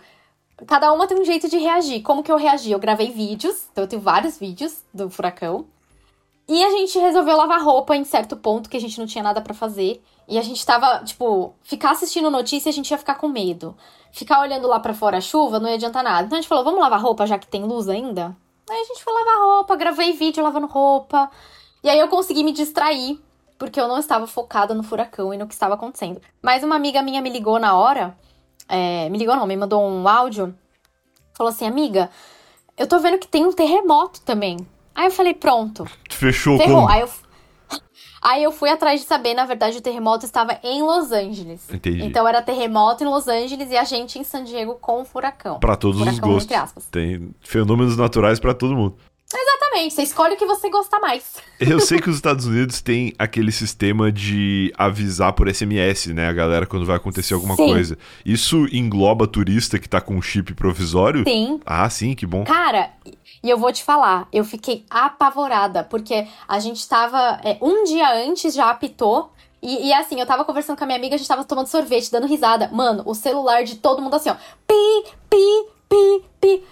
cada 0.66 0.92
uma 0.94 1.08
tem 1.08 1.20
um 1.20 1.26
jeito 1.26 1.50
de 1.50 1.58
reagir. 1.58 2.02
Como 2.02 2.24
que 2.24 2.32
eu 2.32 2.38
reagi? 2.38 2.72
Eu 2.72 2.80
gravei 2.80 3.12
vídeos, 3.12 3.68
então 3.72 3.84
eu 3.84 3.88
tenho 3.88 4.02
vários 4.02 4.38
vídeos 4.38 4.84
do 4.94 5.10
furacão. 5.10 5.68
E 6.48 6.64
a 6.64 6.70
gente 6.70 6.98
resolveu 7.00 7.36
lavar 7.36 7.64
roupa 7.64 7.96
em 7.96 8.04
certo 8.04 8.38
ponto 8.38 8.70
que 8.70 8.78
a 8.78 8.80
gente 8.80 9.00
não 9.00 9.08
tinha 9.08 9.24
nada 9.24 9.42
para 9.42 9.54
fazer. 9.54 10.02
E 10.28 10.38
a 10.38 10.42
gente 10.42 10.64
tava, 10.66 11.04
tipo, 11.04 11.54
ficar 11.64 11.92
assistindo 11.92 12.30
notícia 12.30 12.70
a 12.70 12.74
gente 12.74 12.90
ia 12.90 12.98
ficar 12.98 13.16
com 13.16 13.28
medo. 13.28 13.76
Ficar 14.16 14.40
olhando 14.40 14.68
lá 14.68 14.80
para 14.80 14.94
fora 14.94 15.18
a 15.18 15.22
chuva 15.22 15.60
não 15.60 15.68
ia 15.68 15.76
adiantar 15.76 16.04
nada. 16.04 16.26
Então 16.26 16.38
a 16.38 16.42
gente 16.42 16.48
falou, 16.48 16.64
vamos 16.64 16.80
lavar 16.80 17.02
roupa 17.02 17.28
já 17.28 17.38
que 17.38 17.48
tem 17.48 17.64
luz 17.64 17.90
ainda? 17.90 18.36
Aí 18.70 18.80
a 18.80 18.84
gente 18.86 19.04
foi 19.04 19.14
lavar 19.14 19.42
roupa, 19.42 19.76
gravei 19.76 20.14
vídeo 20.14 20.44
lavando 20.44 20.68
roupa. 20.68 21.30
E 21.84 21.90
aí 21.90 22.00
eu 22.00 22.08
consegui 22.08 22.44
me 22.44 22.52
distrair, 22.52 23.20
porque 23.60 23.80
eu 23.80 23.88
não 23.88 24.00
estava 24.00 24.26
focada 24.26 24.74
no 24.74 24.84
furacão 24.84 25.34
e 25.34 25.38
no 25.38 25.48
que 25.48 25.54
estava 25.54 25.74
acontecendo. 25.74 26.22
Mas 26.42 26.64
uma 26.64 26.76
amiga 26.76 27.02
minha 27.02 27.22
me 27.22 27.30
ligou 27.30 27.60
na 27.60 27.76
hora. 27.76 28.18
É, 28.70 29.10
me 29.10 29.18
ligou 29.18 29.36
não, 29.36 29.46
me 29.46 29.56
mandou 29.58 29.82
um 29.84 30.08
áudio 30.08 30.56
falou 31.36 31.52
assim: 31.52 31.68
amiga, 31.68 32.10
eu 32.78 32.88
tô 32.88 33.00
vendo 33.00 33.20
que 33.20 33.28
tem 33.28 33.46
um 33.46 33.54
terremoto 33.54 34.22
também. 34.22 34.58
Aí 34.96 35.06
eu 35.06 35.12
falei: 35.12 35.34
pronto. 35.34 35.86
Fechou 36.10 36.58
Ferrou. 36.58 36.78
como? 36.78 36.90
Aí 36.90 37.02
eu, 37.02 37.10
aí 38.26 38.44
eu 38.44 38.52
fui 38.52 38.70
atrás 38.70 39.00
de 39.02 39.06
saber, 39.06 39.34
na 39.34 39.46
verdade, 39.46 39.78
o 39.78 39.82
terremoto 39.82 40.26
estava 40.26 40.58
em 40.64 40.82
Los 40.82 41.12
Angeles. 41.12 41.68
Entendi. 41.72 42.04
Então 42.04 42.28
era 42.28 42.42
terremoto 42.42 43.04
em 43.04 43.08
Los 43.08 43.28
Angeles 43.28 43.70
e 43.72 43.78
a 43.78 43.84
gente 43.84 44.18
em 44.20 44.24
San 44.24 44.44
Diego 44.44 44.76
com 44.82 45.06
furacão. 45.06 45.60
Pra 45.60 45.76
todos 45.76 46.00
os 46.02 46.06
Furacão, 46.08 46.30
gostos. 46.30 46.46
entre 46.46 46.56
aspas. 46.56 46.86
Tem 46.88 47.30
fenômenos 47.42 47.96
naturais 47.98 48.40
pra 48.40 48.54
todo 48.54 48.76
mundo. 48.76 48.96
Exatamente, 49.34 49.94
você 49.94 50.04
escolhe 50.04 50.36
o 50.36 50.38
que 50.38 50.46
você 50.46 50.70
gosta 50.70 51.00
mais. 51.00 51.36
Eu 51.60 51.80
sei 51.80 52.00
que 52.00 52.10
os 52.10 52.16
Estados 52.16 52.46
Unidos 52.46 52.82
têm 52.82 53.14
aquele 53.18 53.52
sistema 53.52 54.12
de 54.12 54.72
avisar 54.78 55.34
por 55.34 55.54
SMS, 55.54 56.08
né, 56.14 56.28
a 56.30 56.34
galera 56.34 56.66
quando 56.66 56.86
vai 56.86 56.96
acontecer 56.96 57.34
alguma 57.34 57.56
Sim. 57.56 57.68
coisa. 57.68 57.98
Isso 58.26 58.68
engloba 58.72 59.28
turista 59.28 59.80
que 59.80 59.90
tá 59.90 60.00
com 60.00 60.16
um 60.16 60.22
chip 60.22 60.54
provisório? 60.54 61.24
Sim. 61.28 61.60
Ah, 61.66 61.90
sim, 61.90 62.14
que 62.14 62.26
bom. 62.26 62.44
Cara, 62.44 62.92
e 63.44 63.50
eu 63.50 63.58
vou 63.58 63.72
te 63.72 63.84
falar, 63.84 64.28
eu 64.32 64.44
fiquei 64.44 64.86
apavorada, 64.90 65.84
porque 65.84 66.28
a 66.48 66.60
gente 66.60 66.88
tava. 66.88 67.40
é, 67.44 67.58
um 67.62 67.84
dia 67.84 68.12
antes 68.28 68.54
já 68.54 68.70
apitou. 68.70 69.32
E, 69.62 69.88
e 69.88 69.94
assim, 69.94 70.20
eu 70.20 70.26
tava 70.26 70.46
conversando 70.46 70.78
com 70.78 70.84
a 70.84 70.88
minha 70.88 70.98
amiga, 70.98 71.16
a 71.16 71.18
gente 71.18 71.28
tava 71.28 71.44
tomando 71.44 71.68
sorvete, 71.68 72.12
dando 72.12 72.28
risada. 72.28 72.70
Mano, 72.72 73.02
o 73.06 73.16
celular 73.16 73.64
de 73.64 73.78
todo 73.78 74.02
mundo 74.02 74.16
assim, 74.16 74.30
ó. 74.30 74.36
Pi, 74.68 75.12
pi, 75.30 75.66
pi, 75.90 76.26
pi. 76.40 76.64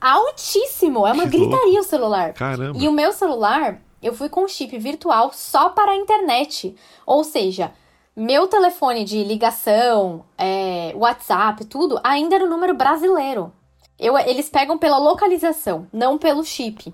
Altíssimo! 0.00 1.06
É 1.06 1.12
uma 1.12 1.24
Que 1.24 1.38
gritaria 1.38 1.80
o 1.80 1.84
celular. 1.84 2.32
Caramba. 2.32 2.78
E 2.78 2.88
o 2.88 2.92
meu 2.92 3.12
celular, 3.12 3.80
eu 4.02 4.14
fui 4.14 4.28
com 4.28 4.46
chip 4.48 4.76
virtual 4.78 5.30
só 5.32 5.70
para 5.70 5.92
a 5.92 5.96
internet. 5.96 6.74
Ou 7.06 7.22
seja, 7.24 7.72
meu 8.16 8.46
telefone 8.48 9.04
de 9.04 9.22
ligação, 9.22 10.24
é, 10.36 10.92
WhatsApp, 10.94 11.64
tudo, 11.64 12.00
ainda 12.02 12.34
era 12.34 12.44
o 12.44 12.50
número 12.50 12.74
brasileiro. 12.74 13.52
Eu, 13.98 14.16
eles 14.18 14.48
pegam 14.48 14.78
pela 14.78 14.98
localização, 14.98 15.86
não 15.92 16.16
pelo 16.16 16.42
chip. 16.42 16.92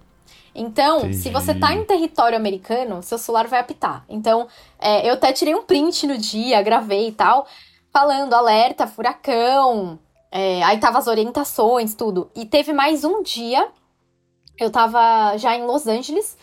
Então, 0.55 0.99
Entendi. 0.99 1.16
se 1.18 1.31
você 1.31 1.55
tá 1.55 1.72
em 1.74 1.85
território 1.85 2.37
americano, 2.37 3.03
seu 3.03 3.18
celular 3.18 3.47
vai 3.47 3.61
apitar. 3.61 4.05
Então, 4.09 4.49
é, 4.79 5.09
eu 5.09 5.14
até 5.14 5.33
tirei 5.33 5.55
um 5.55 5.62
print 5.62 6.07
no 6.07 6.16
dia, 6.16 6.62
gravei 6.62 7.09
e 7.09 7.12
tal, 7.12 7.47
falando 7.93 8.35
alerta, 8.35 8.87
furacão. 8.87 9.99
É, 10.31 10.62
aí 10.62 10.79
tava 10.79 10.99
as 10.99 11.07
orientações, 11.07 11.95
tudo. 11.95 12.31
E 12.35 12.45
teve 12.45 12.72
mais 12.72 13.05
um 13.05 13.22
dia 13.22 13.70
eu 14.59 14.70
tava 14.70 15.37
já 15.37 15.55
em 15.55 15.64
Los 15.64 15.87
Angeles, 15.87 16.37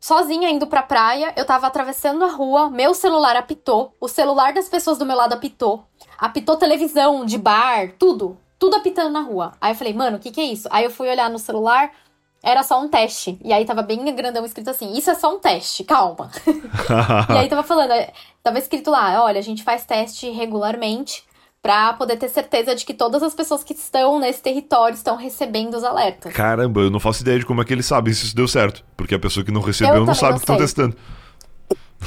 sozinha 0.00 0.48
indo 0.48 0.66
pra 0.66 0.82
praia, 0.82 1.32
eu 1.36 1.44
tava 1.44 1.66
atravessando 1.66 2.24
a 2.24 2.30
rua, 2.30 2.70
meu 2.70 2.94
celular 2.94 3.36
apitou, 3.36 3.94
o 4.00 4.08
celular 4.08 4.52
das 4.54 4.68
pessoas 4.68 4.96
do 4.96 5.04
meu 5.04 5.16
lado 5.16 5.34
apitou, 5.34 5.84
apitou 6.18 6.56
televisão, 6.56 7.24
de 7.24 7.36
bar, 7.36 7.92
tudo, 7.98 8.38
tudo 8.58 8.76
apitando 8.76 9.12
na 9.12 9.20
rua. 9.20 9.52
Aí 9.60 9.72
eu 9.72 9.76
falei, 9.76 9.92
mano, 9.92 10.16
o 10.16 10.20
que 10.20 10.30
que 10.30 10.40
é 10.40 10.44
isso? 10.44 10.68
Aí 10.70 10.84
eu 10.84 10.90
fui 10.90 11.08
olhar 11.08 11.28
no 11.28 11.38
celular, 11.38 11.90
era 12.42 12.62
só 12.62 12.80
um 12.80 12.88
teste. 12.88 13.38
E 13.44 13.52
aí 13.52 13.66
tava 13.66 13.82
bem 13.82 14.02
grandão 14.14 14.44
escrito 14.46 14.70
assim, 14.70 14.96
isso 14.96 15.10
é 15.10 15.14
só 15.14 15.34
um 15.34 15.38
teste, 15.38 15.84
calma. 15.84 16.30
E 17.28 17.36
aí 17.36 17.48
tava 17.48 17.62
falando, 17.62 17.92
tava 18.42 18.58
escrito 18.58 18.90
lá, 18.90 19.22
olha, 19.22 19.38
a 19.38 19.42
gente 19.42 19.62
faz 19.62 19.84
teste 19.84 20.30
regularmente 20.30 21.22
pra 21.62 21.92
poder 21.92 22.16
ter 22.16 22.28
certeza 22.28 22.74
de 22.74 22.84
que 22.86 22.94
todas 22.94 23.22
as 23.22 23.34
pessoas 23.34 23.62
que 23.62 23.72
estão 23.74 24.18
nesse 24.18 24.40
território 24.40 24.94
estão 24.94 25.16
recebendo 25.16 25.74
os 25.74 25.84
alertas. 25.84 26.32
Caramba, 26.32 26.80
eu 26.80 26.90
não 26.90 26.98
faço 27.00 27.22
ideia 27.22 27.38
de 27.38 27.44
como 27.46 27.60
é 27.60 27.64
que 27.64 27.72
eles 27.72 27.86
sabem 27.86 28.12
se 28.14 28.24
isso 28.26 28.36
deu 28.36 28.48
certo. 28.48 28.84
Porque 28.96 29.14
a 29.14 29.18
pessoa 29.18 29.44
que 29.44 29.52
não 29.52 29.60
recebeu 29.60 29.96
Eu 29.96 30.06
não 30.06 30.14
sabe 30.14 30.32
não 30.32 30.38
que 30.38 30.42
estão 30.44 30.56
sei. 30.56 30.64
testando. 30.66 30.96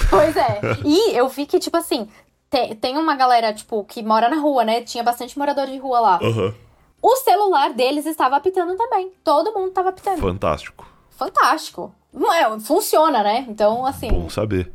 Pois 0.09 0.35
é. 0.35 0.59
E 0.85 1.15
eu 1.15 1.27
vi 1.29 1.45
que, 1.45 1.59
tipo 1.59 1.77
assim, 1.77 2.07
te- 2.49 2.75
tem 2.75 2.97
uma 2.97 3.15
galera, 3.15 3.53
tipo, 3.53 3.83
que 3.83 4.01
mora 4.01 4.27
na 4.29 4.37
rua, 4.37 4.63
né? 4.63 4.81
Tinha 4.81 5.03
bastante 5.03 5.37
morador 5.37 5.67
de 5.67 5.77
rua 5.77 5.99
lá. 5.99 6.19
Aham. 6.21 6.53
O 7.01 7.15
celular 7.17 7.73
deles 7.73 8.05
estava 8.05 8.37
apitando 8.37 8.75
também. 8.77 9.11
Todo 9.23 9.51
mundo 9.53 9.67
estava 9.69 9.89
apitando. 9.89 10.19
Fantástico. 10.19 10.87
Fantástico. 11.11 11.93
É, 12.15 12.59
funciona, 12.59 13.21
né? 13.21 13.45
Então, 13.49 13.85
assim, 13.85 14.07
Bom 14.09 14.29
saber. 14.29 14.71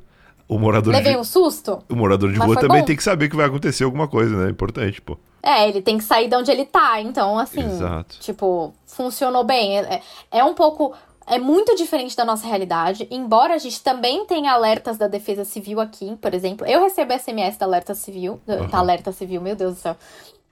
O 0.49 0.59
morador 0.59 0.95
levei 0.95 1.13
de, 1.13 1.19
um 1.19 1.25
susto. 1.25 1.83
o 1.91 1.95
morador 1.95 2.33
de 2.33 2.39
mas 2.39 2.47
rua 2.47 2.57
também 2.59 2.81
bom. 2.81 2.87
tem 2.87 2.97
que 2.97 3.03
saber 3.03 3.29
que 3.29 3.37
vai 3.37 3.47
acontecer 3.47 3.85
alguma 3.85 4.09
coisa, 4.09 4.35
né? 4.35 4.51
Importante, 4.51 5.01
pô. 5.01 5.19
É, 5.43 5.69
ele 5.69 5.83
tem 5.83 5.99
que 5.99 6.05
sair 6.05 6.27
de 6.29 6.35
onde 6.37 6.51
ele 6.51 6.65
tá. 6.65 7.01
Então, 7.01 7.39
assim, 7.39 7.61
Exato. 7.65 8.17
tipo, 8.19 8.73
funcionou 8.87 9.45
bem. 9.45 9.79
É, 9.79 10.01
é 10.31 10.43
um 10.45 10.55
pouco. 10.55 10.95
É 11.27 11.39
muito 11.39 11.75
diferente 11.77 12.17
da 12.17 12.25
nossa 12.25 12.47
realidade, 12.47 13.07
embora 13.11 13.53
a 13.55 13.59
gente 13.59 13.83
também 13.83 14.25
tenha 14.25 14.51
alertas 14.53 14.97
da 14.97 15.07
Defesa 15.07 15.45
Civil 15.45 15.79
aqui, 15.79 16.17
por 16.17 16.33
exemplo. 16.33 16.67
Eu 16.67 16.81
recebo 16.83 17.13
SMS 17.13 17.59
da 17.59 17.67
Alerta 17.67 17.95
Civil. 17.95 18.41
da- 18.47 18.55
Aham. 18.55 18.67
Da 18.69 18.79
Alerta 18.79 19.13
Civil, 19.13 19.43
meu 19.43 19.55
Deus 19.55 19.75
do 19.75 19.79
céu. 19.81 19.95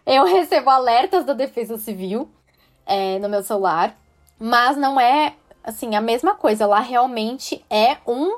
Eu 0.04 0.24
recebo 0.28 0.68
alertas 0.68 1.24
da 1.24 1.32
Defesa 1.32 1.78
Civil 1.78 2.28
é, 2.84 3.18
no 3.18 3.28
meu 3.30 3.42
celular, 3.42 3.96
mas 4.38 4.76
não 4.76 5.00
é, 5.00 5.32
assim, 5.64 5.94
a 5.94 6.00
mesma 6.02 6.34
coisa. 6.34 6.66
Lá 6.66 6.80
realmente 6.80 7.64
é 7.70 7.96
um 8.06 8.36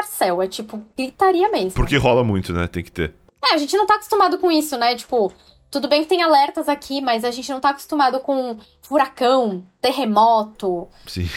escarcel, 0.00 0.42
é 0.42 0.48
tipo 0.48 0.82
gritaria 0.96 1.48
mesmo. 1.50 1.72
Porque 1.72 1.96
rola 1.96 2.24
muito, 2.24 2.52
né? 2.52 2.66
Tem 2.66 2.82
que 2.82 2.90
ter. 2.92 3.14
É, 3.44 3.54
a 3.54 3.58
gente 3.58 3.76
não 3.76 3.86
tá 3.86 3.94
acostumado 3.94 4.38
com 4.38 4.50
isso, 4.50 4.76
né? 4.76 4.94
Tipo, 4.94 5.32
tudo 5.70 5.88
bem 5.88 6.02
que 6.02 6.08
tem 6.08 6.22
alertas 6.22 6.68
aqui, 6.68 7.00
mas 7.00 7.24
a 7.24 7.30
gente 7.30 7.50
não 7.50 7.60
tá 7.60 7.70
acostumado 7.70 8.20
com 8.20 8.58
furacão, 8.82 9.64
terremoto, 9.80 10.88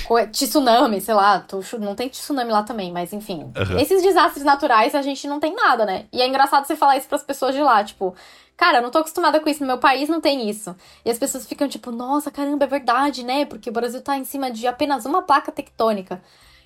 co- 0.07 0.27
tsunami, 0.27 0.99
sei 0.99 1.13
lá. 1.13 1.39
tô 1.39 1.61
Não 1.79 1.95
tem 1.95 2.09
tsunami 2.09 2.51
lá 2.51 2.63
também, 2.63 2.91
mas 2.91 3.13
enfim. 3.13 3.51
Aham. 3.55 3.79
Esses 3.79 4.01
desastres 4.01 4.43
naturais 4.43 4.95
a 4.95 5.01
gente 5.01 5.27
não 5.27 5.39
tem 5.39 5.55
nada, 5.55 5.85
né? 5.85 6.05
E 6.11 6.21
é 6.21 6.27
engraçado 6.27 6.65
você 6.65 6.75
falar 6.75 6.97
isso 6.97 7.07
pras 7.07 7.23
pessoas 7.23 7.55
de 7.55 7.61
lá, 7.61 7.83
tipo. 7.83 8.13
Cara, 8.55 8.77
eu 8.77 8.81
não 8.83 8.91
tô 8.91 8.99
acostumada 8.99 9.39
com 9.39 9.49
isso, 9.49 9.61
no 9.61 9.67
meu 9.67 9.79
país 9.79 10.07
não 10.07 10.21
tem 10.21 10.47
isso. 10.47 10.75
E 11.03 11.09
as 11.09 11.17
pessoas 11.17 11.45
ficam 11.47 11.67
tipo, 11.67 11.89
nossa, 11.91 12.29
caramba, 12.29 12.65
é 12.65 12.67
verdade, 12.67 13.23
né? 13.23 13.45
Porque 13.45 13.67
o 13.69 13.73
Brasil 13.73 13.99
tá 14.01 14.15
em 14.15 14.23
cima 14.23 14.51
de 14.51 14.67
apenas 14.67 15.05
uma 15.05 15.23
placa 15.23 15.51
tectônica. 15.51 16.21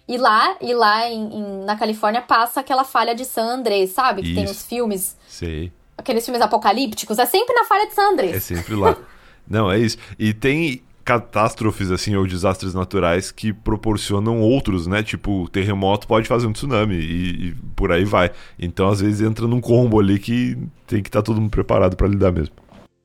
E 0.08 0.18
lá, 0.18 0.55
e 0.62 0.74
lá 0.74 1.10
em- 1.10 1.30
em- 1.34 1.66
na 1.66 1.76
Califórnia 1.76 2.22
passa 2.22 2.62
aquela 2.62 2.84
falha 2.84 3.14
de 3.14 3.26
San 3.26 3.43
Andrés, 3.45 3.89
sabe? 3.91 4.22
Que 4.22 4.34
tem 4.34 4.43
Isso. 4.45 4.53
os 4.53 4.64
filmes 4.66 5.18
Sei. 5.28 5.72
aqueles 5.97 6.24
filmes 6.24 6.41
apocalípticos, 6.41 7.20
é 7.20 7.26
sempre 7.26 7.53
na 7.53 7.66
falha 7.66 7.88
de 7.88 7.93
San 7.93 8.03
É 8.03 8.05
Andrés. 8.14 8.43
sempre 8.43 8.76
lá. 8.76 8.95
Não, 9.49 9.70
é 9.72 9.78
isso. 9.80 9.97
E 10.20 10.34
tem 10.34 10.82
catástrofes, 11.05 11.89
assim, 11.89 12.16
ou 12.18 12.28
desastres 12.28 12.74
naturais 12.74 13.32
que 13.32 13.53
proporcionam 13.53 14.41
outros, 14.41 14.88
né? 14.88 15.01
Tipo, 15.01 15.43
o 15.43 15.47
terremoto 15.47 16.05
pode 16.05 16.28
fazer 16.28 16.47
um 16.47 16.51
tsunami 16.51 16.95
e, 16.95 17.47
e 17.49 17.55
por 17.76 17.91
aí 17.93 18.03
vai. 18.03 18.30
Então, 18.60 18.89
às 18.89 18.99
vezes, 18.99 19.22
entra 19.22 19.47
num 19.47 19.62
combo 19.62 19.99
ali 20.01 20.20
que 20.20 20.58
tem 20.86 21.01
que 21.01 21.08
estar 21.08 21.22
todo 21.22 21.39
mundo 21.39 21.49
preparado 21.49 21.95
pra 21.95 22.08
lidar 22.10 22.32
mesmo. 22.34 22.53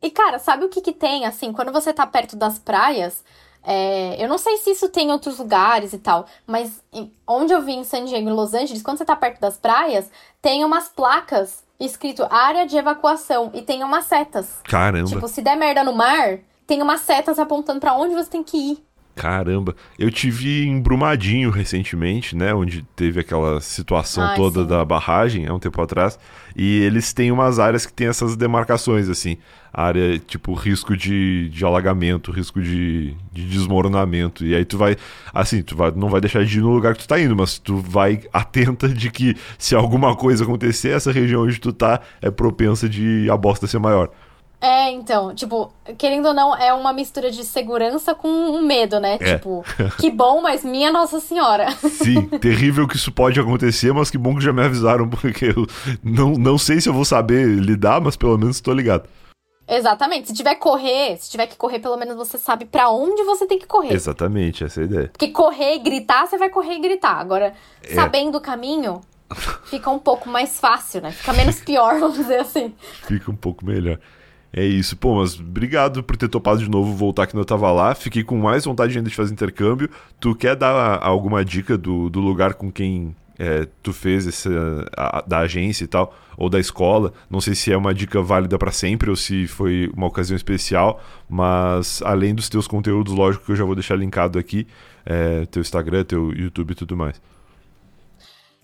E, 0.03 0.11
cara, 0.11 0.41
sabe 0.41 0.65
o 0.65 0.69
que 0.69 0.81
que 0.81 0.93
tem, 0.93 1.25
assim, 1.27 1.53
quando 1.53 1.71
você 1.71 1.93
tá 1.93 2.05
perto 2.05 2.35
das 2.35 2.59
praias, 2.59 3.23
é, 3.65 4.23
eu 4.23 4.29
não 4.29 4.39
sei 4.39 4.57
se 4.59 4.71
isso 4.71 4.89
tem 4.89 5.09
em 5.09 5.13
outros 5.13 5.39
lugares 5.39 5.93
e 5.93 5.99
tal, 5.99 6.27
mas 6.47 6.83
em- 6.93 7.13
onde 7.27 7.53
eu 7.53 7.63
vi 7.63 7.73
em 7.73 7.85
San 7.85 8.05
Diego 8.05 8.29
e 8.29 8.33
Los 8.33 8.55
Angeles, 8.55 8.83
quando 8.83 8.99
você 8.99 9.05
tá 9.05 9.15
perto 9.17 9.41
das 9.41 9.57
praias, 9.57 10.11
tem 10.41 10.65
umas 10.65 10.89
placas 10.89 11.63
escrito 11.79 12.27
área 12.31 12.67
de 12.67 12.77
evacuação 12.77 13.51
e 13.55 13.63
tem 13.63 13.83
umas 13.83 14.05
setas. 14.05 14.61
Caramba, 14.65 15.09
Tipo, 15.09 15.27
se 15.29 15.43
der 15.43 15.57
merda 15.57 15.83
no 15.83 15.93
mar, 15.93 16.39
tem 16.67 16.81
umas 16.83 17.01
setas 17.01 17.39
apontando 17.39 17.81
pra 17.81 17.95
onde 17.95 18.15
você 18.15 18.31
tem 18.31 18.43
que 18.45 18.57
ir. 18.57 18.85
caramba. 19.15 19.77
Eu 19.99 20.11
tive 20.11 20.65
em 20.67 20.81
Brumadinho 20.81 21.51
recentemente, 21.51 22.35
né? 22.35 22.55
Onde 22.55 22.83
teve 22.97 23.21
aquela 23.21 23.61
situação 23.61 24.25
Ai, 24.25 24.37
toda 24.37 24.63
sim. 24.63 24.67
da 24.67 24.83
barragem, 24.85 25.47
há 25.47 25.53
um 25.53 25.59
tempo 25.59 25.81
atrás. 25.83 26.19
E 26.57 26.81
eles 26.83 27.13
têm 27.13 27.31
umas 27.31 27.59
áreas 27.59 27.85
que 27.85 27.93
tem 27.93 28.07
essas 28.09 28.37
demarcações, 28.37 29.09
assim. 29.11 29.37
Área, 29.73 30.19
tipo, 30.19 30.53
risco 30.55 30.97
de, 30.97 31.49
de 31.49 31.65
alagamento, 31.65 32.31
risco 32.31 32.61
de, 32.61 33.15
de 33.33 33.49
desmoronamento. 33.49 34.45
E 34.45 34.55
aí 34.55 34.65
tu 34.65 34.77
vai, 34.77 34.97
assim, 35.33 35.63
tu 35.63 35.75
vai, 35.75 35.91
não 35.93 36.09
vai 36.09 36.21
deixar 36.21 36.45
de 36.45 36.59
ir 36.59 36.61
no 36.61 36.71
lugar 36.71 36.95
que 36.95 37.03
tu 37.03 37.09
tá 37.09 37.19
indo, 37.19 37.35
mas 37.35 37.59
tu 37.59 37.77
vai 37.79 38.21
atenta 38.33 38.89
de 38.89 39.11
que 39.11 39.35
se 39.59 39.75
alguma 39.75 40.15
coisa 40.15 40.45
acontecer, 40.45 40.91
essa 40.91 41.11
região 41.11 41.45
onde 41.45 41.59
tu 41.59 41.73
tá 41.73 42.01
é 42.21 42.31
propensa 42.31 42.89
de 42.89 43.29
a 43.31 43.37
bosta 43.37 43.67
ser 43.67 43.79
maior. 43.79 44.11
É, 44.63 44.93
então, 44.93 45.35
tipo, 45.35 45.73
querendo 45.99 46.27
ou 46.29 46.35
não, 46.35 46.57
é 46.57 46.73
uma 46.73 46.93
mistura 46.93 47.33
de 47.33 47.43
segurança 47.43 48.15
com 48.15 48.29
um 48.29 48.65
medo, 48.65 49.01
né? 49.01 49.19
É. 49.21 49.35
Tipo, 49.35 49.65
que 49.99 50.09
bom, 50.09 50.41
mas 50.41 50.65
minha 50.65 50.93
Nossa 50.93 51.19
Senhora. 51.19 51.69
Sim, 51.73 52.29
terrível 52.39 52.87
que 52.87 52.95
isso 52.95 53.11
pode 53.11 53.41
acontecer, 53.41 53.93
mas 53.93 54.09
que 54.09 54.17
bom 54.17 54.37
que 54.37 54.45
já 54.45 54.53
me 54.53 54.63
avisaram, 54.63 55.09
porque 55.11 55.47
eu 55.47 55.67
não, 56.01 56.35
não 56.35 56.57
sei 56.57 56.81
se 56.81 56.89
eu 56.89 56.93
vou 56.93 57.05
saber 57.05 57.45
lidar, 57.45 58.01
mas 58.01 58.15
pelo 58.15 58.39
menos 58.39 58.55
estou 58.55 58.73
ligado. 58.73 59.09
Exatamente. 59.77 60.29
Se 60.29 60.35
tiver 60.35 60.55
que 60.55 60.61
correr, 60.61 61.17
se 61.19 61.31
tiver 61.31 61.47
que 61.47 61.57
correr, 61.57 61.79
pelo 61.79 61.97
menos 61.97 62.17
você 62.17 62.37
sabe 62.39 62.65
pra 62.65 62.91
onde 62.91 63.23
você 63.25 63.47
tem 63.47 63.59
que 63.59 63.67
correr. 63.67 63.93
Exatamente, 63.95 64.65
essa 64.65 64.81
é 64.81 64.83
a 64.83 64.87
ideia. 64.87 65.09
Porque 65.13 65.29
correr 65.29 65.77
e 65.77 65.79
gritar, 65.79 66.27
você 66.27 66.37
vai 66.37 66.51
correr 66.51 66.75
e 66.75 66.81
gritar. 66.81 67.19
Agora, 67.19 67.55
É. 67.83 67.95
sabendo 67.95 68.37
o 68.39 68.41
caminho, 68.41 69.01
fica 69.65 69.89
um 69.91 69.99
pouco 69.99 70.29
mais 70.29 70.61
fácil, 70.61 71.01
né? 71.01 71.11
Fica 71.11 71.33
menos 71.33 71.61
pior, 71.61 71.99
vamos 72.01 72.17
dizer 72.17 72.41
assim. 72.41 72.75
Fica 73.07 73.31
um 73.31 73.37
pouco 73.37 73.65
melhor. 73.65 73.99
É 74.55 74.63
isso. 74.63 74.95
Pô, 74.99 75.15
mas 75.15 75.41
obrigado 75.41 76.03
por 76.03 76.15
ter 76.15 76.29
topado 76.29 76.59
de 76.63 76.69
novo 76.69 76.95
voltar 76.95 77.27
que 77.27 77.33
não 77.35 77.41
eu 77.41 77.47
tava 77.47 77.71
lá. 77.73 77.95
Fiquei 77.95 78.23
com 78.23 78.37
mais 78.37 78.67
vontade 78.67 78.95
ainda 78.99 79.09
de 79.09 79.17
fazer 79.17 79.33
intercâmbio. 79.33 79.89
Tu 80.21 80.35
quer 80.35 80.55
dar 80.55 81.03
alguma 81.03 81.43
dica 81.43 81.79
do, 81.79 82.11
do 82.11 82.21
lugar 82.21 82.53
com 82.53 82.71
quem 82.71 83.17
é, 83.39 83.67
tu 83.83 83.93
fez 83.93 84.27
esse, 84.27 84.49
a, 84.97 85.23
da 85.27 85.39
agência 85.41 85.85
e 85.85 85.87
tal, 85.87 86.15
ou 86.37 86.49
da 86.49 86.61
escola. 86.61 87.13
Não 87.31 87.41
sei 87.41 87.55
se 87.55 87.73
é 87.73 87.77
uma 87.77 87.95
dica 87.95 88.21
válida 88.23 88.59
para 88.59 88.71
sempre 88.71 89.11
ou 89.11 89.17
se 89.17 89.47
foi 89.47 89.91
uma 89.97 90.07
ocasião 90.07 90.37
especial, 90.37 91.03
mas 91.29 92.03
além 92.05 92.35
dos 92.35 92.49
teus 92.49 92.67
conteúdos, 92.67 93.15
lógico 93.15 93.45
que 93.45 93.53
eu 93.53 93.57
já 93.57 93.65
vou 93.65 93.75
deixar 93.75 93.97
linkado 93.97 94.39
aqui, 94.39 94.67
é, 95.05 95.47
teu 95.47 95.61
Instagram, 95.61 96.05
teu 96.05 96.33
YouTube 96.33 96.73
e 96.73 96.75
tudo 96.75 96.97
mais. 96.97 97.21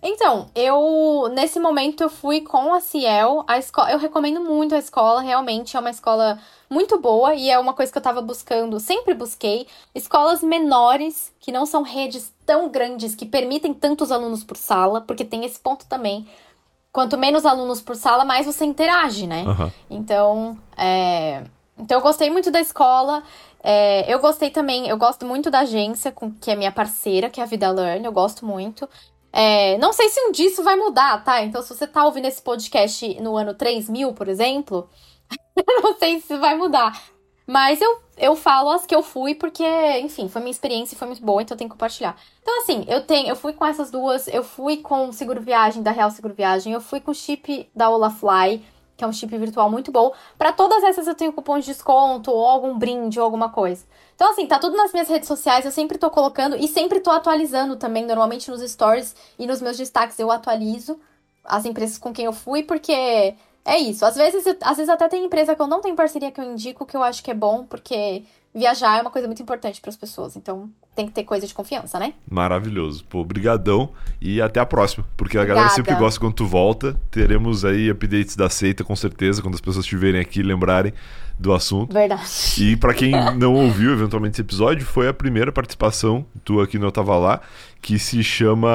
Então, 0.02 0.48
eu 0.54 1.28
nesse 1.34 1.58
momento 1.58 2.02
eu 2.02 2.08
fui 2.08 2.40
com 2.40 2.72
a 2.72 2.80
Ciel, 2.80 3.44
a 3.48 3.58
escola, 3.58 3.90
eu 3.90 3.98
recomendo 3.98 4.40
muito 4.40 4.74
a 4.74 4.78
escola, 4.78 5.20
realmente 5.20 5.76
é 5.76 5.80
uma 5.80 5.90
escola 5.90 6.38
muito 6.70 7.00
boa 7.00 7.34
e 7.34 7.50
é 7.50 7.58
uma 7.58 7.72
coisa 7.72 7.90
que 7.90 7.98
eu 7.98 8.02
tava 8.02 8.20
buscando, 8.20 8.78
sempre 8.78 9.12
busquei, 9.12 9.66
escolas 9.94 10.40
menores, 10.42 11.32
que 11.40 11.50
não 11.50 11.66
são 11.66 11.82
redes 11.82 12.32
tão 12.46 12.68
grandes 12.68 13.14
que 13.14 13.26
permitem 13.26 13.74
tantos 13.74 14.12
alunos 14.12 14.44
por 14.44 14.56
sala, 14.56 15.00
porque 15.00 15.24
tem 15.24 15.44
esse 15.44 15.58
ponto 15.58 15.86
também. 15.86 16.28
Quanto 16.92 17.18
menos 17.18 17.44
alunos 17.44 17.80
por 17.80 17.96
sala, 17.96 18.24
mais 18.24 18.46
você 18.46 18.64
interage, 18.64 19.26
né? 19.26 19.44
Uhum. 19.44 19.70
Então, 19.90 20.58
é... 20.76 21.42
então 21.76 21.98
eu 21.98 22.02
gostei 22.02 22.30
muito 22.30 22.50
da 22.50 22.60
escola. 22.60 23.22
É, 23.62 24.12
eu 24.12 24.20
gostei 24.20 24.50
também, 24.50 24.88
eu 24.88 24.96
gosto 24.96 25.26
muito 25.26 25.50
da 25.50 25.60
agência, 25.60 26.12
com, 26.12 26.30
que 26.30 26.50
é 26.50 26.56
minha 26.56 26.72
parceira, 26.72 27.28
que 27.28 27.40
é 27.40 27.42
a 27.42 27.46
Vida 27.46 27.70
Learn, 27.70 28.04
eu 28.04 28.12
gosto 28.12 28.46
muito. 28.46 28.88
É, 29.32 29.76
não 29.78 29.92
sei 29.92 30.08
se 30.08 30.20
um 30.20 30.32
dia 30.32 30.46
isso 30.46 30.62
vai 30.62 30.76
mudar, 30.76 31.22
tá? 31.22 31.42
Então, 31.42 31.62
se 31.62 31.74
você 31.74 31.86
tá 31.86 32.04
ouvindo 32.04 32.26
esse 32.26 32.40
podcast 32.42 33.20
no 33.20 33.36
ano 33.36 33.54
3000, 33.54 34.12
por 34.14 34.28
exemplo, 34.28 34.88
não 35.82 35.96
sei 35.98 36.20
se 36.20 36.36
vai 36.36 36.56
mudar. 36.56 37.00
Mas 37.46 37.80
eu, 37.80 38.02
eu 38.18 38.36
falo 38.36 38.70
as 38.70 38.84
que 38.84 38.94
eu 38.94 39.02
fui 39.02 39.34
porque, 39.34 39.64
enfim, 40.00 40.28
foi 40.28 40.42
minha 40.42 40.50
experiência 40.50 40.94
e 40.94 40.98
foi 40.98 41.08
muito 41.08 41.24
boa, 41.24 41.40
então 41.40 41.54
eu 41.54 41.58
tenho 41.58 41.70
que 41.70 41.74
compartilhar. 41.74 42.14
Então, 42.42 42.60
assim, 42.60 42.84
eu 42.86 43.02
tenho, 43.06 43.28
eu 43.28 43.36
fui 43.36 43.54
com 43.54 43.64
essas 43.64 43.90
duas, 43.90 44.28
eu 44.28 44.44
fui 44.44 44.78
com 44.78 45.10
Seguro 45.12 45.40
Viagem 45.40 45.82
da 45.82 45.90
Real 45.90 46.10
Seguro 46.10 46.34
Viagem, 46.34 46.74
eu 46.74 46.80
fui 46.80 47.00
com 47.00 47.10
o 47.10 47.14
chip 47.14 47.70
da 47.74 47.88
Olafly, 47.88 48.62
que 48.98 49.04
é 49.04 49.06
um 49.06 49.12
chip 49.12 49.38
virtual 49.38 49.70
muito 49.70 49.92
bom. 49.92 50.12
Para 50.36 50.52
todas 50.52 50.82
essas 50.82 51.06
eu 51.06 51.14
tenho 51.14 51.32
cupom 51.32 51.56
de 51.60 51.66
desconto, 51.66 52.32
ou 52.32 52.44
algum 52.44 52.76
brinde, 52.76 53.20
ou 53.20 53.24
alguma 53.24 53.48
coisa. 53.48 53.86
Então, 54.16 54.32
assim, 54.32 54.44
tá 54.44 54.58
tudo 54.58 54.76
nas 54.76 54.92
minhas 54.92 55.08
redes 55.08 55.28
sociais, 55.28 55.64
eu 55.64 55.70
sempre 55.70 55.96
tô 55.96 56.10
colocando 56.10 56.56
e 56.56 56.66
sempre 56.66 56.98
tô 56.98 57.12
atualizando 57.12 57.76
também. 57.76 58.04
Normalmente 58.04 58.50
nos 58.50 58.60
stories 58.60 59.14
e 59.38 59.46
nos 59.46 59.62
meus 59.62 59.76
destaques 59.76 60.18
eu 60.18 60.32
atualizo 60.32 60.98
as 61.44 61.64
empresas 61.64 61.96
com 61.96 62.12
quem 62.12 62.24
eu 62.24 62.32
fui, 62.32 62.64
porque 62.64 62.92
é 63.64 63.78
isso. 63.78 64.04
Às 64.04 64.16
vezes, 64.16 64.44
às 64.60 64.76
vezes 64.76 64.88
até 64.88 65.08
tem 65.08 65.24
empresa 65.24 65.54
que 65.54 65.62
eu 65.62 65.68
não 65.68 65.80
tenho 65.80 65.94
parceria 65.94 66.32
que 66.32 66.40
eu 66.40 66.44
indico, 66.44 66.84
que 66.84 66.96
eu 66.96 67.02
acho 67.02 67.22
que 67.22 67.30
é 67.30 67.34
bom, 67.34 67.64
porque 67.64 68.24
viajar 68.52 68.98
é 68.98 69.00
uma 69.00 69.12
coisa 69.12 69.28
muito 69.28 69.40
importante 69.40 69.80
para 69.80 69.90
as 69.90 69.96
pessoas. 69.96 70.34
Então, 70.34 70.68
tem 70.98 71.06
que 71.06 71.12
ter 71.12 71.22
coisa 71.22 71.46
de 71.46 71.54
confiança, 71.54 71.96
né? 71.96 72.12
Maravilhoso. 72.28 73.04
Pô, 73.04 73.24
brigadão 73.24 73.90
e 74.20 74.42
até 74.42 74.58
a 74.58 74.66
próxima. 74.66 75.06
Porque 75.16 75.38
a 75.38 75.42
Obrigada. 75.42 75.60
galera 75.60 75.74
sempre 75.76 75.94
gosta 75.94 76.18
quando 76.18 76.34
tu 76.34 76.44
volta. 76.44 77.00
Teremos 77.08 77.64
aí 77.64 77.88
updates 77.88 78.34
da 78.34 78.50
seita, 78.50 78.82
com 78.82 78.96
certeza, 78.96 79.40
quando 79.40 79.54
as 79.54 79.60
pessoas 79.60 79.84
estiverem 79.84 80.20
aqui 80.20 80.42
lembrarem 80.42 80.92
do 81.38 81.52
assunto. 81.52 81.92
Verdade. 81.92 82.24
E 82.58 82.74
para 82.78 82.92
quem 82.92 83.12
não 83.36 83.54
ouviu 83.54 83.92
eventualmente 83.92 84.34
esse 84.34 84.40
episódio, 84.40 84.84
foi 84.84 85.06
a 85.06 85.14
primeira 85.14 85.52
participação 85.52 86.26
tua 86.44 86.64
aqui 86.64 86.80
no 86.80 86.88
Eu 86.88 86.92
Tava 86.92 87.16
Lá, 87.16 87.40
que 87.80 87.96
se 87.96 88.24
chama 88.24 88.68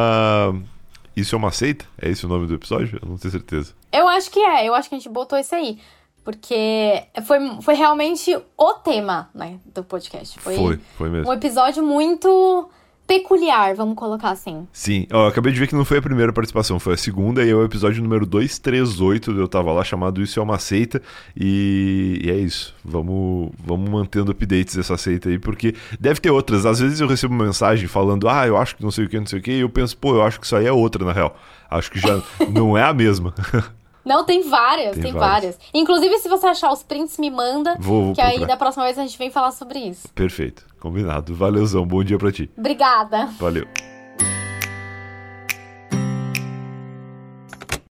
Isso 1.18 1.36
é 1.36 1.38
uma 1.38 1.52
seita? 1.52 1.84
É 2.02 2.10
esse 2.10 2.26
o 2.26 2.30
nome 2.30 2.48
do 2.48 2.54
episódio? 2.54 3.00
Eu 3.04 3.10
não 3.10 3.18
tenho 3.18 3.34
certeza. 3.34 3.74
Eu 3.92 4.08
acho 4.08 4.32
que 4.32 4.40
é, 4.40 4.66
eu 4.66 4.74
acho 4.74 4.88
que 4.88 4.96
a 4.96 4.98
gente 4.98 5.10
botou 5.10 5.38
esse 5.38 5.54
aí. 5.54 5.78
Porque 6.24 7.04
foi, 7.26 7.40
foi 7.62 7.74
realmente 7.74 8.38
o 8.58 8.74
tema, 8.76 9.30
né, 9.34 9.60
do 9.74 9.84
podcast. 9.84 10.40
Foi, 10.40 10.56
foi, 10.56 10.80
foi 10.98 11.10
mesmo. 11.10 11.30
Um 11.30 11.34
episódio 11.34 11.84
muito 11.84 12.70
peculiar, 13.06 13.76
vamos 13.76 13.96
colocar 13.96 14.30
assim. 14.30 14.68
Sim, 14.72 15.06
ó, 15.12 15.28
acabei 15.28 15.52
de 15.52 15.60
ver 15.60 15.68
que 15.68 15.76
não 15.76 15.84
foi 15.84 15.98
a 15.98 16.02
primeira 16.02 16.32
participação, 16.32 16.80
foi 16.80 16.94
a 16.94 16.98
segunda 16.98 17.44
e 17.44 17.50
é 17.50 17.54
o 17.54 17.64
episódio 17.64 18.02
número 18.02 18.26
238 18.26 19.34
do 19.34 19.42
Eu 19.42 19.48
Tava 19.48 19.72
Lá, 19.72 19.84
chamado 19.84 20.22
Isso 20.22 20.40
é 20.40 20.44
uma 20.44 20.58
Seita. 20.58 21.02
E, 21.36 22.22
e 22.24 22.32
é 22.32 22.36
isso. 22.36 22.74
Vamos, 22.84 23.52
vamos 23.60 23.90
mantendo 23.90 24.32
updates 24.32 24.76
dessa 24.76 24.98
seita 24.98 25.30
aí, 25.30 25.38
porque 25.38 25.76
deve 26.00 26.22
ter 26.22 26.32
outras. 26.32 26.66
Às 26.66 26.80
vezes 26.80 27.00
eu 27.00 27.08
recebo 27.08 27.34
uma 27.34 27.46
mensagem 27.46 27.88
falando, 27.88 28.30
ah, 28.30 28.48
eu 28.48 28.58
acho 28.58 28.76
que 28.76 28.84
não 28.84 28.92
sei 28.92 29.06
o 29.06 29.10
que, 29.10 29.20
não 29.20 29.28
sei 29.28 29.40
o 29.40 29.42
que, 29.42 29.52
e 29.52 29.60
eu 29.60 29.70
penso, 29.70 29.98
pô, 29.98 30.16
eu 30.16 30.24
acho 30.24 30.40
que 30.40 30.46
isso 30.46 30.56
aí 30.56 30.66
é 30.66 30.72
outra, 30.72 31.04
na 31.04 31.12
real. 31.12 31.36
Acho 31.70 31.92
que 31.92 32.00
já 32.00 32.22
não 32.50 32.78
é 32.78 32.84
a 32.84 32.94
mesma. 32.94 33.34
Não, 34.06 34.24
tem 34.24 34.44
várias, 34.50 34.94
tem, 34.94 35.04
tem 35.04 35.14
várias. 35.14 35.56
várias. 35.56 35.60
Inclusive, 35.74 36.18
se 36.20 36.28
você 36.30 36.48
achar 36.48 36.72
os 36.72 36.84
prints, 36.84 37.18
me 37.18 37.30
manda. 37.30 37.76
Vou, 37.80 38.06
vou 38.06 38.14
que 38.14 38.22
procurar. 38.22 38.42
aí 38.42 38.48
da 38.48 38.58
próxima 38.58 38.84
vez 38.86 38.98
a 38.98 39.02
gente 39.04 39.18
vem 39.18 39.32
falar 39.32 39.52
sobre 39.52 39.80
isso. 39.80 40.08
Perfeito. 40.14 40.66
Combinado. 40.80 41.34
Valeuzão. 41.34 41.86
Bom 41.86 42.04
dia 42.04 42.18
pra 42.18 42.32
ti. 42.32 42.50
Obrigada. 42.58 43.28
Valeu. 43.40 43.93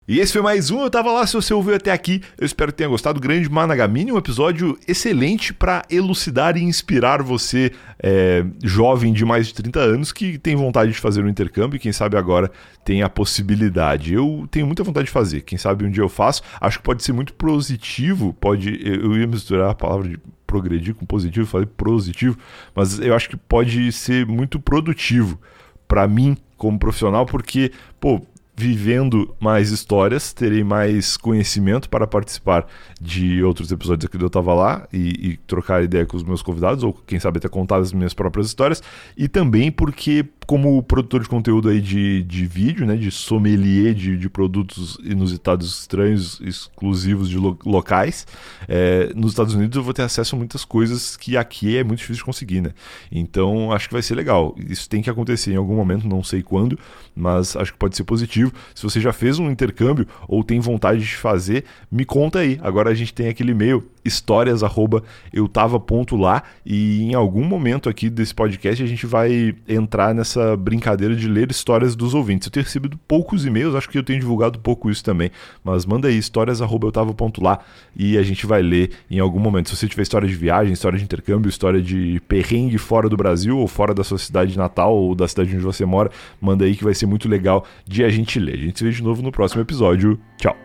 E 0.06 0.18
esse 0.18 0.32
foi 0.32 0.42
mais 0.42 0.68
um 0.68 0.82
Eu 0.82 0.90
Tava 0.90 1.12
Lá. 1.12 1.24
Se 1.24 1.34
você 1.34 1.54
ouviu 1.54 1.76
até 1.76 1.92
aqui, 1.92 2.22
eu 2.36 2.44
espero 2.44 2.72
que 2.72 2.78
tenha 2.78 2.88
gostado. 2.88 3.20
Grande 3.20 3.48
Managamini, 3.48 4.10
um 4.10 4.18
episódio 4.18 4.76
excelente 4.88 5.54
para 5.54 5.84
elucidar 5.88 6.56
e 6.56 6.60
inspirar 6.60 7.22
você, 7.22 7.70
é, 8.02 8.44
jovem 8.64 9.12
de 9.12 9.24
mais 9.24 9.46
de 9.46 9.54
30 9.54 9.78
anos, 9.78 10.10
que 10.10 10.38
tem 10.38 10.56
vontade 10.56 10.90
de 10.90 10.98
fazer 10.98 11.24
um 11.24 11.28
intercâmbio 11.28 11.76
e 11.76 11.78
quem 11.78 11.92
sabe 11.92 12.16
agora 12.16 12.50
tem 12.84 13.04
a 13.04 13.08
possibilidade. 13.08 14.12
Eu 14.12 14.48
tenho 14.50 14.66
muita 14.66 14.82
vontade 14.82 15.06
de 15.06 15.12
fazer, 15.12 15.42
quem 15.42 15.56
sabe 15.56 15.84
um 15.84 15.90
dia 15.90 16.02
eu 16.02 16.08
faço. 16.08 16.42
Acho 16.60 16.78
que 16.78 16.84
pode 16.84 17.04
ser 17.04 17.12
muito 17.12 17.32
positivo, 17.34 18.34
pode. 18.40 18.80
Eu 18.84 19.16
ia 19.16 19.26
misturar 19.28 19.70
a 19.70 19.74
palavra 19.74 20.08
de 20.08 20.18
progredir 20.48 20.96
com 20.96 21.06
positivo, 21.06 21.46
falei 21.46 21.66
positivo, 21.76 22.36
mas 22.74 22.98
eu 22.98 23.14
acho 23.14 23.30
que 23.30 23.36
pode 23.36 23.92
ser 23.92 24.26
muito 24.26 24.58
produtivo 24.58 25.38
para 25.86 26.08
mim 26.08 26.36
como 26.56 26.78
profissional, 26.78 27.24
porque, 27.26 27.70
pô, 28.00 28.20
vivendo 28.54 29.34
mais 29.40 29.70
histórias, 29.70 30.32
terei 30.32 30.62
mais 30.62 31.16
conhecimento 31.16 31.88
para 31.88 32.06
participar 32.06 32.66
de 33.00 33.42
outros 33.42 33.72
episódios 33.72 34.06
aqui 34.06 34.18
do 34.18 34.26
Eu 34.26 34.30
Tava 34.30 34.52
Lá 34.54 34.86
e, 34.92 35.30
e, 35.30 35.36
trocar 35.46 35.82
ideia 35.82 36.04
com 36.04 36.16
os 36.16 36.22
meus 36.22 36.42
convidados, 36.42 36.84
ou 36.84 36.92
quem 36.92 37.18
sabe 37.18 37.38
até 37.38 37.48
contar 37.48 37.78
as 37.78 37.92
minhas 37.92 38.12
próprias 38.12 38.46
histórias, 38.46 38.82
e 39.16 39.26
também 39.26 39.72
porque 39.72 40.26
como 40.46 40.82
produtor 40.82 41.22
de 41.22 41.28
conteúdo 41.28 41.68
aí 41.68 41.80
de, 41.80 42.22
de 42.24 42.46
vídeo, 42.46 42.86
né, 42.86 42.96
de 42.96 43.10
sommelier 43.10 43.94
de, 43.94 44.16
de 44.18 44.28
produtos 44.28 44.98
inusitados, 45.02 45.80
estranhos, 45.80 46.40
exclusivos 46.40 47.28
de 47.28 47.38
lo, 47.38 47.58
locais, 47.64 48.26
é, 48.68 49.12
nos 49.14 49.32
Estados 49.32 49.54
Unidos 49.54 49.76
eu 49.76 49.82
vou 49.82 49.94
ter 49.94 50.02
acesso 50.02 50.34
a 50.34 50.38
muitas 50.38 50.64
coisas 50.64 51.16
que 51.16 51.36
aqui 51.36 51.76
é 51.76 51.84
muito 51.84 52.00
difícil 52.00 52.16
de 52.20 52.24
conseguir, 52.24 52.60
né? 52.60 52.72
Então 53.10 53.72
acho 53.72 53.88
que 53.88 53.94
vai 53.94 54.02
ser 54.02 54.14
legal. 54.14 54.54
Isso 54.68 54.88
tem 54.88 55.00
que 55.00 55.08
acontecer 55.08 55.52
em 55.52 55.56
algum 55.56 55.74
momento, 55.74 56.06
não 56.06 56.22
sei 56.22 56.42
quando, 56.42 56.78
mas 57.14 57.56
acho 57.56 57.72
que 57.72 57.78
pode 57.78 57.96
ser 57.96 58.04
positivo. 58.04 58.51
Se 58.74 58.82
você 58.82 59.00
já 59.00 59.12
fez 59.12 59.38
um 59.38 59.50
intercâmbio 59.50 60.06
ou 60.28 60.42
tem 60.42 60.60
vontade 60.60 61.00
de 61.00 61.16
fazer, 61.16 61.64
me 61.90 62.04
conta 62.04 62.40
aí. 62.40 62.58
Agora 62.62 62.90
a 62.90 62.94
gente 62.94 63.12
tem 63.12 63.28
aquele 63.28 63.52
e-mail 63.52 63.84
histórias 64.04 64.62
arroba 64.62 65.02
eu 65.32 65.46
tava 65.46 65.78
ponto 65.78 66.16
lá 66.16 66.42
e 66.66 67.02
em 67.02 67.14
algum 67.14 67.44
momento 67.44 67.88
aqui 67.88 68.10
desse 68.10 68.34
podcast 68.34 68.82
a 68.82 68.86
gente 68.86 69.06
vai 69.06 69.54
entrar 69.68 70.14
nessa 70.14 70.56
brincadeira 70.56 71.14
de 71.14 71.28
ler 71.28 71.50
histórias 71.50 71.94
dos 71.94 72.14
ouvintes. 72.14 72.46
Eu 72.46 72.52
tenho 72.52 72.64
recebido 72.64 72.98
poucos 73.06 73.46
e-mails, 73.46 73.74
acho 73.74 73.88
que 73.88 73.98
eu 73.98 74.02
tenho 74.02 74.20
divulgado 74.20 74.58
pouco 74.58 74.90
isso 74.90 75.04
também, 75.04 75.30
mas 75.62 75.86
manda 75.86 76.08
aí 76.08 76.18
histórias 76.18 76.60
arroba 76.60 76.88
eu 76.88 76.92
tava 76.92 77.14
ponto 77.14 77.42
lá 77.42 77.60
e 77.96 78.18
a 78.18 78.22
gente 78.22 78.46
vai 78.46 78.62
ler 78.62 78.90
em 79.10 79.18
algum 79.18 79.38
momento. 79.38 79.70
Se 79.70 79.76
você 79.76 79.88
tiver 79.88 80.02
história 80.02 80.28
de 80.28 80.34
viagem, 80.34 80.72
história 80.72 80.98
de 80.98 81.04
intercâmbio, 81.04 81.48
história 81.48 81.80
de 81.80 82.20
perrengue 82.26 82.78
fora 82.78 83.08
do 83.08 83.16
Brasil 83.16 83.58
ou 83.58 83.66
fora 83.68 83.94
da 83.94 84.04
sua 84.04 84.18
cidade 84.18 84.56
natal 84.56 84.94
ou 84.94 85.14
da 85.14 85.28
cidade 85.28 85.54
onde 85.54 85.64
você 85.64 85.84
mora, 85.84 86.10
manda 86.40 86.64
aí 86.64 86.74
que 86.74 86.84
vai 86.84 86.94
ser 86.94 87.06
muito 87.06 87.28
legal 87.28 87.64
de 87.86 88.04
a 88.04 88.08
gente 88.08 88.31
ler. 88.38 88.54
A 88.54 88.62
gente 88.62 88.78
se 88.78 88.84
vê 88.84 88.90
de 88.90 89.02
novo 89.02 89.22
no 89.22 89.32
próximo 89.32 89.62
episódio. 89.62 90.18
Tchau! 90.36 90.56